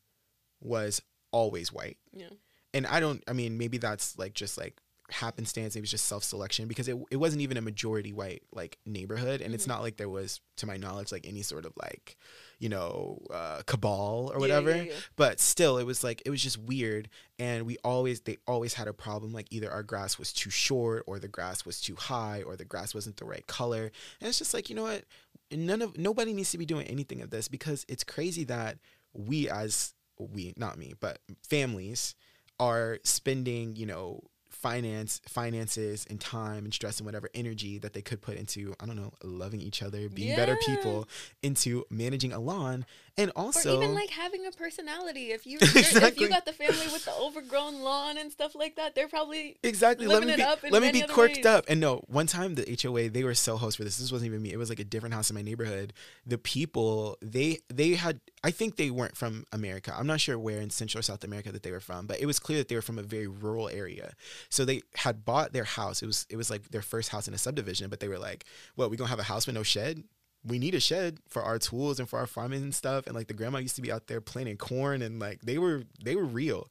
was 0.61 1.01
always 1.31 1.71
white. 1.71 1.97
Yeah. 2.13 2.29
And 2.73 2.85
I 2.87 2.99
don't 2.99 3.23
I 3.27 3.33
mean 3.33 3.57
maybe 3.57 3.77
that's 3.77 4.17
like 4.17 4.33
just 4.33 4.57
like 4.57 4.75
happenstance 5.09 5.73
it 5.77 5.79
was 5.79 5.89
just 5.89 6.03
self-selection 6.07 6.67
because 6.67 6.89
it, 6.89 6.97
it 7.09 7.15
wasn't 7.15 7.41
even 7.41 7.55
a 7.55 7.61
majority 7.61 8.11
white 8.11 8.43
like 8.51 8.77
neighborhood. 8.85 9.39
And 9.41 9.53
it's 9.53 9.63
Mhm. 9.63 9.69
not 9.69 9.81
like 9.81 9.95
there 9.95 10.09
was 10.09 10.41
to 10.57 10.65
my 10.65 10.75
knowledge 10.75 11.13
like 11.13 11.25
any 11.25 11.43
sort 11.43 11.65
of 11.65 11.71
like 11.81 12.17
you 12.59 12.67
know 12.67 13.19
uh, 13.31 13.61
cabal 13.65 14.31
or 14.33 14.35
Yeah, 14.35 14.39
whatever. 14.39 14.75
yeah, 14.75 14.81
yeah. 14.83 14.93
but 15.15 15.39
still 15.39 15.77
it 15.77 15.85
was 15.85 16.03
like 16.03 16.21
it 16.25 16.29
was 16.29 16.43
just 16.43 16.57
weird. 16.57 17.07
And 17.39 17.65
we 17.65 17.77
always 17.85 18.19
they 18.21 18.37
always 18.47 18.73
had 18.73 18.89
a 18.89 18.93
problem 18.93 19.31
like 19.31 19.47
either 19.49 19.71
our 19.71 19.83
grass 19.83 20.19
was 20.19 20.33
too 20.33 20.49
short 20.49 21.03
or 21.07 21.19
the 21.19 21.29
grass 21.29 21.65
was 21.65 21.79
too 21.79 21.95
high 21.95 22.41
or 22.43 22.57
the 22.57 22.65
grass 22.65 22.93
wasn't 22.93 23.15
the 23.15 23.25
right 23.25 23.47
color. 23.47 23.91
And 24.19 24.27
it's 24.27 24.39
just 24.39 24.53
like 24.53 24.69
you 24.69 24.75
know 24.75 24.83
what 24.83 25.05
none 25.51 25.81
of 25.81 25.97
nobody 25.97 26.33
needs 26.33 26.51
to 26.51 26.57
be 26.57 26.65
doing 26.65 26.87
anything 26.87 27.21
of 27.21 27.29
this 27.29 27.47
because 27.47 27.85
it's 27.87 28.03
crazy 28.03 28.43
that 28.45 28.77
we 29.13 29.49
as 29.49 29.93
we 30.17 30.53
not 30.57 30.77
me 30.77 30.93
but 30.99 31.19
families 31.47 32.15
are 32.59 32.99
spending 33.03 33.75
you 33.75 33.85
know 33.85 34.21
finance 34.49 35.21
finances 35.27 36.05
and 36.09 36.19
time 36.19 36.63
and 36.63 36.73
stress 36.73 36.99
and 36.99 37.05
whatever 37.05 37.29
energy 37.35 37.77
that 37.77 37.93
they 37.93 38.01
could 38.01 38.21
put 38.21 38.35
into 38.37 38.73
i 38.79 38.85
don't 38.85 38.95
know 38.95 39.13
loving 39.23 39.61
each 39.61 39.83
other 39.83 40.09
being 40.09 40.35
better 40.35 40.57
people 40.65 41.07
into 41.43 41.85
managing 41.91 42.33
a 42.33 42.39
lawn 42.39 42.85
and 43.17 43.31
also 43.35 43.79
or 43.79 43.83
even 43.83 43.95
like 43.95 44.09
having 44.09 44.45
a 44.45 44.51
personality. 44.51 45.31
If 45.31 45.45
you 45.47 45.57
you're- 45.61 45.71
if 45.75 46.19
you 46.19 46.29
got 46.29 46.45
the 46.45 46.53
family 46.53 46.87
with 46.93 47.05
the 47.05 47.13
overgrown 47.13 47.81
lawn 47.81 48.17
and 48.17 48.31
stuff 48.31 48.53
like 48.55 48.75
that, 48.75 48.93
they're 48.95 49.07
probably 49.07 49.57
Exactly. 49.63 50.07
Let 50.07 50.23
me 50.23 50.33
it 50.33 50.61
be, 50.61 50.69
let 50.69 50.81
me 50.81 50.91
be 50.91 51.01
quirked 51.01 51.37
ways. 51.37 51.45
up. 51.45 51.65
And 51.67 51.79
no, 51.79 52.03
one 52.07 52.27
time 52.27 52.55
the 52.55 52.77
HOA 52.81 53.09
they 53.09 53.23
were 53.23 53.33
so 53.33 53.57
host 53.57 53.77
for 53.77 53.83
this. 53.83 53.97
This 53.97 54.11
wasn't 54.11 54.27
even 54.27 54.41
me. 54.41 54.51
It 54.51 54.57
was 54.57 54.69
like 54.69 54.79
a 54.79 54.83
different 54.83 55.15
house 55.15 55.29
in 55.29 55.35
my 55.35 55.41
neighborhood. 55.41 55.93
The 56.25 56.37
people 56.37 57.17
they 57.21 57.59
they 57.73 57.95
had 57.95 58.19
I 58.43 58.51
think 58.51 58.75
they 58.75 58.91
weren't 58.91 59.17
from 59.17 59.45
America. 59.51 59.93
I'm 59.97 60.07
not 60.07 60.21
sure 60.21 60.37
where 60.37 60.61
in 60.61 60.69
Central 60.69 60.99
or 60.99 61.03
South 61.03 61.23
America 61.23 61.51
that 61.51 61.63
they 61.63 61.71
were 61.71 61.79
from, 61.79 62.05
but 62.05 62.19
it 62.21 62.25
was 62.27 62.39
clear 62.39 62.59
that 62.59 62.67
they 62.67 62.75
were 62.75 62.81
from 62.83 62.99
a 62.99 63.03
very 63.03 63.27
rural 63.27 63.67
area. 63.69 64.13
So 64.49 64.63
they 64.63 64.83
had 64.95 65.25
bought 65.25 65.53
their 65.53 65.63
house. 65.63 66.03
It 66.03 66.05
was 66.05 66.27
it 66.29 66.37
was 66.37 66.49
like 66.49 66.69
their 66.69 66.83
first 66.83 67.09
house 67.09 67.27
in 67.27 67.33
a 67.33 67.37
subdivision, 67.37 67.89
but 67.89 67.99
they 67.99 68.07
were 68.07 68.19
like, 68.19 68.45
"Well, 68.75 68.89
we 68.89 68.97
gonna 68.97 69.09
have 69.09 69.19
a 69.19 69.23
house 69.23 69.47
with 69.47 69.55
no 69.55 69.63
shed." 69.63 70.03
We 70.45 70.59
need 70.59 70.75
a 70.75 70.79
shed 70.79 71.19
for 71.27 71.41
our 71.41 71.59
tools 71.59 71.99
and 71.99 72.07
for 72.07 72.19
our 72.19 72.27
farming 72.27 72.63
and 72.63 72.73
stuff. 72.75 73.05
And 73.05 73.15
like 73.15 73.27
the 73.27 73.33
grandma 73.33 73.59
used 73.59 73.75
to 73.75 73.81
be 73.81 73.91
out 73.91 74.07
there 74.07 74.21
planting 74.21 74.57
corn 74.57 75.01
and 75.01 75.19
like 75.19 75.41
they 75.41 75.57
were 75.57 75.83
they 76.03 76.15
were 76.15 76.25
real. 76.25 76.69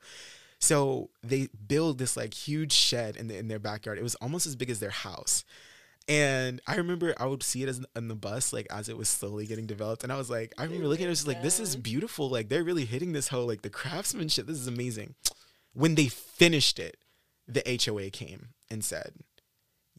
So 0.58 1.10
they 1.22 1.48
build 1.68 1.98
this 1.98 2.16
like 2.16 2.32
huge 2.32 2.72
shed 2.72 3.16
in 3.16 3.28
the, 3.28 3.36
in 3.36 3.48
their 3.48 3.58
backyard. 3.58 3.98
It 3.98 4.02
was 4.02 4.14
almost 4.16 4.46
as 4.46 4.56
big 4.56 4.70
as 4.70 4.80
their 4.80 4.90
house. 4.90 5.44
And 6.08 6.60
I 6.66 6.76
remember 6.76 7.14
I 7.18 7.26
would 7.26 7.42
see 7.42 7.62
it 7.62 7.68
as 7.68 7.84
on 7.96 8.08
the 8.08 8.14
bus, 8.14 8.52
like 8.52 8.66
as 8.70 8.88
it 8.88 8.96
was 8.96 9.08
slowly 9.08 9.44
getting 9.46 9.66
developed. 9.66 10.04
And 10.04 10.12
I 10.12 10.16
was 10.16 10.30
like, 10.30 10.54
I 10.56 10.62
remember 10.62 10.86
looking 10.86 11.04
at 11.04 11.08
it, 11.08 11.10
I 11.10 11.12
was 11.12 11.26
like, 11.26 11.42
this 11.42 11.58
is 11.60 11.76
beautiful. 11.76 12.30
Like 12.30 12.48
they're 12.48 12.64
really 12.64 12.84
hitting 12.84 13.12
this 13.12 13.28
whole 13.28 13.46
like 13.46 13.62
the 13.62 13.70
craftsmanship. 13.70 14.46
This 14.46 14.58
is 14.58 14.68
amazing. 14.68 15.14
When 15.74 15.94
they 15.94 16.06
finished 16.06 16.78
it, 16.78 16.96
the 17.48 17.80
HOA 17.84 18.10
came 18.10 18.48
and 18.70 18.84
said, 18.84 19.12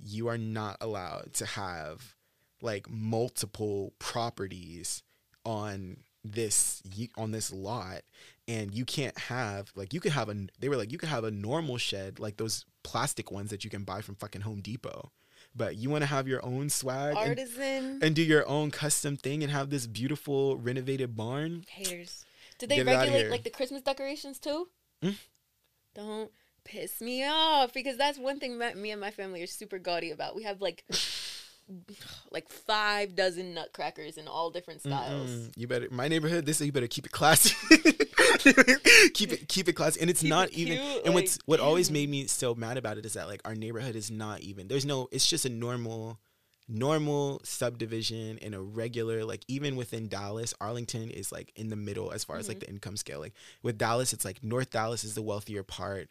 You 0.01 0.27
are 0.27 0.37
not 0.37 0.77
allowed 0.81 1.33
to 1.35 1.45
have 1.45 2.15
like 2.61 2.89
multiple 2.89 3.93
properties 3.99 5.03
on 5.45 5.97
this 6.23 6.83
on 7.15 7.31
this 7.31 7.53
lot 7.53 8.01
and 8.47 8.73
you 8.73 8.83
can't 8.83 9.17
have 9.17 9.71
like 9.75 9.93
you 9.93 10.01
could 10.01 10.11
have 10.11 10.27
a 10.27 10.35
they 10.59 10.67
were 10.67 10.75
like 10.75 10.91
you 10.91 10.97
could 10.97 11.07
have 11.07 11.23
a 11.23 11.31
normal 11.31 11.77
shed 11.77 12.19
like 12.19 12.35
those 12.37 12.65
plastic 12.83 13.31
ones 13.31 13.49
that 13.49 13.63
you 13.63 13.69
can 13.69 13.83
buy 13.83 14.01
from 14.01 14.15
fucking 14.15 14.41
Home 14.41 14.59
Depot 14.59 15.11
but 15.55 15.75
you 15.75 15.89
want 15.89 16.03
to 16.03 16.07
have 16.07 16.27
your 16.27 16.45
own 16.45 16.69
swag 16.69 17.15
and, 17.17 17.29
Artisan 17.29 17.99
and 18.01 18.15
do 18.15 18.21
your 18.21 18.47
own 18.47 18.71
custom 18.71 19.17
thing 19.17 19.41
and 19.43 19.51
have 19.51 19.69
this 19.69 19.87
beautiful 19.87 20.57
renovated 20.57 21.15
barn 21.15 21.65
haters. 21.69 22.25
Did 22.59 22.69
they 22.69 22.77
Get 22.77 22.85
regulate 22.85 23.29
like 23.29 23.43
the 23.43 23.49
Christmas 23.49 23.81
decorations 23.81 24.39
too? 24.39 24.67
Mm. 25.03 25.15
Don't 25.95 26.31
piss 26.63 27.01
me 27.01 27.25
off 27.25 27.73
because 27.73 27.97
that's 27.97 28.19
one 28.19 28.39
thing 28.39 28.59
that 28.59 28.77
me 28.77 28.91
and 28.91 29.01
my 29.01 29.11
family 29.11 29.41
are 29.41 29.47
super 29.47 29.79
gaudy 29.79 30.11
about. 30.11 30.35
We 30.35 30.43
have 30.43 30.61
like 30.61 30.83
like 32.31 32.49
five 32.49 33.15
dozen 33.15 33.53
nutcrackers 33.53 34.17
in 34.17 34.27
all 34.27 34.49
different 34.49 34.81
styles. 34.81 35.29
Mm-mm. 35.29 35.51
You 35.57 35.67
better 35.67 35.87
my 35.91 36.07
neighborhood. 36.07 36.45
This 36.45 36.61
you 36.61 36.71
better 36.71 36.87
keep 36.87 37.05
it 37.05 37.11
classy. 37.11 37.55
keep 39.13 39.31
it 39.33 39.47
keep 39.47 39.67
it 39.67 39.73
classy, 39.73 39.99
and 40.01 40.09
it's 40.09 40.21
Keep 40.21 40.29
not 40.29 40.49
it 40.49 40.53
even. 40.57 40.77
cute, 40.77 41.05
and 41.05 41.13
what's 41.13 41.37
like, 41.37 41.43
what 41.45 41.59
always 41.59 41.91
made 41.91 42.09
me 42.09 42.27
so 42.27 42.55
mad 42.55 42.77
about 42.77 42.97
it 42.97 43.05
is 43.05 43.13
that 43.13 43.27
like 43.27 43.41
our 43.45 43.55
neighborhood 43.55 43.95
is 43.95 44.09
not 44.11 44.41
even. 44.41 44.67
There's 44.67 44.85
no. 44.85 45.07
It's 45.11 45.27
just 45.27 45.45
a 45.45 45.49
normal, 45.49 46.19
normal 46.67 47.41
subdivision 47.43 48.37
in 48.39 48.53
a 48.53 48.61
regular 48.61 49.23
like 49.25 49.43
even 49.47 49.75
within 49.75 50.07
Dallas, 50.07 50.53
Arlington 50.61 51.09
is 51.11 51.31
like 51.31 51.51
in 51.55 51.69
the 51.69 51.75
middle 51.75 52.11
as 52.11 52.23
far 52.23 52.37
as 52.37 52.45
Mm-hmm. 52.45 52.51
like 52.51 52.59
the 52.61 52.69
income 52.69 52.97
scale. 52.97 53.19
Like 53.19 53.33
with 53.63 53.77
Dallas, 53.77 54.13
it's 54.13 54.25
like 54.25 54.43
North 54.43 54.69
Dallas 54.71 55.03
is 55.03 55.15
the 55.15 55.21
wealthier 55.21 55.63
part. 55.63 56.09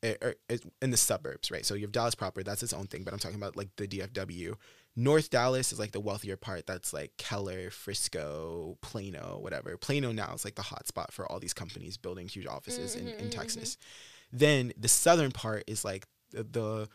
Or, 0.00 0.14
or 0.22 0.34
in 0.80 0.92
the 0.92 0.96
suburbs, 0.96 1.50
right? 1.50 1.66
So 1.66 1.74
you 1.74 1.80
have 1.80 1.90
Dallas 1.90 2.14
proper, 2.14 2.44
that's 2.44 2.62
its 2.62 2.72
own 2.72 2.86
thing. 2.86 3.02
But 3.02 3.12
I'm 3.12 3.18
talking 3.18 3.36
about 3.36 3.56
like 3.56 3.70
the 3.74 3.88
DFW. 3.88 4.54
North 4.96 5.30
Dallas 5.30 5.72
is 5.72 5.78
like 5.78 5.92
the 5.92 6.00
wealthier 6.00 6.36
part. 6.36 6.66
That's 6.66 6.92
like 6.92 7.12
Keller, 7.18 7.70
Frisco, 7.70 8.76
Plano, 8.80 9.38
whatever. 9.40 9.76
Plano 9.76 10.12
now 10.12 10.32
is 10.34 10.44
like 10.44 10.56
the 10.56 10.62
hot 10.62 10.86
spot 10.88 11.12
for 11.12 11.30
all 11.30 11.38
these 11.38 11.54
companies 11.54 11.96
building 11.96 12.26
huge 12.28 12.46
offices 12.46 12.94
in, 12.94 13.02
in 13.02 13.06
mm-hmm, 13.06 13.20
mm-hmm, 13.20 13.30
Texas. 13.30 13.76
Mm-hmm. 13.76 14.38
Then 14.38 14.72
the 14.76 14.88
southern 14.88 15.30
part 15.30 15.64
is 15.66 15.84
like 15.84 16.06
the 16.30 16.42
the 16.42 16.88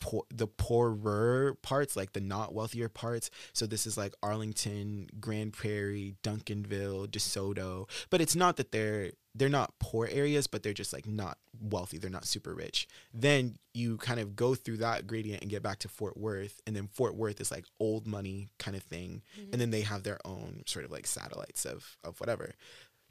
poor, 0.00 0.24
the 0.30 0.46
poorer 0.46 1.56
parts, 1.62 1.96
like 1.96 2.12
the 2.12 2.20
not 2.20 2.54
wealthier 2.54 2.88
parts. 2.88 3.30
So 3.52 3.66
this 3.66 3.86
is 3.86 3.96
like 3.96 4.14
Arlington, 4.22 5.08
Grand 5.20 5.52
Prairie, 5.52 6.16
Duncanville, 6.22 7.08
DeSoto. 7.08 7.88
But 8.10 8.20
it's 8.20 8.36
not 8.36 8.56
that 8.56 8.72
they're 8.72 9.12
they're 9.34 9.48
not 9.48 9.78
poor 9.78 10.08
areas, 10.10 10.46
but 10.46 10.62
they're 10.62 10.72
just 10.72 10.92
like 10.92 11.06
not 11.06 11.38
wealthy. 11.60 11.98
They're 11.98 12.10
not 12.10 12.24
super 12.24 12.54
rich. 12.54 12.88
Then 13.12 13.56
you 13.74 13.98
kind 13.98 14.18
of 14.18 14.34
go 14.34 14.54
through 14.54 14.78
that 14.78 15.06
gradient 15.06 15.42
and 15.42 15.50
get 15.50 15.62
back 15.62 15.78
to 15.80 15.88
Fort 15.88 16.16
Worth, 16.16 16.60
and 16.66 16.74
then 16.74 16.88
Fort 16.88 17.14
Worth 17.14 17.40
is 17.40 17.50
like 17.50 17.66
old 17.78 18.06
money 18.06 18.48
kind 18.58 18.76
of 18.76 18.82
thing, 18.82 19.22
mm-hmm. 19.38 19.50
and 19.52 19.60
then 19.60 19.70
they 19.70 19.82
have 19.82 20.02
their 20.02 20.18
own 20.24 20.62
sort 20.66 20.84
of 20.84 20.90
like 20.90 21.06
satellites 21.06 21.64
of 21.64 21.96
of 22.02 22.18
whatever. 22.20 22.54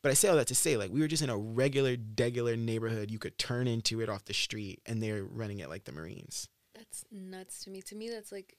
But 0.02 0.12
I 0.12 0.14
say 0.14 0.28
all 0.28 0.36
that 0.36 0.46
to 0.48 0.56
say, 0.56 0.78
like, 0.78 0.92
we 0.92 1.00
were 1.00 1.08
just 1.08 1.24
in 1.24 1.32
a 1.32 1.38
regular, 1.38 1.96
degular 1.96 2.56
neighborhood. 2.56 3.10
You 3.10 3.18
could 3.18 3.40
turn 3.40 3.66
into 3.66 4.02
it 4.02 4.10
off 4.10 4.26
the 4.26 4.36
street, 4.36 4.80
and 4.86 5.02
they're 5.02 5.24
running 5.24 5.58
it 5.58 5.70
like 5.70 5.86
the 5.86 5.92
Marines. 5.92 6.48
That's 7.02 7.06
nuts 7.12 7.64
to 7.66 7.70
me. 7.70 7.82
To 7.84 7.96
me, 7.96 8.10
that's 8.10 8.32
like 8.32 8.56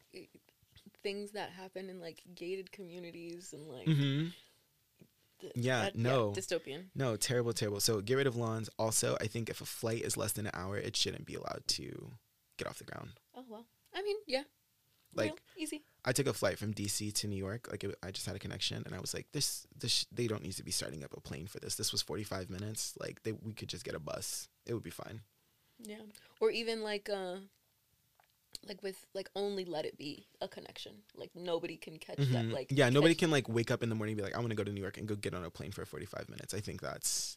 things 1.03 1.33
that 1.33 1.51
happen 1.51 1.89
in 1.91 2.01
like 2.01 2.23
gated 2.35 2.73
communities 2.73 3.53
and 3.53 3.67
like 3.69 3.87
Mm-hmm. 3.87 4.29
th- 5.41 5.53
Yeah, 5.57 5.83
that- 5.85 5.97
no. 5.97 6.33
dystopian. 6.33 6.87
No, 6.95 7.17
terrible, 7.17 7.53
terrible. 7.53 7.81
So 7.81 8.01
get 8.01 8.15
rid 8.17 8.27
of 8.27 8.37
lawns. 8.37 8.69
Also, 8.79 9.17
I 9.21 9.27
think 9.27 9.49
if 9.49 9.61
a 9.61 9.65
flight 9.67 10.03
is 10.03 10.17
less 10.17 10.33
than 10.33 10.47
an 10.47 10.53
hour, 10.55 10.77
it 10.77 10.97
shouldn't 10.97 11.27
be 11.27 11.35
allowed 11.35 11.63
to 11.69 12.13
get 12.57 12.69
off 12.69 12.79
the 12.79 12.85
ground. 12.85 13.11
Oh 13.35 13.45
well, 13.49 13.67
I 13.95 14.03
mean, 14.03 14.17
yeah, 14.27 14.43
Like, 15.15 15.31
real, 15.31 15.39
easy. 15.57 15.83
I 16.05 16.13
took 16.13 16.27
a 16.27 16.33
flight 16.33 16.59
from 16.59 16.73
DC 16.73 17.13
to 17.15 17.27
New 17.27 17.37
York. 17.37 17.69
Like, 17.71 17.85
it, 17.85 17.95
I 18.03 18.11
just 18.11 18.27
had 18.27 18.37
a 18.37 18.39
connection, 18.39 18.83
and 18.87 18.95
I 18.95 19.01
was 19.01 19.13
like, 19.13 19.27
"This, 19.33 19.67
this, 19.77 20.07
they 20.13 20.27
don't 20.27 20.43
need 20.43 20.53
to 20.53 20.63
be 20.65 20.71
starting 20.71 21.03
up 21.05 21.13
a 21.17 21.21
plane 21.21 21.47
for 21.47 21.59
this. 21.61 21.75
This 21.77 21.91
was 21.93 22.03
forty 22.03 22.23
five 22.25 22.49
minutes. 22.51 22.95
Like, 23.01 23.23
they, 23.25 23.33
we 23.33 23.53
could 23.53 23.69
just 23.69 23.85
get 23.85 23.95
a 23.95 23.99
bus. 24.01 24.49
It 24.67 24.75
would 24.75 24.83
be 24.85 24.91
fine." 24.91 25.21
Yeah, 25.83 26.01
or 26.41 26.51
even 26.51 26.83
like 26.83 27.11
uh, 27.13 27.37
like 28.69 28.83
with 28.83 29.05
like 29.15 29.29
only 29.35 29.65
let 29.65 29.85
it 29.85 29.97
be 29.99 30.27
a 30.41 30.49
connection. 30.49 30.93
Like 31.15 31.31
nobody 31.35 31.77
can 31.77 31.99
catch 31.99 32.17
that. 32.19 32.27
Mhm. 32.47 32.53
Like 32.53 32.69
yeah, 32.71 32.89
nobody 32.91 33.15
can 33.15 33.31
like 33.31 33.49
wake 33.49 33.71
up 33.71 33.83
in 33.83 33.89
the 33.89 33.95
morning 33.95 34.13
and 34.15 34.19
be 34.19 34.23
like, 34.25 34.35
"I 34.35 34.39
want 34.39 34.51
to 34.51 34.57
go 34.57 34.65
to 34.65 34.73
New 34.73 34.81
York 34.81 34.99
and 34.99 35.07
go 35.07 35.15
get 35.17 35.35
on 35.35 35.45
a 35.45 35.51
plane 35.51 35.73
for 35.73 35.85
forty 35.85 36.07
five 36.07 36.29
minutes." 36.29 36.55
I 36.55 36.61
think 36.61 36.81
that's, 36.81 37.37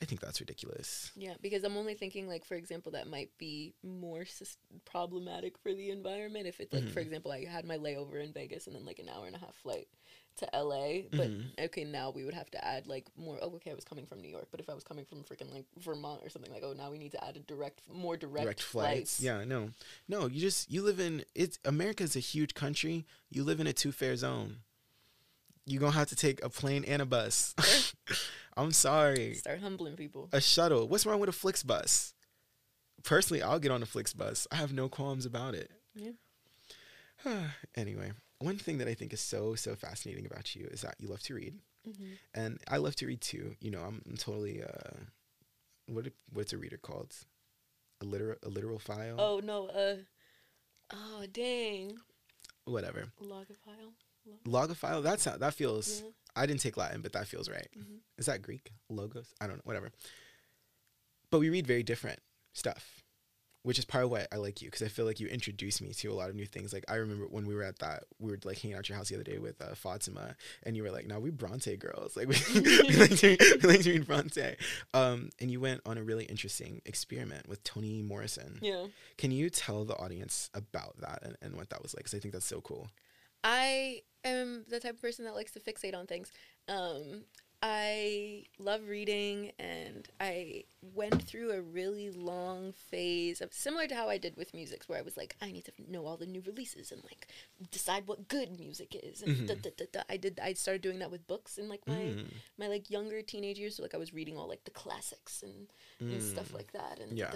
I 0.00 0.04
think 0.04 0.20
that's 0.20 0.40
ridiculous. 0.40 1.10
Yeah, 1.16 1.34
because 1.40 1.64
I'm 1.64 1.76
only 1.76 1.94
thinking 1.94 2.28
like 2.28 2.44
for 2.44 2.54
example 2.54 2.92
that 2.92 3.08
might 3.08 3.30
be 3.38 3.74
more 3.82 4.20
sys- 4.20 4.56
problematic 4.84 5.58
for 5.58 5.72
the 5.74 5.90
environment 5.90 6.46
if 6.46 6.60
it's 6.60 6.72
like 6.72 6.88
for 6.88 7.00
Mhm. 7.00 7.06
example 7.06 7.32
I 7.32 7.44
had 7.44 7.64
my 7.64 7.78
layover 7.78 8.22
in 8.22 8.32
Vegas 8.32 8.66
and 8.66 8.74
then 8.76 8.84
like 8.84 8.98
an 8.98 9.08
hour 9.08 9.26
and 9.26 9.36
a 9.36 9.38
half 9.38 9.54
flight 9.56 9.88
to 10.36 10.46
LA, 10.52 11.02
but 11.10 11.28
Mhm. 11.30 11.58
okay 11.66 11.84
now 11.84 12.10
we 12.10 12.24
would 12.24 12.34
have 12.34 12.50
to 12.50 12.64
add 12.64 12.86
like 12.86 13.06
more. 13.16 13.38
Oh, 13.42 13.54
okay, 13.56 13.70
I 13.70 13.74
was 13.74 13.84
coming 13.84 14.06
from 14.06 14.20
New 14.20 14.28
York, 14.28 14.48
but 14.50 14.60
if 14.60 14.68
I 14.68 14.74
was 14.74 14.84
coming 14.84 15.04
from 15.04 15.24
freaking 15.24 15.52
like 15.52 15.64
Vermont 15.78 16.20
or 16.22 16.28
something 16.28 16.52
like, 16.52 16.62
oh 16.62 16.72
now 16.72 16.90
we 16.90 16.98
need 16.98 17.12
to 17.12 17.24
add 17.24 17.36
a 17.36 17.40
direct, 17.40 17.80
more 17.92 18.16
direct, 18.16 18.44
direct 18.44 18.62
flights. 18.62 19.16
flights. 19.18 19.20
Yeah, 19.20 19.44
no, 19.44 19.70
no. 20.08 20.26
You 20.26 20.40
just 20.40 20.70
you 20.70 20.82
live 20.82 21.00
in 21.00 21.24
it's 21.34 21.58
America's 21.64 22.16
a 22.16 22.20
huge 22.20 22.54
country. 22.54 23.06
You 23.30 23.44
live 23.44 23.60
in 23.60 23.66
a 23.66 23.72
two 23.72 23.92
fare 23.92 24.16
zone. 24.16 24.58
You 25.64 25.80
gonna 25.80 25.92
have 25.92 26.08
to 26.08 26.16
take 26.16 26.42
a 26.44 26.48
plane 26.48 26.84
and 26.84 27.02
a 27.02 27.06
bus. 27.06 27.54
I'm 28.56 28.72
sorry, 28.72 29.34
Start 29.34 29.60
humbling 29.60 29.96
people. 29.96 30.28
a 30.32 30.40
shuttle. 30.40 30.86
What's 30.88 31.04
wrong 31.04 31.18
with 31.20 31.28
a 31.28 31.32
Flix 31.32 31.62
bus? 31.62 32.14
Personally, 33.02 33.42
I'll 33.42 33.58
get 33.58 33.70
on 33.70 33.82
a 33.82 33.86
Flix 33.86 34.12
bus. 34.12 34.46
I 34.50 34.56
have 34.56 34.72
no 34.72 34.88
qualms 34.88 35.26
about 35.26 35.54
it. 35.54 35.70
Yeah. 35.94 36.12
anyway, 37.74 38.12
one 38.38 38.58
thing 38.58 38.78
that 38.78 38.88
I 38.88 38.94
think 38.94 39.12
is 39.12 39.20
so 39.20 39.54
so 39.54 39.74
fascinating 39.74 40.26
about 40.26 40.54
you 40.54 40.66
is 40.70 40.82
that 40.82 40.94
you 40.98 41.08
love 41.08 41.22
to 41.22 41.34
read, 41.34 41.54
hmm 41.84 42.12
and 42.34 42.58
I 42.68 42.76
love 42.78 42.96
to 42.96 43.06
read 43.06 43.20
too. 43.20 43.56
You 43.60 43.70
know, 43.70 43.80
I'm, 43.80 44.02
I'm 44.08 44.16
totally 44.16 44.62
uh, 44.62 44.98
what 45.86 46.06
what's 46.32 46.52
a 46.52 46.58
reader 46.58 46.76
called? 46.78 47.14
A 48.02 48.04
literal 48.04 48.36
a 48.42 48.48
literal 48.48 48.78
file. 48.78 49.16
Oh 49.18 49.40
no. 49.42 49.68
Uh. 49.68 49.96
Oh 50.92 51.24
dang. 51.32 51.98
Whatever. 52.64 53.04
Logophile. 53.22 53.92
Log- 54.44 54.70
Logophile. 54.70 55.02
That's 55.02 55.24
how, 55.24 55.36
that 55.36 55.54
feels. 55.54 56.02
Yeah. 56.04 56.10
I 56.34 56.44
didn't 56.46 56.60
take 56.60 56.76
Latin, 56.76 57.00
but 57.00 57.12
that 57.14 57.26
feels 57.28 57.48
right. 57.48 57.68
Mhm. 57.78 58.00
Is 58.18 58.26
that 58.26 58.42
Greek? 58.42 58.72
Logos? 58.90 59.32
I 59.40 59.46
don't 59.46 59.56
know. 59.56 59.62
Whatever. 59.64 59.90
But 61.30 61.38
we 61.40 61.48
read 61.50 61.66
very 61.66 61.82
different 61.82 62.20
stuff, 62.52 63.02
which 63.66 63.80
is 63.80 63.84
part 63.84 64.04
of 64.04 64.10
why 64.12 64.24
I 64.30 64.36
like 64.36 64.62
you 64.62 64.68
because 64.68 64.82
I 64.82 64.86
feel 64.86 65.06
like 65.06 65.18
you 65.18 65.26
introduced 65.26 65.82
me 65.82 65.92
to 65.92 66.12
a 66.12 66.14
lot 66.14 66.30
of 66.30 66.36
new 66.36 66.46
things. 66.46 66.72
Like 66.72 66.84
I 66.88 66.94
remember 66.94 67.24
when 67.24 67.46
we 67.46 67.54
were 67.56 67.64
at 67.64 67.80
that, 67.80 68.04
we 68.20 68.30
were 68.30 68.38
like 68.44 68.60
hanging 68.60 68.76
out 68.76 68.78
at 68.78 68.88
your 68.88 68.96
house 68.96 69.08
the 69.08 69.16
other 69.16 69.24
day 69.24 69.38
with 69.38 69.60
uh, 69.60 69.74
Fatima, 69.74 70.36
and 70.62 70.76
you 70.76 70.84
were 70.84 70.92
like, 70.92 71.08
"Now 71.08 71.18
we 71.18 71.30
Bronte 71.30 71.76
girls, 71.76 72.16
like 72.16 72.28
we, 72.28 72.36
we 72.54 72.96
like 72.96 73.16
to 73.16 73.36
we 73.60 73.68
like 73.68 73.84
read 73.84 74.06
Bronte." 74.06 74.54
Um, 74.94 75.30
and 75.40 75.50
you 75.50 75.58
went 75.58 75.80
on 75.84 75.98
a 75.98 76.04
really 76.04 76.26
interesting 76.26 76.80
experiment 76.86 77.48
with 77.48 77.64
Toni 77.64 78.02
Morrison. 78.02 78.60
Yeah. 78.62 78.86
Can 79.18 79.32
you 79.32 79.50
tell 79.50 79.84
the 79.84 79.96
audience 79.96 80.48
about 80.54 81.00
that 81.00 81.24
and, 81.24 81.36
and 81.42 81.56
what 81.56 81.70
that 81.70 81.82
was 81.82 81.92
like? 81.92 82.04
Because 82.04 82.14
I 82.14 82.20
think 82.20 82.34
that's 82.34 82.46
so 82.46 82.60
cool. 82.60 82.88
I 83.42 84.02
am 84.22 84.64
the 84.68 84.78
type 84.78 84.94
of 84.94 85.02
person 85.02 85.24
that 85.24 85.34
likes 85.34 85.50
to 85.52 85.60
fixate 85.60 85.96
on 85.96 86.06
things. 86.06 86.30
Um, 86.68 87.24
I 87.62 88.44
love 88.58 88.86
reading, 88.88 89.52
and 89.58 90.08
I 90.20 90.64
went 90.94 91.22
through 91.22 91.50
a 91.52 91.60
really 91.62 92.10
long 92.10 92.72
phase 92.72 93.40
of 93.40 93.52
similar 93.52 93.86
to 93.88 93.94
how 93.94 94.08
I 94.08 94.18
did 94.18 94.36
with 94.36 94.54
music, 94.54 94.84
where 94.86 94.98
I 94.98 95.02
was 95.02 95.16
like, 95.16 95.36
I 95.40 95.50
need 95.50 95.64
to 95.64 95.72
know 95.88 96.06
all 96.06 96.16
the 96.16 96.26
new 96.26 96.42
releases 96.46 96.92
and 96.92 97.02
like 97.04 97.28
decide 97.70 98.06
what 98.06 98.28
good 98.28 98.58
music 98.58 98.94
is. 98.94 99.22
And 99.22 99.48
Mhm. 99.48 99.62
da, 99.62 99.70
da, 99.76 99.84
da. 99.92 100.02
I 100.08 100.16
did. 100.16 100.38
I 100.40 100.52
started 100.52 100.82
doing 100.82 100.98
that 101.00 101.10
with 101.10 101.26
books 101.26 101.58
in 101.58 101.68
like 101.68 101.86
my 101.86 101.94
Mm, 101.94 102.30
my 102.58 102.68
like 102.68 102.90
younger 102.90 103.22
teenage 103.22 103.58
years. 103.58 103.76
So 103.76 103.82
like 103.82 103.94
I 103.94 103.98
was 103.98 104.12
reading 104.14 104.36
all 104.36 104.48
like 104.48 104.64
the 104.64 104.70
classics 104.70 105.42
and 105.42 105.68
and 105.98 106.22
stuff 106.22 106.50
mm. 106.50 106.54
like 106.54 106.72
that 106.72 106.98
and 107.00 107.16
Yeah. 107.16 107.32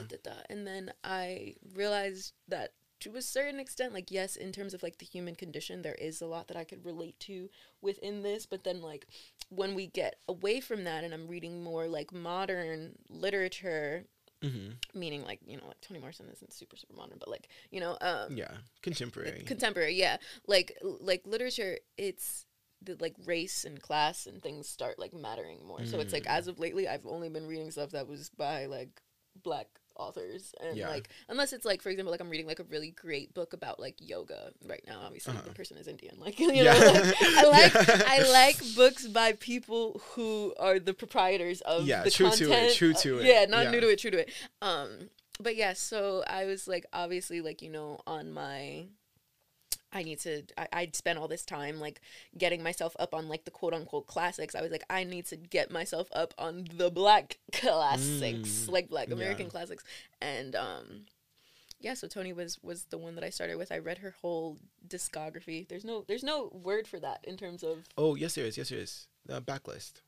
and 0.50 0.66
then 0.66 0.92
i 1.02 1.54
realized 1.74 2.34
that 2.48 2.74
to 3.00 3.16
a 3.16 3.22
certain 3.22 3.58
extent 3.60 3.92
like 3.92 4.10
yes 4.10 4.36
in 4.36 4.52
terms 4.52 4.74
of 4.74 4.82
like 4.82 4.98
the 4.98 5.06
human 5.06 5.34
condition 5.34 5.82
there 5.82 5.94
is 5.94 6.20
a 6.20 6.26
lot 6.26 6.48
that 6.48 6.56
i 6.56 6.64
could 6.64 6.84
relate 6.84 7.18
to 7.20 7.48
within 7.82 8.22
this 8.22 8.46
but 8.46 8.64
then 8.64 8.80
like 8.82 9.06
when 9.48 9.74
we 9.74 9.86
get 9.86 10.16
away 10.28 10.60
from 10.60 10.84
that 10.84 11.02
and 11.04 11.12
i'm 11.14 11.26
reading 11.28 11.62
more 11.62 11.86
like 11.88 12.12
modern 12.12 12.92
literature 13.08 14.04
Mhm. 14.42 14.76
meaning 14.94 15.22
like 15.22 15.38
you 15.46 15.58
know 15.58 15.66
like 15.66 15.80
toni 15.82 16.00
morrison 16.00 16.26
isn't 16.32 16.52
super 16.52 16.74
super 16.76 16.94
modern 16.94 17.18
but 17.18 17.28
like 17.28 17.48
you 17.70 17.78
know 17.78 17.98
um 18.00 18.36
Yeah, 18.36 18.56
contemporary. 18.80 19.42
contemporary 19.44 19.94
yeah 19.94 20.16
like 20.46 20.72
like 20.82 21.26
literature 21.26 21.78
it's 21.98 22.46
the 22.82 22.96
like 23.00 23.14
race 23.26 23.66
and 23.66 23.82
class 23.82 24.26
and 24.26 24.42
things 24.42 24.66
start 24.66 24.98
like 24.98 25.12
mattering 25.12 25.58
more 25.66 25.84
so 25.84 26.00
it's 26.00 26.14
like 26.14 26.24
Mm. 26.24 26.38
as 26.38 26.48
of 26.48 26.58
lately 26.58 26.88
i've 26.88 27.04
only 27.06 27.28
been 27.28 27.46
reading 27.46 27.70
stuff 27.70 27.90
that 27.90 28.08
was 28.08 28.30
by 28.30 28.64
like 28.64 29.02
black 29.42 29.66
authors 30.00 30.54
and 30.60 30.76
Yeah. 30.78 30.88
like 30.88 31.08
unless 31.28 31.52
it's 31.52 31.64
like 31.64 31.82
for 31.82 31.90
example 31.90 32.10
like 32.10 32.20
i'm 32.20 32.30
reading 32.30 32.46
like 32.46 32.58
a 32.60 32.64
really 32.64 32.90
great 32.90 33.34
book 33.34 33.52
about 33.52 33.78
like 33.78 33.96
yoga 34.00 34.50
right 34.66 34.82
now 34.86 35.00
obviously 35.04 35.34
Uh-huh. 35.34 35.42
the 35.46 35.52
person 35.54 35.76
is 35.76 35.86
indian 35.88 36.16
like 36.18 36.38
you 36.40 36.52
Yeah. 36.52 36.72
know 36.78 36.92
like, 36.92 37.14
i 37.22 37.44
like 37.58 37.74
Yeah. 37.74 38.02
i 38.06 38.18
like 38.30 38.58
books 38.74 39.06
by 39.06 39.32
people 39.34 40.00
who 40.14 40.54
are 40.58 40.78
the 40.78 40.94
proprietors 40.94 41.60
of 41.62 41.86
Yeah, 41.86 42.04
the 42.04 42.10
true 42.10 42.30
to 42.30 42.44
it, 42.44 42.48
content 42.48 42.74
true 42.74 42.90
uh, 42.92 43.02
to 43.04 43.18
it, 43.18 43.26
yeah 43.26 43.44
not 43.44 43.70
new 43.70 43.80
to 43.80 43.88
it 43.88 43.98
true 44.00 44.10
to 44.10 44.18
it 44.20 44.30
um 44.62 45.10
but 45.38 45.54
yeah 45.56 45.72
so 45.74 46.22
i 46.26 46.44
was 46.44 46.66
like 46.68 46.84
obviously 46.92 47.40
like 47.40 47.62
you 47.62 47.70
know 47.70 47.98
on 48.06 48.32
my 48.32 48.86
I 49.92 50.02
need 50.04 50.20
to 50.20 50.42
I, 50.56 50.68
I'd 50.72 50.94
spent 50.96 51.18
all 51.18 51.26
this 51.28 51.44
time 51.44 51.80
like 51.80 52.00
getting 52.38 52.62
myself 52.62 52.94
up 53.00 53.12
on 53.14 53.28
like 53.28 53.44
the 53.44 53.50
quote 53.50 53.74
unquote 53.74 54.06
classics. 54.06 54.54
I 54.54 54.62
was 54.62 54.70
like, 54.70 54.84
I 54.88 55.04
need 55.04 55.26
to 55.26 55.36
get 55.36 55.70
myself 55.70 56.08
up 56.12 56.32
on 56.38 56.66
the 56.76 56.90
black 56.90 57.38
classics, 57.52 58.66
Mm, 58.66 58.70
like 58.70 58.88
black 58.88 59.10
American 59.10 59.46
yeah. 59.46 59.50
classics. 59.50 59.84
And 60.20 60.54
um 60.54 61.06
yeah, 61.82 61.94
so 61.94 62.06
Toni 62.06 62.32
was 62.32 62.58
was 62.62 62.84
the 62.84 62.98
one 62.98 63.14
that 63.14 63.24
I 63.24 63.30
started 63.30 63.56
with. 63.56 63.72
I 63.72 63.78
read 63.78 63.98
her 63.98 64.14
whole 64.20 64.58
discography. 64.86 65.66
There's 65.66 65.84
no 65.84 66.04
there's 66.06 66.22
no 66.22 66.50
word 66.52 66.86
for 66.86 67.00
that 67.00 67.24
in 67.24 67.36
terms 67.36 67.62
of 67.62 67.88
Oh 67.96 68.14
yes, 68.14 68.34
there 68.34 68.44
is. 68.44 68.56
Yes, 68.58 68.68
there 68.68 68.78
is. 68.78 69.06
The 69.26 69.40
backlist. 69.40 70.02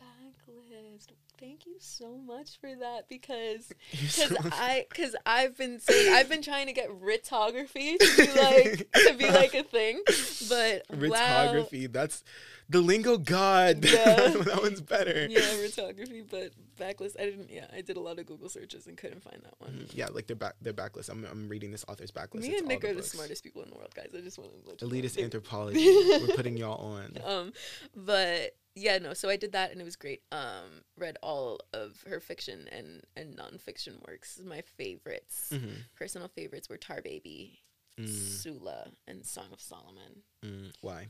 backlist. 0.00 1.08
Thank 1.40 1.66
you 1.66 1.76
so 1.78 2.16
much 2.16 2.60
for 2.60 2.74
that 2.80 3.08
because 3.08 3.72
because 3.90 4.36
I 4.52 4.86
because 4.90 5.14
I've 5.24 5.56
been 5.56 5.78
saying 5.78 6.12
I've 6.12 6.28
been 6.28 6.42
trying 6.42 6.66
to 6.66 6.72
get 6.72 6.90
ritography 7.00 7.96
to 7.96 8.16
be 8.16 8.40
like 8.40 8.92
to 8.92 9.14
be 9.16 9.26
like 9.30 9.54
a 9.54 9.62
thing, 9.62 10.02
but 10.48 10.82
wow. 10.90 10.98
Ritography. 10.98 11.86
That's 11.86 12.24
the 12.68 12.80
lingo 12.80 13.16
god. 13.18 13.84
Yeah. 13.84 14.14
that 14.30 14.58
one's 14.62 14.80
better. 14.80 15.26
Yeah, 15.28 15.60
ritography, 15.60 16.22
but 16.22 16.52
backlist. 16.78 17.18
I 17.18 17.24
didn't. 17.24 17.50
Yeah, 17.50 17.66
I 17.74 17.80
did 17.80 17.96
a 17.96 18.00
lot 18.00 18.18
of 18.18 18.26
Google 18.26 18.48
searches 18.48 18.86
and 18.86 18.96
couldn't 18.96 19.22
find 19.22 19.40
that 19.42 19.54
one. 19.58 19.72
Mhm. 19.86 19.90
Yeah, 19.94 20.08
like 20.12 20.26
their 20.26 20.36
back 20.36 20.54
their 20.60 20.72
backlist. 20.74 21.08
I'm 21.08 21.24
I'm 21.24 21.48
reading 21.48 21.70
this 21.70 21.84
author's 21.88 22.10
backlist. 22.10 22.42
Me 22.42 22.48
It's 22.50 22.60
and 22.60 22.68
Nick 22.68 22.84
are 22.84 22.94
the 22.94 23.02
smartest 23.02 23.42
people 23.42 23.62
in 23.62 23.70
the 23.70 23.76
world, 23.76 23.94
guys. 23.94 24.10
I 24.16 24.20
just 24.20 24.38
want 24.38 24.50
to 24.52 24.68
let 24.68 24.82
you 24.82 24.88
know. 24.88 24.94
Elitist 24.94 25.22
anthropology. 25.22 25.84
We're 25.86 26.36
putting 26.36 26.56
y'all 26.56 26.80
on. 26.94 27.16
um 27.24 27.52
but 27.94 28.56
yeah 28.74 28.98
no 28.98 29.12
so 29.12 29.28
i 29.28 29.34
did 29.36 29.52
that 29.52 29.72
and 29.72 29.80
it 29.80 29.84
was 29.84 29.96
great 29.96 30.22
um 30.30 30.82
read 30.96 31.16
all 31.20 31.58
of 31.74 32.00
her 32.08 32.20
fiction 32.20 32.68
and 32.70 33.02
and 33.16 33.36
nonfiction 33.36 33.94
works 34.06 34.40
my 34.44 34.60
favorites 34.76 35.50
Mhm. 35.52 35.78
personal 35.96 36.28
favorites 36.28 36.68
were 36.68 36.76
tar 36.76 37.02
baby 37.02 37.58
Mm, 37.98 38.08
sula 38.08 38.92
and 39.08 39.26
song 39.26 39.48
of 39.52 39.60
solomon 39.60 40.22
mm. 40.44 40.70
Why? 40.80 41.08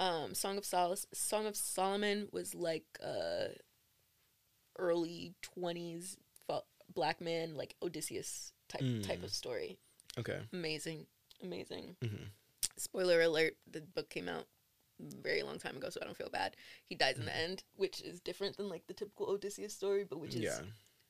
Um 0.00 0.34
song 0.34 0.58
of 0.58 0.64
Sol- 0.64 0.96
song 1.14 1.46
of 1.46 1.54
solomon 1.56 2.28
was 2.32 2.54
like 2.54 2.84
uh 3.04 3.48
early 4.78 5.34
20s 5.42 6.16
fo- 6.46 6.64
black 6.94 7.20
man 7.20 7.54
like 7.54 7.74
odysseus 7.82 8.52
type 8.68 8.82
type 9.02 9.20
Mm. 9.20 9.24
of 9.24 9.30
story 9.30 9.78
Okay. 10.18 10.40
amazing 10.52 11.06
amazing 11.42 11.96
hmm 12.02 12.24
spoiler 12.76 13.20
alert 13.20 13.56
the 13.70 13.80
book 13.82 14.08
came 14.10 14.28
out 14.28 14.46
a 15.00 15.16
very 15.22 15.42
long 15.42 15.58
time 15.58 15.76
ago 15.76 15.90
so 15.90 15.98
i 16.00 16.04
don't 16.04 16.16
feel 16.16 16.30
bad 16.30 16.56
he 16.86 16.94
dies 16.94 17.18
in 17.18 17.26
the 17.26 17.36
end 17.36 17.62
which 17.76 18.00
is 18.00 18.20
different 18.20 18.56
than 18.56 18.68
like 18.68 18.86
the 18.86 18.94
typical 18.94 19.26
odysseus 19.26 19.74
story 19.74 20.04
but 20.04 20.18
which 20.18 20.34
is 20.34 20.42
Yeah. 20.42 20.60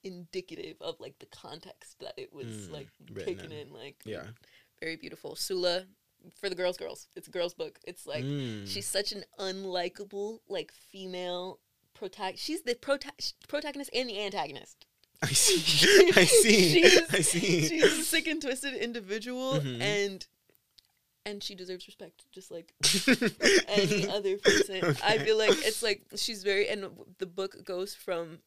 indicative 0.03 0.77
of 0.81 0.99
like 0.99 1.19
the 1.21 1.27
context 1.27 1.99
that 2.01 2.15
it 2.17 2.33
was 2.33 2.47
Mm, 2.47 2.73
like 2.73 2.89
written 3.13 3.25
taken 3.37 3.53
in. 3.53 3.69
in 3.69 3.73
like 3.73 3.97
Yeah. 4.05 4.27
very 4.81 4.97
beautiful 4.97 5.37
sula 5.37 5.87
for 6.41 6.49
the 6.49 6.55
girls 6.55 6.77
girls 6.77 7.09
it's 7.17 7.29
a 7.29 7.31
girls 7.31 7.55
book 7.55 7.79
it's 7.87 8.07
like 8.07 8.25
Mm. 8.25 8.67
she's 8.69 8.87
such 8.87 9.13
an 9.13 9.25
unlikable 9.39 10.41
like 10.49 10.73
female 10.93 11.59
protagonist 11.95 12.45
she's 12.45 12.63
the 12.63 12.75
prota- 12.75 13.33
protagonist 13.49 13.91
and 13.95 14.09
the 14.09 14.19
antagonist 14.21 14.87
I 15.23 15.27
see. 15.33 16.11
I 16.17 16.25
see. 16.25 16.85
I 17.13 17.21
see. 17.21 17.69
she's 17.69 17.83
a 17.83 18.03
sick 18.03 18.27
and 18.27 18.41
twisted 18.41 18.75
individual 18.75 19.61
Mhm. 19.61 19.81
and 19.81 20.27
and 21.27 21.43
she 21.43 21.55
deserves 21.55 21.87
respect 21.87 22.25
just 22.33 22.51
like 22.51 22.73
any 23.69 24.09
other 24.09 24.39
person. 24.39 24.97
I 25.05 25.19
feel 25.19 25.37
like 25.37 25.51
it's 25.67 25.83
like 25.83 26.03
she's 26.17 26.43
very 26.43 26.67
and 26.69 26.87
the 27.19 27.27
book 27.27 27.63
goes 27.65 27.95
from 27.95 28.39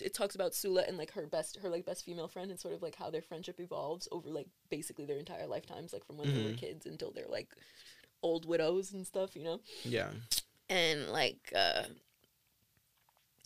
it 0.00 0.14
talks 0.14 0.34
about 0.34 0.54
Sula 0.54 0.84
and 0.86 0.96
like 0.96 1.12
her 1.12 1.26
best 1.26 1.58
her 1.62 1.68
like 1.68 1.84
best 1.84 2.04
female 2.04 2.28
friend 2.28 2.50
and 2.50 2.58
sort 2.60 2.74
of 2.74 2.82
like 2.82 2.94
how 2.94 3.10
their 3.10 3.22
friendship 3.22 3.60
evolves 3.60 4.08
over 4.12 4.28
like 4.30 4.46
basically 4.70 5.04
their 5.04 5.18
entire 5.18 5.46
lifetimes 5.46 5.92
like 5.92 6.04
from 6.04 6.16
when 6.18 6.28
they 6.32 6.40
were 6.42 6.50
Mhm. 6.50 6.56
kids 6.56 6.86
until 6.86 7.10
they're 7.10 7.26
like 7.28 7.48
old 8.22 8.46
widows 8.46 8.92
and 8.92 9.06
stuff, 9.06 9.34
you 9.36 9.44
know. 9.44 9.60
Yeah. 9.84 10.10
And 10.68 11.08
like 11.10 11.52
uh 11.54 11.84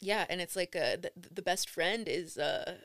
yeah, 0.01 0.27
and 0.29 0.41
it's 0.41 0.57
like 0.57 0.77
uh 0.77 0.97
the, 0.97 1.11
the 1.35 1.43
best 1.43 1.69
friend 1.71 2.07
is 2.09 2.37
uh 2.39 2.79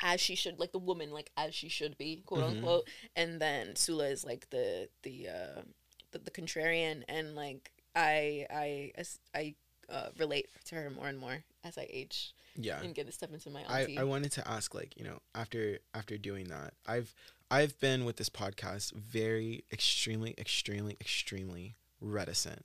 as 0.00 0.20
she 0.20 0.34
should 0.34 0.58
like 0.58 0.72
the 0.72 0.78
woman 0.78 1.10
like 1.12 1.30
as 1.36 1.54
she 1.54 1.68
should 1.68 1.96
be 1.96 2.22
quote 2.26 2.42
Mhm. 2.42 2.56
unquote 2.56 2.88
and 3.16 3.40
then 3.40 3.76
Sula 3.76 4.08
is 4.08 4.24
like 4.24 4.50
the 4.50 4.88
the 5.02 5.28
uh 5.28 5.62
the, 6.10 6.18
the 6.18 6.30
contrarian 6.30 7.04
and 7.08 7.34
like 7.34 7.70
I 7.94 8.46
I 8.50 8.92
I 9.34 9.54
uh, 9.88 10.08
relate 10.18 10.48
to 10.66 10.74
her 10.76 10.90
more 10.90 11.06
and 11.08 11.18
more 11.18 11.44
as 11.64 11.76
I 11.78 11.86
age 11.90 12.32
Yeah. 12.56 12.80
and 12.82 12.94
get 12.94 13.06
to 13.06 13.12
step 13.12 13.32
into 13.32 13.50
my 13.50 13.62
I, 13.68 13.80
auntie. 13.82 13.98
I 13.98 14.04
wanted 14.04 14.32
to 14.32 14.48
ask 14.48 14.74
like 14.74 14.94
you 14.96 15.04
know 15.04 15.18
after 15.34 15.78
after 15.94 16.16
doing 16.18 16.48
that 16.48 16.74
I've 16.86 17.14
I've 17.50 17.78
been 17.80 18.04
with 18.04 18.16
this 18.16 18.28
podcast 18.30 18.92
very 18.94 19.64
extremely 19.72 20.34
extremely 20.38 20.96
extremely 21.00 21.76
reticent 22.00 22.64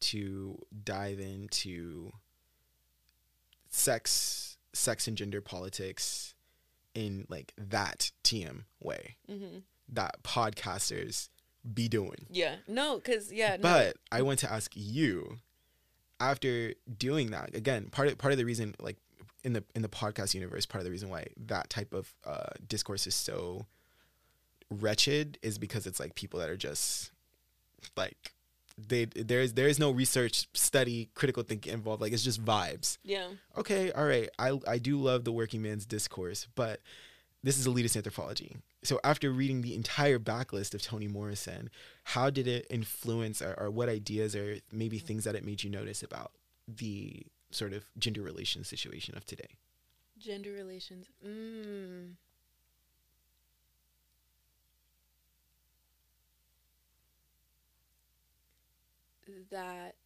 to 0.00 0.58
dive 0.84 1.18
into 1.18 2.12
sex 3.68 4.56
sex 4.72 5.06
and 5.08 5.16
gender 5.16 5.40
politics 5.40 6.34
in 6.94 7.26
like 7.28 7.52
that 7.58 8.10
TM 8.24 8.64
way 8.82 9.16
hmm 9.28 9.58
that 9.90 10.22
podcasters 10.22 11.28
be 11.74 11.88
doing 11.88 12.26
Yeah, 12.30 12.56
no, 12.68 12.96
because 12.96 13.32
yeah, 13.32 13.56
no. 13.56 13.62
but 13.62 13.96
I 14.12 14.22
want 14.22 14.38
to 14.40 14.52
ask 14.52 14.70
you, 14.74 15.38
after 16.20 16.74
doing 16.98 17.30
that, 17.30 17.54
again, 17.54 17.88
part 17.90 18.08
of 18.08 18.18
part 18.18 18.32
of 18.32 18.38
the 18.38 18.44
reason, 18.44 18.74
like 18.80 18.96
in 19.44 19.52
the 19.52 19.64
in 19.74 19.82
the 19.82 19.88
podcast 19.88 20.34
universe, 20.34 20.66
part 20.66 20.80
of 20.80 20.84
the 20.84 20.90
reason 20.90 21.08
why 21.08 21.26
that 21.46 21.70
type 21.70 21.92
of 21.92 22.12
uh, 22.24 22.50
discourse 22.66 23.06
is 23.06 23.14
so 23.14 23.66
wretched 24.70 25.38
is 25.42 25.58
because 25.58 25.86
it's 25.86 25.98
like 26.00 26.14
people 26.14 26.38
that 26.40 26.50
are 26.50 26.56
just 26.56 27.10
like 27.96 28.32
they 28.76 29.06
there 29.06 29.40
is 29.40 29.54
there 29.54 29.68
is 29.68 29.78
no 29.78 29.90
research, 29.90 30.48
study, 30.54 31.08
critical 31.14 31.42
thinking 31.42 31.72
involved. 31.72 32.00
Like 32.02 32.12
it's 32.12 32.22
just 32.22 32.44
vibes. 32.44 32.98
yeah, 33.02 33.28
Okay, 33.56 33.90
all 33.92 34.04
right. 34.04 34.28
I 34.38 34.58
I 34.66 34.78
do 34.78 34.98
love 34.98 35.24
the 35.24 35.32
working 35.32 35.62
man's 35.62 35.86
discourse, 35.86 36.46
but 36.54 36.80
this 37.42 37.58
is 37.58 37.66
elitist 37.66 37.96
anthropology. 37.96 38.56
So 38.88 38.98
after 39.04 39.30
reading 39.30 39.60
the 39.60 39.74
entire 39.74 40.18
backlist 40.18 40.72
of 40.72 40.80
Toni 40.80 41.08
Morrison, 41.08 41.68
how 42.04 42.30
did 42.30 42.48
it 42.48 42.66
influence 42.70 43.42
or, 43.42 43.52
or 43.58 43.70
what 43.70 43.90
ideas 43.90 44.34
or 44.34 44.60
maybe 44.72 44.98
things 44.98 45.24
that 45.24 45.34
it 45.34 45.44
made 45.44 45.62
you 45.62 45.68
notice 45.68 46.02
about 46.02 46.32
the 46.66 47.26
sort 47.50 47.74
of 47.74 47.84
gender 47.98 48.22
relations 48.22 48.66
situation 48.66 49.14
of 49.14 49.26
today? 49.26 49.58
gender 50.18 50.52
relations. 50.52 51.04
Mm. 51.22 52.14
That 59.50 59.96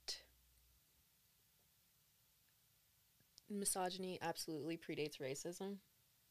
misogyny 3.48 4.18
absolutely 4.20 4.76
predates 4.76 5.20
racism. 5.20 5.76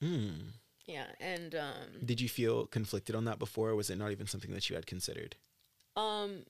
Mm. 0.04 0.48
Yeah, 0.86 1.06
and 1.20 1.56
um, 1.56 2.06
Did 2.06 2.20
you 2.22 2.28
feel 2.30 2.66
conflicted 2.66 3.16
on 3.16 3.26
that 3.26 3.40
before, 3.40 3.70
or 3.70 3.76
was 3.76 3.90
it 3.90 3.98
not 3.98 4.12
even 4.12 4.28
something 4.28 4.52
that 4.54 4.70
you 4.70 4.76
had 4.76 4.86
considered? 4.86 5.36
um, 5.96 6.44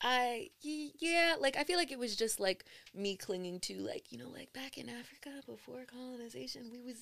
I 0.00 0.50
yeah, 0.62 1.34
like 1.40 1.56
I 1.56 1.64
feel 1.64 1.76
like 1.76 1.90
it 1.90 1.98
was 1.98 2.14
just 2.14 2.38
like 2.38 2.64
me 2.94 3.16
clinging 3.16 3.58
to 3.62 3.74
like 3.80 4.12
you 4.12 4.18
know 4.18 4.28
like 4.28 4.52
back 4.52 4.78
in 4.78 4.88
Africa 4.88 5.30
before 5.44 5.84
colonization, 5.92 6.70
we 6.72 6.80
was 6.84 6.98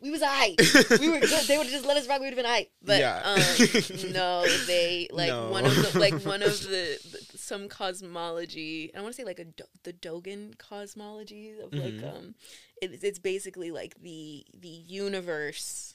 we 0.00 0.10
was 0.10 0.22
I. 0.24 0.56
we 0.98 1.10
were 1.10 1.20
good. 1.20 1.44
They 1.46 1.58
would 1.58 1.66
have 1.66 1.72
just 1.74 1.84
let 1.84 1.98
us 1.98 2.08
rock. 2.08 2.20
We 2.20 2.26
would 2.26 2.38
have 2.38 2.42
been 2.42 2.50
I. 2.50 2.68
But 2.82 3.00
Yeah. 3.00 3.20
um, 3.22 4.12
no, 4.14 4.46
they 4.66 5.08
like 5.12 5.28
No. 5.28 5.50
one 5.50 5.66
of 5.66 5.74
the 5.92 5.98
like 6.00 6.14
one 6.24 6.42
of 6.42 6.58
the, 6.62 6.98
the 7.12 7.36
some 7.38 7.68
cosmology. 7.68 8.92
I 8.96 9.02
want 9.02 9.14
to 9.14 9.20
say 9.20 9.26
like 9.26 9.40
a 9.40 9.46
the 9.82 9.92
Dogon 9.92 10.54
cosmology 10.56 11.50
of 11.62 11.74
like 11.74 11.92
Mhm. 12.00 12.16
um, 12.16 12.34
it, 12.80 12.98
it's 13.04 13.18
basically 13.18 13.70
like 13.70 13.94
the 14.00 14.46
the 14.58 14.68
universe 14.68 15.94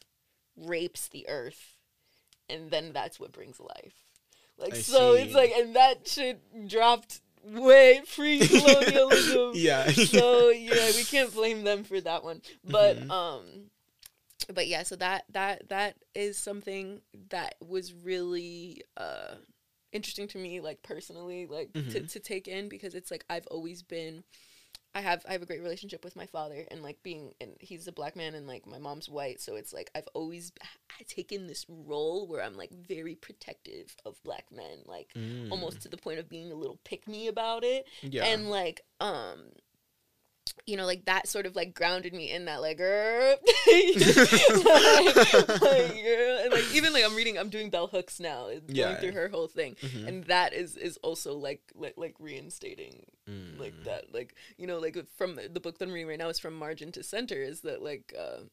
rapes 0.57 1.07
the 1.07 1.27
earth, 1.29 1.75
and 2.49 2.69
then 2.71 2.93
that's 2.93 3.19
what 3.19 3.31
brings 3.31 3.59
life. 3.59 3.95
Like 4.57 4.73
I 4.73 4.77
so, 4.77 5.13
it's 5.13 5.33
like 5.33 5.51
and 5.51 5.75
that 5.75 6.07
shit 6.07 6.67
dropped 6.67 7.21
way 7.43 8.01
pre 8.15 8.39
colonialism 8.39 9.51
yeah. 9.55 9.91
so 9.91 10.49
yeah, 10.49 10.91
we 10.95 11.03
can't 11.03 11.33
blame 11.33 11.63
them 11.63 11.83
for 11.83 11.99
that 11.99 12.23
one. 12.23 12.41
But 12.63 12.97
Mhm. 12.97 13.11
um 13.11 13.45
but 14.53 14.67
yeah, 14.67 14.83
so 14.83 14.95
that 14.97 15.25
that 15.31 15.69
that 15.69 15.95
is 16.13 16.37
something 16.37 17.01
that 17.29 17.55
was 17.65 17.93
really 17.93 18.83
uh 18.97 19.35
interesting 19.91 20.27
to 20.27 20.37
me 20.37 20.59
like 20.59 20.81
personally 20.83 21.45
like 21.45 21.71
to, 21.73 21.79
Mhm. 22.01 22.11
to 22.11 22.19
take 22.19 22.47
in 22.47 22.67
because 22.69 22.93
it's 22.95 23.11
like 23.11 23.25
I've 23.29 23.47
always 23.47 23.83
been 23.83 24.23
I 24.95 25.01
have 25.01 25.25
I 25.27 25.31
have 25.33 25.41
a 25.41 25.45
great 25.45 25.61
relationship 25.61 26.03
with 26.03 26.15
my 26.15 26.25
father 26.27 26.65
and 26.69 26.83
like 26.83 27.01
being 27.01 27.33
and 27.41 27.51
he's 27.59 27.87
a 27.87 27.91
black 27.91 28.15
man 28.15 28.35
and 28.35 28.47
like 28.47 28.67
my 28.67 28.77
mom's 28.77 29.09
white 29.09 29.41
so 29.41 29.55
it's 29.55 29.73
like 29.73 29.89
I've 29.95 30.07
always 30.13 30.51
taken 31.07 31.47
this 31.47 31.65
role 31.67 32.27
where 32.27 32.43
I'm 32.43 32.55
like 32.55 32.71
very 32.71 33.15
protective 33.15 33.95
of 34.05 34.21
black 34.23 34.45
men 34.51 34.79
like 34.85 35.11
Mm. 35.15 35.51
almost 35.51 35.81
to 35.81 35.89
the 35.89 35.97
point 35.97 36.19
of 36.19 36.29
being 36.29 36.51
a 36.51 36.55
little 36.55 36.79
pick 36.83 37.07
me 37.07 37.27
about 37.27 37.63
it 37.63 37.87
Yeah. 38.01 38.25
and 38.25 38.49
like 38.49 38.81
um 38.99 39.39
you 40.65 40.77
know, 40.77 40.85
like 40.85 41.05
that 41.05 41.27
sort 41.27 41.45
of 41.45 41.55
like 41.55 41.73
grounded 41.73 42.13
me 42.13 42.31
in 42.31 42.45
that 42.45 42.61
like 42.61 42.79
like, 42.79 43.39
like, 45.61 45.95
and 45.95 46.53
like 46.53 46.73
even 46.73 46.93
like 46.93 47.03
I'm 47.05 47.15
reading, 47.15 47.37
I'm 47.37 47.49
doing 47.49 47.69
Bell 47.69 47.87
Hooks 47.87 48.19
now, 48.19 48.47
It's 48.47 48.61
going 48.73 48.75
Yeah. 48.75 48.99
through 48.99 49.11
her 49.13 49.29
whole 49.29 49.47
thing, 49.47 49.75
Mhm. 49.81 50.07
and 50.07 50.23
that 50.25 50.53
is 50.53 50.75
is 50.77 50.97
also 50.97 51.33
like 51.35 51.61
like 51.75 51.93
like 51.97 52.15
reinstating 52.19 53.05
like 53.57 53.73
Mm. 53.75 53.83
that, 53.85 54.13
like 54.13 54.35
you 54.57 54.67
know, 54.67 54.79
like 54.79 54.97
from 55.15 55.39
the 55.51 55.59
book 55.59 55.77
that 55.77 55.87
I'm 55.87 55.93
reading 55.93 56.07
right 56.09 56.19
now 56.19 56.29
is 56.29 56.39
from 56.39 56.55
margin 56.55 56.91
to 56.93 57.03
center, 57.03 57.41
is 57.41 57.61
that 57.61 57.81
like. 57.81 58.13
Uh, 58.17 58.43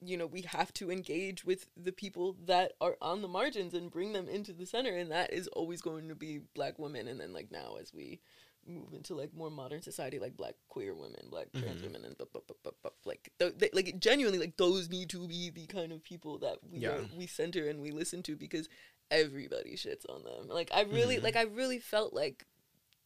you 0.00 0.16
know, 0.16 0.28
we 0.28 0.42
have 0.42 0.72
to 0.72 0.92
engage 0.92 1.44
with 1.44 1.66
the 1.76 1.90
people 1.90 2.36
that 2.46 2.70
are 2.80 2.96
on 3.02 3.20
the 3.20 3.26
margins 3.26 3.74
and 3.74 3.90
bring 3.90 4.12
them 4.12 4.28
into 4.28 4.52
the 4.52 4.64
center, 4.64 4.96
and 4.96 5.10
that 5.10 5.32
is 5.32 5.48
always 5.48 5.82
going 5.82 6.06
to 6.06 6.14
be 6.14 6.38
black 6.54 6.78
women. 6.78 7.08
And 7.08 7.18
then, 7.18 7.32
like 7.32 7.50
now, 7.50 7.74
as 7.80 7.92
we 7.92 8.20
move 8.68 8.92
into 8.92 9.14
like 9.14 9.32
more 9.34 9.50
modern 9.50 9.82
society, 9.82 10.18
like 10.18 10.36
black 10.36 10.54
queer 10.68 10.94
women, 10.94 11.28
black 11.30 11.50
trans 11.52 11.80
Mhm. 11.80 11.84
women, 11.84 12.04
and 12.04 12.18
bu- 12.18 12.26
bu- 12.32 12.90
like 13.04 13.30
th- 13.38 13.54
they, 13.56 13.70
like 13.72 13.98
genuinely, 13.98 14.38
like 14.38 14.56
those 14.56 14.88
need 14.88 15.08
to 15.10 15.26
be 15.26 15.50
the 15.50 15.66
kind 15.66 15.92
of 15.92 16.02
people 16.02 16.38
that 16.38 16.58
we 16.70 16.80
Yeah. 16.80 16.90
are, 16.98 17.08
we 17.16 17.26
center 17.26 17.68
and 17.68 17.80
we 17.80 17.90
listen 17.90 18.22
to 18.24 18.36
because 18.36 18.68
everybody 19.10 19.74
shits 19.74 20.08
on 20.08 20.22
them. 20.24 20.48
Like 20.48 20.70
I 20.72 20.82
really, 20.82 21.16
Mhm. 21.16 21.22
like 21.22 21.36
I 21.36 21.42
really 21.42 21.78
felt 21.78 22.12
like. 22.14 22.44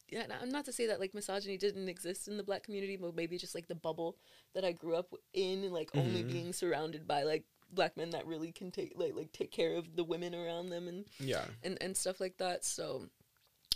Yeah, 0.08 0.26
I'm 0.42 0.50
not 0.50 0.66
to 0.66 0.72
say 0.72 0.86
that 0.88 1.00
like 1.00 1.14
misogyny 1.14 1.56
didn't 1.56 1.88
exist 1.88 2.28
in 2.28 2.36
the 2.36 2.42
black 2.42 2.64
community, 2.64 2.96
but 2.96 3.14
maybe 3.14 3.38
just 3.38 3.54
like 3.54 3.68
the 3.68 3.74
bubble 3.74 4.18
that 4.52 4.62
I 4.62 4.72
grew 4.72 4.94
up 4.94 5.14
in, 5.32 5.64
and 5.64 5.72
like 5.72 5.94
only 5.96 6.22
Mhm. 6.22 6.30
being 6.32 6.52
surrounded 6.52 7.06
by 7.08 7.22
like 7.22 7.44
black 7.70 7.96
men 7.96 8.10
that 8.10 8.26
really 8.26 8.52
can 8.52 8.70
take 8.70 8.92
like 8.98 9.14
like 9.14 9.32
take 9.32 9.50
care 9.50 9.74
of 9.74 9.96
the 9.96 10.04
women 10.04 10.34
around 10.34 10.68
them 10.68 10.86
and 10.86 11.08
Yeah. 11.18 11.48
and 11.62 11.80
and 11.80 11.96
stuff 11.96 12.20
like 12.20 12.36
that. 12.36 12.62
So 12.62 13.08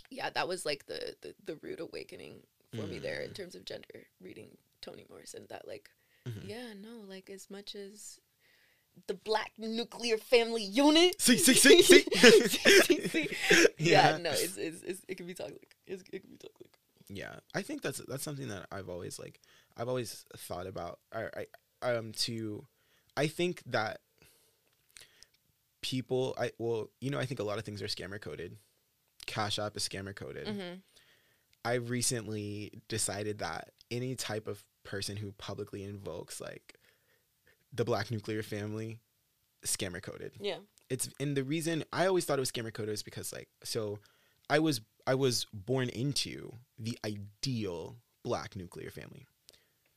yeah, 0.09 0.29
that 0.29 0.47
was 0.47 0.65
like 0.65 0.85
the 0.87 1.15
the, 1.21 1.33
the 1.45 1.55
rude 1.61 1.79
awakening 1.79 2.43
for 2.75 2.85
me 2.87 2.99
there 2.99 3.21
in 3.21 3.31
Mm. 3.31 3.35
terms 3.35 3.55
of 3.55 3.65
gender 3.65 4.07
reading 4.21 4.57
Toni 4.81 5.05
Morrison 5.09 5.45
that 5.49 5.67
like 5.67 5.89
Mhm. 6.27 6.47
yeah, 6.47 6.73
no, 6.73 6.99
like 7.07 7.29
as 7.29 7.49
much 7.49 7.75
as 7.75 8.19
the 9.07 9.13
black 9.13 9.51
nuclear 9.57 10.17
family 10.17 10.63
unit. 10.63 11.21
See, 11.21 11.37
see, 11.37 11.53
see, 11.65 11.81
see. 11.81 12.01
See, 12.87 13.07
see. 13.07 13.29
yeah. 13.77 14.11
Yeah. 14.11 14.17
no, 14.17 14.31
it's, 14.31 14.57
it's, 14.57 14.81
it's 14.83 15.01
it 15.07 15.15
can 15.17 15.27
be 15.27 15.33
toxic. 15.35 15.75
It's, 15.85 16.03
it 16.11 16.21
can 16.21 16.31
be 16.31 16.37
toxic. 16.37 16.67
Yeah, 17.09 17.35
I 17.55 17.61
think 17.61 17.81
that's 17.83 17.99
that's 18.07 18.23
something 18.23 18.47
that 18.49 18.65
I've 18.71 18.89
always 18.89 19.17
like 19.19 19.39
I've 19.77 19.87
always 19.87 20.25
thought 20.35 20.67
about. 20.67 20.99
I, 21.13 21.45
I 21.81 21.93
um 21.95 22.11
to 22.25 22.65
I 23.15 23.27
think 23.27 23.61
that 23.67 24.01
people 25.81 26.35
I 26.37 26.51
well 26.57 26.89
you 26.99 27.09
know 27.09 27.19
I 27.19 27.25
think 27.25 27.39
a 27.39 27.43
lot 27.43 27.57
of 27.59 27.63
things 27.63 27.81
are 27.81 27.87
scammer 27.87 28.19
coded. 28.19 28.57
Cash 29.27 29.59
App 29.59 29.77
is 29.77 29.87
scammer 29.87 30.15
coded. 30.15 30.47
Mm-hmm. 30.47 30.75
I 31.63 31.73
recently 31.75 32.71
decided 32.87 33.39
that 33.39 33.69
any 33.91 34.15
type 34.15 34.47
of 34.47 34.63
person 34.83 35.17
who 35.17 35.31
publicly 35.33 35.83
invokes 35.83 36.39
like 36.41 36.75
the 37.73 37.83
black 37.85 38.09
nuclear 38.09 38.41
family 38.41 38.99
scammer 39.65 40.01
coded 40.01 40.31
Yeah. 40.39 40.57
it's 40.89 41.09
and 41.19 41.35
the 41.35 41.43
reason 41.43 41.83
I 41.91 42.05
always 42.07 42.23
thought 42.23 42.39
it 42.39 42.41
was 42.41 42.51
scammer 42.51 42.73
coded 42.73 42.93
is 42.93 43.03
because 43.03 43.33
like 43.33 43.49
so 43.63 43.99
I 44.49 44.59
was 44.59 44.79
I 45.05 45.15
was 45.15 45.45
born 45.53 45.89
into 45.89 46.53
the 46.79 46.97
ideal 47.05 47.97
black 48.23 48.55
nuclear 48.55 48.89
family. 48.89 49.25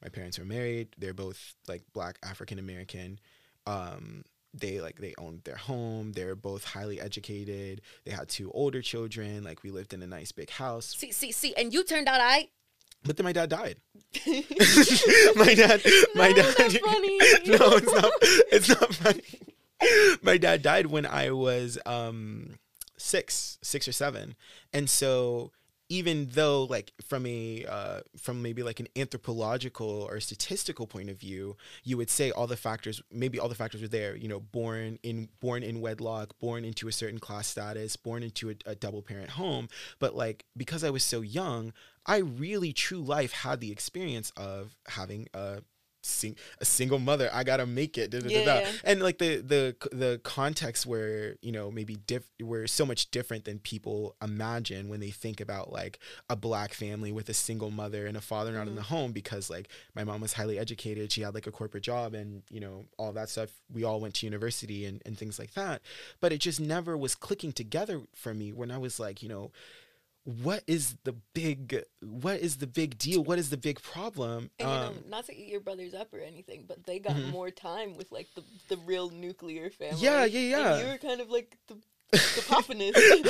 My 0.03 0.09
parents 0.09 0.39
were 0.39 0.45
married. 0.45 0.89
They're 0.99 1.15
both 1.15 1.55
like 1.69 1.83
black 1.93 2.19
African 2.25 2.59
American. 2.59 3.21
Um 3.67 4.25
they 4.53 4.81
like 4.81 4.99
they 4.99 5.15
owned 5.19 5.43
their 5.45 5.57
home. 5.57 6.13
They're 6.13 6.35
both 6.35 6.65
highly 6.65 7.01
educated. 7.01 7.83
They 8.05 8.11
had 8.11 8.29
two 8.29 8.51
older 8.53 8.83
children. 8.83 9.45
Like 9.45 9.63
we 9.63 9.71
lived 9.71 9.93
in 9.93 10.03
a 10.03 10.07
nice 10.07 10.33
big 10.33 10.51
house. 10.51 10.95
See, 10.97 11.13
see, 11.13 11.33
see, 11.33 11.55
and 11.55 11.73
you 11.73 11.85
turned 11.85 12.09
out 12.09 12.21
I. 12.21 12.49
But 13.05 13.17
then 13.17 13.25
my 13.25 13.33
dad 13.33 13.49
died. 13.49 13.77
my 14.27 15.55
dad 15.55 15.83
my 16.15 16.33
dad 16.33 16.55
no, 17.47 17.73
it's 17.77 17.93
not 17.95 18.13
it's 18.21 18.69
not 18.69 18.95
funny. 18.95 20.19
My 20.23 20.37
dad 20.37 20.63
died 20.63 20.87
when 20.87 21.07
I 21.07 21.31
was 21.31 21.79
um 21.87 22.59
6, 23.01 23.59
6 23.63 23.89
or 23.89 23.93
7. 23.93 24.35
And 24.73 24.91
so 24.91 25.53
even 25.91 26.29
though 26.33 26.63
like 26.65 26.93
from 27.03 27.27
a 27.27 27.67
uh, 27.69 28.01
from 28.17 28.41
maybe 28.41 28.63
like 28.63 28.81
an 28.81 28.87
anthropological 28.97 30.09
or 30.09 30.19
statistical 30.21 30.87
point 30.87 31.11
of 31.11 31.19
view 31.19 31.57
you 31.85 31.97
would 31.99 32.09
say 32.09 32.31
all 32.31 32.47
the 32.47 32.57
factors 32.57 33.03
maybe 33.13 33.39
all 33.39 33.49
the 33.49 33.55
factors 33.55 33.83
were 33.83 33.89
there 33.89 34.17
you 34.17 34.29
know 34.29 34.41
born 34.41 34.99
in 35.03 35.29
born 35.41 35.63
in 35.63 35.81
wedlock 35.81 36.39
born 36.39 36.65
into 36.65 36.89
a 36.89 36.93
certain 36.93 37.19
class 37.19 37.49
status 37.49 37.97
born 37.97 38.23
into 38.23 38.51
a, 38.51 38.55
a 38.65 38.75
double 38.75 39.03
parent 39.03 39.31
home. 39.31 39.69
But 39.99 40.15
like 40.15 40.47
because 40.57 40.85
i 40.85 40.91
was 40.91 41.03
so 41.03 41.21
young 41.21 41.73
i 42.07 42.19
really 42.19 42.73
true 42.73 43.03
life 43.03 43.33
had 43.33 43.61
the 43.61 43.73
experience 43.73 44.33
of 44.37 44.77
having 44.87 45.29
a 45.35 45.63
sing- 46.03 46.37
a 46.61 46.65
single 46.65 46.99
mother 46.99 47.29
i 47.33 47.45
gotta 47.45 47.67
make 47.67 47.99
it 47.99 48.11
da, 48.11 48.21
da, 48.21 48.29
Yeah, 48.29 48.45
da. 48.45 48.59
yeah. 48.61 48.71
and 48.85 49.03
like 49.03 49.19
the 49.19 49.37
the 49.37 49.77
the 49.93 50.21
context 50.25 50.87
where 50.87 51.37
you 51.43 51.53
know 51.53 51.71
maybe 51.71 51.97
diff 51.97 52.25
were 52.41 52.67
so 52.67 52.87
much 52.87 53.11
different 53.11 53.45
than 53.45 53.59
people 53.59 54.17
imagine 54.23 54.89
when 54.89 55.01
they 55.01 55.11
think 55.11 55.41
about 55.41 55.73
like 55.73 55.99
a 56.31 56.37
black 56.37 56.73
family 56.73 57.13
with 57.13 57.29
a 57.29 57.35
single 57.35 57.71
mother 57.71 58.07
and 58.07 58.17
a 58.17 58.21
father 58.21 58.53
not 58.53 58.67
in 58.67 58.73
Mhm. 58.73 58.77
the 58.77 58.83
home 58.83 59.13
because 59.13 59.51
like 59.51 59.69
my 59.95 60.03
mom 60.05 60.21
was 60.23 60.33
highly 60.35 60.59
educated 60.59 61.13
she 61.13 61.21
had 61.23 61.35
like 61.35 61.47
a 61.47 61.53
corporate 61.53 61.83
job 61.83 62.15
and 62.15 62.43
you 62.51 62.61
know 62.61 62.87
all 62.99 63.13
that 63.13 63.29
stuff 63.29 63.51
we 63.73 63.85
all 63.85 64.01
went 64.01 64.15
to 64.15 64.27
university 64.27 64.87
and, 64.87 65.03
and 65.05 65.19
things 65.19 65.39
like 65.39 65.53
that 65.55 65.83
but 66.21 66.33
it 66.33 66.39
just 66.39 66.61
never 66.61 66.97
was 66.97 67.15
clicking 67.15 67.53
together 67.53 68.01
for 68.15 68.33
me 68.33 68.53
when 68.53 68.71
i 68.71 68.79
was 68.79 68.99
like 68.99 69.23
you 69.23 69.29
know 69.29 69.51
what 70.25 70.63
is 70.67 70.97
the 71.05 71.15
big 71.35 71.83
what 72.03 72.41
is 72.41 72.59
the 72.59 72.67
big 72.67 72.99
deal 72.99 73.23
what 73.25 73.39
is 73.39 73.51
the 73.51 73.57
big 73.57 73.81
problem 73.83 74.51
And 74.59 74.71
you 74.71 74.79
know, 74.79 74.89
um 74.89 75.05
not 75.09 75.27
to 75.27 75.37
eat 75.37 75.49
your 75.49 75.61
brothers 75.61 75.95
up 75.95 76.13
or 76.13 76.19
anything, 76.19 76.65
but 76.69 76.85
they 76.85 76.99
got 76.99 77.17
Mhm. 77.17 77.31
more 77.31 77.51
time 77.51 77.95
with 77.97 78.13
like 78.13 78.29
the 78.35 78.45
the 78.69 78.77
real 78.77 79.11
nuclear 79.11 79.71
family. 79.71 80.03
Yeah, 80.03 80.25
yeah, 80.25 80.41
yeah. 80.41 80.69
And 80.69 80.79
you 80.79 80.87
were 80.87 80.99
kind 80.99 81.21
of 81.21 81.31
like 81.31 81.57
the 81.69 81.77
the 82.35 82.43
puffiness. 82.43 82.97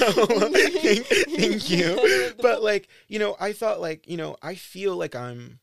thank, 0.82 1.06
thank 1.06 1.70
you. 1.70 1.94
Kind 1.94 2.12
of 2.12 2.20
like 2.20 2.36
the 2.36 2.42
But 2.42 2.62
like, 2.62 2.88
you 3.08 3.18
know, 3.18 3.36
I 3.38 3.52
thought 3.52 3.80
like, 3.80 4.08
you 4.08 4.16
know, 4.16 4.36
I 4.42 4.54
feel 4.54 4.96
like 4.96 5.14
I'm, 5.14 5.60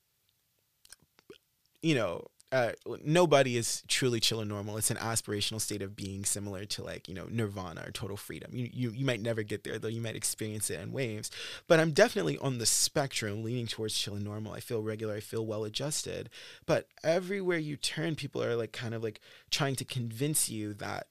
you 1.81 1.95
know, 1.95 2.25
uh, 2.51 2.71
nobody 3.03 3.57
is 3.57 3.83
truly 3.87 4.19
chill 4.21 4.39
and 4.39 4.49
normal. 4.49 4.77
It's 4.77 4.89
an 4.89 4.97
aspirational 4.97 5.59
state 5.59 5.81
of 5.81 5.95
being 5.95 6.23
similar 6.23 6.63
to 6.65 6.83
like, 6.83 7.09
you 7.09 7.13
know, 7.13 7.27
nirvana 7.29 7.83
or 7.85 7.91
total 7.91 8.15
freedom. 8.15 8.51
You, 8.53 8.69
you, 8.71 8.91
you 8.91 9.05
might 9.05 9.21
never 9.21 9.43
get 9.43 9.63
there 9.63 9.77
though. 9.77 9.89
You 9.89 9.99
might 9.99 10.15
experience 10.15 10.69
it 10.69 10.79
in 10.79 10.93
waves, 10.93 11.29
but 11.67 11.79
I'm 11.79 11.91
definitely 11.91 12.37
on 12.37 12.57
the 12.57 12.65
spectrum 12.65 13.43
leaning 13.43 13.67
towards 13.67 13.97
chill 13.97 14.15
and 14.15 14.23
normal. 14.23 14.53
I 14.53 14.61
feel 14.61 14.81
regular. 14.81 15.15
I 15.15 15.19
feel 15.19 15.45
well 15.45 15.65
adjusted, 15.65 16.29
but 16.65 16.87
everywhere 17.03 17.57
you 17.57 17.75
turn, 17.75 18.15
people 18.15 18.41
are 18.41 18.55
like 18.55 18.71
kind 18.71 18.93
of 18.93 19.03
like 19.03 19.19
trying 19.51 19.75
to 19.75 19.85
convince 19.85 20.49
you 20.49 20.73
that 20.75 21.07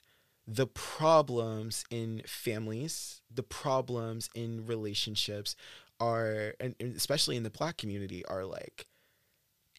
the 0.47 0.67
problems 0.67 1.85
in 1.91 2.23
families, 2.27 3.21
the 3.35 3.43
problems 3.43 4.31
in 4.35 4.65
relationships 4.65 5.55
are, 6.01 6.55
and 6.61 6.75
and 6.81 6.97
especially 6.97 7.37
in 7.37 7.43
the 7.43 7.51
black 7.51 7.77
community, 7.77 8.25
are 8.25 8.45
like 8.45 8.87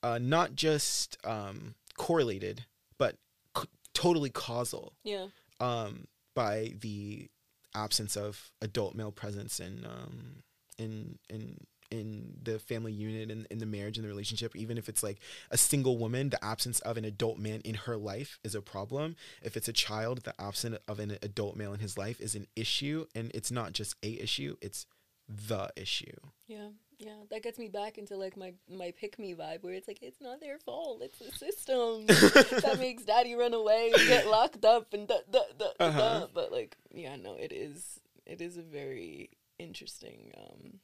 uh, 0.07 0.19
not 0.21 0.55
just 0.55 1.17
um, 1.23 1.75
correlated, 1.97 2.65
but 2.97 3.15
c- 3.57 3.67
totally 3.93 4.29
causal. 4.29 4.93
Yeah. 5.03 5.27
um, 5.59 6.07
by 6.35 6.73
the 6.81 7.27
absence 7.73 8.15
of 8.15 8.51
adult 8.61 8.93
male 8.95 9.11
presence 9.11 9.59
in 9.59 9.85
um, 9.85 10.43
in 10.77 11.17
in 11.29 11.57
in 11.89 12.33
the 12.43 12.59
family 12.59 12.91
unit 12.91 13.31
and 13.31 13.47
in 13.49 13.57
the 13.59 13.65
marriage 13.65 13.97
and 13.97 14.03
the 14.05 14.09
relationship 14.09 14.55
even 14.55 14.77
if 14.77 14.87
it's 14.89 15.01
like 15.01 15.19
a 15.51 15.57
single 15.57 15.97
woman 15.97 16.29
the 16.29 16.43
absence 16.43 16.79
of 16.81 16.97
an 16.97 17.05
adult 17.05 17.39
man 17.39 17.61
in 17.61 17.75
her 17.85 17.97
life 17.97 18.37
is 18.43 18.53
a 18.55 18.61
problem. 18.61 19.15
If 19.41 19.57
it's 19.57 19.67
a 19.67 19.73
child 19.73 20.23
the 20.23 20.33
absence 20.39 20.77
of 20.87 20.99
an 20.99 21.17
adult 21.23 21.55
male 21.55 21.73
in 21.73 21.79
his 21.79 21.97
life 21.97 22.19
is 22.21 22.35
an 22.35 22.45
issue 22.55 23.05
and 23.15 23.31
it's 23.33 23.51
not 23.51 23.73
just 23.73 23.95
a 24.03 24.11
issue 24.21 24.57
it's 24.61 24.85
the 25.27 25.71
issue. 25.75 26.17
Yeah, 26.47 26.69
yeah, 26.99 27.15
that 27.29 27.43
gets 27.43 27.59
me 27.59 27.67
back 27.67 27.97
into 27.97 28.15
like 28.15 28.35
my 28.37 28.53
my 28.69 28.91
pick 28.91 29.19
me 29.19 29.35
vibe 29.35 29.63
where 29.63 29.73
it's 29.73 29.87
like 29.87 30.01
it's 30.01 30.21
not 30.21 30.39
their 30.41 30.57
fault, 30.59 31.01
it's 31.01 31.19
the 31.19 31.31
system 31.31 32.07
that 32.61 32.77
makes 32.79 33.03
daddy 33.03 33.35
run 33.35 33.53
away 33.53 33.93
and 33.97 34.07
get 34.07 34.25
locked 34.27 34.65
up 34.65 34.93
and 34.93 35.07
da, 35.07 35.17
da, 35.31 35.41
da, 35.57 35.65
Uh-huh. 35.79 36.19
da. 36.21 36.27
But 36.33 36.51
like, 36.51 36.75
yeah, 36.91 37.15
no, 37.15 37.35
it 37.35 37.51
is 37.51 37.99
it 38.25 38.41
is 38.41 38.57
a 38.57 38.61
very 38.63 39.29
interesting 39.59 40.31
um 40.37 40.79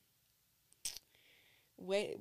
way 1.78 2.16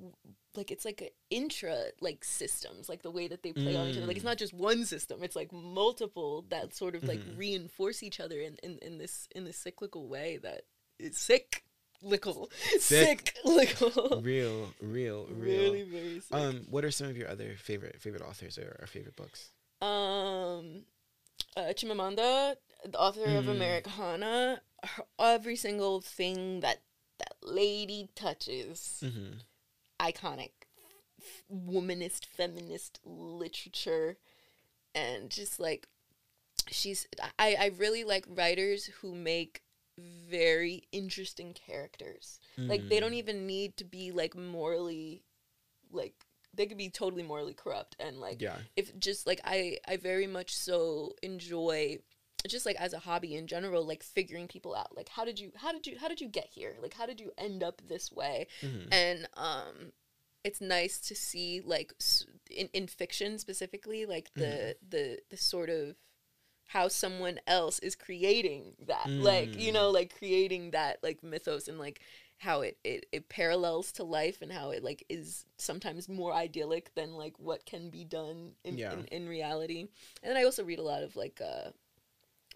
like 0.55 0.71
it's 0.71 0.83
like 0.83 1.01
a 1.01 1.09
intra 1.29 1.85
like 2.01 2.23
systems 2.23 2.89
like 2.89 3.01
the 3.01 3.11
way 3.11 3.27
that 3.27 3.43
they 3.43 3.53
play 3.53 3.75
on 3.77 3.87
each 3.87 3.97
other 3.97 4.07
like 4.07 4.17
it's 4.17 4.23
Mm. 4.25 4.29
not 4.29 4.37
just 4.37 4.53
one 4.53 4.83
system 4.85 5.23
it's 5.23 5.35
like 5.35 5.51
multiple 5.53 6.43
that 6.49 6.73
sort 6.75 6.95
of 6.95 7.07
like 7.07 7.19
Mhm. 7.21 7.37
reinforce 7.37 8.03
each 8.03 8.19
other 8.19 8.39
in, 8.41 8.57
in 8.63 8.77
in 8.79 8.97
this 8.97 9.27
in 9.35 9.45
this 9.45 9.57
cyclical 9.57 10.07
way 10.07 10.37
that 10.37 10.65
is 10.99 11.17
sick 11.17 11.63
lickle. 12.03 12.49
Sick. 12.79 12.79
sick 12.79 13.35
lickle. 13.45 14.21
Real 14.23 14.69
real 14.81 15.25
real. 15.25 15.29
Really 15.31 15.83
very 15.83 16.19
sick. 16.19 16.31
Um 16.37 16.65
what 16.69 16.83
are 16.85 16.91
some 16.91 17.07
of 17.07 17.17
your 17.17 17.29
other 17.29 17.55
favorite 17.57 17.99
favorite 17.99 18.21
authors 18.21 18.57
or, 18.57 18.77
or 18.81 18.87
favorite 18.87 19.15
books? 19.15 19.51
Um 19.81 20.85
uh, 21.55 21.71
Chimamanda, 21.73 22.55
the 22.85 22.99
author 22.99 23.25
of 23.25 23.45
Mm. 23.45 23.51
Americanah, 23.51 24.61
her, 24.83 25.03
every 25.19 25.55
single 25.55 26.01
thing 26.01 26.61
that 26.61 26.81
that 27.19 27.35
lady 27.43 28.09
touches, 28.15 29.01
mm-hmm. 29.03 29.37
iconic 29.99 30.51
f- 31.19 31.43
womanist 31.51 32.25
feminist 32.25 32.99
literature. 33.05 34.17
And 34.95 35.29
just 35.29 35.59
like 35.59 35.87
she's 36.69 37.07
I, 37.39 37.55
I 37.59 37.71
really 37.77 38.03
like 38.03 38.25
writers 38.27 38.85
who 39.01 39.15
make 39.15 39.62
very 39.97 40.83
interesting 40.91 41.53
characters. 41.53 42.39
Like 42.57 42.89
they 42.89 42.97
Mm. 42.97 43.01
don't 43.01 43.13
even 43.13 43.45
need 43.47 43.77
to 43.77 43.83
be 43.85 44.11
like 44.11 44.35
morally 44.35 45.23
like 45.91 46.15
they 46.55 46.65
could 46.65 46.77
be 46.77 46.89
totally 46.89 47.23
morally 47.23 47.53
corrupt 47.53 47.95
and 47.99 48.19
like 48.19 48.41
yeah. 48.41 48.57
if 48.75 48.97
just 48.99 49.25
like 49.27 49.41
I 49.43 49.77
I 49.87 49.97
very 49.97 50.27
much 50.27 50.55
so 50.55 51.13
enjoy 51.21 51.99
just 52.47 52.65
like 52.65 52.75
as 52.75 52.93
a 52.93 52.99
hobby 52.99 53.35
in 53.35 53.47
general 53.47 53.85
like 53.85 54.03
figuring 54.03 54.47
people 54.47 54.75
out. 54.75 54.95
Like 54.95 55.09
how 55.09 55.25
did 55.25 55.39
you 55.39 55.51
how 55.55 55.71
did 55.71 55.85
you 55.87 55.97
how 55.99 56.07
did 56.07 56.21
you 56.21 56.27
get 56.27 56.47
here? 56.51 56.75
Like 56.81 56.93
how 56.93 57.05
did 57.05 57.19
you 57.21 57.31
end 57.37 57.63
up 57.63 57.81
this 57.87 58.11
way? 58.11 58.47
Mhm. 58.61 58.87
and 58.91 59.27
um 59.35 59.91
it's 60.43 60.59
nice 60.59 60.99
to 60.99 61.15
see 61.15 61.61
like 61.61 61.93
in, 62.51 62.67
in 62.73 62.85
fiction 62.87 63.39
specifically 63.39 64.05
like 64.05 64.29
the 64.35 64.75
the 64.87 65.19
the 65.29 65.37
sort 65.37 65.69
of 65.69 65.95
how 66.73 66.87
someone 66.87 67.39
else 67.47 67.79
is 67.79 67.95
creating 67.95 68.73
that 68.87 69.11
like 69.17 69.55
you 69.55 69.71
Mm. 69.71 69.75
know 69.75 69.89
like 69.91 70.17
creating 70.17 70.71
that 70.71 70.97
like 71.03 71.23
mythos 71.23 71.67
and 71.67 71.79
like 71.79 72.01
how 72.39 72.61
it, 72.61 72.77
it 72.83 73.05
it 73.11 73.29
parallels 73.29 73.91
to 73.93 74.03
life 74.03 74.41
and 74.41 74.51
how 74.51 74.71
it 74.71 74.83
like 74.83 75.03
is 75.09 75.45
sometimes 75.57 76.09
more 76.09 76.33
idyllic 76.33 76.93
than 76.95 77.13
like 77.13 77.35
what 77.39 77.65
can 77.65 77.89
be 77.89 78.03
done 78.03 78.51
in 78.63 78.75
Yeah. 78.77 78.91
in, 78.93 79.05
in 79.05 79.29
reality 79.29 79.81
and 80.21 80.29
then 80.29 80.37
i 80.37 80.43
also 80.43 80.63
read 80.63 80.79
a 80.79 80.83
lot 80.93 81.03
of 81.03 81.15
like 81.15 81.39
uh 81.41 81.69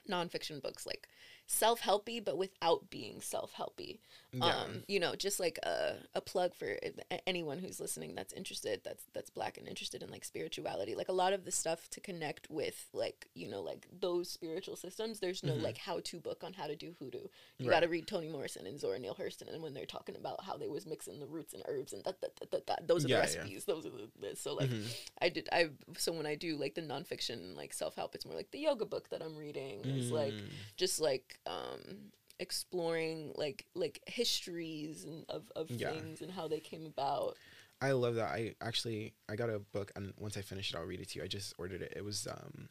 nonfiction 0.10 0.62
books 0.62 0.86
like 0.86 1.08
self-helpy 1.48 2.24
but 2.24 2.38
without 2.38 2.90
being 2.90 3.22
self-helpy 3.22 4.00
yeah 4.34 4.64
um 4.64 4.84
you 4.90 5.00
know 5.00 5.16
just 5.16 5.40
like 5.40 5.58
a, 5.64 5.96
a 6.14 6.20
plug 6.22 6.54
for 6.54 6.78
anyone 7.26 7.58
who's 7.60 7.80
listening 7.80 8.14
that's 8.14 8.34
interested 8.34 8.82
that's 8.84 9.06
that's 9.14 9.30
black 9.30 9.58
and 9.58 9.68
interested 9.70 10.04
in 10.04 10.10
like 10.10 10.26
spirituality 10.26 10.96
like 10.96 11.08
a 11.08 11.14
lot 11.14 11.32
of 11.32 11.46
the 11.46 11.52
stuff 11.52 11.90
to 11.90 12.02
connect 12.02 12.50
with 12.50 12.88
like 12.94 13.28
you 13.36 13.48
know 13.48 13.62
like 13.62 13.88
those 14.00 14.30
spiritual 14.30 14.76
systems 14.76 15.20
there's 15.22 15.44
no 15.44 15.54
Mhm. 15.56 15.62
like 15.64 15.78
how-to 15.78 16.20
book 16.20 16.44
on 16.44 16.54
how 16.54 16.68
to 16.68 16.76
do 16.76 16.94
hoodoo 17.00 17.28
you 17.58 17.70
Right. 17.70 17.76
got 17.78 17.80
to 17.80 17.88
read 17.88 18.06
toni 18.06 18.28
morrison 18.28 18.68
and 18.68 18.78
zora 18.80 19.00
neale 19.00 19.16
hurston 19.16 19.52
and 19.54 19.64
when 19.64 19.74
they're 19.74 19.86
talking 19.86 20.16
about 20.18 20.44
how 20.44 20.58
they 20.58 20.68
was 20.68 20.86
mixing 20.86 21.20
the 21.20 21.26
roots 21.26 21.54
and 21.54 21.64
herbs 21.68 21.94
and 21.94 22.04
that, 22.04 22.20
that, 22.22 22.36
that, 22.42 22.52
that, 22.52 22.68
that 22.68 22.88
those 22.88 23.06
are 23.06 23.08
Yeah, 23.08 23.16
the 23.16 23.22
yeah. 23.22 23.40
recipes 23.40 23.64
those 23.66 23.86
are 23.86 23.92
the, 24.20 24.36
so 24.36 24.54
like 24.54 24.70
Mhm. 24.70 24.88
i 25.22 25.30
did 25.30 25.48
i 25.54 25.70
so 25.98 26.12
when 26.12 26.26
i 26.26 26.36
do 26.36 26.58
like 26.58 26.76
the 26.76 26.82
nonfiction 26.82 27.56
like 27.56 27.72
self-help 27.72 28.14
it's 28.14 28.26
more 28.26 28.36
like 28.36 28.52
the 28.52 28.60
yoga 28.60 28.86
book 28.86 29.08
that 29.10 29.22
i'm 29.22 29.38
reading 29.38 29.86
it's 29.86 30.12
like 30.12 30.34
Mm. 30.34 30.50
just 30.76 31.00
like 31.00 31.40
um 31.48 32.12
exploring 32.40 33.34
like 33.36 33.66
like 33.74 34.02
histories 34.08 35.04
and 35.04 35.26
of, 35.30 35.52
of 35.56 35.70
Yeah. 35.70 35.92
things 35.92 36.22
and 36.22 36.32
how 36.32 36.48
they 36.48 36.60
came 36.60 36.86
about 36.86 37.36
I 37.82 37.92
love 37.92 38.16
that. 38.16 38.30
I 38.30 38.56
actually 38.62 39.14
I 39.30 39.36
got 39.36 39.50
a 39.50 39.60
book 39.60 39.92
and 39.96 40.14
once 40.18 40.36
I 40.38 40.42
finish 40.42 40.72
it 40.74 40.78
I'll 40.78 40.84
read 40.86 41.00
it 41.00 41.10
to 41.10 41.20
you. 41.20 41.26
I 41.26 41.28
just 41.28 41.54
ordered 41.60 41.82
it. 41.82 41.94
It 41.96 42.04
was 42.04 42.28
um 42.28 42.70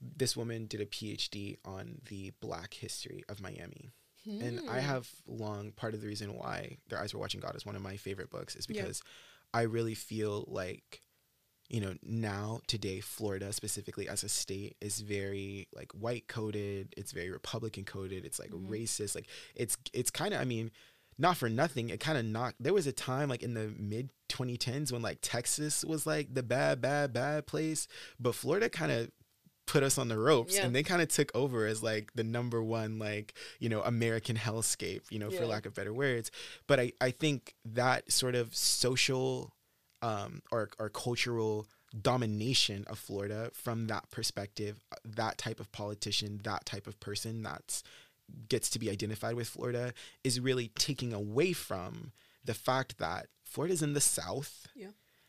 this 0.00 0.36
woman 0.36 0.66
did 0.66 0.80
a 0.80 0.86
PhD 0.86 1.56
on 1.64 2.00
the 2.08 2.32
black 2.40 2.74
history 2.74 3.24
of 3.28 3.40
Miami. 3.40 3.90
And 4.40 4.60
I 4.68 4.80
Hmm. 4.80 4.84
have 4.84 5.08
long 5.26 5.72
part 5.72 5.94
of 5.94 6.00
the 6.02 6.06
reason 6.06 6.34
why 6.34 6.76
Their 6.88 6.98
Eyes 6.98 7.14
Were 7.14 7.20
Watching 7.20 7.40
God 7.40 7.56
is 7.56 7.64
one 7.64 7.76
of 7.76 7.80
my 7.82 7.96
favorite 7.96 8.28
books 8.28 8.54
is 8.56 8.66
Yeah. 8.66 8.82
because 8.82 9.02
I 9.54 9.62
really 9.62 9.94
feel 9.94 10.44
like 10.48 11.00
you 11.68 11.80
know 11.80 11.94
now 12.02 12.60
today 12.66 13.00
Florida 13.00 13.52
specifically 13.52 14.08
as 14.08 14.22
a 14.24 14.28
state 14.28 14.76
is 14.80 15.00
very 15.00 15.68
like 15.74 15.90
white 15.92 16.28
coded, 16.28 16.94
it's 16.96 17.12
very 17.12 17.30
republican 17.30 17.84
coded, 17.84 18.24
it's 18.24 18.38
like 18.38 18.50
Mhm. 18.50 18.68
racist, 18.68 19.14
like 19.14 19.26
it's 19.54 19.76
it's 19.92 20.10
kind 20.10 20.32
of 20.34 20.40
I 20.40 20.44
mean 20.44 20.70
not 21.18 21.36
for 21.38 21.48
nothing, 21.48 21.88
it 21.88 21.98
kind 21.98 22.18
of 22.18 22.26
knocked. 22.26 22.62
There 22.62 22.74
was 22.74 22.86
a 22.86 22.92
time 22.92 23.28
like 23.30 23.42
in 23.42 23.54
the 23.54 23.72
mid 23.78 24.10
2010s 24.28 24.92
when 24.92 25.00
like 25.02 25.18
Texas 25.22 25.82
was 25.84 26.06
like 26.06 26.34
the 26.34 26.42
bad, 26.42 26.80
bad, 26.82 27.12
bad 27.14 27.46
place, 27.46 27.88
but 28.20 28.34
Florida 28.34 28.68
kind 28.68 28.92
of 28.92 29.10
put 29.66 29.82
us 29.82 29.98
on 29.98 30.06
the 30.08 30.18
ropes 30.18 30.54
Yeah. 30.54 30.64
and 30.66 30.76
they 30.76 30.82
kind 30.84 31.02
of 31.02 31.08
took 31.08 31.34
over 31.34 31.66
as 31.66 31.82
like 31.82 32.12
the 32.14 32.22
number 32.22 32.62
one 32.62 33.00
like 33.00 33.34
you 33.58 33.68
know 33.68 33.82
american 33.82 34.36
hellscape 34.36 35.00
you 35.10 35.18
know 35.18 35.28
for 35.28 35.44
lack 35.44 35.66
of 35.66 35.74
better 35.74 35.92
words 35.92 36.30
but 36.68 36.78
i 36.78 36.92
i 37.00 37.10
think 37.10 37.56
that 37.64 38.12
sort 38.12 38.36
of 38.36 38.54
social 38.54 39.52
um 40.02 40.42
or 40.50 40.70
or 40.78 40.88
cultural 40.88 41.66
domination 42.02 42.84
of 42.88 42.98
florida 42.98 43.50
from 43.54 43.86
that 43.86 44.10
perspective 44.10 44.84
uh, 44.92 44.96
that 45.04 45.38
type 45.38 45.60
of 45.60 45.70
politician 45.72 46.40
that 46.44 46.64
type 46.66 46.86
of 46.86 46.98
person 47.00 47.42
that's 47.42 47.82
gets 48.48 48.68
to 48.70 48.78
be 48.78 48.90
identified 48.90 49.34
with 49.34 49.48
florida 49.48 49.92
is 50.24 50.40
really 50.40 50.68
taking 50.76 51.12
away 51.12 51.52
from 51.52 52.12
the 52.44 52.54
fact 52.54 52.98
that 52.98 53.26
florida's 53.44 53.82
in 53.82 53.92
the 53.94 54.00
south 54.00 54.66
Yeah. 54.74 54.88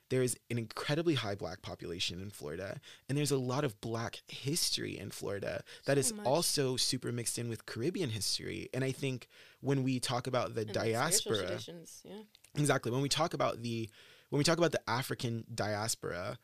there 0.10 0.22
is 0.23 0.35
an 0.49 0.57
incredibly 0.57 1.14
high 1.14 1.35
black 1.35 1.61
population 1.61 2.22
in 2.22 2.30
Florida, 2.30 2.80
and 3.07 3.18
there's 3.18 3.31
a 3.31 3.38
lot 3.38 3.64
of 3.65 3.80
black 3.81 4.22
history 4.27 4.98
in 4.98 5.10
Florida 5.11 5.64
that 5.85 5.98
is 5.98 6.07
So 6.10 6.15
much. 6.15 6.26
also 6.26 6.77
super 6.77 7.11
mixed 7.11 7.38
in 7.38 7.49
with 7.49 7.65
Caribbean 7.65 8.11
history. 8.11 8.69
And 8.73 8.84
I 8.85 8.94
think 8.94 9.27
when 9.60 9.84
we 9.84 9.99
talk 9.99 10.26
about 10.26 10.56
the 10.56 10.61
and, 10.61 10.72
diaspora, 10.72 11.60
yeah 12.06 12.23
exactly 12.56 12.89
when 12.91 13.02
we 13.02 13.10
talk 13.10 13.34
about 13.34 13.61
the 13.64 13.89
when 14.29 14.37
we 14.37 14.43
talk 14.43 14.57
about 14.57 14.71
the 14.71 14.89
African 14.89 15.45
diaspora, 15.53 16.37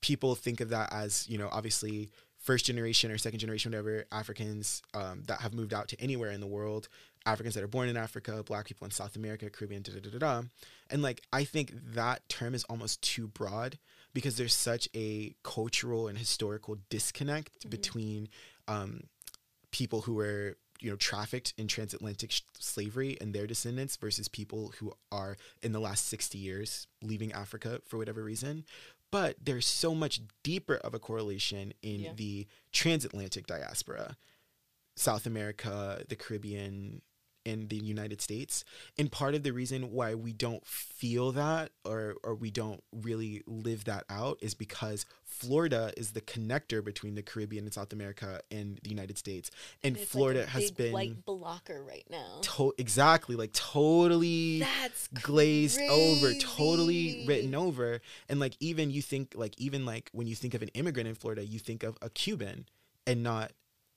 people 0.00 0.34
think 0.34 0.60
of 0.60 0.68
that 0.70 0.92
as 0.92 1.28
you 1.28 1.38
know 1.38 1.48
obviously 1.50 2.10
first 2.38 2.64
generation 2.66 3.10
or 3.10 3.18
second 3.18 3.40
generation 3.40 3.72
whatever 3.72 4.04
Africans 4.12 4.80
um, 4.94 5.24
that 5.26 5.40
have 5.40 5.52
moved 5.52 5.74
out 5.74 5.88
to 5.88 6.00
anywhere 6.00 6.30
in 6.30 6.40
the 6.40 6.46
world. 6.46 6.88
Africans 7.24 7.56
that 7.56 7.64
are 7.64 7.68
born 7.68 7.88
in 7.88 7.96
Africa, 7.96 8.44
black 8.44 8.66
people 8.66 8.84
in 8.84 8.92
South 8.92 9.16
America, 9.16 9.50
Caribbean, 9.50 9.82
da 9.82 9.92
da 9.94 9.98
da 9.98 10.10
da 10.10 10.18
da. 10.18 10.42
And 10.90 11.02
like 11.02 11.22
I 11.32 11.42
think 11.42 11.72
that 11.94 12.28
term 12.28 12.54
is 12.54 12.62
almost 12.64 13.02
too 13.02 13.26
broad 13.26 13.78
because 14.14 14.36
there's 14.36 14.54
such 14.54 14.88
a 14.94 15.34
cultural 15.42 16.06
and 16.06 16.16
historical 16.16 16.76
disconnect 16.88 17.66
Mhm. 17.66 17.70
between 17.70 18.28
um, 18.68 19.08
people 19.72 20.02
who 20.02 20.14
were 20.14 20.56
you 20.86 20.92
know 20.92 20.96
trafficked 20.96 21.52
in 21.58 21.66
transatlantic 21.66 22.30
sh- 22.30 22.42
slavery 22.60 23.18
and 23.20 23.34
their 23.34 23.44
descendants 23.48 23.96
versus 23.96 24.28
people 24.28 24.72
who 24.78 24.92
are 25.10 25.36
in 25.60 25.72
the 25.72 25.80
last 25.80 26.06
60 26.06 26.38
years 26.38 26.86
leaving 27.02 27.32
Africa 27.32 27.80
for 27.84 27.98
whatever 27.98 28.22
reason. 28.22 28.64
But 29.10 29.34
there's 29.42 29.66
so 29.66 29.96
much 29.96 30.20
deeper 30.44 30.76
of 30.76 30.94
a 30.94 31.00
correlation 31.00 31.72
in 31.82 32.00
Yeah. 32.02 32.12
the 32.14 32.46
transatlantic 32.70 33.48
diaspora, 33.48 34.16
South 34.94 35.26
America, 35.26 36.04
the 36.08 36.14
Caribbean, 36.14 37.02
and 37.46 37.68
the 37.70 37.76
United 37.76 38.20
States. 38.20 38.64
And 38.98 39.10
part 39.10 39.34
of 39.34 39.42
the 39.42 39.52
reason 39.52 39.92
why 39.92 40.14
we 40.14 40.32
don't 40.32 40.66
feel 40.66 41.32
that 41.32 41.70
or 41.84 42.16
or 42.22 42.34
we 42.34 42.50
don't 42.50 42.82
really 42.92 43.42
live 43.46 43.84
that 43.84 44.04
out 44.10 44.38
is 44.42 44.54
because 44.54 45.06
Florida 45.24 45.92
is 45.96 46.12
the 46.12 46.20
connector 46.20 46.84
between 46.84 47.14
the 47.14 47.22
Caribbean 47.22 47.64
and 47.64 47.72
South 47.72 47.92
America 47.92 48.40
and 48.50 48.78
the 48.82 48.90
United 48.90 49.16
States. 49.18 49.50
And, 49.82 49.96
like 49.96 50.06
Florida 50.06 50.42
a 50.42 50.46
has 50.46 50.70
been 50.70 50.92
white 50.92 51.24
blocker 51.24 51.82
right 51.82 52.04
now 52.10 52.40
to- 52.42 52.74
exactly 52.78 53.36
like 53.36 53.52
totally 53.52 54.60
that's 54.60 55.08
glazed 55.08 55.80
over 55.80 56.32
totally 56.40 57.24
written 57.26 57.54
over 57.54 58.00
and 58.28 58.40
like 58.40 58.56
even 58.60 58.90
you 58.90 59.02
think 59.02 59.34
like 59.36 59.54
even 59.58 59.84
like 59.84 60.10
when 60.12 60.26
you 60.26 60.34
think 60.34 60.54
of 60.54 60.62
an 60.62 60.68
immigrant 60.68 61.08
in 61.08 61.14
florida 61.14 61.44
you 61.44 61.58
think 61.58 61.82
of 61.82 61.96
a 62.02 62.10
cuban 62.10 62.66
and 63.06 63.22
not 63.22 63.52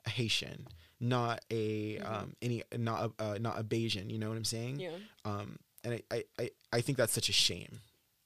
a 0.06 0.10
haitian 0.10 0.68
not 1.00 1.42
a 1.52 2.00
Mhm. 2.00 2.06
um 2.06 2.36
any 2.42 2.64
not 2.78 3.12
a 3.20 3.24
uh, 3.24 3.38
not 3.40 3.60
a 3.60 3.64
bayesian 3.64 4.10
you 4.12 4.18
know 4.20 4.30
what 4.30 4.38
i'm 4.38 4.46
saying 4.46 4.82
yeah 4.82 4.98
um 5.26 5.58
and 5.84 6.02
I, 6.12 6.24
I 6.40 6.50
i 6.74 6.82
think 6.82 6.98
that's 6.98 7.14
such 7.14 7.30
a 7.30 7.34
shame 7.34 7.80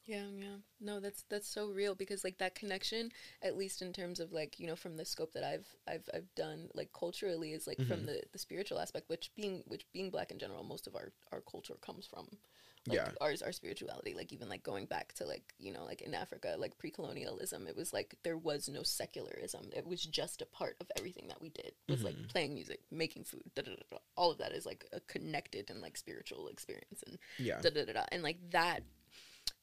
Yeah, 0.05 0.25
yeah. 0.37 0.57
No, 0.81 0.99
that's 0.99 1.23
that's 1.29 1.47
so 1.47 1.69
real 1.69 1.95
because 1.95 2.25
like 2.25 2.37
that 2.39 2.55
connection, 2.55 3.11
at 3.41 3.55
least 3.55 3.81
in 3.81 3.93
terms 3.93 4.19
of 4.19 4.33
like, 4.33 4.59
you 4.59 4.67
know, 4.67 4.75
from 4.75 4.97
the 4.97 5.05
scope 5.05 5.31
that 5.33 5.45
I've 5.45 5.67
I've 5.87 6.09
I've 6.13 6.33
done 6.35 6.69
like 6.73 6.91
culturally 6.91 7.53
is 7.53 7.67
like 7.67 7.81
from 7.81 8.03
Mhm. 8.03 8.05
the 8.05 8.21
the 8.33 8.39
spiritual 8.39 8.79
aspect, 8.79 9.07
which 9.09 9.31
being 9.35 9.63
which 9.67 9.85
being 9.93 10.09
black 10.09 10.31
in 10.31 10.39
general, 10.39 10.63
most 10.63 10.87
of 10.87 10.95
our 10.95 11.13
our 11.31 11.39
culture 11.41 11.75
comes 11.81 12.05
from. 12.05 12.27
Like 12.85 12.97
Yeah. 12.97 13.11
ours 13.21 13.41
our 13.41 13.53
spirituality, 13.53 14.13
like 14.13 14.33
even 14.33 14.49
like 14.49 14.61
going 14.63 14.85
back 14.87 15.13
to 15.13 15.25
like, 15.25 15.53
you 15.57 15.71
know, 15.71 15.85
like 15.85 16.01
in 16.01 16.13
Africa, 16.13 16.55
like 16.57 16.77
pre 16.77 16.91
colonialism, 16.91 17.65
it 17.65 17.77
was 17.77 17.93
like 17.93 18.15
there 18.23 18.37
was 18.37 18.67
no 18.67 18.83
secularism. 18.83 19.69
It 19.73 19.87
was 19.87 20.03
just 20.03 20.41
a 20.41 20.45
part 20.45 20.75
of 20.81 20.91
everything 20.97 21.27
that 21.29 21.41
we 21.41 21.49
did. 21.49 21.67
It 21.87 21.91
was 21.91 22.03
like 22.03 22.15
Mhm. 22.15 22.27
playing 22.27 22.53
music, 22.53 22.81
making 22.91 23.23
food, 23.23 23.43
da, 23.55 23.61
da, 23.61 23.71
da, 23.71 23.83
da. 23.91 23.97
all 24.17 24.31
of 24.31 24.37
that 24.39 24.51
is 24.51 24.65
like 24.65 24.85
a 24.91 24.99
connected 25.01 25.69
and 25.69 25.81
like 25.81 25.95
spiritual 25.95 26.49
experience 26.49 27.03
and 27.07 27.17
yeah 27.37 27.61
da 27.61 27.69
da 27.69 27.85
da 27.85 27.93
da. 27.93 28.05
And 28.11 28.21
like 28.21 28.37
that, 28.51 28.83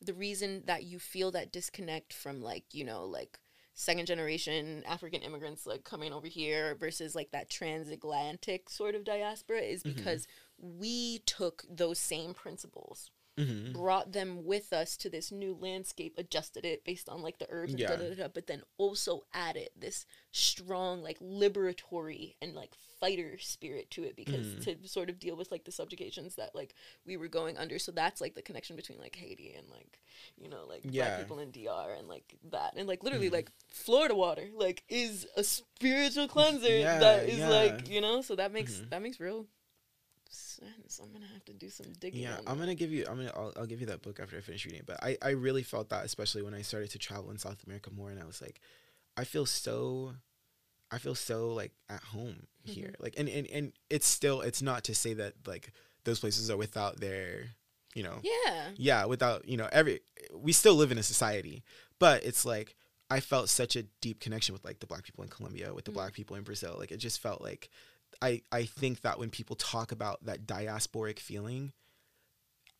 the 0.00 0.14
reason 0.14 0.62
that 0.66 0.84
you 0.84 0.98
feel 0.98 1.30
that 1.32 1.52
disconnect 1.52 2.12
from 2.12 2.40
like 2.42 2.64
you 2.72 2.84
know 2.84 3.04
like 3.04 3.38
second 3.74 4.06
generation 4.06 4.82
African 4.86 5.22
immigrants 5.22 5.66
like 5.66 5.84
coming 5.84 6.12
over 6.12 6.26
here 6.26 6.74
versus 6.74 7.14
like 7.14 7.30
that 7.32 7.48
transatlantic 7.50 8.68
sort 8.68 8.94
of 8.94 9.04
diaspora 9.04 9.60
is 9.60 9.82
Mhm. 9.84 9.94
because 9.94 10.26
we 10.60 11.18
took 11.20 11.64
those 11.68 11.98
same 11.98 12.34
principles 12.34 13.10
Mhm. 13.38 13.72
brought 13.72 14.12
them 14.12 14.44
with 14.44 14.70
us 14.72 14.98
to 14.98 15.08
this 15.08 15.32
new 15.32 15.54
landscape, 15.54 16.12
adjusted 16.18 16.64
it 16.66 16.84
based 16.84 17.08
on 17.08 17.22
like 17.22 17.38
the 17.38 17.46
herbs, 17.48 17.72
Yeah. 17.74 17.88
da, 17.88 17.96
da, 17.96 18.08
da, 18.10 18.14
da, 18.16 18.28
but 18.28 18.46
then 18.48 18.62
also 18.76 19.24
added 19.32 19.70
this 19.74 20.04
strong, 20.32 21.00
like 21.02 21.18
liberatory 21.20 22.34
and 22.42 22.54
like 22.54 22.74
fighter 22.98 23.38
spirit 23.38 23.90
to 23.92 24.04
it 24.04 24.14
because 24.14 24.46
Mhm. 24.46 24.62
to 24.82 24.88
sort 24.88 25.08
of 25.08 25.18
deal 25.18 25.36
with 25.36 25.50
like 25.50 25.64
the 25.64 25.72
subjugations 25.72 26.34
that 26.34 26.54
like 26.54 26.74
we 27.06 27.16
were 27.16 27.28
going 27.28 27.56
under. 27.56 27.78
So 27.78 27.92
that's 27.92 28.20
like 28.20 28.34
the 28.34 28.42
connection 28.42 28.76
between 28.76 28.98
like 28.98 29.16
Haiti 29.16 29.54
and 29.54 29.70
like 29.70 30.02
you 30.36 30.48
know 30.48 30.66
like 30.66 30.82
Yeah. 30.84 30.90
black 31.06 31.20
people 31.20 31.38
in 31.38 31.50
DR 31.50 31.94
and 31.94 32.08
like 32.08 32.36
that 32.50 32.74
and 32.76 32.86
like 32.86 33.02
literally 33.02 33.30
Mhm. 33.30 33.34
like 33.34 33.52
Florida 33.68 34.14
water 34.14 34.50
like 34.52 34.84
is 34.88 35.26
a 35.36 35.44
spiritual 35.44 36.28
cleanser 36.28 36.76
Yeah, 36.76 36.98
that 36.98 37.28
is 37.28 37.40
like 37.40 37.88
you 37.88 38.02
know 38.02 38.20
so 38.20 38.34
that 38.36 38.52
makes 38.52 38.74
Mhm. 38.74 38.90
that 38.90 39.00
makes 39.00 39.18
real 39.18 39.46
sense. 40.30 41.00
I'm 41.02 41.12
gonna 41.12 41.26
have 41.32 41.44
to 41.46 41.52
do 41.52 41.68
some 41.68 41.86
digging. 41.98 42.22
Yeah, 42.22 42.38
I'm 42.46 42.58
gonna 42.58 42.74
give 42.74 42.92
you. 42.92 43.04
I'm 43.08 43.16
gonna. 43.16 43.32
I'll, 43.34 43.52
I'll 43.56 43.66
give 43.66 43.80
you 43.80 43.86
that 43.86 44.02
book 44.02 44.20
after 44.20 44.36
I 44.36 44.40
finish 44.40 44.64
reading. 44.64 44.80
it. 44.80 44.86
But 44.86 45.02
I, 45.02 45.16
I 45.22 45.30
really 45.30 45.62
felt 45.62 45.88
that, 45.90 46.04
especially 46.04 46.42
when 46.42 46.54
I 46.54 46.62
started 46.62 46.90
to 46.90 46.98
travel 46.98 47.30
in 47.30 47.38
South 47.38 47.62
America 47.66 47.90
more, 47.90 48.10
and 48.10 48.20
I 48.20 48.24
was 48.24 48.40
like, 48.40 48.60
I 49.16 49.24
feel 49.24 49.46
so, 49.46 50.14
I 50.90 50.98
feel 50.98 51.14
so 51.14 51.48
like 51.48 51.72
at 51.88 52.02
home 52.02 52.46
here. 52.64 52.94
Like, 53.00 53.14
and, 53.18 53.28
and 53.28 53.46
and 53.48 53.72
it's 53.90 54.06
still. 54.06 54.40
It's 54.40 54.62
not 54.62 54.84
to 54.84 54.94
say 54.94 55.14
that 55.14 55.34
like 55.46 55.72
those 56.04 56.20
places 56.20 56.50
are 56.50 56.56
without 56.56 56.98
their, 57.00 57.44
you 57.94 58.02
know, 58.02 58.20
Yeah. 58.22 58.68
yeah, 58.76 59.04
without 59.06 59.46
you 59.48 59.56
know 59.56 59.68
every. 59.72 60.00
We 60.34 60.52
still 60.52 60.74
live 60.74 60.92
in 60.92 60.98
a 60.98 61.02
society, 61.02 61.62
but 61.98 62.24
it's 62.24 62.44
like 62.44 62.76
I 63.10 63.18
felt 63.20 63.48
such 63.48 63.74
a 63.74 63.82
deep 64.00 64.20
connection 64.20 64.52
with 64.52 64.64
like 64.64 64.78
the 64.78 64.86
black 64.86 65.02
people 65.02 65.24
in 65.24 65.30
Colombia, 65.30 65.74
with 65.74 65.84
the 65.84 65.90
Mm. 65.90 65.94
black 65.94 66.12
people 66.12 66.36
in 66.36 66.44
Brazil. 66.44 66.76
Like 66.78 66.92
it 66.92 66.98
just 66.98 67.20
felt 67.20 67.42
like 67.42 67.68
I 68.22 68.42
I 68.52 68.64
think 68.64 69.00
that 69.02 69.18
when 69.18 69.30
people 69.30 69.56
talk 69.56 69.92
about 69.92 70.24
that 70.24 70.46
diasporic 70.46 71.18
feeling, 71.18 71.72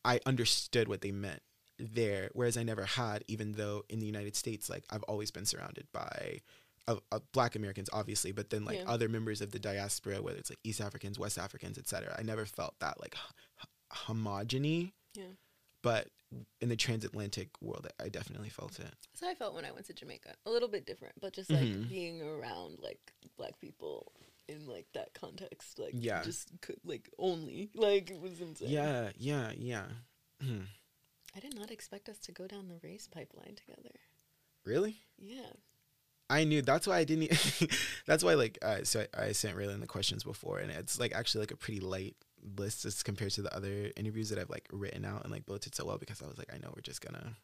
I 0.03 0.19
understood 0.25 0.87
what 0.87 1.01
they 1.01 1.11
meant 1.11 1.41
there, 1.77 2.29
whereas 2.33 2.57
I 2.57 2.63
never 2.63 2.85
had, 2.85 3.23
even 3.27 3.53
though 3.53 3.83
in 3.89 3.99
the 3.99 4.05
United 4.05 4.35
States, 4.35 4.69
like 4.69 4.83
I've 4.89 5.03
always 5.03 5.31
been 5.31 5.45
surrounded 5.45 5.87
by 5.91 6.39
uh, 6.87 6.95
uh, 7.11 7.19
Black 7.31 7.55
Americans, 7.55 7.89
obviously, 7.93 8.31
but 8.31 8.49
then 8.49 8.65
like 8.65 8.79
Yeah. 8.79 8.85
other 8.89 9.07
members 9.09 9.41
of 9.41 9.51
the 9.51 9.59
diaspora, 9.59 10.21
whether 10.21 10.37
it's 10.39 10.49
like 10.49 10.59
East 10.63 10.81
Africans, 10.81 11.17
West 11.19 11.37
Africans, 11.37 11.77
etc. 11.77 12.15
I 12.17 12.23
never 12.23 12.45
felt 12.45 12.75
that 12.79 12.99
like 12.99 13.15
h- 13.15 13.67
homogeny. 14.07 14.93
Yeah. 15.15 15.25
But 15.83 16.07
in 16.61 16.69
the 16.69 16.75
transatlantic 16.75 17.49
world, 17.61 17.87
I 17.99 18.09
definitely 18.09 18.49
felt 18.49 18.79
it. 18.79 18.93
So 19.13 19.27
I 19.27 19.33
felt 19.35 19.53
when 19.55 19.65
I 19.65 19.71
went 19.71 19.85
to 19.87 19.93
Jamaica. 19.93 20.33
A 20.45 20.49
little 20.49 20.67
bit 20.69 20.85
different, 20.85 21.13
but 21.19 21.33
just 21.33 21.49
like 21.49 21.67
Mhm. 21.67 21.89
being 21.89 22.21
around 22.21 22.79
like 22.79 23.13
black 23.37 23.59
people 23.59 24.11
in 24.51 24.67
like 24.67 24.87
that 24.93 25.13
context, 25.13 25.79
like 25.79 25.91
Yeah. 25.93 26.21
just 26.23 26.49
could 26.61 26.79
like 26.83 27.09
only 27.17 27.69
like 27.75 28.11
it 28.11 28.19
was 28.21 28.39
insane. 28.41 28.69
Yeah, 28.69 29.09
yeah, 29.17 29.51
yeah. 29.57 29.85
Hmm. 30.41 30.61
I 31.35 31.39
did 31.39 31.55
not 31.55 31.71
expect 31.71 32.09
us 32.09 32.19
to 32.19 32.31
go 32.31 32.45
down 32.47 32.67
the 32.67 32.79
race 32.87 33.07
pipeline 33.07 33.55
together. 33.55 33.95
Really? 34.65 34.97
Yeah. 35.17 35.51
I 36.29 36.43
knew 36.45 36.61
that's 36.61 36.87
why 36.87 36.97
I 36.97 37.03
didn't. 37.03 37.23
e- 37.61 37.67
that's 38.05 38.23
why 38.23 38.35
like 38.35 38.57
uh, 38.61 38.83
so 38.83 39.05
I, 39.17 39.25
I 39.27 39.31
sent 39.33 39.57
Raelyn 39.57 39.81
the 39.81 39.87
questions 39.87 40.23
before, 40.23 40.59
and 40.59 40.71
it's 40.71 40.99
like 40.99 41.13
actually 41.13 41.41
like 41.41 41.51
a 41.51 41.57
pretty 41.57 41.79
light 41.81 42.15
list 42.57 42.85
as 42.85 43.03
compared 43.03 43.31
to 43.31 43.41
the 43.41 43.55
other 43.55 43.91
interviews 43.95 44.29
that 44.29 44.39
I've 44.39 44.49
like 44.49 44.67
written 44.71 45.03
out 45.05 45.23
and 45.23 45.31
like 45.31 45.45
bulleted 45.45 45.75
so 45.75 45.85
well 45.85 45.97
because 45.97 46.21
I 46.21 46.27
was 46.27 46.37
like 46.37 46.53
I 46.53 46.57
know 46.57 46.71
we're 46.75 46.81
just 46.81 47.01
gonna 47.01 47.35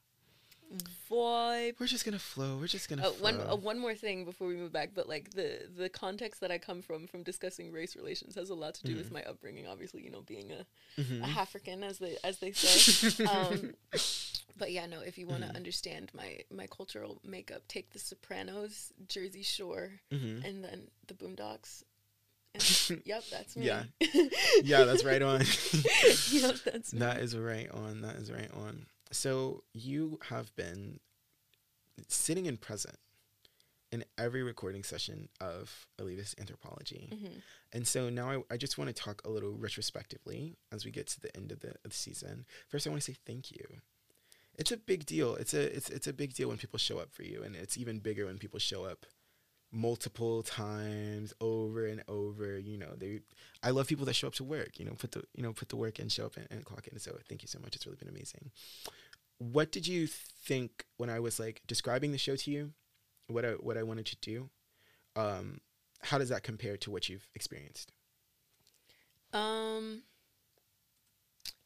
Vibe. 1.10 1.76
we're 1.80 1.88
just 1.88 2.04
gonna 2.04 2.20
flow. 2.20 2.58
We're 2.58 2.68
just 2.68 2.90
gonna 2.90 3.08
Uh, 3.08 3.12
one 3.14 3.40
uh, 3.40 3.56
one 3.56 3.80
more 3.80 3.96
thing 3.96 4.26
before 4.26 4.48
we 4.48 4.56
move 4.56 4.72
back, 4.74 4.92
but 4.94 5.08
like 5.08 5.32
the 5.32 5.68
the 5.78 5.88
context 5.90 6.42
that 6.42 6.52
I 6.52 6.58
come 6.58 6.82
from 6.82 7.08
from 7.08 7.24
discussing 7.24 7.72
race 7.72 7.96
relations 7.96 8.36
has 8.36 8.50
a 8.50 8.54
lot 8.56 8.74
to 8.76 8.84
do 8.84 8.96
with 8.96 9.10
Mhm. 9.10 9.14
my 9.14 9.24
upbringing. 9.24 9.66
Obviously, 9.68 10.04
you 10.04 10.10
know, 10.12 10.22
being 10.22 10.52
a 10.52 10.66
Mhm. 11.02 11.24
a 11.24 11.28
African 11.40 11.84
as 11.84 12.00
they 12.00 12.18
as 12.24 12.40
they 12.40 12.52
say. 12.52 13.24
um, 13.32 13.74
but 14.58 14.72
yeah, 14.72 14.86
no. 14.88 15.00
If 15.00 15.18
you 15.18 15.26
want 15.28 15.44
to 15.44 15.50
Mhm. 15.50 15.56
understand 15.56 16.12
my 16.14 16.40
my 16.52 16.68
cultural 16.68 17.22
makeup, 17.24 17.66
take 17.70 17.92
The 17.92 18.00
Sopranos, 18.00 18.92
Jersey 19.08 19.44
Shore, 19.44 20.02
Mhm. 20.12 20.44
and 20.44 20.64
then 20.64 20.90
The 21.08 21.14
Boondocks. 21.14 21.84
And, 22.54 23.02
yep, 23.06 23.24
that's 23.32 23.56
me. 23.56 23.68
Yeah. 23.68 23.84
Yeah, 24.64 24.84
that's 24.86 25.04
right 25.06 25.22
on. 25.22 25.42
yep, 26.32 26.56
that's 26.66 26.92
me. 26.92 27.00
That 27.00 27.20
is 27.22 27.38
right 27.38 27.70
on. 27.72 28.02
That 28.02 28.16
is 28.18 28.32
right 28.32 28.52
on. 28.54 28.88
So 29.12 29.64
you 29.74 30.20
have 30.30 30.56
been 30.56 31.00
sitting 32.08 32.46
in 32.46 32.58
present 32.58 32.98
in 33.92 34.04
every 34.18 34.44
recording 34.44 34.84
session 34.84 35.30
of 35.40 35.88
elitist 35.98 36.38
anthropology. 36.40 37.10
Mhm. 37.14 37.42
And 37.72 37.88
so 37.88 38.10
now 38.10 38.30
I, 38.50 38.54
I 38.54 38.58
just 38.58 38.78
want 38.78 38.90
to 38.90 38.94
talk 38.94 39.22
a 39.26 39.30
little 39.30 39.54
retrospectively 39.54 40.58
as 40.72 40.84
we 40.84 40.92
get 40.92 41.08
to 41.08 41.22
the 41.22 41.36
end 41.38 41.52
of 41.54 41.62
the, 41.62 41.70
of 41.70 41.92
the 41.92 41.96
season. 41.96 42.46
First, 42.68 42.86
I 42.86 42.90
want 42.90 43.02
to 43.02 43.12
say 43.14 43.18
thank 43.26 43.50
you. 43.52 43.66
It's 44.56 44.72
a 44.72 44.78
big 44.78 45.06
deal. 45.06 45.36
It's 45.36 45.54
a 45.54 45.62
it's 45.76 45.90
it's 45.90 46.08
a 46.08 46.14
big 46.14 46.34
deal 46.34 46.50
when 46.50 46.58
people 46.58 46.80
show 46.80 46.98
up 46.98 47.14
for 47.14 47.24
you, 47.24 47.44
and 47.44 47.56
it's 47.56 47.78
even 47.78 48.00
bigger 48.00 48.26
when 48.26 48.40
people 48.40 48.60
show 48.60 48.86
up 48.86 49.06
multiple 49.72 50.44
times 50.44 51.34
over 51.42 51.86
and 51.86 52.04
over. 52.08 52.58
You 52.58 52.78
know, 52.78 52.94
they. 52.98 53.22
I 53.64 53.72
love 53.72 53.88
people 53.88 54.06
that 54.06 54.16
show 54.16 54.28
up 54.28 54.36
to 54.36 54.44
work. 54.44 54.80
You 54.80 54.86
know, 54.86 54.94
put 54.94 55.12
the 55.12 55.24
you 55.36 55.44
know 55.44 55.54
put 55.54 55.70
the 55.70 55.76
work 55.76 56.00
in, 56.00 56.10
show 56.10 56.26
up 56.26 56.38
and, 56.38 56.48
and 56.50 56.66
clock 56.66 56.88
in. 56.88 57.00
So 57.00 57.18
thank 57.28 57.42
you 57.42 57.48
so 57.48 57.60
much. 57.60 57.76
It's 57.76 57.86
really 57.86 57.98
been 57.98 58.10
amazing. 58.10 58.52
What 59.40 59.72
did 59.72 59.88
you 59.88 60.08
think 60.08 60.86
when 60.98 61.10
I 61.10 61.20
was 61.20 61.40
like 61.40 61.62
describing 61.68 62.12
the 62.12 62.18
show 62.18 62.36
to 62.36 62.52
you? 62.52 62.74
What 63.28 63.46
I 63.46 63.52
what 63.52 63.78
I 63.78 63.84
wanted 63.84 64.06
to 64.08 64.18
do? 64.18 64.50
Um, 65.16 65.62
how 66.02 66.18
does 66.18 66.30
that 66.30 66.44
compare 66.44 66.78
to 66.78 66.92
what 66.92 67.10
you've 67.10 67.28
experienced? 67.36 67.92
Um, 69.34 70.04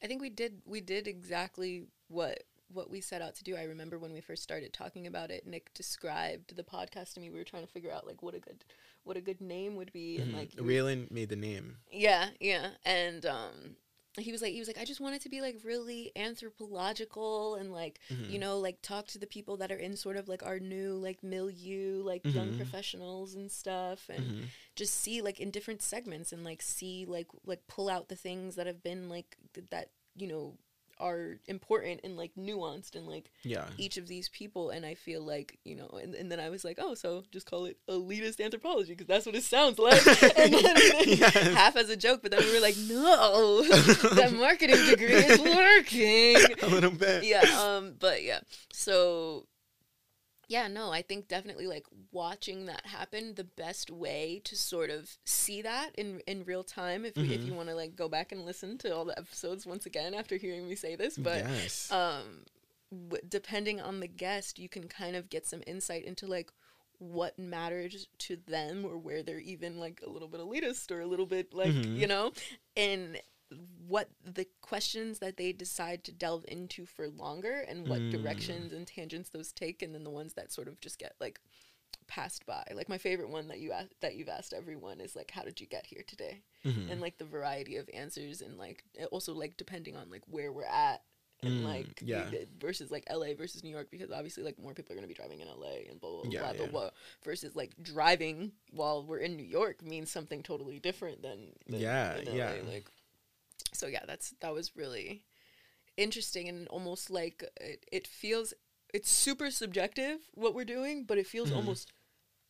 I 0.02 0.06
think 0.06 0.20
we 0.20 0.30
did 0.30 0.62
we 0.66 0.80
did 0.80 1.06
exactly 1.06 1.84
what 2.08 2.42
what 2.74 2.90
we 2.90 3.00
set 3.00 3.22
out 3.22 3.34
to 3.36 3.44
do. 3.44 3.56
I 3.56 3.64
remember 3.64 3.98
when 3.98 4.12
we 4.12 4.20
first 4.20 4.42
started 4.42 4.72
talking 4.72 5.06
about 5.06 5.30
it, 5.30 5.46
Nick 5.46 5.72
described 5.74 6.56
the 6.56 6.62
podcast 6.64 7.14
to 7.14 7.20
me. 7.20 7.30
We 7.30 7.38
were 7.38 7.44
trying 7.44 7.66
to 7.66 7.72
figure 7.72 7.92
out 7.92 8.06
like 8.06 8.22
what 8.22 8.34
a 8.34 8.40
good 8.40 8.64
what 9.04 9.16
a 9.16 9.20
good 9.20 9.40
name 9.40 9.74
would 9.76 9.92
be, 9.92 10.18
and 10.18 10.32
Mhm. 10.32 10.36
like 10.36 10.52
Raelyn 10.52 11.10
made 11.10 11.28
the 11.28 11.36
name. 11.36 11.78
yeah, 11.90 12.30
yeah, 12.40 12.70
and 12.84 13.24
um. 13.26 13.76
He 14.18 14.30
was 14.30 14.42
like, 14.42 14.52
he 14.52 14.58
was 14.58 14.68
like, 14.68 14.76
I 14.76 14.84
just 14.84 15.00
want 15.00 15.14
it 15.14 15.22
to 15.22 15.30
be 15.30 15.40
like 15.40 15.56
really 15.64 16.12
anthropological 16.16 17.54
and 17.54 17.72
like, 17.72 17.98
Mhm. 18.10 18.30
you 18.30 18.38
know, 18.38 18.58
like 18.58 18.82
talk 18.82 19.06
to 19.08 19.18
the 19.18 19.26
people 19.26 19.56
that 19.56 19.72
are 19.72 19.76
in 19.78 19.96
sort 19.96 20.16
of 20.18 20.28
like 20.28 20.42
our 20.42 20.58
new 20.58 20.94
like 20.96 21.22
milieu, 21.22 22.02
like 22.02 22.22
young 22.24 22.52
Mhm. 22.52 22.56
professionals 22.58 23.34
and 23.34 23.50
stuff, 23.50 24.08
and 24.10 24.24
Mhm. 24.42 24.48
just 24.76 24.94
see 24.94 25.22
like 25.22 25.40
in 25.40 25.50
different 25.50 25.82
segments 25.82 26.32
and 26.32 26.44
like 26.44 26.62
see 26.62 27.06
like 27.06 27.28
like 27.44 27.66
pull 27.66 27.88
out 27.88 28.08
the 28.08 28.16
things 28.16 28.54
that 28.56 28.66
have 28.66 28.82
been 28.82 29.08
like 29.08 29.36
th- 29.54 29.66
that 29.70 29.90
you 30.14 30.26
know 30.26 30.58
are 31.02 31.36
important 31.46 32.00
and 32.04 32.16
like 32.16 32.30
nuanced 32.38 32.94
and 32.94 33.06
like 33.06 33.30
Yeah. 33.42 33.66
each 33.76 33.96
of 33.98 34.06
these 34.06 34.28
people 34.28 34.70
and 34.70 34.86
i 34.86 34.94
feel 34.94 35.20
like 35.20 35.58
you 35.64 35.74
know 35.74 35.88
and, 36.02 36.14
and 36.14 36.30
then 36.30 36.38
i 36.38 36.48
was 36.48 36.64
like 36.64 36.78
oh 36.80 36.94
so 36.94 37.24
just 37.32 37.44
call 37.50 37.64
it 37.66 37.76
elitist 37.90 38.40
anthropology 38.40 38.92
because 38.92 39.08
that's 39.08 39.26
what 39.26 39.34
it 39.34 39.42
sounds 39.42 39.78
like 39.80 40.00
and 40.38 40.54
then, 40.54 40.76
Yes. 41.06 41.34
half 41.54 41.74
as 41.76 41.90
a 41.90 41.96
joke 41.96 42.20
but 42.22 42.30
then 42.30 42.40
we 42.44 42.54
were 42.54 42.60
like 42.60 42.76
no 42.88 43.62
that 44.14 44.32
marketing 44.32 44.86
degree 44.86 45.12
is 45.12 45.40
working 45.56 46.36
a 46.62 46.66
little 46.68 46.90
bit. 46.92 47.24
yeah 47.24 47.42
um 47.60 47.94
but 47.98 48.22
yeah 48.22 48.40
so 48.72 49.46
yeah 50.48 50.68
no 50.68 50.90
i 50.90 51.00
think 51.02 51.28
definitely 51.28 51.66
like 51.66 51.86
watching 52.10 52.66
that 52.66 52.84
happen 52.86 53.34
the 53.34 53.44
best 53.44 53.90
way 53.90 54.40
to 54.44 54.56
sort 54.56 54.90
of 54.90 55.16
see 55.24 55.62
that 55.62 55.90
in 55.96 56.20
in 56.26 56.44
real 56.44 56.62
time 56.64 57.04
if, 57.04 57.16
we 57.16 57.32
if 57.32 57.42
you 57.44 57.54
want 57.54 57.68
to 57.68 57.74
like 57.74 57.94
go 57.96 58.08
back 58.08 58.32
and 58.32 58.44
listen 58.44 58.76
to 58.78 58.94
all 58.94 59.04
the 59.04 59.18
episodes 59.18 59.64
once 59.66 59.86
again 59.86 60.14
after 60.14 60.36
hearing 60.36 60.68
me 60.68 60.74
say 60.74 60.96
this 60.96 61.16
but 61.16 61.38
yes. 61.38 61.90
um 61.92 62.44
w- 62.90 63.22
depending 63.28 63.80
on 63.80 64.00
the 64.00 64.08
guest 64.08 64.58
you 64.58 64.68
can 64.68 64.88
kind 64.88 65.16
of 65.16 65.30
get 65.30 65.46
some 65.46 65.62
insight 65.66 66.04
into 66.04 66.26
like 66.26 66.50
what 66.98 67.36
matters 67.38 68.06
to 68.18 68.36
them 68.46 68.84
or 68.84 68.96
where 68.96 69.22
they're 69.24 69.40
even 69.40 69.78
like 69.80 70.00
a 70.06 70.08
little 70.10 70.28
bit 70.28 70.40
elitist 70.40 70.90
or 70.92 71.00
a 71.00 71.06
little 71.06 71.26
bit 71.26 71.52
like 71.52 71.72
Mhm. 71.72 71.96
you 71.96 72.06
know 72.06 72.32
and 72.76 73.20
what 73.86 74.08
the 74.24 74.46
questions 74.60 75.18
that 75.20 75.36
they 75.36 75.52
decide 75.52 76.04
to 76.04 76.12
delve 76.12 76.44
into 76.48 76.86
for 76.86 77.08
longer 77.08 77.60
and 77.68 77.88
what 77.88 78.00
Mm. 78.00 78.10
directions 78.12 78.72
and 78.72 78.86
tangents 78.86 79.30
those 79.30 79.52
take 79.52 79.82
and 79.82 79.94
then 79.94 80.04
the 80.04 80.10
ones 80.10 80.34
that 80.34 80.52
sort 80.52 80.68
of 80.68 80.80
just 80.80 80.98
get 80.98 81.14
like 81.20 81.40
passed 82.06 82.44
by 82.46 82.64
like 82.74 82.88
my 82.88 82.98
favorite 82.98 83.28
one 83.30 83.48
that 83.48 83.58
you 83.60 83.72
asked 83.72 83.94
that 84.00 84.14
you've 84.16 84.28
asked 84.28 84.52
everyone 84.52 85.00
is 85.00 85.14
like 85.16 85.30
how 85.30 85.42
did 85.42 85.60
you 85.60 85.66
get 85.66 85.86
here 85.86 86.02
today 86.06 86.42
Mhm. 86.64 86.90
and 86.90 87.00
like 87.00 87.18
the 87.18 87.24
variety 87.24 87.76
of 87.76 87.88
answers 87.94 88.42
and 88.42 88.58
like 88.58 88.84
also 89.10 89.32
like 89.34 89.56
depending 89.56 89.96
on 89.96 90.10
like 90.10 90.22
where 90.26 90.52
we're 90.52 90.64
at 90.64 91.02
and 91.44 91.60
Mm, 91.60 91.64
like 91.64 92.00
yeah. 92.04 92.30
the- 92.30 92.46
versus 92.60 92.90
like 92.90 93.04
LA 93.10 93.34
versus 93.34 93.64
New 93.64 93.70
York 93.70 93.90
because 93.90 94.10
obviously 94.12 94.42
like 94.44 94.58
more 94.58 94.74
people 94.74 94.92
are 94.92 94.96
going 94.96 95.08
to 95.08 95.12
be 95.12 95.14
driving 95.14 95.40
in 95.40 95.48
LA 95.48 95.88
and 95.90 96.00
blah 96.00 96.22
blah 96.22 96.30
Yeah, 96.30 96.40
blah 96.42 96.52
blah, 96.52 96.64
yeah. 96.66 96.70
blah 96.70 96.90
versus 97.24 97.56
like 97.56 97.72
driving 97.82 98.52
while 98.70 99.04
we're 99.04 99.18
in 99.18 99.36
New 99.36 99.44
York 99.46 99.82
means 99.82 100.10
something 100.10 100.42
totally 100.42 100.78
different 100.78 101.22
than, 101.22 101.52
than 101.66 101.80
Yeah, 101.80 102.16
in 102.18 102.26
LA. 102.28 102.34
yeah. 102.34 102.62
like 102.66 102.86
so 103.72 103.86
yeah 103.86 104.04
that's 104.06 104.34
that 104.40 104.52
was 104.52 104.76
really 104.76 105.22
interesting 105.96 106.48
and 106.48 106.68
almost 106.68 107.10
like 107.10 107.44
it, 107.60 107.84
it 107.92 108.06
feels 108.06 108.54
it's 108.94 109.10
super 109.10 109.50
subjective 109.50 110.18
what 110.34 110.54
we're 110.54 110.64
doing 110.64 111.04
but 111.04 111.18
it 111.18 111.26
feels 111.26 111.50
Mhm. 111.50 111.56
almost 111.56 111.92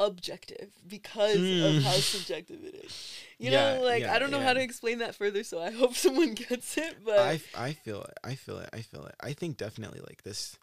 objective 0.01 0.71
because 0.87 1.37
of 1.37 1.85
how 1.85 1.93
subjective 2.01 2.65
it 2.65 2.75
is. 2.75 3.15
You. 3.39 3.51
Yeah, 3.51 3.77
know, 3.77 3.83
like 3.83 4.03
yeah, 4.03 4.15
I 4.15 4.19
don't 4.19 4.31
know 4.31 4.39
yeah. 4.41 4.47
how 4.47 4.53
to 4.55 4.61
explain 4.63 4.99
that 4.99 5.15
further, 5.15 5.45
so 5.45 5.61
I 5.63 5.71
hope 5.81 5.95
someone 5.95 6.35
gets 6.35 6.77
it. 6.77 6.97
But 7.05 7.19
i, 7.21 7.41
I 7.55 7.73
feel 7.73 8.03
it. 8.03 8.15
I 8.25 8.35
feel 8.35 8.59
it. 8.59 8.69
I 8.73 8.81
feel 8.81 9.05
it. 9.07 9.15
I 9.21 9.33
think 9.33 9.57
definitely 9.57 10.01
like 10.01 10.23
this. 10.23 10.57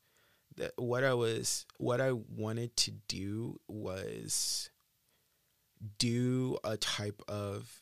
That 0.57 0.72
what 0.77 1.03
I 1.03 1.14
was, 1.14 1.65
what 1.77 2.02
I 2.02 2.11
wanted 2.11 2.76
to 2.77 2.91
do 2.91 3.60
was 3.68 4.69
do 5.98 6.57
a 6.64 6.76
type 6.77 7.22
of, 7.27 7.81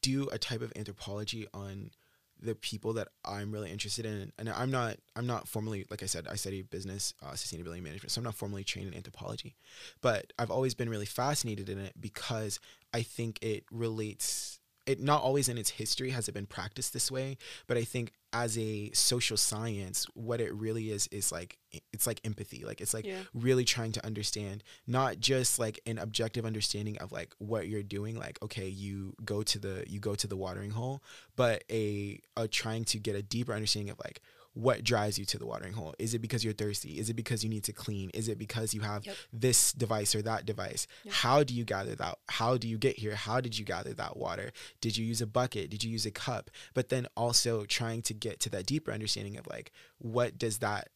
do 0.00 0.28
a 0.32 0.38
type 0.38 0.62
of 0.62 0.72
anthropology 0.76 1.46
on 1.52 1.90
the 2.40 2.54
people 2.54 2.92
that 2.94 3.08
I'm 3.24 3.50
really 3.52 3.70
interested 3.70 4.06
in. 4.06 4.32
And 4.38 4.48
I'm 4.48 4.70
not, 4.70 4.96
I'm 5.16 5.26
not 5.26 5.48
formally, 5.48 5.86
like 5.90 6.02
I 6.02 6.06
said, 6.06 6.26
I 6.28 6.36
study 6.36 6.62
business, 6.62 7.14
uh, 7.22 7.32
sustainability 7.32 7.82
management. 7.82 8.10
So 8.10 8.20
I'm 8.20 8.24
not 8.24 8.34
formally 8.34 8.64
trained 8.64 8.88
in 8.88 8.94
anthropology, 8.94 9.56
but 10.00 10.32
I've 10.38 10.50
always 10.50 10.74
been 10.74 10.88
really 10.88 11.06
fascinated 11.06 11.68
in 11.68 11.78
it 11.78 11.94
because 12.00 12.60
I 12.94 13.02
think 13.02 13.38
it 13.42 13.64
relates 13.70 14.57
it 14.88 15.00
not 15.00 15.22
always 15.22 15.48
in 15.48 15.58
its 15.58 15.70
history 15.70 16.10
has 16.10 16.28
it 16.28 16.32
been 16.32 16.46
practiced 16.46 16.92
this 16.92 17.10
way 17.10 17.36
but 17.66 17.76
i 17.76 17.84
think 17.84 18.12
as 18.32 18.58
a 18.58 18.90
social 18.92 19.36
science 19.36 20.06
what 20.14 20.40
it 20.40 20.52
really 20.54 20.90
is 20.90 21.06
is 21.08 21.30
like 21.32 21.58
it's 21.92 22.06
like 22.06 22.20
empathy 22.24 22.64
like 22.64 22.80
it's 22.80 22.94
like 22.94 23.06
Yeah. 23.06 23.20
really 23.34 23.64
trying 23.64 23.92
to 23.92 24.04
understand 24.04 24.64
not 24.86 25.20
just 25.20 25.58
like 25.58 25.80
an 25.86 25.98
objective 25.98 26.44
understanding 26.44 26.98
of 26.98 27.12
like 27.12 27.34
what 27.38 27.68
you're 27.68 27.82
doing 27.82 28.18
like 28.18 28.38
okay 28.42 28.68
you 28.68 29.14
go 29.24 29.42
to 29.42 29.58
the 29.58 29.84
you 29.86 30.00
go 30.00 30.14
to 30.14 30.26
the 30.26 30.36
watering 30.36 30.70
hole 30.70 31.02
but 31.36 31.64
a, 31.70 32.20
a 32.36 32.48
trying 32.48 32.84
to 32.86 32.98
get 32.98 33.14
a 33.16 33.22
deeper 33.22 33.52
understanding 33.52 33.90
of 33.90 33.98
like 34.04 34.20
what 34.58 34.82
drives 34.82 35.18
you 35.20 35.24
to 35.24 35.38
the 35.38 35.46
watering 35.46 35.72
hole? 35.74 35.94
Is 36.00 36.14
it 36.14 36.18
because 36.18 36.42
you're 36.42 36.52
thirsty? 36.52 36.98
Is 36.98 37.08
it 37.08 37.14
because 37.14 37.44
you 37.44 37.48
need 37.48 37.62
to 37.64 37.72
clean? 37.72 38.10
Is 38.12 38.28
it 38.28 38.38
because 38.38 38.74
you 38.74 38.80
have 38.80 39.06
Yep. 39.06 39.16
this 39.32 39.72
device 39.72 40.16
or 40.16 40.22
that 40.22 40.46
device? 40.46 40.88
Yep. 41.04 41.14
how 41.14 41.44
do 41.44 41.54
you 41.54 41.64
gather 41.64 41.94
that? 41.94 42.18
How 42.28 42.56
do 42.56 42.66
you 42.66 42.76
get 42.76 42.98
here? 42.98 43.14
How 43.14 43.40
did 43.40 43.56
you 43.56 43.64
gather 43.64 43.94
that 43.94 44.16
water? 44.16 44.50
Did 44.80 44.96
you 44.96 45.06
use 45.06 45.20
a 45.22 45.26
bucket? 45.28 45.70
Did 45.70 45.84
you 45.84 45.90
use 45.92 46.04
a 46.06 46.10
cup? 46.10 46.50
But 46.74 46.88
then 46.88 47.06
also 47.16 47.64
trying 47.66 48.02
to 48.02 48.14
get 48.14 48.40
to 48.40 48.50
that 48.50 48.66
deeper 48.66 48.90
understanding 48.92 49.36
of 49.36 49.46
like 49.46 49.70
what 49.98 50.38
does 50.38 50.58
that 50.58 50.88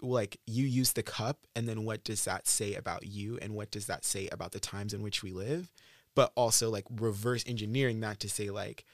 like 0.00 0.38
you 0.46 0.64
use 0.64 0.92
the 0.92 1.02
cup 1.02 1.38
and 1.56 1.68
then 1.68 1.84
what 1.84 2.04
does 2.04 2.24
that 2.24 2.46
say 2.46 2.74
about 2.74 3.06
you 3.06 3.36
and 3.42 3.54
what 3.54 3.70
does 3.72 3.86
that 3.86 4.04
say 4.04 4.28
about 4.30 4.52
the 4.52 4.60
times 4.60 4.94
in 4.94 5.02
which 5.02 5.22
we 5.24 5.32
live? 5.32 5.72
But 6.14 6.30
also 6.36 6.70
like 6.70 6.84
reverse 6.90 7.42
engineering 7.48 7.98
that 8.00 8.20
to 8.20 8.28
say 8.28 8.50
like 8.50 8.84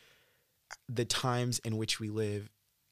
the 0.88 1.04
times 1.04 1.58
in 1.60 1.76
which 1.76 2.00
we 2.00 2.08
live 2.08 2.48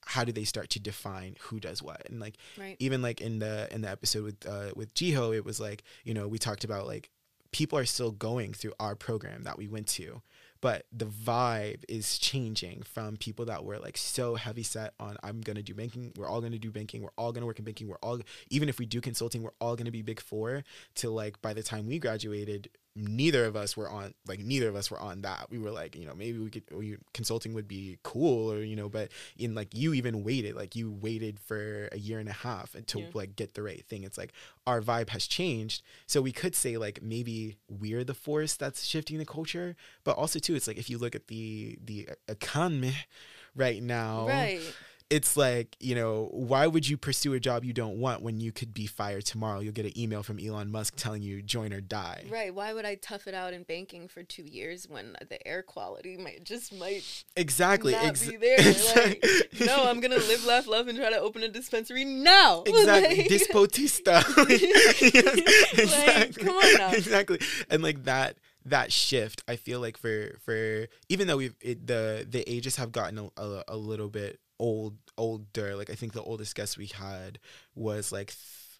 how 0.06 0.24
do 0.24 0.32
they 0.32 0.44
start 0.44 0.70
to 0.70 0.80
define 0.80 1.36
who 1.40 1.60
does 1.60 1.82
what 1.82 2.08
and 2.08 2.20
like 2.20 2.36
right. 2.56 2.76
even 2.78 3.02
like 3.02 3.20
in 3.20 3.38
the 3.38 3.68
in 3.74 3.82
the 3.82 3.90
episode 3.90 4.24
with 4.24 4.46
uh 4.46 4.70
with 4.74 4.94
Jiho, 4.94 5.36
it 5.36 5.44
was 5.44 5.60
like 5.60 5.82
you 6.04 6.14
know 6.14 6.28
we 6.28 6.38
talked 6.38 6.64
about 6.64 6.86
like 6.86 7.10
people 7.52 7.78
are 7.78 7.84
still 7.84 8.12
going 8.12 8.52
through 8.52 8.72
our 8.80 8.94
program 8.94 9.42
that 9.42 9.58
we 9.58 9.68
went 9.68 9.86
to 9.86 10.22
but 10.60 10.86
the 10.92 11.06
vibe 11.06 11.82
is 11.88 12.18
changing 12.18 12.82
from 12.82 13.16
people 13.16 13.44
that 13.44 13.64
were 13.64 13.78
like 13.78 13.96
so 13.96 14.34
heavy 14.34 14.62
set 14.62 14.94
on 14.98 15.16
i'm 15.22 15.40
gonna 15.40 15.62
do 15.62 15.74
banking 15.74 16.12
we're 16.16 16.28
all 16.28 16.40
gonna 16.40 16.58
do 16.58 16.70
banking 16.70 17.02
we're 17.02 17.10
all 17.16 17.32
gonna 17.32 17.46
work 17.46 17.58
in 17.58 17.64
banking 17.64 17.88
we're 17.88 17.96
all 17.96 18.20
even 18.50 18.68
if 18.68 18.78
we 18.78 18.86
do 18.86 19.00
consulting 19.00 19.42
we're 19.42 19.50
all 19.60 19.76
gonna 19.76 19.90
be 19.90 20.02
big 20.02 20.20
four 20.20 20.62
to 20.94 21.10
like 21.10 21.40
by 21.42 21.52
the 21.52 21.62
time 21.62 21.86
we 21.86 21.98
graduated 21.98 22.68
neither 22.98 23.44
of 23.44 23.54
us 23.56 23.76
were 23.76 23.88
on 23.90 24.14
like 24.26 24.40
neither 24.40 24.68
of 24.70 24.74
us 24.74 24.90
were 24.90 24.98
on 24.98 25.20
that 25.20 25.46
we 25.50 25.58
were 25.58 25.70
like 25.70 25.94
you 25.94 26.06
know 26.06 26.14
maybe 26.14 26.38
we 26.38 26.48
could 26.48 26.62
we, 26.72 26.96
consulting 27.12 27.52
would 27.52 27.68
be 27.68 27.98
cool 28.02 28.50
or 28.50 28.62
you 28.62 28.74
know 28.74 28.88
but 28.88 29.10
in 29.36 29.54
like 29.54 29.68
you 29.74 29.92
even 29.92 30.24
waited 30.24 30.56
like 30.56 30.74
you 30.74 30.90
waited 30.90 31.38
for 31.38 31.88
a 31.92 31.98
year 31.98 32.18
and 32.18 32.28
a 32.28 32.32
half 32.32 32.74
to 32.86 33.00
Yeah. 33.00 33.06
like 33.12 33.36
get 33.36 33.52
the 33.52 33.62
right 33.62 33.84
thing 33.86 34.02
it's 34.02 34.16
like 34.16 34.32
our 34.66 34.80
vibe 34.80 35.10
has 35.10 35.26
changed 35.26 35.82
so 36.06 36.22
we 36.22 36.32
could 36.32 36.54
say 36.54 36.78
like 36.78 37.02
maybe 37.02 37.58
we're 37.68 38.02
the 38.02 38.14
force 38.14 38.56
that's 38.56 38.84
shifting 38.84 39.18
the 39.18 39.26
culture 39.26 39.76
but 40.02 40.16
also 40.16 40.38
too 40.38 40.54
it's 40.54 40.66
like 40.66 40.78
if 40.78 40.88
you 40.88 40.96
look 40.96 41.14
at 41.14 41.28
the 41.28 41.78
the 41.84 42.08
economy 42.28 42.94
right 43.54 43.82
now 43.82 44.26
Right. 44.26 44.60
It's 45.08 45.36
like 45.36 45.76
you 45.78 45.94
know 45.94 46.28
why 46.32 46.66
would 46.66 46.88
you 46.88 46.96
pursue 46.96 47.32
a 47.34 47.38
job 47.40 47.64
you 47.64 47.72
don't 47.72 47.96
want 48.00 48.22
when 48.22 48.40
you 48.40 48.50
could 48.50 48.74
be 48.74 48.86
fired 48.86 49.24
tomorrow 49.24 49.60
you'll 49.60 49.72
get 49.72 49.86
an 49.86 49.96
email 49.96 50.22
from 50.22 50.38
elon 50.40 50.68
musk 50.70 50.94
telling 50.96 51.22
you 51.22 51.40
join 51.42 51.72
or 51.72 51.80
die 51.80 52.24
Right. 52.28 52.52
Why 52.52 52.72
would 52.72 52.84
I 52.84 52.96
tough 52.96 53.26
it 53.28 53.34
out 53.34 53.52
in 53.52 53.62
banking 53.62 54.08
for 54.08 54.22
two 54.24 54.42
years 54.42 54.88
when 54.88 55.14
the 55.28 55.46
air 55.46 55.62
quality 55.62 56.16
might 56.16 56.42
just 56.44 56.72
might 56.74 57.04
exactly 57.36 57.92
not 57.92 58.04
ex- 58.06 58.26
be 58.28 58.36
there? 58.36 58.56
Like, 58.96 59.24
no, 59.64 59.84
I'm 59.88 60.00
gonna 60.00 60.16
live, 60.16 60.44
laugh, 60.44 60.66
love, 60.66 60.88
and 60.88 60.98
try 60.98 61.10
to 61.10 61.18
open 61.20 61.42
a 61.44 61.48
dispensary 61.48 62.04
now. 62.04 62.62
exactly 62.66 63.16
Like- 63.18 63.28
dispotista 63.28 64.24
Like, 65.06 66.36
come 66.38 66.56
on 66.56 66.74
now. 66.78 66.90
exactly 66.92 67.38
and 67.70 67.82
like 67.82 68.04
that 68.04 68.36
that 68.64 68.90
shift 68.92 69.44
i 69.46 69.54
feel 69.54 69.78
like 69.80 69.96
for 69.96 70.36
for 70.44 70.88
even 71.08 71.28
though 71.28 71.36
we've 71.36 71.54
it, 71.60 71.86
the 71.86 72.26
the 72.28 72.42
ages 72.52 72.74
have 72.76 72.90
gotten 72.90 73.18
a, 73.18 73.40
a, 73.40 73.64
a 73.68 73.76
little 73.76 74.08
bit 74.08 74.40
old 74.58 74.96
older 75.18 75.76
like 75.76 75.90
i 75.90 75.94
think 75.94 76.12
the 76.12 76.22
oldest 76.22 76.54
guest 76.54 76.78
we 76.78 76.86
had 76.86 77.38
was 77.74 78.12
like 78.12 78.30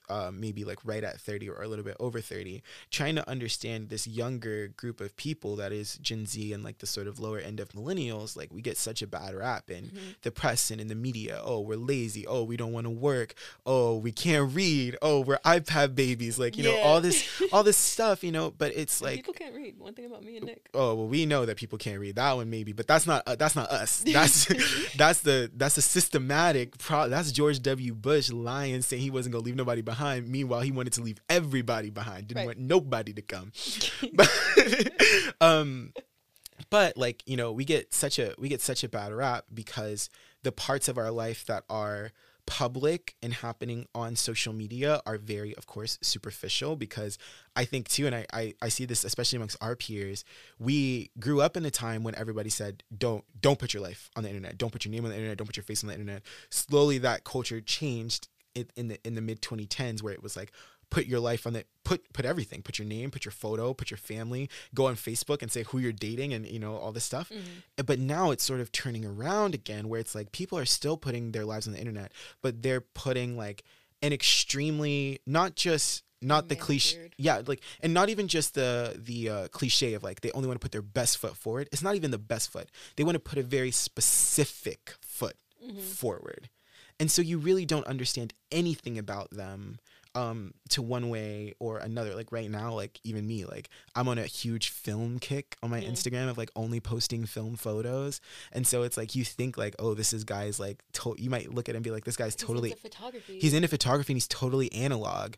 uh, 0.08 0.30
maybe 0.32 0.64
like 0.64 0.78
right 0.84 1.02
at 1.04 1.20
30 1.20 1.48
or 1.48 1.62
a 1.62 1.68
little 1.68 1.84
bit 1.84 1.96
over 2.00 2.20
30 2.20 2.62
trying 2.90 3.14
to 3.16 3.28
understand 3.28 3.88
this 3.88 4.06
younger 4.06 4.68
group 4.68 5.00
of 5.00 5.16
people 5.16 5.56
that 5.56 5.72
is 5.72 5.96
gen 5.98 6.26
z 6.26 6.52
and 6.52 6.62
like 6.62 6.78
the 6.78 6.86
sort 6.86 7.06
of 7.06 7.18
lower 7.18 7.38
end 7.38 7.58
of 7.60 7.70
millennials 7.70 8.36
like 8.36 8.52
we 8.52 8.60
get 8.62 8.76
such 8.76 9.02
a 9.02 9.06
bad 9.06 9.34
rap 9.34 9.70
in 9.70 9.84
Mhm. 9.86 10.14
the 10.22 10.30
press 10.30 10.70
and 10.70 10.80
in 10.80 10.88
the 10.88 10.94
media. 10.94 11.40
Oh 11.44 11.60
we're 11.60 11.76
lazy. 11.76 12.26
Oh 12.26 12.42
we 12.44 12.56
don't 12.56 12.72
want 12.72 12.86
to 12.86 12.90
work. 12.90 13.34
Oh 13.64 13.96
we 13.96 14.12
can't 14.12 14.54
read. 14.54 14.96
Oh 15.02 15.20
we're 15.20 15.38
ipad 15.38 15.94
babies. 15.94 16.38
Like 16.38 16.56
you 16.56 16.64
know 16.64 16.76
all 16.78 17.00
this 17.00 17.26
all 17.52 17.62
this 17.62 17.76
stuff 17.94 18.22
you 18.22 18.32
know 18.32 18.50
but 18.56 18.72
it's 18.76 19.00
like 19.02 19.16
people 19.16 19.34
can't 19.34 19.54
read. 19.54 19.78
One 19.78 19.94
thing 19.94 20.06
about 20.06 20.22
me 20.24 20.36
and 20.36 20.46
Nick. 20.46 20.68
oh 20.74 20.94
well 20.94 21.08
we 21.08 21.26
know 21.26 21.44
that 21.46 21.56
people 21.56 21.78
can't 21.78 21.98
read 22.00 22.16
that 22.16 22.32
one 22.36 22.48
maybe 22.50 22.72
but 22.72 22.86
that's 22.86 23.06
not 23.06 23.22
uh, 23.26 23.34
that's 23.36 23.56
not 23.56 23.68
us. 23.70 24.02
That's 24.16 24.46
that's 24.96 25.20
the 25.20 25.50
that's 25.56 25.76
a 25.78 25.82
systematic 25.82 26.78
pro 26.78 27.08
that's 27.08 27.32
george 27.32 27.60
w. 27.62 27.94
Bush 27.94 28.30
lying 28.30 28.82
saying 28.82 29.02
he 29.02 29.10
wasn't 29.10 29.32
gonna 29.32 29.44
leave 29.44 29.56
nobody 29.56 29.82
behind 29.82 29.95
meanwhile 30.30 30.60
he 30.60 30.72
wanted 30.72 30.92
to 30.94 31.02
leave 31.02 31.18
everybody 31.28 31.90
behind. 31.90 32.28
Didn't 32.28 32.38
Right. 32.38 32.46
want 32.46 32.58
nobody 32.58 33.12
to 33.12 33.22
come. 33.22 33.52
But 34.12 34.30
um 35.40 35.92
but 36.70 36.96
like 36.96 37.22
you 37.26 37.36
know 37.36 37.52
we 37.52 37.64
get 37.64 37.92
such 37.94 38.18
a 38.18 38.34
we 38.38 38.48
get 38.48 38.60
such 38.60 38.82
a 38.84 38.88
bad 38.88 39.12
rap 39.12 39.44
because 39.52 40.08
the 40.42 40.52
parts 40.52 40.88
of 40.88 40.96
our 40.98 41.10
life 41.10 41.44
that 41.46 41.64
are 41.68 42.12
public 42.46 43.16
and 43.22 43.34
happening 43.34 43.86
on 43.92 44.14
social 44.14 44.52
media 44.52 45.02
are 45.04 45.18
very 45.18 45.52
of 45.56 45.66
course 45.66 45.98
superficial 46.00 46.76
because 46.76 47.18
i 47.56 47.64
think 47.64 47.88
too 47.88 48.06
and 48.06 48.14
I, 48.14 48.24
I 48.32 48.54
i 48.62 48.68
see 48.68 48.84
this 48.84 49.02
especially 49.02 49.38
amongst 49.38 49.56
our 49.60 49.74
peers 49.74 50.24
we 50.58 51.10
grew 51.18 51.40
up 51.40 51.56
in 51.56 51.64
a 51.66 51.72
time 51.72 52.04
when 52.04 52.14
everybody 52.14 52.48
said 52.48 52.84
don't 52.96 53.24
don't 53.40 53.58
put 53.58 53.74
your 53.74 53.82
life 53.82 54.10
on 54.16 54.22
the 54.22 54.28
internet. 54.28 54.58
Don't 54.58 54.70
put 54.72 54.84
your 54.84 54.92
name 54.92 55.04
on 55.04 55.10
the 55.10 55.16
internet. 55.16 55.38
Don't 55.38 55.46
put 55.46 55.56
your 55.56 55.64
face 55.64 55.82
on 55.82 55.88
the 55.88 55.94
internet. 55.94 56.22
Slowly 56.50 56.98
that 56.98 57.24
culture 57.24 57.60
changed 57.60 58.28
in, 58.56 58.66
in 58.76 58.88
the 58.88 58.98
in 59.06 59.14
the 59.14 59.20
mid 59.20 59.40
2010s 59.42 60.02
where 60.02 60.12
it 60.12 60.22
was 60.22 60.36
like 60.36 60.50
put 60.88 61.06
your 61.06 61.18
life 61.20 61.46
on 61.46 61.52
the 61.52 61.64
put 61.84 62.12
put 62.12 62.24
everything 62.24 62.62
put 62.62 62.78
your 62.78 62.86
name 62.86 63.10
put 63.10 63.24
your 63.24 63.32
photo 63.32 63.74
put 63.74 63.90
your 63.90 63.98
family 63.98 64.48
go 64.72 64.86
on 64.86 64.94
facebook 64.94 65.42
and 65.42 65.50
say 65.50 65.64
who 65.64 65.78
you're 65.78 65.92
dating 65.92 66.32
and 66.32 66.46
you 66.46 66.58
know 66.60 66.76
all 66.76 66.92
this 66.92 67.04
stuff. 67.04 67.28
Mhm. 67.30 67.86
but 67.86 67.98
now 67.98 68.30
it's 68.30 68.44
sort 68.44 68.60
of 68.60 68.70
turning 68.70 69.04
around 69.04 69.52
again 69.54 69.88
where 69.88 69.98
it's 70.00 70.14
like 70.14 70.30
people 70.32 70.56
are 70.58 70.64
still 70.64 70.96
putting 70.96 71.32
their 71.32 71.44
lives 71.44 71.66
on 71.66 71.72
the 71.72 71.80
internet 71.80 72.12
but 72.40 72.62
they're 72.62 72.80
putting 72.80 73.36
like 73.36 73.64
an 74.02 74.12
extremely 74.12 75.20
not 75.26 75.56
just 75.56 76.02
not 76.22 76.48
the 76.48 76.56
cliche 76.56 77.10
yeah 77.18 77.42
like 77.46 77.60
and 77.80 77.92
not 77.92 78.08
even 78.08 78.26
just 78.28 78.54
the 78.54 78.94
the 78.96 79.28
uh, 79.28 79.48
cliche 79.48 79.94
of 79.94 80.02
like 80.02 80.20
they 80.22 80.30
only 80.32 80.46
want 80.48 80.58
to 80.60 80.64
put 80.64 80.72
their 80.72 80.82
best 80.82 81.18
foot 81.18 81.36
forward. 81.36 81.68
It's 81.72 81.82
not 81.82 81.94
even 81.94 82.10
the 82.10 82.18
best 82.18 82.50
foot. 82.50 82.70
They 82.96 83.04
want 83.04 83.16
to 83.16 83.20
put 83.20 83.38
a 83.38 83.42
very 83.42 83.70
specific 83.70 84.94
foot 85.02 85.36
Mhm. 85.64 85.80
forward 85.80 86.48
and 87.00 87.10
so 87.10 87.22
you 87.22 87.38
really 87.38 87.64
don't 87.66 87.86
understand 87.86 88.32
anything 88.50 88.98
about 88.98 89.30
them 89.30 89.78
um 90.14 90.54
to 90.70 90.80
one 90.80 91.10
way 91.10 91.52
or 91.58 91.76
another 91.76 92.14
like 92.14 92.32
right 92.32 92.50
now 92.50 92.72
like 92.72 92.98
even 93.04 93.26
me 93.26 93.44
like 93.44 93.68
i'm 93.94 94.08
on 94.08 94.16
a 94.16 94.24
huge 94.24 94.70
film 94.70 95.18
kick 95.18 95.56
on 95.62 95.68
my 95.68 95.80
Mhm. 95.82 95.90
instagram 95.92 96.30
of 96.30 96.38
like 96.38 96.50
only 96.56 96.80
posting 96.80 97.26
film 97.26 97.54
photos 97.56 98.20
and 98.52 98.66
so 98.66 98.82
it's 98.82 98.96
like 98.96 99.14
you 99.14 99.24
think 99.24 99.58
like 99.58 99.74
oh 99.78 99.92
this 99.92 100.14
is 100.14 100.24
guy's 100.24 100.58
like 100.58 100.82
to- 100.94 101.14
you 101.18 101.28
might 101.28 101.52
look 101.52 101.68
at 101.68 101.74
it 101.74 101.76
and 101.76 101.84
be 101.84 101.90
like 101.90 102.04
this 102.06 102.16
guy's 102.16 102.32
He's 102.34 102.42
totally 102.46 102.70
into 102.70 102.80
photography. 102.82 103.38
he's 103.40 103.52
into 103.52 103.68
photography 103.68 104.14
and 104.14 104.16
he's 104.16 104.28
totally 104.28 104.72
analog 104.72 105.34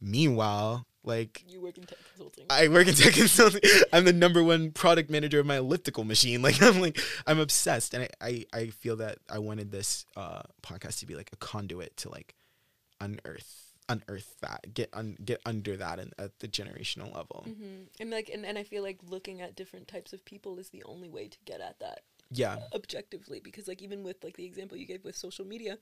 meanwhile 0.00 0.86
like 1.04 1.44
You 1.48 1.60
work 1.60 1.78
in 1.78 1.84
tech 1.84 1.98
consulting. 2.08 2.44
I 2.50 2.68
work 2.68 2.86
in 2.88 2.94
tech 2.94 3.14
consulting. 3.14 3.60
I'm 3.92 4.04
the 4.04 4.12
number 4.12 4.42
one 4.42 4.72
product 4.72 5.10
manager 5.10 5.40
of 5.40 5.46
my 5.46 5.58
elliptical 5.58 6.04
machine. 6.04 6.42
Like 6.48 6.62
I'm 6.62 6.80
like 6.80 7.00
I'm 7.26 7.38
obsessed, 7.38 7.94
and 7.94 8.04
I 8.04 8.08
I, 8.20 8.44
I 8.52 8.66
feel 8.68 8.96
that 8.96 9.18
I 9.30 9.38
wanted 9.38 9.70
this 9.70 10.06
uh, 10.16 10.42
podcast 10.62 11.00
to 11.00 11.06
be 11.06 11.14
like 11.14 11.30
a 11.32 11.36
conduit 11.36 11.96
to 11.98 12.10
like 12.10 12.34
unearth 13.00 13.72
unearth 13.88 14.38
that 14.40 14.74
get 14.74 14.90
un, 14.92 15.16
get 15.24 15.40
under 15.46 15.76
that 15.76 15.98
and 15.98 16.12
at 16.18 16.38
the 16.40 16.48
generational 16.48 17.14
level. 17.14 17.44
hmm 17.46 17.84
And 17.98 18.10
like, 18.10 18.30
and, 18.32 18.44
and 18.44 18.58
I 18.58 18.62
feel 18.62 18.82
like 18.82 18.98
looking 19.08 19.40
at 19.40 19.56
different 19.56 19.88
types 19.88 20.12
of 20.12 20.24
people 20.24 20.58
is 20.58 20.68
the 20.70 20.84
only 20.84 21.08
way 21.08 21.28
to 21.28 21.38
get 21.46 21.60
at 21.60 21.78
that 21.80 22.00
Yeah, 22.30 22.58
objectively. 22.74 23.40
Because 23.40 23.66
like, 23.66 23.80
even 23.82 24.02
with 24.02 24.22
like 24.22 24.36
the 24.36 24.44
example 24.44 24.76
you 24.76 24.86
gave 24.86 25.04
with 25.04 25.16
social 25.16 25.46
media, 25.46 25.78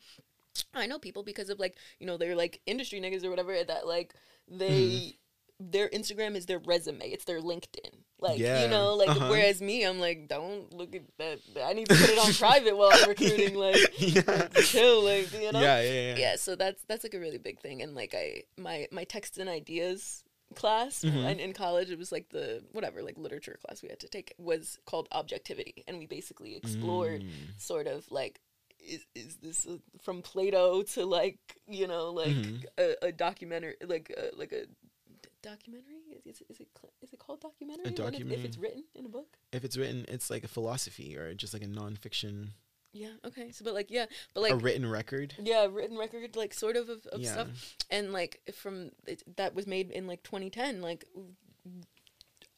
I 0.72 0.86
know 0.86 0.98
people 0.98 1.22
because 1.22 1.50
of 1.50 1.58
like, 1.58 1.76
you 1.98 2.06
know, 2.06 2.16
they're 2.16 2.36
like 2.36 2.60
industry 2.66 3.00
niggas 3.00 3.24
or 3.24 3.30
whatever 3.30 3.52
that 3.64 3.86
like 3.86 4.14
they 4.48 5.18
their 5.58 5.88
Instagram 5.88 6.36
is 6.36 6.46
their 6.46 6.58
resume. 6.58 7.08
It's 7.10 7.24
their 7.24 7.40
LinkedIn. 7.40 7.90
Like 8.18 8.38
Yeah, 8.38 8.62
you 8.62 8.68
know, 8.68 8.94
like 8.94 9.08
uh-huh. 9.10 9.28
whereas 9.30 9.60
me, 9.62 9.84
I'm 9.84 9.98
like, 10.00 10.28
don't 10.28 10.72
look 10.72 10.94
at 10.94 11.02
that. 11.18 11.38
I 11.64 11.72
need 11.72 11.88
to 11.88 11.94
put 11.94 12.10
it 12.10 12.18
on 12.18 12.32
private 12.38 12.76
while 12.76 12.90
I'm 12.92 13.08
recruiting. 13.08 13.54
Like, 13.54 13.76
yeah. 13.98 14.22
like, 14.26 14.52
chill, 14.64 15.02
like 15.04 15.32
you 15.32 15.52
know. 15.52 15.60
yeah, 15.60 15.80
yeah, 15.80 15.90
yeah, 15.92 16.16
yeah 16.16 16.36
so 16.36 16.56
that's 16.56 16.82
that's 16.88 17.04
like 17.04 17.14
a 17.14 17.18
really 17.20 17.38
big 17.38 17.60
thing 17.60 17.82
and 17.82 17.94
like 17.94 18.14
i 18.14 18.42
my 18.58 18.86
my 18.90 19.04
text 19.04 19.38
and 19.38 19.48
ideas 19.48 20.24
class 20.54 21.02
Mhm. 21.04 21.32
in, 21.32 21.40
in 21.40 21.52
college 21.52 21.90
it 21.90 21.98
was 21.98 22.12
like 22.12 22.28
the 22.30 22.62
whatever 22.72 23.02
like 23.02 23.18
literature 23.18 23.58
class 23.64 23.82
we 23.82 23.88
had 23.88 23.98
to 24.00 24.08
take 24.08 24.32
was 24.38 24.78
called 24.86 25.08
objectivity 25.12 25.82
and 25.88 25.98
we 25.98 26.06
basically 26.06 26.54
explored 26.56 27.22
Mm. 27.22 27.30
sort 27.60 27.86
of 27.86 28.10
like 28.10 28.40
is 28.86 29.04
is 29.14 29.36
this 29.36 29.66
uh 29.66 29.76
from 30.02 30.22
plato 30.22 30.82
to 30.82 31.04
like 31.04 31.38
you 31.68 31.86
know 31.86 32.10
like 32.12 32.28
Mhm. 32.36 32.64
a, 32.78 33.06
a 33.08 33.12
documentary 33.12 33.74
like 33.84 34.12
a, 34.16 34.30
like 34.36 34.52
a 34.52 34.66
d- 34.66 35.28
documentary 35.42 35.96
is, 36.24 36.24
is, 36.26 36.42
is 36.48 36.60
it 36.60 36.68
it 37.12 37.18
called 37.18 37.40
documentary 37.40 37.84
when 37.84 37.92
it's- 37.92 38.06
if 38.08 38.12
documentary. 38.12 38.44
it's 38.48 38.58
written 38.58 38.84
in 38.94 39.04
a 39.06 39.08
book 39.08 39.36
If 39.52 39.64
it's 39.64 39.76
written, 39.76 40.04
it's 40.08 40.28
like 40.30 40.44
a 40.44 40.48
philosophy 40.48 41.16
or 41.16 41.34
just 41.34 41.52
like 41.54 41.62
a 41.62 41.66
nonfiction, 41.68 42.48
yeah 42.92 43.12
okay 43.24 43.50
so 43.52 43.64
but 43.64 43.74
like 43.74 43.90
yeah 43.90 44.06
but 44.34 44.40
like 44.42 44.52
a 44.52 44.56
written 44.56 44.88
record. 44.88 45.34
yeah 45.38 45.66
written 45.70 45.98
record 45.98 46.34
like 46.36 46.54
sort 46.54 46.76
of 46.76 46.88
of, 46.88 47.06
of 47.14 47.20
yeah. 47.20 47.32
stuff 47.32 47.48
and 47.90 48.12
like 48.12 48.40
from 48.54 48.90
it, 49.06 49.22
that 49.36 49.54
was 49.54 49.66
made 49.66 49.90
in 49.90 50.06
like 50.06 50.22
2010 50.22 50.80
like 50.80 51.04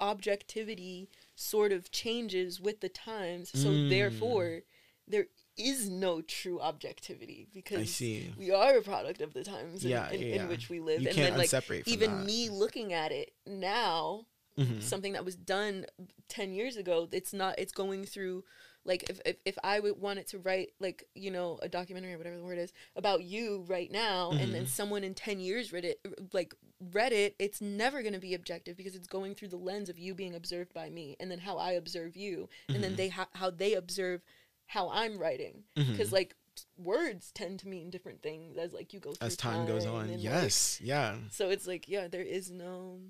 objectivity 0.01 1.09
sort 1.35 1.73
of 1.73 1.91
changes 1.91 2.61
with 2.61 2.81
the 2.81 2.89
times 2.89 3.51
so 3.53 3.69
Mm. 3.69 3.91
therefore 3.91 4.63
there 5.09 5.27
is 5.59 5.89
no 5.91 6.21
true 6.23 6.61
objectivity 6.61 7.47
because 7.53 8.01
we 8.39 8.51
are 8.51 8.77
a 8.77 8.83
product 8.83 9.21
of 9.21 9.35
the 9.35 9.45
times 9.45 9.85
in, 9.85 9.91
Yeah, 9.91 10.11
in, 10.11 10.21
yeah, 10.23 10.35
in 10.43 10.49
which 10.49 10.69
we 10.71 10.81
live 10.81 11.03
You 11.03 11.09
and 11.09 11.17
then 11.19 11.33
like 11.39 11.51
even 11.87 12.11
that. 12.19 12.25
me 12.27 12.49
looking 12.49 12.93
at 12.93 13.13
it 13.13 13.33
now 13.47 14.27
Mhm. 14.57 14.83
something 14.83 15.13
that 15.13 15.25
was 15.25 15.37
done 15.37 15.87
10 16.29 16.53
years 16.53 16.77
ago 16.77 17.09
it's 17.13 17.33
not 17.33 17.55
it's 17.59 17.71
going 17.73 18.05
through 18.05 18.43
like 18.85 19.09
if, 19.09 19.21
if, 19.25 19.37
if 19.45 19.57
i 19.63 19.79
would 19.79 20.01
wanted 20.01 20.27
to 20.27 20.39
write 20.39 20.71
like 20.81 21.05
you 21.15 21.31
know 21.31 21.61
a 21.63 21.69
documentary 21.69 22.13
or 22.15 22.19
whatever 22.19 22.37
the 22.37 22.43
word 22.43 22.59
is 22.59 22.73
about 22.97 23.23
you 23.23 23.65
right 23.69 23.93
now 23.93 24.33
and 24.33 24.53
then 24.53 24.65
Mhm. 24.65 24.69
someone 24.69 25.05
in 25.05 25.15
10 25.15 25.39
years 25.39 25.73
read 25.73 25.85
it 25.85 26.01
like 26.33 26.55
read 26.93 27.13
it 27.13 27.37
it's 27.39 27.61
never 27.61 28.03
going 28.03 28.15
to 28.15 28.19
be 28.19 28.35
objective 28.35 28.77
because 28.77 28.97
it's 28.97 29.07
going 29.07 29.37
through 29.37 29.49
the 29.49 29.57
lens 29.57 29.89
of 29.89 29.97
you 29.99 30.13
being 30.13 30.35
observed 30.35 30.73
by 30.75 30.91
me 30.91 31.15
and 31.21 31.31
then 31.31 31.39
how 31.41 31.57
i 31.57 31.71
observe 31.73 32.17
you 32.17 32.49
and 32.69 32.83
then 32.83 32.95
Mhm. 32.95 32.97
they 32.97 33.09
ha- 33.11 33.29
how 33.35 33.51
they 33.51 33.75
observe 33.75 34.23
how 34.69 34.89
i'm 34.91 35.19
writing 35.19 35.65
because 35.75 36.09
Mhm. 36.11 36.13
like 36.13 36.37
words 36.77 37.31
tend 37.33 37.59
to 37.61 37.69
mean 37.69 37.91
different 37.91 38.23
things 38.23 38.57
as 38.57 38.73
like 38.73 38.93
you 38.93 39.01
go 39.01 39.13
through 39.13 39.27
as 39.27 39.37
time 39.37 39.67
goes 39.67 39.85
on, 39.87 40.03
and, 40.05 40.13
like, 40.15 40.23
yes, 40.23 40.81
yeah. 40.81 41.17
so 41.31 41.51
it's 41.51 41.67
like, 41.67 41.89
yeah, 41.89 42.09
there 42.09 42.23
is 42.23 42.51
no 42.51 43.01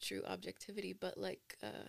true 0.00 0.22
objectivity, 0.26 0.92
but 0.92 1.16
like, 1.16 1.56
uh, 1.62 1.88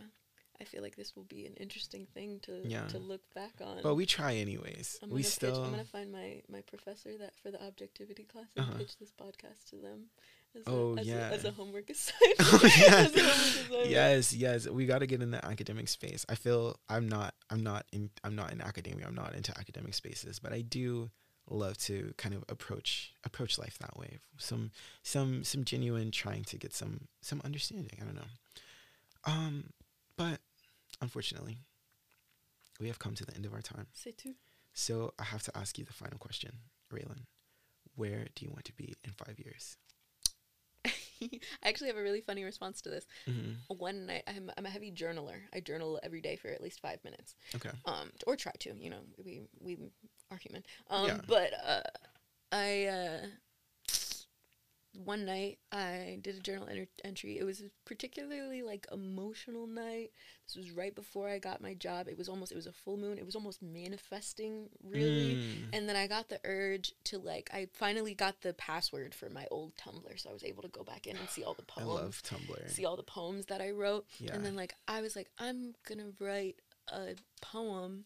I 0.62 0.64
feel 0.64 0.82
like 0.82 0.96
this 0.96 1.16
will 1.16 1.24
be 1.26 1.46
an 1.46 1.54
interesting 1.56 2.06
thing 2.14 2.40
to 2.42 2.62
Yeah. 2.66 2.88
to 2.88 3.00
look 3.00 3.22
back 3.34 3.56
on. 3.62 3.82
But 3.84 3.96
we 3.96 4.06
try 4.06 4.36
anyways. 4.36 5.00
I'm 5.02 5.10
we 5.10 5.22
gonna 5.22 5.32
still. 5.32 5.52
pitch, 5.52 5.66
I'm 5.66 5.72
gonna 5.72 5.86
find 5.86 6.12
my 6.12 6.42
my 6.48 6.62
professor 6.62 7.18
that 7.18 7.34
for 7.42 7.52
the 7.52 7.62
objectivity 7.64 8.24
class 8.24 8.50
and 8.56 8.66
Uh-huh. 8.66 8.78
pitch 8.78 8.98
this 8.98 9.12
podcast 9.12 9.70
to 9.72 9.76
them. 9.78 10.10
As 10.56 10.64
Oh, 10.68 10.96
a, 10.98 11.02
as 11.02 11.08
yeah. 11.08 11.30
a, 11.30 11.34
as 11.34 11.46
a 11.46 11.52
homework 11.52 11.90
assignment. 11.92 12.36
Oh, 12.40 12.60
yes. 12.64 12.92
As 13.16 13.16
a 13.16 13.20
homework 13.20 13.36
assignment. 13.36 13.90
yes, 13.90 14.34
yes. 14.34 14.68
We 14.68 14.86
got 14.86 15.00
to 15.00 15.08
get 15.08 15.22
in 15.22 15.32
the 15.32 15.46
academic 15.46 15.88
space. 15.88 16.26
I 16.30 16.36
feel 16.36 16.80
I'm 16.90 17.08
not. 17.08 17.36
I'm 17.50 17.62
not 17.64 17.86
in. 17.92 18.10
I'm 18.24 18.36
not 18.36 18.52
in 18.52 18.62
academia. 18.62 19.06
I'm 19.08 19.16
not 19.16 19.36
into 19.36 19.58
academic 19.58 19.94
spaces. 19.94 20.40
But 20.40 20.54
I 20.54 20.62
do 20.62 21.12
love 21.50 21.78
to 21.78 22.14
kind 22.18 22.36
of 22.36 22.44
approach 22.50 23.14
approach 23.24 23.58
life 23.58 23.78
that 23.80 23.98
way. 23.98 24.18
Some 24.38 24.72
some 25.04 25.44
some 25.44 25.64
genuine 25.64 26.12
trying 26.12 26.44
to 26.46 26.58
get 26.58 26.74
some 26.74 27.08
some 27.22 27.42
understanding. 27.46 27.98
I 28.02 28.06
don't 28.06 28.16
know. 28.16 28.32
Um, 29.26 29.70
but 30.18 30.40
unfortunately, 31.02 31.58
we 32.80 32.88
have 32.88 33.00
come 33.00 33.14
to 33.16 33.26
the 33.26 33.36
end 33.36 33.46
of 33.46 33.54
our 33.54 33.62
time. 33.62 33.88
C'est 33.94 34.18
tout. 34.18 34.36
So 34.74 35.14
I 35.20 35.24
have 35.24 35.44
to 35.44 35.58
ask 35.58 35.78
you 35.78 35.86
the 35.86 35.94
final 35.94 36.18
question, 36.18 36.52
Raelyn. 36.92 37.26
Where 37.96 38.28
do 38.36 38.46
you 38.46 38.52
want 38.52 38.66
to 38.66 38.74
be 38.74 38.94
in 39.04 39.12
five 39.12 39.40
years? 39.40 39.78
I 41.64 41.70
actually 41.70 41.88
have 41.88 41.98
a 41.98 42.02
really 42.02 42.22
funny 42.22 42.44
response 42.44 42.82
to 42.82 42.90
this. 42.90 43.06
Mm-hmm. 43.28 43.74
One 43.78 44.06
night, 44.06 44.24
I'm, 44.28 44.52
I'm 44.58 44.66
a 44.66 44.70
heavy 44.70 44.92
journaler. 44.92 45.42
I 45.54 45.60
journal 45.60 46.00
every 46.04 46.22
day 46.22 46.36
for 46.36 46.50
at 46.50 46.62
least 46.62 46.80
five 46.82 47.04
minutes. 47.04 47.36
Okay. 47.56 47.72
um 47.86 48.12
or 48.26 48.36
try 48.36 48.52
to 48.60 48.74
you 48.80 48.90
know 48.90 49.02
we 49.24 49.42
we 49.60 49.78
are 50.32 50.38
human 50.38 50.64
um 50.90 51.08
Yeah. 51.08 51.20
but 51.28 51.52
uh 51.66 51.82
i 52.52 52.86
uh 52.86 53.26
one 55.06 55.26
night 55.26 55.60
i 55.72 56.18
did 56.22 56.36
a 56.36 56.40
journal 56.40 56.68
enter- 56.70 56.88
entry 57.04 57.38
it 57.38 57.44
was 57.44 57.62
a 57.62 57.66
particularly 57.86 58.62
like 58.64 58.88
emotional 58.92 59.68
night 59.68 60.10
this 60.48 60.56
was 60.56 60.72
right 60.72 60.96
before 60.96 61.30
i 61.30 61.38
got 61.38 61.62
my 61.62 61.74
job 61.74 62.08
it 62.08 62.18
was 62.18 62.28
almost 62.28 62.52
it 62.52 62.56
was 62.56 62.66
a 62.68 62.72
full 62.72 62.98
moon 62.98 63.18
it 63.18 63.26
was 63.26 63.36
almost 63.36 63.62
manifesting 63.62 64.70
really 64.84 65.36
Mm. 65.36 65.70
and 65.74 65.90
then 65.90 65.96
i 65.96 66.08
got 66.08 66.30
the 66.30 66.40
urge 66.46 66.94
to 67.06 67.18
like 67.20 67.50
i 67.54 67.68
finally 67.74 68.14
got 68.16 68.42
the 68.42 68.54
password 68.54 69.14
for 69.14 69.30
my 69.30 69.46
old 69.52 69.74
tumblr 69.76 70.20
so 70.20 70.30
i 70.30 70.34
was 70.34 70.44
able 70.44 70.64
to 70.64 70.70
go 70.70 70.84
back 70.84 71.06
in 71.08 71.16
and 71.18 71.30
see 71.30 71.44
all 71.44 71.54
the 71.54 71.64
poems. 71.68 71.90
I 71.90 71.94
love 71.94 72.22
Tumblr. 72.24 72.70
see 72.70 72.86
all 72.86 72.96
the 72.98 73.04
poems 73.04 73.46
that 73.48 73.62
I 73.62 73.72
wrote. 73.72 74.06
Yeah. 74.20 74.34
And 74.34 74.44
then 74.46 74.56
like 74.56 74.74
I 74.88 75.02
was 75.02 75.16
like, 75.16 75.30
I'm 75.38 75.74
gonna 75.88 76.12
write 76.20 76.56
a 76.92 77.16
poem 77.42 78.06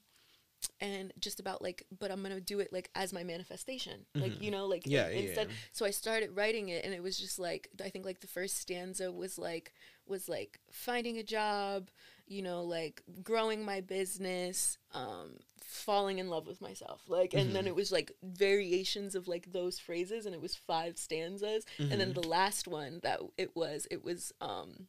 and 0.80 1.12
just 1.20 1.40
about 1.40 1.62
like 1.62 1.86
but 2.00 2.12
I'm 2.12 2.22
gonna 2.22 2.40
do 2.40 2.60
it 2.60 2.72
like 2.74 2.90
as 2.96 3.14
my 3.14 3.24
manifestation. 3.24 4.06
Like, 4.16 4.34
Mhm. 4.34 4.42
you 4.44 4.52
know, 4.52 4.66
like 4.68 4.86
Yeah, 4.86 5.10
yeah, 5.10 5.20
instead 5.22 5.48
yeah. 5.48 5.54
so 5.72 5.86
I 5.86 5.92
started 5.92 6.36
writing 6.36 6.70
it 6.70 6.84
and 6.86 6.94
it 6.94 7.02
was 7.04 7.18
just 7.20 7.40
like 7.40 7.70
I 7.84 7.90
think 7.90 8.06
like 8.06 8.20
the 8.22 8.28
first 8.28 8.58
stanza 8.58 9.12
was 9.12 9.38
like 9.38 9.74
was 10.08 10.28
like 10.30 10.60
finding 10.72 11.18
a 11.18 11.24
job, 11.24 11.90
you 12.28 12.42
know, 12.42 12.64
like 12.64 13.02
growing 13.24 13.64
my 13.64 13.82
business, 13.82 14.78
um, 14.94 15.38
falling 15.62 16.20
in 16.20 16.30
love 16.30 16.48
with 16.48 16.62
myself. 16.62 17.02
Like 17.08 17.34
and 17.34 17.56
then 17.56 17.64
Mhm. 17.64 17.68
it 17.68 17.76
was 17.76 17.92
like 17.92 18.12
variations 18.24 19.16
of 19.16 19.28
like 19.28 19.52
those 19.52 19.80
phrases 19.80 20.26
and 20.26 20.36
it 20.36 20.42
was 20.42 20.56
five 20.56 20.98
stanzas 20.98 21.66
and 21.80 22.00
then 22.00 22.10
Mhm. 22.12 22.14
the 22.14 22.28
last 22.28 22.68
one 22.68 23.00
that 23.04 23.20
it 23.38 23.56
was 23.56 23.88
it 23.90 24.04
was 24.04 24.32
um 24.42 24.88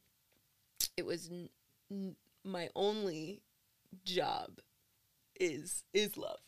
it 0.97 1.07
was 1.07 1.29
n- 1.31 1.49
n- 1.91 2.17
my 2.45 2.69
only 2.75 3.43
job 4.05 4.59
is 5.41 5.85
is 5.93 6.17
love 6.17 6.39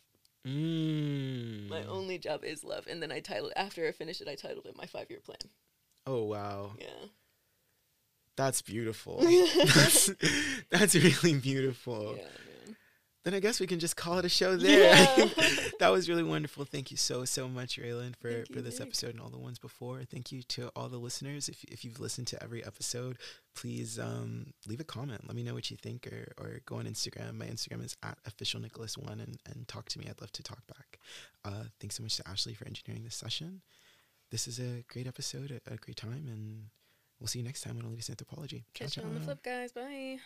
Mm. 0.47 1.71
my 1.71 1.83
only 1.85 2.19
job 2.19 2.45
is 2.45 2.63
love 2.65 2.87
and 2.87 3.03
then 3.03 3.11
i 3.11 3.19
titled 3.19 3.53
after 3.57 3.89
i 3.89 3.93
finished 3.93 4.21
it 4.21 4.29
i 4.29 4.35
titled 4.35 4.67
it 4.67 4.77
my 4.77 4.85
five 4.85 5.07
year 5.09 5.21
plan 5.21 5.39
Oh 6.07 6.25
wow, 6.25 6.73
yeah 6.79 7.07
that's 8.37 8.61
beautiful. 8.61 9.21
that's, 9.23 10.11
that's 10.71 10.95
really 10.95 11.39
beautiful. 11.39 12.17
yeah 12.19 12.25
Then 13.25 13.33
I 13.33 13.41
guess 13.41 13.59
we 13.59 13.67
can 13.67 13.79
just 13.79 13.97
call 13.97 14.19
it 14.19 14.27
a 14.27 14.29
show 14.29 14.57
there. 14.57 14.95
Yeah. 15.17 15.29
that 15.81 15.89
was 15.89 16.11
really 16.11 16.23
wonderful. 16.23 16.67
Thank 16.67 16.91
you 16.91 16.99
so 16.99 17.25
so 17.25 17.49
much, 17.49 17.79
Raelyn, 17.79 18.15
for 18.17 18.31
Thank 18.31 18.53
for 18.53 18.61
this 18.61 18.79
Nick. 18.79 18.89
episode 18.89 19.11
and 19.11 19.21
all 19.21 19.31
the 19.31 19.39
ones 19.39 19.59
before. 19.59 20.03
Thank 20.05 20.31
you 20.31 20.43
to 20.43 20.69
all 20.77 20.89
the 20.89 20.99
listeners. 20.99 21.49
If 21.49 21.65
if 21.65 21.85
you've 21.85 22.01
listened 22.01 22.27
to 22.29 22.43
every 22.43 22.65
episode, 22.65 23.17
please 23.55 23.99
um 23.99 24.53
leave 24.67 24.81
a 24.81 24.85
comment. 24.85 25.27
Let 25.27 25.37
me 25.37 25.43
know 25.43 25.55
what 25.55 25.71
you 25.71 25.79
think, 25.79 26.07
or 26.07 26.33
or 26.37 26.61
go 26.67 26.77
on 26.77 26.85
Instagram. 26.85 27.39
My 27.39 27.47
Instagram 27.47 27.83
is 27.83 27.97
at 28.03 28.19
official 28.27 28.61
Nicholas 28.61 28.99
one, 28.99 29.21
and 29.21 29.39
and 29.47 29.67
talk 29.69 29.89
to 29.91 29.99
me. 29.99 30.07
I'd 30.11 30.21
love 30.21 30.33
to 30.33 30.43
talk 30.43 30.67
back. 30.67 30.99
Uh, 31.45 31.65
thanks 31.81 31.97
so 31.97 32.03
much 32.03 32.17
to 32.19 32.29
Ashley 32.29 32.53
for 32.53 32.67
engineering 32.67 33.05
this 33.05 33.17
session. 33.17 33.63
This 34.31 34.47
is 34.47 34.59
a 34.59 34.85
great 34.89 35.07
episode, 35.07 35.51
a, 35.51 35.73
a 35.73 35.77
great 35.77 35.97
time, 35.97 36.27
and 36.29 36.67
we'll 37.21 37.29
see 37.29 37.39
you 37.39 37.45
next 37.45 37.63
time 37.63 37.79
on 37.79 37.85
Elitist 37.85 38.11
Anthropology. 38.11 38.65
Ciao, 38.75 38.85
catch 38.85 38.97
you 38.99 39.03
on 39.03 39.15
the 39.15 39.21
flip 39.21 39.43
guys 39.43 39.73
bye 39.73 40.19